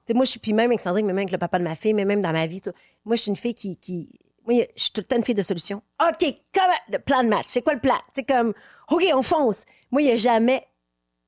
sais, 0.08 0.14
moi, 0.14 0.26
je 0.26 0.32
suis, 0.32 0.40
puis 0.40 0.54
même 0.54 0.72
avec 0.72 0.80
Sandrine, 0.80 1.06
mais 1.06 1.14
même 1.14 1.24
avec 1.24 1.32
le 1.32 1.38
papa 1.38 1.60
de 1.60 1.64
ma 1.64 1.76
fille, 1.76 1.94
mais 1.94 2.06
même 2.06 2.22
dans 2.22 2.32
ma 2.32 2.48
vie, 2.48 2.62
tout. 2.62 2.72
moi, 3.06 3.16
je 3.16 3.22
suis 3.24 3.30
une 3.30 3.36
fille 3.36 3.54
qui, 3.54 3.78
qui, 3.78 4.10
moi, 4.48 4.66
je 4.76 4.82
suis 4.82 4.92
tout 4.92 5.02
le 5.02 5.06
temps 5.06 5.18
une 5.18 5.24
fille 5.26 5.36
de 5.36 5.44
solution. 5.44 5.82
OK, 6.02 6.26
comment, 6.54 6.74
le 6.92 7.00
plan 7.00 7.24
de 7.24 7.30
match, 7.30 7.46
c'est 7.48 7.62
quoi 7.62 7.74
le 7.74 7.80
plan? 7.80 7.96
C'est 8.14 8.24
comme, 8.24 8.54
OK, 8.90 9.04
on 9.14 9.22
fonce. 9.22 9.64
Moi, 9.92 10.02
il 10.02 10.06
n'y 10.06 10.12
a 10.12 10.16
jamais, 10.16 10.62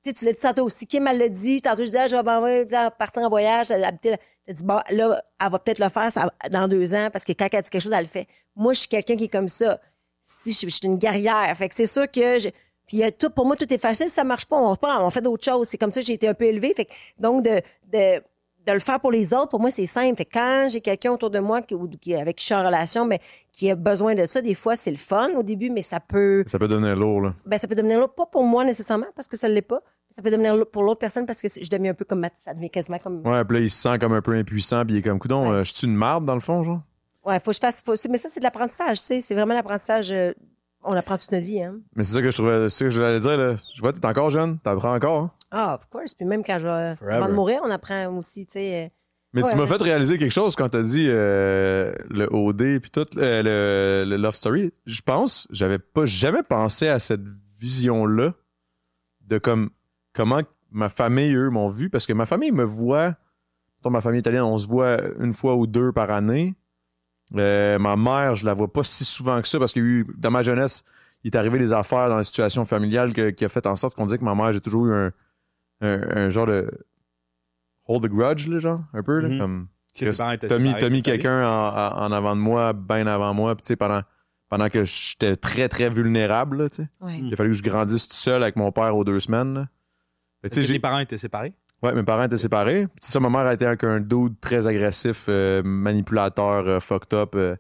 tu 0.04 0.10
sais, 0.10 0.14
tu 0.14 0.26
l'as 0.26 0.34
dit 0.34 0.42
tantôt 0.42 0.66
aussi, 0.66 0.88
Kim, 0.88 1.06
elle 1.08 1.18
l'a 1.18 1.30
dit, 1.30 1.62
tantôt, 1.62 1.80
je 1.80 1.86
disais, 1.86 2.00
ah, 2.00 2.08
je 2.08 2.16
vais 2.16 2.90
partir 2.98 3.22
en 3.24 3.30
voyage, 3.30 3.72
habiter 3.72 4.16
T'as 4.48 4.54
dit, 4.54 4.64
bon, 4.64 4.80
là, 4.90 5.22
elle 5.44 5.52
va 5.52 5.60
peut-être 5.60 5.80
le 5.80 5.90
faire 5.90 6.12
ça- 6.12 6.32
dans 6.50 6.68
deux 6.68 6.94
ans, 6.94 7.10
parce 7.12 7.24
que 7.24 7.32
quand 7.34 7.48
elle 7.52 7.62
dit 7.62 7.70
quelque 7.70 7.82
chose, 7.82 7.94
elle 7.94 8.04
le 8.06 8.10
fait. 8.10 8.28
Moi, 8.56 8.74
je 8.74 8.80
suis 8.80 8.88
quelqu'un 8.90 9.16
qui 9.16 9.26
est 9.26 9.32
comme 9.32 9.48
ça. 9.48 9.80
Si 10.20 10.52
je, 10.54 10.62
je 10.68 10.70
suis 10.70 10.86
une 10.86 10.98
guerrière, 10.98 11.56
fait 11.56 11.70
que 11.70 11.76
c'est 11.76 11.86
sûr 11.88 12.10
que 12.10 12.40
je, 12.40 12.50
puis 12.88 13.04
a 13.04 13.12
tout, 13.12 13.30
pour 13.30 13.46
moi, 13.46 13.56
tout 13.56 13.72
est 13.74 13.78
facile, 13.78 14.10
ça 14.10 14.24
marche 14.24 14.46
pas, 14.46 14.58
on, 14.58 14.76
on 14.82 15.10
fait 15.10 15.22
d'autres 15.22 15.44
choses. 15.46 15.68
C'est 15.70 15.78
comme 15.78 15.92
ça 15.92 16.02
que 16.02 16.06
j'ai 16.08 16.14
été 16.14 16.28
un 16.28 16.34
peu 16.34 16.46
élevée. 16.46 16.74
Fait 16.76 16.86
que, 16.86 16.92
donc, 17.20 17.44
de, 17.44 17.62
de, 17.92 18.20
de 18.68 18.72
le 18.74 18.80
faire 18.80 19.00
pour 19.00 19.12
les 19.12 19.34
autres, 19.34 19.48
pour 19.50 19.60
moi, 19.60 19.72
c'est 19.72 19.86
simple. 19.86 20.16
Fait 20.18 20.26
que 20.26 20.34
quand 20.34 20.68
j'ai 20.70 20.82
quelqu'un 20.82 21.12
autour 21.12 21.30
de 21.30 21.40
moi 21.40 21.62
qui, 21.62 21.74
ou 21.74 21.88
qui, 21.88 22.14
avec 22.16 22.36
qui 22.36 22.42
je 22.44 22.48
suis 22.48 22.56
en 22.56 22.66
relation, 22.66 23.06
mais 23.06 23.20
qui 23.52 23.72
a 23.72 23.76
besoin 23.76 24.14
de 24.16 24.26
ça, 24.26 24.42
des 24.42 24.54
fois, 24.56 24.76
c'est 24.76 24.92
le 24.92 24.98
fun 24.98 25.30
au 25.36 25.44
début, 25.44 25.70
mais 25.70 25.82
ça 25.82 26.00
peut, 26.00 26.44
Ça 26.48 26.60
peut 26.60 26.68
devenir 26.68 26.96
lourd, 26.96 27.22
là. 27.22 27.34
ben, 27.46 27.58
ça 27.58 27.68
peut 27.68 27.76
devenir 27.76 28.00
lourd, 28.00 28.14
pas 28.14 28.26
pour 28.26 28.44
moi 28.44 28.64
nécessairement, 28.66 29.08
parce 29.16 29.28
que 29.28 29.38
ça 29.38 29.48
l'est 29.48 29.62
pas. 29.62 29.82
Ça 30.12 30.22
peut 30.22 30.30
devenir 30.30 30.66
pour 30.68 30.84
l'autre 30.84 31.00
personne 31.00 31.26
parce 31.26 31.42
que 31.42 31.48
je 31.48 31.70
deviens 31.70 31.92
un 31.92 31.96
peu 31.96 32.06
comme, 32.06 32.26
ça 32.38 32.54
devient 32.54 32.70
quasiment 32.70 33.00
comme, 33.00 33.26
Ouais, 33.26 33.44
puis 33.46 33.58
là, 33.58 33.64
il 33.64 33.70
se 33.72 33.82
sent 33.82 33.98
comme 34.00 34.14
un 34.14 34.22
peu 34.22 34.34
impuissant, 34.36 34.86
puis 34.86 34.96
il 34.96 34.98
est 35.00 35.02
comme, 35.02 35.20
coudon, 35.20 35.50
Ouais. 35.50 35.56
euh, 35.58 35.64
je 35.64 35.74
suis 35.74 35.88
une 35.88 35.96
marde, 35.96 36.26
dans 36.26 36.34
le 36.36 36.40
fond, 36.42 36.64
genre? 36.64 36.82
ouais, 37.26 37.40
faut 37.40 37.52
que 37.52 37.56
je 37.56 37.60
fasse, 37.60 37.82
faut, 37.82 37.94
mais 38.10 38.18
ça, 38.18 38.30
c'est 38.30 38.40
de 38.42 38.44
l'apprentissage, 38.46 39.00
tu 39.00 39.06
sais, 39.06 39.22
c'est 39.22 39.36
vraiment 39.36 39.54
l'apprentissage, 39.54 40.12
euh, 40.12 40.34
on 40.84 40.94
apprend 40.94 41.18
toute 41.18 41.32
notre 41.32 41.46
vie, 41.46 41.62
hein. 41.64 41.76
Mais 41.96 42.04
c'est 42.04 42.14
ça 42.16 42.22
que 42.22 42.30
je 42.32 42.36
trouvais, 42.36 42.68
c'est 42.68 42.78
ça 42.80 42.86
que 42.86 42.90
je 42.90 43.00
voulais 43.02 43.20
dire, 43.20 43.38
là. 43.38 43.56
Je 43.74 43.80
vois, 43.82 43.94
t'es 43.94 44.06
encore 44.06 44.30
jeune, 44.32 44.58
t'apprends 44.60 44.96
encore, 44.96 45.22
hein? 45.24 45.32
Ah, 45.52 45.76
of 45.76 45.88
course. 45.90 46.14
Puis 46.14 46.26
même 46.26 46.44
quand 46.44 46.58
je 46.60 46.68
vais, 46.68 46.96
avant 47.14 47.28
de 47.30 47.34
mourir, 47.34 47.62
on 47.64 47.70
apprend 47.72 48.08
aussi, 48.18 48.46
tu 48.48 48.54
sais. 48.54 48.86
euh, 48.86 48.90
Mais 49.34 49.44
Ouais. 49.44 49.52
tu 49.52 49.56
m'as 49.58 49.68
fait 49.68 49.82
réaliser 49.82 50.18
quelque 50.18 50.32
chose 50.32 50.56
quand 50.56 50.68
t'as 50.70 50.82
dit 50.82 51.06
euh, 51.08 51.94
le 52.10 52.28
OD 52.34 52.80
puis 52.82 52.90
tout 52.92 53.06
euh, 53.18 53.44
le, 53.44 54.10
le 54.10 54.18
Love 54.18 54.34
Story. 54.36 54.74
Je 54.86 55.02
pense, 55.02 55.48
j'avais 55.52 55.78
pas 55.80 56.06
jamais 56.06 56.42
pensé 56.44 56.88
à 56.90 57.00
cette 57.00 57.22
vision-là 57.60 58.34
de 59.28 59.38
comme 59.38 59.70
comment 60.14 60.42
ma 60.72 60.90
famille 60.90 61.34
eux 61.36 61.50
m'ont 61.50 61.70
vu 61.70 61.90
parce 61.90 62.06
que 62.06 62.14
ma 62.14 62.26
famille 62.26 62.52
me 62.52 62.64
voit. 62.64 63.16
Dans 63.84 63.90
ma 63.90 64.00
famille 64.02 64.20
italienne, 64.20 64.44
on 64.44 64.58
se 64.60 64.68
voit 64.68 65.00
une 65.20 65.34
fois 65.34 65.56
ou 65.56 65.66
deux 65.66 65.92
par 65.92 66.12
année. 66.12 66.54
Euh, 67.36 67.80
ma 67.80 67.96
mère, 67.96 68.36
je 68.36 68.46
la 68.46 68.54
vois 68.54 68.72
pas 68.72 68.84
si 68.84 69.04
souvent 69.06 69.42
que 69.42 69.48
ça 69.48 69.58
parce 69.58 69.74
que 69.74 69.80
eu, 69.80 70.06
dans 70.18 70.30
ma 70.30 70.42
jeunesse, 70.44 70.84
il 71.24 71.34
est 71.34 71.38
arrivé 71.38 71.58
des 71.58 71.74
affaires 71.74 72.08
dans 72.10 72.18
la 72.18 72.24
situation 72.24 72.64
familiale 72.66 73.12
que- 73.14 73.30
qui 73.32 73.44
a 73.46 73.50
fait 73.50 73.66
en 73.66 73.76
sorte 73.76 73.96
qu'on 73.96 74.06
disait 74.06 74.18
que 74.20 74.24
ma 74.24 74.36
mère, 74.36 74.52
j'ai 74.52 74.60
toujours 74.62 74.86
eu 74.88 74.94
un, 74.94 75.12
un, 75.82 76.18
un 76.18 76.30
genre 76.30 76.46
de 76.46 76.70
hold 77.88 78.04
the 78.04 78.08
grudge, 78.08 78.48
là, 78.50 78.60
genre, 78.60 78.82
un 78.94 79.02
peu, 79.04 79.20
là, 79.20 79.30
Mhm. 79.30 79.40
comme 79.40 79.68
T'as 80.48 80.60
mis, 80.60 80.74
quelqu'un 81.02 81.48
en, 81.48 82.04
en- 82.06 82.12
avant 82.12 82.36
de 82.36 82.42
moi, 82.42 82.74
bien 82.74 83.08
avant 83.08 83.34
moi, 83.34 83.56
puis 83.56 83.64
tu 83.64 83.68
sais, 83.70 83.76
pendant, 83.76 84.02
pendant 84.50 84.70
que 84.70 84.84
j'étais 84.84 85.36
très, 85.36 85.68
très 85.70 85.90
vulnérable, 85.90 86.58
là, 86.64 86.70
tu 86.70 86.84
sais. 86.84 86.90
ouais. 87.02 87.18
Il 87.20 87.34
a 87.34 87.36
fallu 87.36 87.50
que 87.52 87.58
je 87.58 87.64
grandisse 87.64 88.08
tout 88.08 88.16
seul 88.16 88.42
avec 88.44 88.56
mon 88.56 88.72
père 88.72 88.96
aux 88.96 89.04
deux 89.04 89.20
semaines, 89.20 89.54
là. 89.56 89.68
Est-ce 90.44 90.62
que 90.62 90.66
tes 90.74 90.80
parents 90.80 91.00
étaient 91.00 91.18
séparés? 91.18 91.54
Ouais, 91.84 91.94
mes 91.94 92.04
parents 92.04 92.24
étaient 92.24 92.38
séparés. 92.38 92.88
Puis 92.88 93.06
ça, 93.12 93.20
ma 93.20 93.30
mère 93.30 93.42
a 93.42 93.54
été 93.54 93.66
avec 93.66 93.84
un 93.84 94.00
dude 94.00 94.40
très 94.40 94.68
agressif, 94.68 95.26
euh, 95.30 95.62
manipulateur, 95.64 96.68
euh, 96.68 96.80
fucked 96.80 97.14
up. 97.14 97.36
euh. 97.36 97.56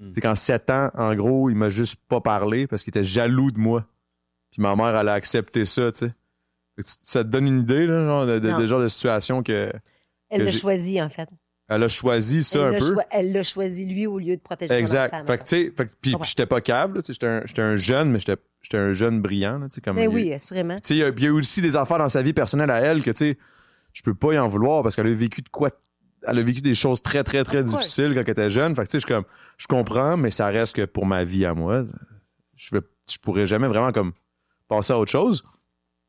Tu 0.00 0.14
sais, 0.14 0.20
qu'en 0.20 0.34
sept 0.34 0.68
ans, 0.70 0.90
en 0.94 1.14
gros, 1.14 1.48
il 1.48 1.54
m'a 1.56 1.68
juste 1.68 1.94
pas 2.08 2.20
parlé 2.20 2.66
parce 2.66 2.82
qu'il 2.82 2.90
était 2.90 3.04
jaloux 3.04 3.52
de 3.52 3.58
moi. 3.60 3.86
Puis 4.50 4.60
ma 4.60 4.74
mère, 4.74 4.96
elle 4.96 5.08
a 5.08 5.12
accepté 5.12 5.64
ça, 5.64 5.92
tu 5.92 6.06
sais. 6.08 6.12
Ça 7.02 7.22
te 7.22 7.28
donne 7.28 7.46
une 7.46 7.60
idée, 7.60 7.86
là, 7.86 8.04
genre, 8.04 8.26
de, 8.26 8.38
de, 8.40 8.50
de 8.60 8.66
genre 8.66 8.80
de 8.80 8.88
situation 8.88 9.42
que 9.44 9.70
Elle 10.28 10.40
que 10.40 10.44
l'a 10.44 10.50
j'ai- 10.50 10.58
choisi, 10.58 11.00
en 11.00 11.08
fait. 11.08 11.28
Elle 11.74 11.82
a 11.82 11.88
choisi 11.88 12.44
ça 12.44 12.68
elle 12.68 12.74
un 12.74 12.78
peu. 12.78 12.96
elle 13.10 13.32
l'a 13.32 13.42
choisi, 13.42 13.86
lui, 13.86 14.06
au 14.06 14.18
lieu 14.18 14.36
de 14.36 14.40
protéger 14.40 14.74
Exact. 14.74 15.14
enfant. 15.14 15.26
Fait 15.26 15.38
que, 15.38 15.42
tu 15.44 15.48
sais, 15.48 15.86
puis, 16.00 16.14
j'étais 16.22 16.46
pas 16.46 16.60
sais, 16.60 17.12
j'étais 17.12 17.62
un, 17.62 17.76
jeune, 17.76 18.10
mais 18.10 18.18
j'étais, 18.18 18.36
j'étais 18.60 18.78
un 18.78 18.92
jeune 18.92 19.20
brillant, 19.20 19.58
là, 19.58 19.68
tu 19.68 19.74
sais, 19.76 19.80
comme. 19.80 19.96
Mais 19.96 20.06
Ben 20.08 20.14
oui, 20.14 20.32
assurément. 20.32 20.76
Tu 20.76 20.88
sais, 20.88 20.94
il 20.94 20.98
y 20.98 21.02
a- 21.02 21.08
y 21.16 21.26
a 21.26 21.32
aussi 21.32 21.62
des 21.62 21.76
affaires 21.76 21.98
dans 21.98 22.08
sa 22.08 22.22
vie 22.22 22.32
personnelle 22.32 22.70
à 22.70 22.80
elle 22.80 23.02
que, 23.02 23.10
tu 23.10 23.16
sais, 23.16 23.38
je 23.92 24.02
peux 24.02 24.14
pas 24.14 24.32
y 24.34 24.38
en 24.38 24.48
vouloir 24.48 24.82
parce 24.82 24.96
qu'elle 24.96 25.06
a 25.06 25.12
vécu 25.12 25.42
de 25.42 25.48
quoi. 25.48 25.70
Elle 26.24 26.38
a 26.38 26.42
vécu 26.42 26.60
des 26.60 26.74
choses 26.76 27.02
très, 27.02 27.24
très, 27.24 27.42
très 27.42 27.64
difficiles 27.64 28.14
quand 28.14 28.20
elle 28.20 28.30
était 28.30 28.50
jeune. 28.50 28.76
Fait 28.76 28.82
que, 28.82 28.88
tu 28.88 28.92
sais, 28.92 28.98
je 29.00 29.06
suis 29.06 29.12
comme, 29.14 29.24
je 29.56 29.66
comprends, 29.66 30.16
mais 30.16 30.30
ça 30.30 30.46
reste 30.46 30.76
que 30.76 30.84
pour 30.84 31.04
ma 31.04 31.24
vie 31.24 31.44
à 31.44 31.52
moi, 31.52 31.84
je 32.56 32.76
vais, 32.76 32.82
je 33.10 33.18
pourrais 33.18 33.46
jamais 33.46 33.66
vraiment, 33.66 33.90
comme, 33.90 34.12
passer 34.68 34.92
à 34.92 34.98
autre 34.98 35.10
chose. 35.10 35.42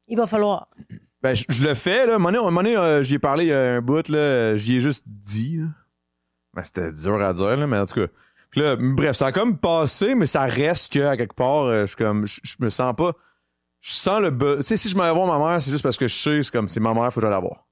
Il 0.08 0.18
va 0.18 0.28
falloir. 0.28 0.68
Ben, 1.24 1.34
je, 1.34 1.46
je 1.48 1.66
le 1.66 1.74
fais, 1.74 2.06
là. 2.06 2.18
Euh, 2.20 3.02
j'y 3.02 3.16
ai 3.16 3.20
parlé 3.20 3.54
a 3.54 3.76
un 3.78 3.82
bout, 3.82 4.10
là. 4.10 4.56
J'y 4.56 4.76
ai 4.76 4.80
juste 4.82 5.06
dit, 5.08 5.58
là. 5.58 5.68
Ben, 6.54 6.64
c'était 6.64 6.92
dur 6.92 7.22
à 7.22 7.34
dire, 7.34 7.56
là, 7.56 7.66
mais 7.66 7.78
en 7.78 7.86
tout 7.86 8.02
cas. 8.02 8.08
Puis 8.50 8.62
là, 8.62 8.76
bref, 8.76 9.16
ça 9.16 9.28
a 9.28 9.32
comme 9.32 9.58
passé, 9.58 10.14
mais 10.14 10.26
ça 10.26 10.44
reste 10.44 10.94
que, 10.94 11.00
à 11.00 11.18
quelque 11.18 11.34
part, 11.34 11.64
euh, 11.64 11.86
je 11.86 11.96
comme, 11.96 12.28
je, 12.28 12.56
me 12.60 12.70
sens 12.70 12.94
pas. 12.96 13.14
Je 13.82 13.92
sens 13.92 14.22
le 14.22 14.58
Tu 14.58 14.64
sais, 14.64 14.78
si 14.78 14.90
je 14.90 14.96
m'allais 14.96 15.14
voir 15.14 15.26
ma 15.28 15.50
mère, 15.50 15.62
c'est 15.62 15.72
juste 15.72 15.82
parce 15.82 15.98
que 15.98 16.08
je 16.08 16.16
sais, 16.16 16.44
c'est 16.44 16.52
comme, 16.52 16.68
c'est 16.70 16.80
ma 16.80 16.94
mère, 16.94 17.12
faut 17.12 17.20
que 17.20 17.26
j'aille 17.26 17.34
la 17.34 17.40
voir. 17.40 17.66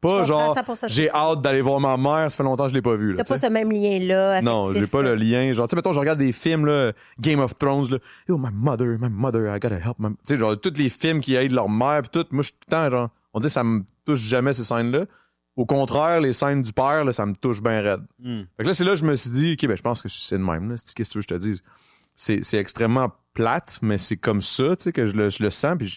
Pas 0.00 0.24
genre, 0.24 0.56
j'ai 0.86 1.10
hâte 1.10 1.42
d'aller 1.42 1.60
voir 1.60 1.78
ma 1.78 1.98
mère, 1.98 2.30
ça 2.30 2.36
fait 2.38 2.42
longtemps 2.42 2.64
que 2.64 2.70
je 2.70 2.74
l'ai 2.74 2.80
pas 2.80 2.96
vue, 2.96 3.12
là. 3.12 3.18
T'as 3.22 3.34
pas 3.34 3.38
ce 3.38 3.46
même 3.48 3.70
lien-là. 3.70 4.40
Non, 4.40 4.62
affectif. 4.62 4.82
j'ai 4.82 4.86
pas 4.86 5.02
le 5.02 5.14
lien. 5.14 5.52
Genre, 5.52 5.66
tu 5.66 5.70
sais, 5.70 5.76
mettons, 5.76 5.92
je 5.92 6.00
regarde 6.00 6.18
des 6.18 6.32
films, 6.32 6.64
là, 6.64 6.92
Game 7.20 7.38
of 7.38 7.58
Thrones, 7.58 7.90
là. 7.90 7.98
Yo, 8.26 8.38
my 8.38 8.48
mother, 8.50 8.96
my 8.98 9.10
mother, 9.10 9.54
I 9.54 9.60
gotta 9.60 9.76
help 9.76 9.98
my... 9.98 10.08
Tu 10.10 10.16
sais, 10.34 10.36
genre, 10.38 10.58
tous 10.58 10.72
les 10.78 10.88
films 10.88 11.20
qui 11.20 11.34
aident 11.34 11.52
leur 11.52 11.68
mère, 11.68 12.00
pis 12.00 12.08
tout, 12.08 12.24
moi, 12.30 12.42
je 12.42 12.48
suis 12.48 12.54
tout 12.54 12.66
le 12.68 12.70
temps, 12.70 12.90
genre, 12.90 13.10
on 13.34 13.40
dit 13.40 13.48
que 13.48 13.52
ça 13.52 13.62
me 13.62 13.82
touche 14.06 14.20
jamais, 14.20 14.54
ces 14.54 14.64
scènes-là. 14.64 15.04
Au 15.56 15.66
contraire, 15.66 16.22
les 16.22 16.32
scènes 16.32 16.62
du 16.62 16.72
père, 16.72 17.04
là, 17.04 17.12
ça 17.12 17.26
me 17.26 17.34
touche 17.34 17.62
bien 17.62 17.82
raide. 17.82 18.00
Hmm. 18.20 18.44
Fait 18.56 18.62
que 18.62 18.68
là, 18.68 18.72
c'est 18.74 18.84
là 18.84 18.92
que 18.92 18.98
je 18.98 19.04
me 19.04 19.14
suis 19.16 19.28
dit, 19.30 19.52
OK, 19.52 19.68
ben, 19.68 19.76
je 19.76 19.82
pense 19.82 20.00
que 20.00 20.08
c'est 20.08 20.38
le 20.38 20.44
même, 20.44 20.70
là. 20.70 20.76
C'est- 20.78 20.94
Qu'est-ce 20.94 21.10
que 21.10 21.12
tu 21.12 21.18
veux 21.18 21.22
que 21.24 21.34
je 21.34 21.34
te 21.34 21.40
dise? 21.46 21.62
C'est, 22.14 22.42
c'est 22.42 22.56
extrêmement 22.56 23.10
plate, 23.34 23.78
mais 23.82 23.98
c'est 23.98 24.16
comme 24.16 24.40
ça, 24.40 24.76
tu 24.76 24.84
sais, 24.84 24.92
que 24.92 25.04
je 25.04 25.14
le, 25.14 25.28
je 25.28 25.42
le 25.42 25.50
sens, 25.50 25.76
puis 25.76 25.88
je, 25.88 25.96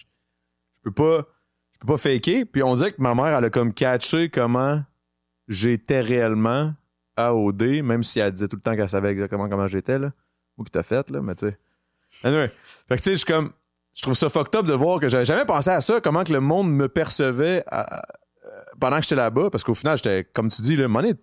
je 0.84 0.90
peux 0.90 0.92
pas, 0.92 1.26
peux 1.86 1.92
pas 1.94 1.96
faker. 1.98 2.44
Puis 2.50 2.62
on 2.62 2.74
dirait 2.74 2.92
que 2.92 3.00
ma 3.02 3.14
mère, 3.14 3.36
elle 3.38 3.44
a 3.44 3.50
comme 3.50 3.72
catché 3.72 4.28
comment 4.28 4.82
j'étais 5.48 6.00
réellement 6.00 6.72
à 7.16 7.34
OD, 7.34 7.82
même 7.82 8.02
si 8.02 8.18
elle 8.20 8.32
disait 8.32 8.48
tout 8.48 8.56
le 8.56 8.62
temps 8.62 8.74
qu'elle 8.74 8.88
savait 8.88 9.10
exactement 9.12 9.48
comment 9.48 9.66
j'étais, 9.66 9.98
là. 9.98 10.12
Ou 10.56 10.64
que 10.64 10.70
t'as 10.70 10.82
fait, 10.82 11.10
là, 11.10 11.20
mais 11.20 11.34
tu 11.34 11.46
sais. 11.46 11.58
Anyway. 12.22 12.50
Fait 12.88 12.96
que 12.96 13.02
tu 13.02 13.04
sais, 13.04 13.10
je 13.12 13.16
suis 13.16 13.26
comme, 13.26 13.50
je 13.94 14.02
trouve 14.02 14.14
ça 14.14 14.28
fucked 14.28 14.54
up 14.56 14.66
de 14.66 14.72
voir 14.74 15.00
que 15.00 15.08
j'avais 15.08 15.24
jamais 15.24 15.44
pensé 15.44 15.70
à 15.70 15.80
ça, 15.80 16.00
comment 16.00 16.24
que 16.24 16.32
le 16.32 16.40
monde 16.40 16.72
me 16.72 16.88
percevait 16.88 17.64
à- 17.70 18.02
pendant 18.80 18.96
que 18.96 19.02
j'étais 19.02 19.14
là-bas, 19.16 19.50
parce 19.50 19.62
qu'au 19.64 19.74
final, 19.74 19.96
j'étais, 19.96 20.24
comme 20.32 20.48
tu 20.48 20.62
dis, 20.62 20.76
là, 20.76 20.88
monnaie, 20.88 21.14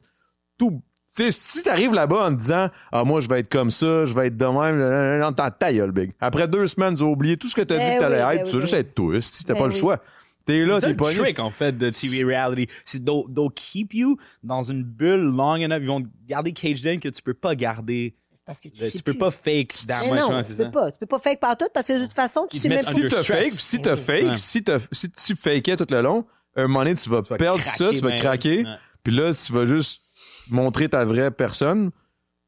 tout. 0.57 0.81
Tu 1.15 1.23
sais, 1.25 1.31
si 1.31 1.63
t'arrives 1.63 1.93
là-bas 1.93 2.27
en 2.27 2.31
te 2.31 2.39
disant 2.39 2.69
Ah, 2.93 3.03
moi, 3.03 3.19
je 3.19 3.27
vais 3.27 3.41
être 3.41 3.51
comme 3.51 3.69
ça, 3.69 4.05
je 4.05 4.13
vais 4.15 4.27
être 4.27 4.37
de 4.37 4.45
même, 4.45 4.79
là, 4.79 4.89
là, 4.89 5.17
là, 5.17 5.31
dans 5.31 5.51
ta 5.51 5.73
gueule, 5.73 5.91
big. 5.91 6.13
Après 6.21 6.47
deux 6.47 6.67
semaines, 6.67 6.93
tu 6.95 7.03
as 7.03 7.05
oublié 7.05 7.35
tout 7.35 7.49
ce 7.49 7.55
que 7.55 7.61
t'as 7.61 7.75
Ben 7.77 7.85
dit 7.85 7.95
que 7.95 7.99
t'allais 7.99 8.23
oui, 8.23 8.35
être, 8.35 8.43
ben 8.43 8.47
tu 8.47 8.49
oui, 8.49 8.53
vas 8.53 8.59
juste 8.61 8.73
ben 8.73 8.79
être 8.79 8.95
toi, 8.95 9.21
si 9.21 9.43
t'as 9.43 9.53
Ben 9.53 9.59
pas 9.59 9.67
le 9.67 9.73
oui. 9.73 9.79
choix. 9.79 9.99
T'es 10.45 10.63
là, 10.65 10.79
t'es 10.81 10.89
le 10.89 10.95
pas 10.95 11.13
trick, 11.13 11.39
en 11.39 11.49
fait, 11.51 11.77
de 11.77 11.89
TV 11.89 12.23
reality. 12.23 12.67
C'est 12.85 13.03
they'll, 13.05 13.23
they'll 13.33 13.51
keep 13.53 13.93
you 13.93 14.17
dans 14.43 14.61
une 14.61 14.83
bulle 14.83 15.21
long 15.21 15.55
enough. 15.55 15.77
Ils 15.81 15.87
vont 15.87 16.01
te 16.01 16.07
garder 16.27 16.51
caged 16.51 16.85
in 16.87 16.97
que 16.99 17.09
tu 17.09 17.21
peux 17.21 17.33
pas 17.33 17.55
garder. 17.55 18.15
C'est 18.33 18.43
parce 18.45 18.59
que 18.59 18.69
tu, 18.69 18.73
Tu, 18.83 18.89
sais 18.89 19.01
peux 19.03 19.11
plus. 19.13 19.19
pas 19.19 19.29
fake 19.31 19.85
dans 19.87 20.07
moi, 20.07 20.17
non, 20.17 20.37
tu 20.41 20.43
c'est 20.49 20.57
peux 20.57 20.63
ça. 20.63 20.69
pas. 20.71 20.91
Tu 20.91 20.97
peux 20.99 21.05
pas 21.05 21.19
fake 21.19 21.39
partout 21.39 21.67
parce 21.73 21.87
que 21.87 21.93
de 21.99 22.03
toute 22.05 22.13
façon, 22.13 22.47
tu 22.49 22.57
Ils 22.57 22.59
sais 22.59 22.69
même 22.69 22.83
pas. 22.83 22.91
si 22.91 23.01
t'as 23.07 23.23
fake, 23.23 23.51
si 23.51 23.81
t'as 23.81 23.95
fake, 23.95 24.23
Ouais. 24.23 24.37
si, 24.37 24.63
tu 24.63 25.35
fakais 25.35 25.75
tout 25.77 25.85
le 25.91 26.01
long, 26.01 26.25
un 26.55 26.63
moment 26.63 26.79
donné, 26.79 26.95
tu 26.95 27.07
vas 27.09 27.21
Tu 27.21 27.29
vas 27.29 27.37
perdre 27.37 27.61
ça, 27.61 27.89
tu 27.91 27.97
vas 27.99 28.09
man. 28.09 28.19
craquer. 28.19 28.63
Ouais. 28.63 28.75
Puis 29.03 29.13
là, 29.15 29.31
tu 29.33 29.53
vas 29.53 29.65
juste 29.65 30.01
montrer 30.49 30.89
ta 30.89 31.05
vraie 31.05 31.29
personne. 31.31 31.91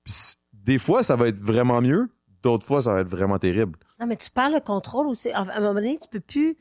Puis 0.04 0.14
des 0.52 0.78
fois, 0.80 1.04
ça 1.04 1.16
va 1.16 1.28
être 1.28 1.40
vraiment 1.40 1.80
mieux. 1.82 2.10
D'autres 2.42 2.66
fois, 2.66 2.82
ça 2.82 2.94
va 2.94 3.02
être 3.02 3.08
vraiment 3.10 3.38
terrible. 3.38 3.78
Non, 4.00 4.08
mais 4.08 4.18
tu 4.18 4.30
parles 4.32 4.56
de 4.56 4.60
contrôle 4.60 5.08
aussi. 5.08 5.30
À 5.32 5.42
un 5.42 5.60
moment 5.60 5.76
donné, 5.76 5.98
tu 6.02 6.10
peux 6.10 6.20
plus. 6.20 6.58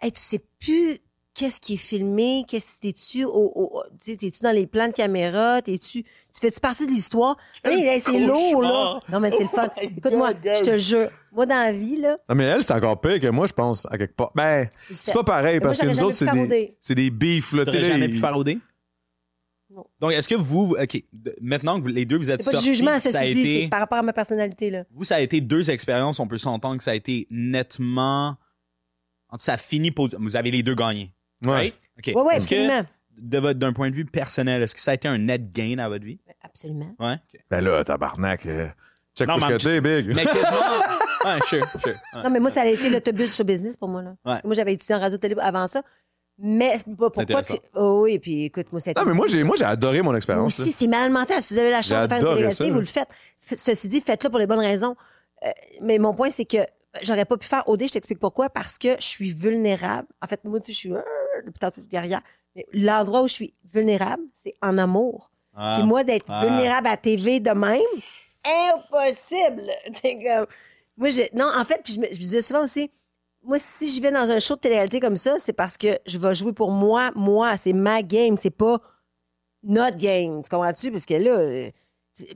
Hey, 0.00 0.12
tu 0.12 0.20
sais 0.20 0.40
plus 0.60 0.98
qu'est-ce 1.34 1.60
qui 1.60 1.74
est 1.74 1.76
filmé, 1.76 2.44
qu'est-ce 2.48 2.80
t'es-tu 2.80 3.24
au, 3.24 3.30
au- 3.54 3.82
tu 4.02 4.10
sais, 4.12 4.16
t'es-tu 4.16 4.42
dans 4.42 4.50
les 4.50 4.66
plans 4.66 4.88
de 4.88 4.92
caméra, 4.92 5.62
t'es-tu, 5.62 6.02
tu 6.02 6.08
fais-tu 6.40 6.58
partie 6.60 6.84
de 6.86 6.90
l'histoire? 6.90 7.36
Hey, 7.64 7.84
là, 7.84 7.98
c'est 8.00 8.18
lourd, 8.26 8.60
là. 8.62 9.00
Non, 9.08 9.20
mais 9.20 9.30
c'est 9.30 9.44
le 9.44 9.48
fun. 9.48 9.68
Écoute-moi, 9.80 10.32
je 10.44 10.62
te 10.64 10.78
jure, 10.78 11.08
moi, 11.32 11.46
dans 11.46 11.54
la 11.54 11.72
vie, 11.72 11.96
là, 11.96 12.18
Non, 12.28 12.34
mais 12.34 12.44
elle, 12.44 12.62
c'est 12.64 12.72
encore 12.72 13.00
pire 13.00 13.20
que 13.20 13.28
moi, 13.28 13.46
je 13.46 13.52
pense, 13.52 13.86
à 13.90 13.96
quelque 13.98 14.16
part. 14.16 14.32
Ben, 14.34 14.68
c'est 14.90 15.12
pas 15.14 15.22
pareil, 15.24 15.54
Mais 15.54 15.60
moi, 15.60 15.68
parce 15.68 15.78
que 15.78 15.86
nous 15.86 16.02
autres, 16.02 16.16
c'est 16.16 16.30
des, 16.48 16.76
c'est 16.80 16.94
des 16.96 17.10
beefs, 17.10 17.52
là. 17.52 17.64
T'aurais 17.64 17.84
jamais 17.84 18.08
pu 18.08 18.20
OD? 18.24 18.58
Non. 19.70 19.84
Donc, 20.00 20.12
est-ce 20.12 20.26
que 20.26 20.34
vous, 20.34 20.74
OK, 20.80 21.04
maintenant 21.40 21.76
que 21.76 21.82
vous- 21.82 21.88
les 21.88 22.04
deux, 22.06 22.16
vous 22.16 22.30
êtes 22.30 22.40
c'est 22.40 22.46
pas 22.46 22.52
sortis, 22.52 22.70
du 22.70 22.74
jugement, 22.74 22.98
ça 22.98 23.10
a 23.10 23.22
ceci 23.22 23.34
dit, 23.34 23.40
été, 23.40 23.62
c'est 23.64 23.68
par 23.68 23.80
rapport 23.80 23.98
à 23.98 24.02
ma 24.02 24.12
personnalité, 24.14 24.70
là. 24.70 24.84
vous, 24.90 25.04
ça 25.04 25.16
a 25.16 25.20
été 25.20 25.40
deux 25.42 25.70
expériences, 25.70 26.18
on 26.20 26.26
peut 26.26 26.38
s'entendre 26.38 26.78
que 26.78 26.82
ça 26.82 26.92
a 26.92 26.94
été 26.94 27.26
nettement, 27.30 28.36
ça 29.36 29.54
a 29.54 29.56
fini 29.56 29.90
pour, 29.90 30.08
vous 30.18 30.36
avez 30.36 30.50
les 30.50 30.62
deux 30.62 30.74
gagnés. 30.74 31.12
Ouais. 31.44 31.52
Right? 31.52 31.74
OK. 31.98 32.06
Ouais, 32.06 32.22
ouais, 32.22 32.36
que, 32.38 32.42
absolument. 32.42 32.84
de 33.18 33.38
votre, 33.38 33.58
d'un 33.58 33.72
point 33.72 33.90
de 33.90 33.94
vue 33.94 34.04
personnel, 34.04 34.62
est-ce 34.62 34.74
que 34.74 34.80
ça 34.80 34.92
a 34.92 34.94
été 34.94 35.08
un 35.08 35.18
net 35.18 35.52
gain 35.52 35.78
à 35.78 35.88
votre 35.88 36.04
vie? 36.04 36.18
Absolument. 36.42 36.94
Ouais. 36.98 37.14
OK. 37.14 37.40
Ben 37.50 37.60
là, 37.60 37.84
tabarnak. 37.84 38.46
euh, 38.46 38.68
check 39.16 39.28
Non, 39.28 39.38
ce 39.38 39.46
mais 39.46 39.52
que 39.56 39.62
t'es, 39.62 39.80
big. 39.80 40.14
Mais 40.14 40.24
quasiment, 40.24 40.48
ouais, 41.24 41.40
sure, 41.46 41.66
sure. 41.70 41.94
Ouais. 42.14 42.22
Non, 42.24 42.30
mais 42.30 42.40
moi, 42.40 42.50
ça 42.50 42.62
a 42.62 42.66
été 42.66 42.88
l'autobus 42.88 43.34
show 43.36 43.44
business 43.44 43.76
pour 43.76 43.88
moi, 43.88 44.02
là. 44.02 44.14
Ouais. 44.24 44.40
Moi, 44.44 44.54
j'avais 44.54 44.72
étudié 44.72 44.94
en 44.94 45.00
radio-télé 45.00 45.34
avant 45.40 45.66
ça. 45.66 45.82
Mais 46.40 46.76
pourquoi 46.96 47.24
que. 47.42 47.52
Oh 47.74 48.02
oui, 48.04 48.20
puis 48.20 48.44
écoute, 48.44 48.66
moi, 48.70 48.80
c'était. 48.80 49.00
Non, 49.00 49.06
mais 49.06 49.12
moi, 49.14 49.26
j'ai, 49.26 49.42
moi, 49.42 49.56
j'ai 49.58 49.64
adoré 49.64 50.02
mon 50.02 50.14
expérience. 50.14 50.60
aussi, 50.60 50.70
c'est 50.70 50.86
mal 50.86 51.10
mental. 51.10 51.42
Si 51.42 51.52
vous 51.52 51.58
avez 51.58 51.70
la 51.70 51.82
chance 51.82 52.04
de 52.04 52.14
faire 52.14 52.36
une 52.36 52.50
ça. 52.52 52.64
vous 52.70 52.78
le 52.78 52.84
faites. 52.84 53.08
Ceci 53.40 53.88
dit, 53.88 54.00
faites-le 54.00 54.30
pour 54.30 54.38
les 54.38 54.46
bonnes 54.46 54.60
raisons. 54.60 54.94
Euh, 55.44 55.48
mais 55.82 55.98
mon 55.98 56.14
point, 56.14 56.30
c'est 56.30 56.44
que 56.44 56.58
j'aurais 57.02 57.24
pas 57.24 57.36
pu 57.36 57.46
faire 57.46 57.68
OD, 57.68 57.86
je 57.86 57.92
t'explique 57.92 58.18
pourquoi. 58.20 58.50
Parce 58.50 58.78
que 58.78 58.96
je 58.98 59.04
suis 59.06 59.32
vulnérable. 59.32 60.08
En 60.22 60.26
fait, 60.26 60.42
moi, 60.44 60.60
tu 60.60 60.66
sais, 60.66 60.72
je 60.72 60.78
suis 60.78 60.92
euh, 60.92 61.00
depuis 61.46 61.58
tantôt 61.58 61.80
guerrière. 61.82 62.22
Mais 62.56 62.66
l'endroit 62.72 63.22
où 63.22 63.28
je 63.28 63.34
suis 63.34 63.54
vulnérable, 63.72 64.22
c'est 64.34 64.54
en 64.62 64.78
amour. 64.78 65.30
Ah. 65.54 65.76
Puis 65.78 65.86
moi, 65.88 66.04
d'être 66.04 66.26
Ah. 66.28 66.44
vulnérable 66.44 66.86
à 66.88 66.96
TV 66.96 67.40
de 67.40 67.50
même, 67.50 67.80
impossible. 68.74 69.70
Comme. 70.02 70.46
Moi, 70.96 71.10
je. 71.10 71.22
Non, 71.36 71.46
en 71.56 71.64
fait, 71.64 71.80
puis 71.82 71.94
je, 71.94 72.00
me- 72.00 72.06
je 72.06 72.18
disais 72.18 72.42
souvent 72.42 72.64
aussi, 72.64 72.90
moi, 73.42 73.58
si 73.58 73.88
je 73.94 74.02
vais 74.02 74.10
dans 74.10 74.30
un 74.30 74.38
show 74.40 74.56
de 74.56 74.60
télé-réalité 74.60 74.98
comme 75.00 75.16
ça, 75.16 75.38
c'est 75.38 75.52
parce 75.52 75.76
que 75.76 75.86
je 76.06 76.18
vais 76.18 76.34
jouer 76.34 76.52
pour 76.52 76.70
moi, 76.72 77.10
moi, 77.14 77.56
c'est 77.56 77.72
ma 77.72 78.02
game, 78.02 78.36
c'est 78.36 78.50
pas 78.50 78.78
notre 79.62 79.96
game. 79.96 80.42
Tu 80.42 80.48
comprends-tu? 80.50 80.90
Parce 80.90 81.06
que 81.06 81.14
là, 81.14 81.30
euh, 81.30 81.70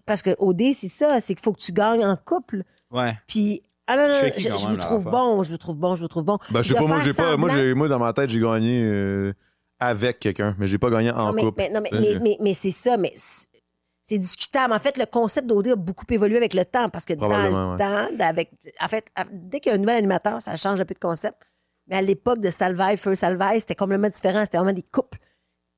parce 0.06 0.22
que 0.22 0.30
OD, 0.38 0.74
c'est 0.78 0.88
ça, 0.88 1.20
c'est 1.20 1.34
qu'il 1.34 1.42
faut 1.42 1.52
que 1.52 1.60
tu 1.60 1.72
gagnes 1.72 2.04
en 2.04 2.16
couple. 2.16 2.62
Ouais. 2.90 3.14
Puis, 3.26 3.62
ah 3.92 3.96
non, 3.96 4.02
non, 4.08 4.14
non, 4.14 4.20
Tricky 4.20 4.40
je, 4.40 4.48
je 4.56 4.66
vous 4.68 4.76
trouve 4.76 5.04
bon, 5.04 5.42
je 5.42 5.50
vous 5.52 5.58
trouve 5.58 5.76
bon, 5.76 5.94
je 5.96 6.02
vous 6.02 6.08
trouve 6.08 6.24
bon. 6.24 6.38
Ben, 6.50 6.62
je 6.62 6.68
sais 6.72 6.78
pas, 6.78 6.86
moi, 6.86 7.00
j'ai 7.00 7.12
pas, 7.12 7.36
moi, 7.36 7.50
moi, 7.74 7.88
dans 7.88 7.98
ma 7.98 8.12
tête, 8.12 8.30
j'ai 8.30 8.40
gagné 8.40 8.82
euh, 8.84 9.32
avec 9.78 10.18
quelqu'un, 10.20 10.54
mais 10.58 10.66
j'ai 10.66 10.78
pas 10.78 10.90
gagné 10.90 11.10
en 11.10 11.26
Non, 11.26 11.32
mais, 11.32 11.42
couple. 11.42 11.62
mais- 11.62 11.70
non, 11.70 11.80
mais, 11.82 11.90
Ça, 11.90 11.96
mais, 12.00 12.06
j'ai- 12.06 12.18
mais- 12.20 12.36
mais 12.40 12.54
c'est 12.54 12.70
ça, 12.70 12.96
mais 12.96 13.12
c'est 13.16 13.46
c'est 14.04 14.18
discutable. 14.18 14.72
En 14.74 14.78
fait, 14.80 14.98
le 14.98 15.06
concept 15.06 15.46
d'OD 15.46 15.68
a 15.68 15.76
beaucoup 15.76 16.04
évolué 16.10 16.36
avec 16.36 16.54
le 16.54 16.64
temps 16.64 16.88
parce 16.88 17.04
que 17.04 17.12
dans 17.14 17.28
le 17.28 17.78
temps, 17.78 18.08
avec, 18.26 18.50
en 18.80 18.88
fait, 18.88 19.06
dès 19.30 19.60
qu'il 19.60 19.70
y 19.70 19.72
a 19.72 19.76
un 19.76 19.80
nouvel 19.80 19.96
animateur, 19.96 20.42
ça 20.42 20.56
change 20.56 20.80
un 20.80 20.84
peu 20.84 20.94
de 20.94 20.98
concept. 20.98 21.36
Mais 21.86 21.96
à 21.96 22.02
l'époque 22.02 22.40
de 22.40 22.50
Salvaille, 22.50 22.96
Feu 22.96 23.14
Salvaille, 23.14 23.60
c'était 23.60 23.76
complètement 23.76 24.08
différent. 24.08 24.40
C'était 24.44 24.58
vraiment 24.58 24.72
des 24.72 24.82
couples. 24.82 25.18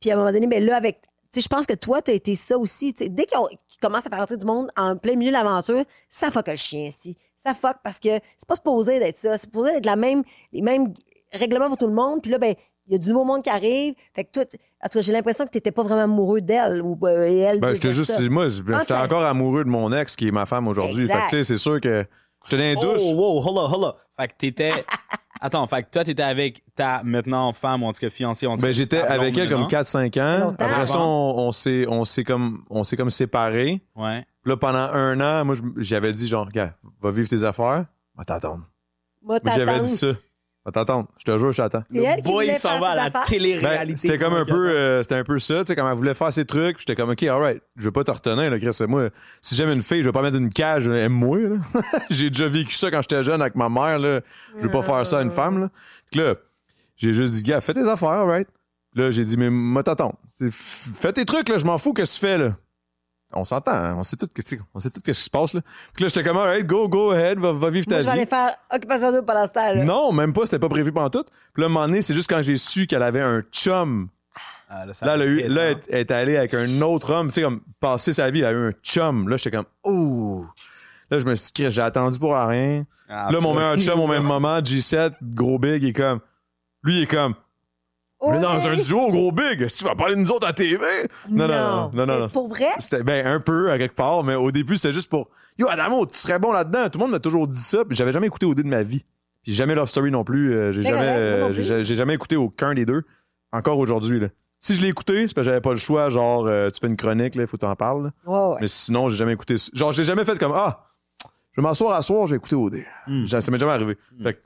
Puis 0.00 0.10
à 0.10 0.14
un 0.14 0.16
moment 0.16 0.32
donné, 0.32 0.46
mais 0.46 0.60
là, 0.60 0.76
avec. 0.76 1.02
Tu 1.34 1.40
sais, 1.40 1.44
je 1.44 1.48
pense 1.48 1.66
que 1.66 1.74
toi, 1.74 2.00
tu 2.00 2.12
as 2.12 2.14
été 2.14 2.36
ça 2.36 2.56
aussi. 2.56 2.94
Tu 2.94 3.10
dès 3.10 3.26
qu'ils 3.26 3.36
qu'ils 3.66 3.80
commencent 3.82 4.06
à 4.06 4.10
faire 4.10 4.20
rentrer 4.20 4.36
du 4.36 4.46
monde 4.46 4.70
en 4.76 4.96
plein 4.96 5.16
milieu 5.16 5.30
de 5.32 5.36
l'aventure, 5.36 5.82
ça 6.08 6.30
fuck 6.30 6.46
le 6.46 6.54
chien, 6.54 6.90
si. 6.96 7.16
Ça 7.36 7.54
fuck 7.54 7.78
parce 7.82 7.98
que 7.98 8.08
c'est 8.38 8.46
pas 8.48 8.54
supposé 8.54 9.00
d'être 9.00 9.18
ça. 9.18 9.32
C'est 9.36 9.46
supposé 9.46 9.72
être 9.72 9.84
la 9.86 9.96
même, 9.96 10.22
les 10.52 10.62
mêmes 10.62 10.94
règlements 11.32 11.66
pour 11.68 11.76
tout 11.78 11.88
le 11.88 11.92
monde. 11.92 12.22
Puis 12.22 12.30
là, 12.30 12.38
ben, 12.38 12.54
il 12.86 12.92
y 12.92 12.94
a 12.94 12.98
du 12.98 13.08
nouveau 13.08 13.24
monde 13.24 13.42
qui 13.42 13.50
arrive. 13.50 13.94
Fait 14.14 14.22
que 14.24 14.30
toi, 14.30 14.44
tu- 14.44 14.56
en 14.80 14.86
tout 14.88 14.98
cas, 14.98 15.00
j'ai 15.00 15.12
l'impression 15.12 15.44
que 15.44 15.50
t'étais 15.50 15.72
pas 15.72 15.82
vraiment 15.82 16.02
amoureux 16.04 16.40
d'elle 16.40 16.80
ou 16.82 16.96
euh, 17.02 17.24
et 17.26 17.38
elle. 17.38 17.58
Ben, 17.58 17.74
j'étais 17.74 17.92
juste, 17.92 18.16
moi, 18.30 18.46
j'étais 18.46 18.94
Ah, 18.94 19.04
encore 19.04 19.24
amoureux 19.24 19.64
de 19.64 19.68
mon 19.70 19.92
ex, 19.92 20.14
qui 20.14 20.28
est 20.28 20.30
ma 20.30 20.46
femme 20.46 20.68
aujourd'hui. 20.68 21.08
Fait 21.08 21.14
que, 21.14 21.22
tu 21.24 21.28
sais, 21.30 21.42
c'est 21.42 21.56
sûr 21.56 21.80
que 21.80 22.06
j'étais 22.44 22.56
dans 22.56 22.62
les 22.62 22.74
douches. 22.76 23.00
Oh, 23.02 23.40
wow, 23.42 23.42
hold 23.42 23.58
up, 23.58 23.72
hold 23.74 23.84
up. 23.86 23.96
Fait 24.16 24.28
que 24.28 24.32
t'étais. 24.38 24.72
Attends, 25.40 25.66
fait 25.66 25.82
que 25.82 25.90
toi, 25.90 26.04
t'étais 26.04 26.22
avec 26.22 26.62
ta 26.74 27.02
maintenant 27.04 27.52
femme, 27.52 27.82
ou 27.82 27.86
en 27.86 27.92
tout 27.92 28.00
cas 28.00 28.10
fiancée. 28.10 28.46
en 28.46 28.56
tout 28.56 28.62
Ben, 28.62 28.72
j'étais 28.72 28.98
avec 28.98 29.36
elle 29.36 29.48
comme 29.50 29.62
maintenant. 29.62 29.80
4-5 29.82 30.20
ans. 30.20 30.38
Longtemps. 30.46 30.64
Après 30.64 30.86
ça, 30.86 30.98
on, 30.98 31.34
on 31.38 31.50
s'est, 31.50 31.86
on 31.88 32.04
s'est 32.04 32.24
comme, 32.24 32.64
on 32.70 32.84
s'est 32.84 32.96
comme 32.96 33.10
séparés. 33.10 33.82
Ouais. 33.96 34.24
Puis 34.42 34.50
là, 34.50 34.56
pendant 34.56 34.78
un 34.78 35.20
an, 35.20 35.44
moi, 35.44 35.54
j'avais 35.76 36.12
dit, 36.12 36.28
genre, 36.28 36.46
regarde, 36.46 36.72
va 37.02 37.10
vivre 37.10 37.28
tes 37.28 37.44
affaires. 37.44 37.86
Va 38.16 38.24
t'attendre. 38.24 38.64
Moi, 39.22 39.38
Moi, 39.42 39.52
j'avais 39.56 39.80
dit 39.80 39.88
ça. 39.88 40.08
Va 40.64 40.72
t'attendre. 40.72 41.08
Je 41.18 41.24
te 41.24 41.36
jure, 41.36 41.52
je 41.52 41.58
t'attends. 41.58 41.82
Qui 41.82 42.00
Boy, 42.22 42.48
il 42.48 42.56
s'en 42.56 42.78
va 42.78 42.90
à 42.90 42.94
la 42.96 43.10
télé-réalité. 43.26 43.92
Ben, 43.92 43.96
c'était 43.96 44.18
comme 44.18 44.32
un 44.32 44.46
peu, 44.46 44.70
euh, 44.70 45.02
c'était 45.02 45.16
un 45.16 45.24
peu 45.24 45.38
ça, 45.38 45.60
tu 45.60 45.66
sais, 45.66 45.76
quand 45.76 45.86
elle 45.88 45.96
voulait 45.96 46.14
faire 46.14 46.32
ses 46.32 46.46
trucs, 46.46 46.78
j'étais 46.78 46.94
comme, 46.94 47.10
ok, 47.10 47.22
alright, 47.24 47.62
je 47.76 47.84
veux 47.84 47.92
pas 47.92 48.02
te 48.02 48.10
retenir, 48.10 48.50
là, 48.50 48.58
Chris, 48.58 48.70
moi, 48.88 49.10
si 49.42 49.54
j'aime 49.54 49.70
une 49.70 49.82
fille, 49.82 50.00
je 50.00 50.08
vais 50.08 50.12
pas 50.12 50.22
mettre 50.22 50.38
une 50.38 50.48
cage, 50.50 50.88
euh, 50.88 51.04
aime-moi, 51.04 51.38
là. 51.38 51.56
j'ai 52.10 52.30
déjà 52.30 52.48
vécu 52.48 52.74
ça 52.74 52.90
quand 52.90 53.02
j'étais 53.02 53.22
jeune 53.22 53.42
avec 53.42 53.56
ma 53.56 53.68
mère, 53.68 53.98
là. 53.98 54.20
Je 54.56 54.62
veux 54.62 54.70
pas 54.70 54.82
faire 54.82 55.04
ça 55.04 55.18
à 55.18 55.22
une 55.22 55.30
femme, 55.30 55.60
là. 55.60 55.70
Que 56.10 56.20
là, 56.20 56.34
j'ai 56.96 57.12
juste 57.12 57.34
dit, 57.34 57.42
gars, 57.42 57.60
fais 57.60 57.74
tes 57.74 57.86
affaires, 57.86 58.08
alright. 58.08 58.48
Là, 58.94 59.10
j'ai 59.10 59.24
dit, 59.24 59.36
mais 59.36 59.50
moi, 59.50 59.82
t'attends. 59.82 60.14
Fais 60.50 61.12
tes 61.12 61.26
trucs, 61.26 61.48
là, 61.50 61.58
je 61.58 61.66
m'en 61.66 61.76
fous, 61.76 61.92
qu'est-ce 61.92 62.20
que 62.20 62.26
tu 62.26 62.32
fais, 62.32 62.38
là? 62.38 62.56
On 63.36 63.44
s'entend, 63.44 63.72
hein, 63.72 63.96
on 63.98 64.02
sait 64.02 64.16
tout, 64.16 64.26
que- 64.32 64.42
tu 64.42 64.56
sais, 64.56 64.60
on 64.74 64.78
sait 64.80 64.90
tout 64.90 65.00
ce 65.04 65.10
qui 65.10 65.14
se 65.14 65.28
passe, 65.30 65.54
là. 65.54 65.60
Que 65.96 66.02
là, 66.04 66.08
j'étais 66.08 66.22
comme, 66.22 66.36
alright, 66.38 66.66
go, 66.66 66.88
go 66.88 67.10
ahead, 67.10 67.38
va, 67.38 67.52
va 67.52 67.70
vivre 67.70 67.86
Moi, 67.88 67.96
ta 67.98 68.02
je 68.02 68.06
vais 68.06 68.12
vie. 68.12 68.18
aller 68.20 68.26
faire 68.28 68.54
occupation 68.72 69.10
double 69.12 69.24
pendant 69.26 69.46
ce 69.46 69.52
temps-là. 69.52 69.84
Non, 69.84 70.12
même 70.12 70.32
pas, 70.32 70.42
c'était 70.44 70.58
pas 70.58 70.68
prévu 70.68 70.92
pendant 70.92 71.10
tout. 71.10 71.24
Puis 71.52 71.60
là, 71.62 71.66
à 71.66 71.70
un 71.70 71.72
moment 71.72 71.86
donné, 71.86 72.02
c'est 72.02 72.14
juste 72.14 72.28
quand 72.30 72.42
j'ai 72.42 72.56
su 72.56 72.86
qu'elle 72.86 73.02
avait 73.02 73.20
un 73.22 73.42
chum 73.52 74.08
Ah, 74.68 74.86
Là, 74.86 74.92
elle, 75.14 75.22
a 75.22 75.24
eu, 75.26 75.40
hit, 75.40 75.48
là, 75.48 75.70
hein. 75.70 75.74
elle 75.88 75.98
est 75.98 76.10
allée 76.10 76.36
avec 76.36 76.54
un 76.54 76.80
autre 76.80 77.12
homme, 77.12 77.28
tu 77.28 77.34
sais, 77.34 77.42
comme 77.42 77.60
passer 77.80 78.12
sa 78.12 78.30
vie, 78.30 78.40
elle 78.40 78.46
a 78.46 78.52
eu 78.52 78.68
un 78.68 78.72
chum. 78.82 79.28
Là, 79.28 79.36
j'étais 79.36 79.56
comme, 79.56 79.66
ouh. 79.84 80.46
Là, 81.10 81.18
je 81.18 81.24
me 81.26 81.34
suis 81.34 81.52
dit, 81.54 81.70
j'ai 81.70 81.82
attendu 81.82 82.18
pour 82.18 82.34
rien. 82.34 82.84
Ah, 83.08 83.28
là, 83.30 83.40
mon 83.40 83.54
meilleur 83.54 83.76
chum 83.76 84.00
au 84.00 84.06
même 84.06 84.22
moment, 84.24 84.58
G7, 84.60 85.12
gros 85.22 85.58
big, 85.58 85.82
il 85.82 85.90
est 85.90 85.92
comme, 85.92 86.20
lui, 86.82 86.96
il 86.98 87.02
est 87.02 87.06
comme, 87.06 87.34
on 88.26 88.34
est 88.34 88.40
dans 88.40 88.66
un 88.66 88.76
duo, 88.76 89.08
gros 89.10 89.32
big. 89.32 89.62
Est-ce 89.62 89.74
que 89.74 89.78
tu 89.80 89.84
vas 89.84 89.94
parler 89.94 90.14
de 90.14 90.20
nous 90.20 90.30
autres 90.32 90.46
à 90.46 90.52
TV? 90.52 90.84
Non, 91.28 91.46
non, 91.48 91.54
non, 91.54 91.90
non, 91.92 92.06
non. 92.06 92.18
non. 92.20 92.28
Pour 92.28 92.48
vrai? 92.48 92.68
C'était 92.78 93.02
ben 93.02 93.26
un 93.26 93.40
peu 93.40 93.70
à 93.70 93.78
quelque 93.78 93.94
part, 93.94 94.22
mais 94.24 94.34
au 94.34 94.50
début 94.50 94.76
c'était 94.76 94.92
juste 94.92 95.08
pour 95.10 95.28
Yo 95.58 95.68
Adamo, 95.68 96.06
tu 96.06 96.16
serais 96.18 96.38
bon 96.38 96.52
là-dedans. 96.52 96.88
Tout 96.90 96.98
le 96.98 97.04
monde 97.04 97.12
m'a 97.12 97.20
toujours 97.20 97.46
dit 97.46 97.58
ça, 97.60 97.84
puis 97.84 97.96
j'avais 97.96 98.12
jamais 98.12 98.26
écouté 98.26 98.46
OD 98.46 98.58
de 98.62 98.68
ma 98.68 98.82
vie. 98.82 99.04
Puis 99.42 99.52
jamais 99.52 99.74
Love 99.74 99.88
Story 99.88 100.10
non 100.10 100.24
plus. 100.24 100.54
euh, 100.54 100.72
j'ai 100.72 100.82
C'est 100.82 100.88
jamais, 100.88 101.06
euh, 101.06 101.52
j'ai 101.82 101.94
jamais 101.94 102.14
écouté 102.14 102.36
aucun 102.36 102.72
des 102.74 102.86
deux. 102.86 103.02
Encore 103.52 103.78
aujourd'hui 103.78 104.18
là. 104.20 104.28
Si 104.58 104.74
je 104.74 104.80
l'ai 104.80 104.88
écouté, 104.88 105.28
c'est 105.28 105.34
parce 105.34 105.46
que 105.46 105.50
j'avais 105.50 105.60
pas 105.60 105.70
le 105.70 105.76
choix. 105.76 106.08
Genre, 106.08 106.46
euh, 106.46 106.70
tu 106.70 106.80
fais 106.80 106.86
une 106.86 106.96
chronique 106.96 107.34
là, 107.34 107.46
faut 107.46 107.58
t'en 107.58 107.76
parler. 107.76 108.04
là. 108.04 108.10
Ouais, 108.32 108.52
ouais. 108.54 108.58
Mais 108.62 108.66
sinon, 108.66 109.10
j'ai 109.10 109.18
jamais 109.18 109.34
écouté. 109.34 109.56
Genre, 109.74 109.92
j'ai 109.92 110.04
jamais 110.04 110.24
fait 110.24 110.38
comme 110.38 110.52
ah, 110.54 110.86
je 111.52 111.60
vais 111.60 111.68
m'asseoir 111.68 111.92
à 111.94 112.00
soir, 112.02 112.26
j'ai 112.26 112.36
écouté 112.36 112.56
OD. 112.56 112.78
Hmm. 113.06 113.26
Ça 113.26 113.38
m'est 113.50 113.58
jamais 113.58 113.72
arrivé. 113.72 113.98
Fait 114.22 114.34
que 114.34 114.38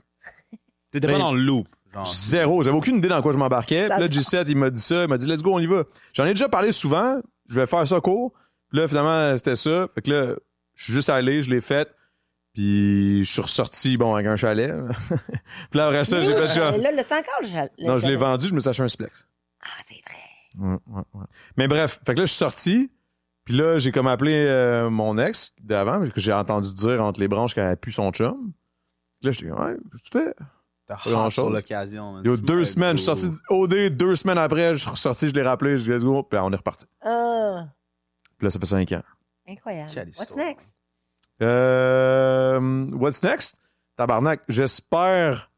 T'étais 0.91 1.07
pas 1.07 1.13
Ben, 1.13 1.19
dans 1.19 1.31
le 1.33 1.39
loop. 1.39 1.67
Genre. 1.93 2.05
Zéro. 2.05 2.61
J'avais 2.63 2.77
aucune 2.77 2.97
idée 2.97 3.07
dans 3.07 3.21
quoi 3.21 3.31
je 3.31 3.37
m'embarquais. 3.37 3.81
Puis 3.89 3.99
Là, 3.99 4.07
G7, 4.07 4.45
il 4.47 4.57
m'a 4.57 4.69
dit 4.69 4.81
ça. 4.81 5.03
Il 5.03 5.07
m'a 5.09 5.17
dit, 5.17 5.27
let's 5.27 5.41
go, 5.41 5.55
on 5.55 5.59
y 5.59 5.65
va. 5.65 5.83
J'en 6.13 6.25
ai 6.25 6.29
déjà 6.29 6.49
parlé 6.49 6.71
souvent. 6.71 7.19
Je 7.47 7.59
vais 7.59 7.65
faire 7.65 7.87
ça 7.87 7.99
court. 7.99 8.33
Puis 8.69 8.79
là, 8.79 8.87
finalement, 8.87 9.35
c'était 9.37 9.55
ça. 9.55 9.87
Fait 9.95 10.01
que 10.01 10.11
là, 10.11 10.35
je 10.75 10.83
suis 10.83 10.93
juste 10.93 11.09
allé, 11.09 11.41
je 11.41 11.49
l'ai 11.49 11.61
fait. 11.61 11.89
Puis 12.53 13.23
je 13.23 13.31
suis 13.31 13.41
ressorti, 13.41 13.97
bon, 13.97 14.13
avec 14.13 14.27
un 14.27 14.35
chalet. 14.35 14.73
puis 15.09 15.77
là, 15.79 15.87
après 15.87 16.05
ça, 16.05 16.21
j'ai 16.21 16.33
fait 16.33 16.47
ça. 16.47 16.71
Là, 16.77 16.91
l'as-tu 16.91 17.13
encore, 17.13 17.39
le 17.41 17.47
chalet? 17.47 17.71
Non, 17.79 17.97
je 17.97 18.05
l'ai 18.07 18.15
vendu, 18.15 18.47
je 18.47 18.53
me 18.53 18.59
suis 18.59 18.69
acheté 18.69 18.83
un 18.83 18.87
Splex. 18.87 19.27
Ah, 19.61 19.67
c'est 19.87 19.95
vrai. 20.07 20.69
Ouais, 20.69 20.77
ouais, 20.87 21.03
ouais. 21.13 21.25
Mais 21.57 21.67
bref, 21.67 21.99
fait 22.05 22.13
que 22.13 22.19
là, 22.19 22.25
je 22.25 22.29
suis 22.31 22.37
sorti. 22.37 22.91
Puis 23.45 23.55
là, 23.55 23.79
j'ai 23.79 23.91
comme 23.91 24.07
appelé 24.07 24.33
euh, 24.33 24.89
mon 24.89 25.17
ex 25.17 25.53
d'avant, 25.61 25.99
parce 25.99 26.11
que 26.11 26.19
j'ai 26.19 26.33
entendu 26.33 26.71
dire 26.73 27.03
entre 27.03 27.19
les 27.19 27.27
branches 27.27 27.55
qu'elle 27.55 27.65
a 27.67 27.75
pu 27.75 27.91
son 27.91 28.11
chum. 28.11 28.51
Là, 29.21 29.31
je 29.31 29.39
dis, 29.39 29.51
ouais, 29.51 29.75
tu 30.03 30.19
fais? 30.19 30.33
T'as 30.89 30.95
Pas 30.95 31.09
grand-chose. 31.11 31.33
sur 31.45 31.49
l'occasion. 31.51 32.13
man. 32.13 32.21
Il 32.25 32.31
y 32.31 32.33
a 32.33 32.37
Tu 32.37 32.43
deux 32.43 32.63
semaines, 32.63 32.97
je 32.97 33.03
suis 33.03 33.05
sorti 33.05 33.29
OD, 33.49 33.89
deux 33.95 34.15
semaines 34.15 34.39
après, 34.39 34.75
je 34.75 34.81
suis 34.81 34.89
ressorti, 34.89 35.29
je 35.29 35.35
l'ai 35.35 35.43
rappelé, 35.43 35.77
je 35.77 35.83
dis, 35.83 35.91
let's 35.91 36.03
go, 36.03 36.23
puis 36.23 36.39
on 36.39 36.51
est 36.51 36.55
reparti. 36.55 36.85
Ah, 37.01 37.67
Puis 38.37 38.45
là, 38.45 38.49
ça 38.49 38.59
fait 38.59 38.65
cinq 38.65 38.91
ans. 38.93 39.03
incroyable. 39.47 39.91
Quelle 39.93 40.07
What's 40.07 40.19
histoire. 40.19 40.45
next? 40.47 40.75
Euh, 41.41 42.87
what's 42.93 43.21
next? 43.23 43.59
Tabarnak, 43.97 44.41
j'espère. 44.47 45.51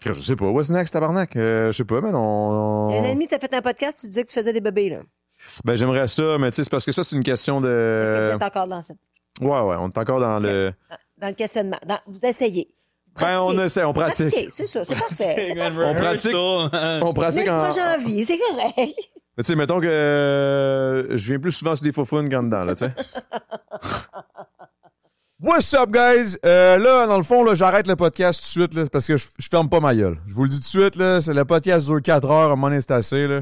Je 0.00 0.12
sais 0.12 0.36
pas. 0.36 0.46
What's 0.46 0.68
next, 0.70 0.92
tabarnak? 0.92 1.36
Euh, 1.36 1.66
je 1.72 1.76
sais 1.78 1.84
pas, 1.84 2.00
mais 2.00 2.10
on. 2.12 2.90
Il 2.90 2.94
y 2.96 2.98
a 2.98 3.02
un 3.02 3.04
ennemi, 3.06 3.26
tu 3.28 3.34
as 3.34 3.38
fait 3.38 3.52
un 3.54 3.62
podcast, 3.62 3.98
tu 4.00 4.06
disais 4.08 4.22
que 4.24 4.28
tu 4.28 4.34
faisais 4.34 4.52
des 4.52 4.60
bébés, 4.60 4.88
là. 4.90 5.00
Ben, 5.64 5.74
j'aimerais 5.76 6.06
ça, 6.08 6.38
mais 6.38 6.50
tu 6.50 6.56
sais, 6.56 6.64
c'est 6.64 6.70
parce 6.70 6.84
que 6.84 6.92
ça, 6.92 7.02
c'est 7.04 7.16
une 7.16 7.22
question 7.24 7.58
Est-ce 7.58 7.66
que 7.66 8.20
de. 8.20 8.28
vous 8.28 8.36
êtes 8.36 8.42
encore 8.42 8.66
dans, 8.68 8.82
cette- 8.82 8.98
Ouais, 9.40 9.48
ouais, 9.48 9.76
on 9.78 9.88
est 9.88 9.98
encore 9.98 10.20
dans 10.20 10.38
le. 10.38 10.72
dans 11.18 11.28
le 11.28 11.34
questionnement? 11.34 11.78
Dans- 11.86 11.98
vous 12.06 12.20
essayez. 12.24 12.72
Ben, 13.20 13.40
on 13.40 13.58
essaie, 13.62 13.84
on 13.84 13.92
pratique. 13.92 14.34
C'est 14.50 14.66
ça, 14.66 14.84
c'est 14.84 14.98
parfait. 14.98 15.54
Parfait. 15.56 15.84
On 15.84 15.94
pratique. 15.94 16.34
On 16.34 17.12
pratique 17.12 17.44
Mais 17.44 17.50
en. 17.50 17.56
moi, 17.56 17.70
j'ai 17.70 17.80
envie, 17.82 18.24
c'est 18.24 18.38
correct. 18.38 18.76
Mais 19.36 19.44
tu 19.44 19.44
sais, 19.44 19.54
mettons 19.56 19.80
que 19.80 19.86
euh, 19.86 21.16
je 21.16 21.28
viens 21.28 21.38
plus 21.38 21.52
souvent 21.52 21.74
sur 21.74 21.84
des 21.84 21.92
faux 21.92 22.04
qu'en 22.04 22.42
dedans, 22.42 22.64
là, 22.64 22.74
tu 22.74 22.84
sais. 22.84 22.92
What's 25.40 25.74
up, 25.74 25.90
guys? 25.90 26.36
Euh, 26.46 26.78
là, 26.78 27.06
dans 27.06 27.16
le 27.16 27.22
fond, 27.24 27.42
là, 27.42 27.54
j'arrête 27.54 27.86
le 27.86 27.96
podcast 27.96 28.40
tout 28.40 28.46
de 28.46 28.50
suite, 28.62 28.74
là, 28.74 28.86
parce 28.90 29.06
que 29.06 29.16
je, 29.16 29.26
je 29.38 29.48
ferme 29.48 29.68
pas 29.68 29.80
ma 29.80 29.94
gueule. 29.94 30.18
Je 30.26 30.34
vous 30.34 30.44
le 30.44 30.48
dis 30.50 30.56
tout 30.56 30.62
de 30.78 30.82
suite, 30.82 30.96
là, 30.96 31.20
c'est 31.20 31.34
le 31.34 31.44
podcast 31.44 31.86
dure 31.86 32.00
4 32.00 32.30
heures, 32.30 32.52
à 32.52 32.56
donné, 32.56 32.80
c'est 32.80 32.92
assez, 32.92 33.26
là. 33.26 33.40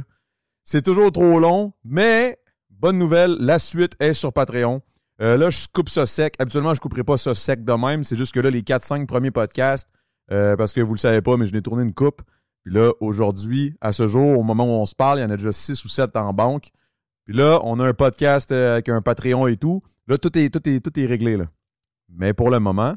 C'est 0.64 0.82
toujours 0.82 1.12
trop 1.12 1.38
long, 1.38 1.72
mais 1.84 2.38
bonne 2.70 2.96
nouvelle, 2.96 3.36
la 3.40 3.58
suite 3.58 3.92
est 4.00 4.14
sur 4.14 4.32
Patreon. 4.32 4.80
Euh, 5.20 5.36
là, 5.36 5.50
je 5.50 5.66
coupe 5.72 5.88
ça 5.88 6.06
sec. 6.06 6.34
Habituellement, 6.38 6.74
je 6.74 6.80
couperai 6.80 7.04
pas 7.04 7.18
ça 7.18 7.34
sec 7.34 7.64
de 7.64 7.72
même. 7.72 8.04
C'est 8.04 8.16
juste 8.16 8.32
que 8.32 8.40
là, 8.40 8.50
les 8.50 8.62
4-5 8.62 9.06
premiers 9.06 9.30
podcasts, 9.30 9.88
euh, 10.30 10.56
parce 10.56 10.72
que 10.72 10.80
vous 10.80 10.94
le 10.94 10.98
savez 10.98 11.20
pas, 11.20 11.36
mais 11.36 11.46
je 11.46 11.52
n'ai 11.52 11.62
tourné 11.62 11.82
une 11.82 11.94
coupe. 11.94 12.22
Puis 12.62 12.72
là, 12.72 12.92
aujourd'hui, 13.00 13.76
à 13.80 13.92
ce 13.92 14.06
jour, 14.06 14.38
au 14.38 14.42
moment 14.42 14.64
où 14.64 14.80
on 14.80 14.86
se 14.86 14.94
parle, 14.94 15.18
il 15.18 15.22
y 15.22 15.24
en 15.24 15.30
a 15.30 15.36
déjà 15.36 15.52
6 15.52 15.84
ou 15.84 15.88
7 15.88 16.16
en 16.16 16.32
banque. 16.32 16.70
Puis 17.24 17.34
là, 17.34 17.60
on 17.64 17.78
a 17.80 17.86
un 17.86 17.94
podcast 17.94 18.50
euh, 18.52 18.74
avec 18.74 18.88
un 18.88 19.02
Patreon 19.02 19.46
et 19.46 19.56
tout. 19.56 19.82
Là, 20.06 20.18
tout 20.18 20.36
est, 20.38 20.50
tout 20.50 20.66
est, 20.68 20.80
tout 20.80 20.98
est 20.98 21.06
réglé, 21.06 21.36
là. 21.36 21.46
Mais 22.08 22.32
pour 22.32 22.50
le 22.50 22.58
moment, 22.58 22.96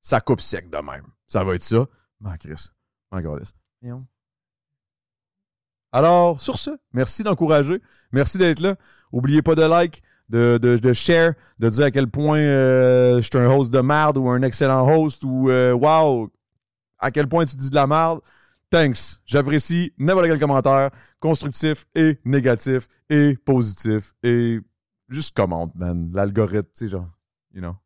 ça 0.00 0.20
coupe 0.20 0.40
sec 0.40 0.70
de 0.70 0.78
même. 0.78 1.06
Ça 1.26 1.44
va 1.44 1.54
être 1.54 1.62
ça. 1.62 1.86
Ah, 2.24 2.38
Chris. 2.38 2.70
Ah. 3.10 3.20
Alors, 5.92 6.40
sur 6.40 6.58
ce, 6.58 6.70
merci 6.92 7.22
d'encourager. 7.22 7.82
Merci 8.12 8.38
d'être 8.38 8.60
là. 8.60 8.76
Oubliez 9.12 9.42
pas 9.42 9.54
de 9.54 9.62
like, 9.62 10.02
de, 10.28 10.58
de, 10.58 10.76
de 10.76 10.92
share, 10.92 11.34
de 11.58 11.68
dire 11.68 11.86
à 11.86 11.90
quel 11.90 12.08
point 12.08 12.38
euh, 12.40 13.16
je 13.16 13.22
suis 13.22 13.38
un 13.38 13.50
host 13.50 13.72
de 13.72 13.80
merde 13.80 14.18
ou 14.18 14.28
un 14.28 14.42
excellent 14.42 14.86
host 14.88 15.22
ou 15.24 15.50
euh, 15.50 15.72
wow, 15.72 16.30
à 16.98 17.10
quel 17.10 17.28
point 17.28 17.44
tu 17.44 17.56
dis 17.56 17.70
de 17.70 17.74
la 17.74 17.86
merde. 17.86 18.20
Thanks. 18.70 19.20
J'apprécie 19.24 19.92
n'importe 19.96 20.26
quel 20.26 20.40
commentaire, 20.40 20.90
constructif 21.20 21.86
et 21.94 22.18
négatif 22.24 22.88
et 23.08 23.36
positif 23.36 24.14
et 24.22 24.58
juste 25.08 25.36
commente, 25.36 25.74
man. 25.76 26.10
L'algorithme, 26.12 26.68
tu 26.74 26.86
sais, 26.86 26.88
genre, 26.88 27.08
you 27.52 27.60
know. 27.60 27.76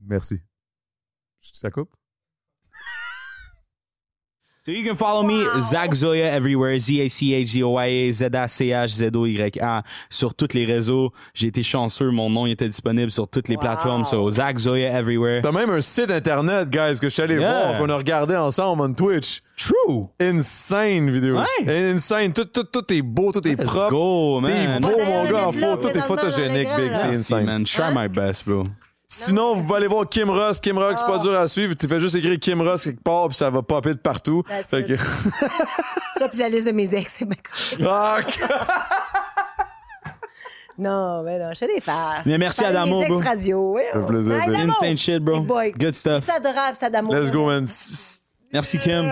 Merci. 0.00 0.38
Ça 1.40 1.70
coupe? 1.70 1.94
So 4.66 4.72
you 4.72 4.82
can 4.82 4.96
follow 4.96 5.22
me, 5.22 5.44
Zach 5.60 5.92
Zoya, 5.94 6.32
everywhere. 6.32 6.78
Z-A-C-H-Z-O-Y-A, 6.78 8.10
Z-A-C-H-Z-O-Y-A. 8.12 9.82
Sur 10.08 10.34
tous 10.34 10.54
les 10.54 10.64
réseaux. 10.64 11.12
J'ai 11.34 11.48
été 11.48 11.62
chanceux. 11.62 12.08
Mon 12.10 12.30
nom 12.30 12.46
était 12.46 12.66
disponible 12.68 13.10
sur 13.10 13.28
toutes 13.28 13.48
les 13.48 13.56
Wow. 13.56 13.60
plateformes. 13.60 14.04
So, 14.06 14.30
Zach 14.30 14.56
Zoya, 14.56 14.98
everywhere. 14.98 15.42
T'as 15.42 15.52
même 15.52 15.68
un 15.68 15.82
site 15.82 16.10
internet, 16.10 16.70
guys, 16.70 16.98
que 16.98 17.08
je 17.08 17.12
suis 17.12 17.20
allé 17.22 17.34
Yeah. 17.34 17.40
voir, 17.72 17.78
qu'on 17.78 17.90
a 17.90 17.96
regardé 17.98 18.36
ensemble 18.36 18.80
on 18.80 18.94
Twitch. 18.94 19.42
True. 19.58 20.06
Insane 20.18 21.10
vidéo. 21.10 21.36
Ouais. 21.36 21.90
Insane. 21.92 22.32
Tout, 22.32 22.46
tout, 22.46 22.64
tout 22.64 22.90
est 22.90 23.02
beau, 23.02 23.32
tout 23.32 23.46
est 23.46 23.56
Let's 23.56 23.66
propre. 23.66 23.90
go, 23.90 24.40
T'es 24.42 24.48
man. 24.48 24.80
beau, 24.82 24.88
On 24.94 24.98
va 24.98 25.04
mon 25.04 25.30
gars, 25.30 25.46
en 25.48 25.52
photo. 25.52 25.76
T'es 25.76 25.98
présentement, 26.00 26.16
photogénique, 26.16 26.68
big. 26.78 26.94
C'est 26.94 27.04
insane. 27.08 27.44
man. 27.44 27.64
Try 27.64 27.92
my 27.94 28.08
best, 28.08 28.46
bro. 28.48 28.64
Sinon, 29.14 29.54
vous 29.54 29.62
pouvez 29.62 29.76
aller 29.76 29.86
voir 29.86 30.08
Kim 30.08 30.28
Ross. 30.30 30.60
Kim 30.60 30.78
Ross, 30.78 30.96
c'est 30.98 31.06
pas 31.06 31.18
dur 31.18 31.38
à 31.38 31.46
suivre. 31.46 31.74
Tu 31.74 31.86
fais 31.86 32.00
juste 32.00 32.14
écrire 32.16 32.38
Kim 32.38 32.60
Ross 32.62 32.84
quelque 32.84 33.02
part, 33.02 33.28
puis 33.28 33.36
ça 33.36 33.48
va 33.50 33.62
popper 33.62 33.90
de 33.94 33.98
partout. 33.98 34.42
Fait 34.66 34.84
que... 34.84 34.96
Ça, 36.18 36.28
puis 36.28 36.38
la 36.38 36.48
liste 36.48 36.66
de 36.66 36.72
mes 36.72 36.94
ex, 36.94 37.12
c'est 37.14 37.24
bien 37.24 37.36
correct. 37.42 37.84
Ah, 37.86 38.18
Non, 40.76 41.22
mais 41.22 41.38
non, 41.38 41.50
je 41.52 41.58
fais 41.58 41.66
des 41.72 41.80
farces. 41.80 42.26
Mais 42.26 42.36
merci, 42.36 42.60
Je 42.62 42.66
Adamo, 42.66 43.00
des 43.00 43.06
bro. 43.06 43.18
ex-radio, 43.18 43.74
oui. 43.76 43.82
Ça 43.92 44.00
fait 44.00 44.06
plaisir. 44.06 44.34
Insane 44.34 44.96
shit, 44.96 45.18
bro. 45.20 45.40
Good 45.42 45.92
stuff. 45.92 46.24
C'est 46.24 46.32
adorable, 46.32 46.76
ça, 46.76 46.86
Adamo. 46.86 47.14
Let's 47.14 47.30
go, 47.30 47.46
man. 47.46 47.66
Merci, 48.52 48.78
Kim. 48.78 49.08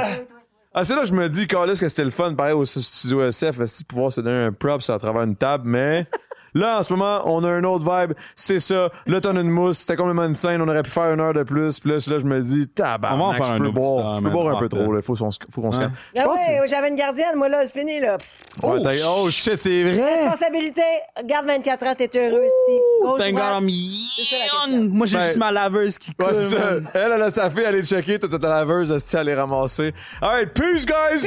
Ah, 0.74 0.84
c'est 0.84 0.94
là 0.94 1.02
que 1.02 1.08
je 1.08 1.12
me 1.12 1.28
dis, 1.28 1.46
Carlis, 1.46 1.78
que 1.78 1.88
c'était 1.88 2.04
le 2.04 2.10
fun, 2.10 2.34
pareil, 2.34 2.54
au 2.54 2.64
studio 2.64 3.22
SF, 3.28 3.60
est 3.60 3.86
pouvoir 3.86 4.10
se 4.10 4.20
donner 4.22 4.46
un 4.46 4.52
props 4.52 4.88
à 4.90 4.98
travers 4.98 5.22
une 5.22 5.36
table, 5.36 5.64
mais 5.66 6.06
là, 6.54 6.78
en 6.78 6.82
ce 6.82 6.92
moment, 6.92 7.22
on 7.26 7.42
a 7.44 7.48
un 7.48 7.64
autre 7.64 7.84
vibe. 7.84 8.12
C'est 8.34 8.58
ça. 8.58 8.90
Là, 9.06 9.20
t'en 9.20 9.36
as 9.36 9.40
une 9.40 9.50
mousse. 9.50 9.78
C'était 9.78 9.96
complètement 9.96 10.24
une 10.24 10.34
scène. 10.34 10.60
On 10.62 10.68
aurait 10.68 10.82
pu 10.82 10.90
faire 10.90 11.12
une 11.12 11.20
heure 11.20 11.34
de 11.34 11.42
plus. 11.42 11.80
Puis 11.80 11.90
là, 11.90 11.96
là, 11.96 12.18
je 12.18 12.24
me 12.24 12.40
dis, 12.40 12.68
tabarnak, 12.68 13.44
je 13.44 13.52
peux 13.58 13.70
boire. 13.70 14.18
Je 14.18 14.22
peux 14.24 14.30
boire 14.30 14.56
un 14.56 14.58
peu 14.60 14.68
trop, 14.68 14.92
là. 14.92 15.02
Faut, 15.02 15.14
qu'on 15.14 15.30
se- 15.30 15.38
faut 15.50 15.60
qu'on 15.60 15.72
se 15.72 15.78
calme. 15.78 15.92
Ah 16.18 16.28
ouais, 16.28 16.60
j'avais 16.66 16.88
une 16.88 16.94
gardienne, 16.96 17.36
moi, 17.36 17.48
là, 17.48 17.64
c'est 17.64 17.78
fini, 17.78 18.00
là. 18.00 18.16
t'as- 18.60 19.08
oh 19.08 19.28
shit, 19.30 19.58
c'est 19.60 19.82
vrai! 19.82 20.22
Responsabilité, 20.28 20.82
garde 21.24 21.46
24 21.46 21.86
ans, 21.86 21.94
t'es 21.96 22.10
heureux 22.16 22.44
ici. 22.44 22.80
Thank. 23.18 23.34
God 23.34 23.62
I'm. 23.62 24.88
Moi, 24.90 25.06
j'ai 25.06 25.16
Ben, 25.16 25.24
juste 25.26 25.36
ma 25.38 25.52
laveuse 25.52 25.98
qui 25.98 26.12
Ouais, 26.18 26.26
coule. 26.26 26.34
c'est 26.34 26.56
ça. 26.56 26.58
man. 26.72 26.88
Elle, 26.94 27.12
elle 27.14 27.22
a 27.22 27.30
sa 27.30 27.50
fille, 27.50 27.64
elle 27.66 27.74
est 27.76 27.84
checker. 27.84 28.18
Toi, 28.18 28.28
t'as 28.30 28.38
ta 28.38 28.48
laveuse, 28.48 28.92
elle 28.92 29.00
se 29.00 29.16
aller 29.16 29.34
ramasser? 29.34 29.92
Alright, 30.20 30.52
peace, 30.54 30.86
guys! 30.86 31.26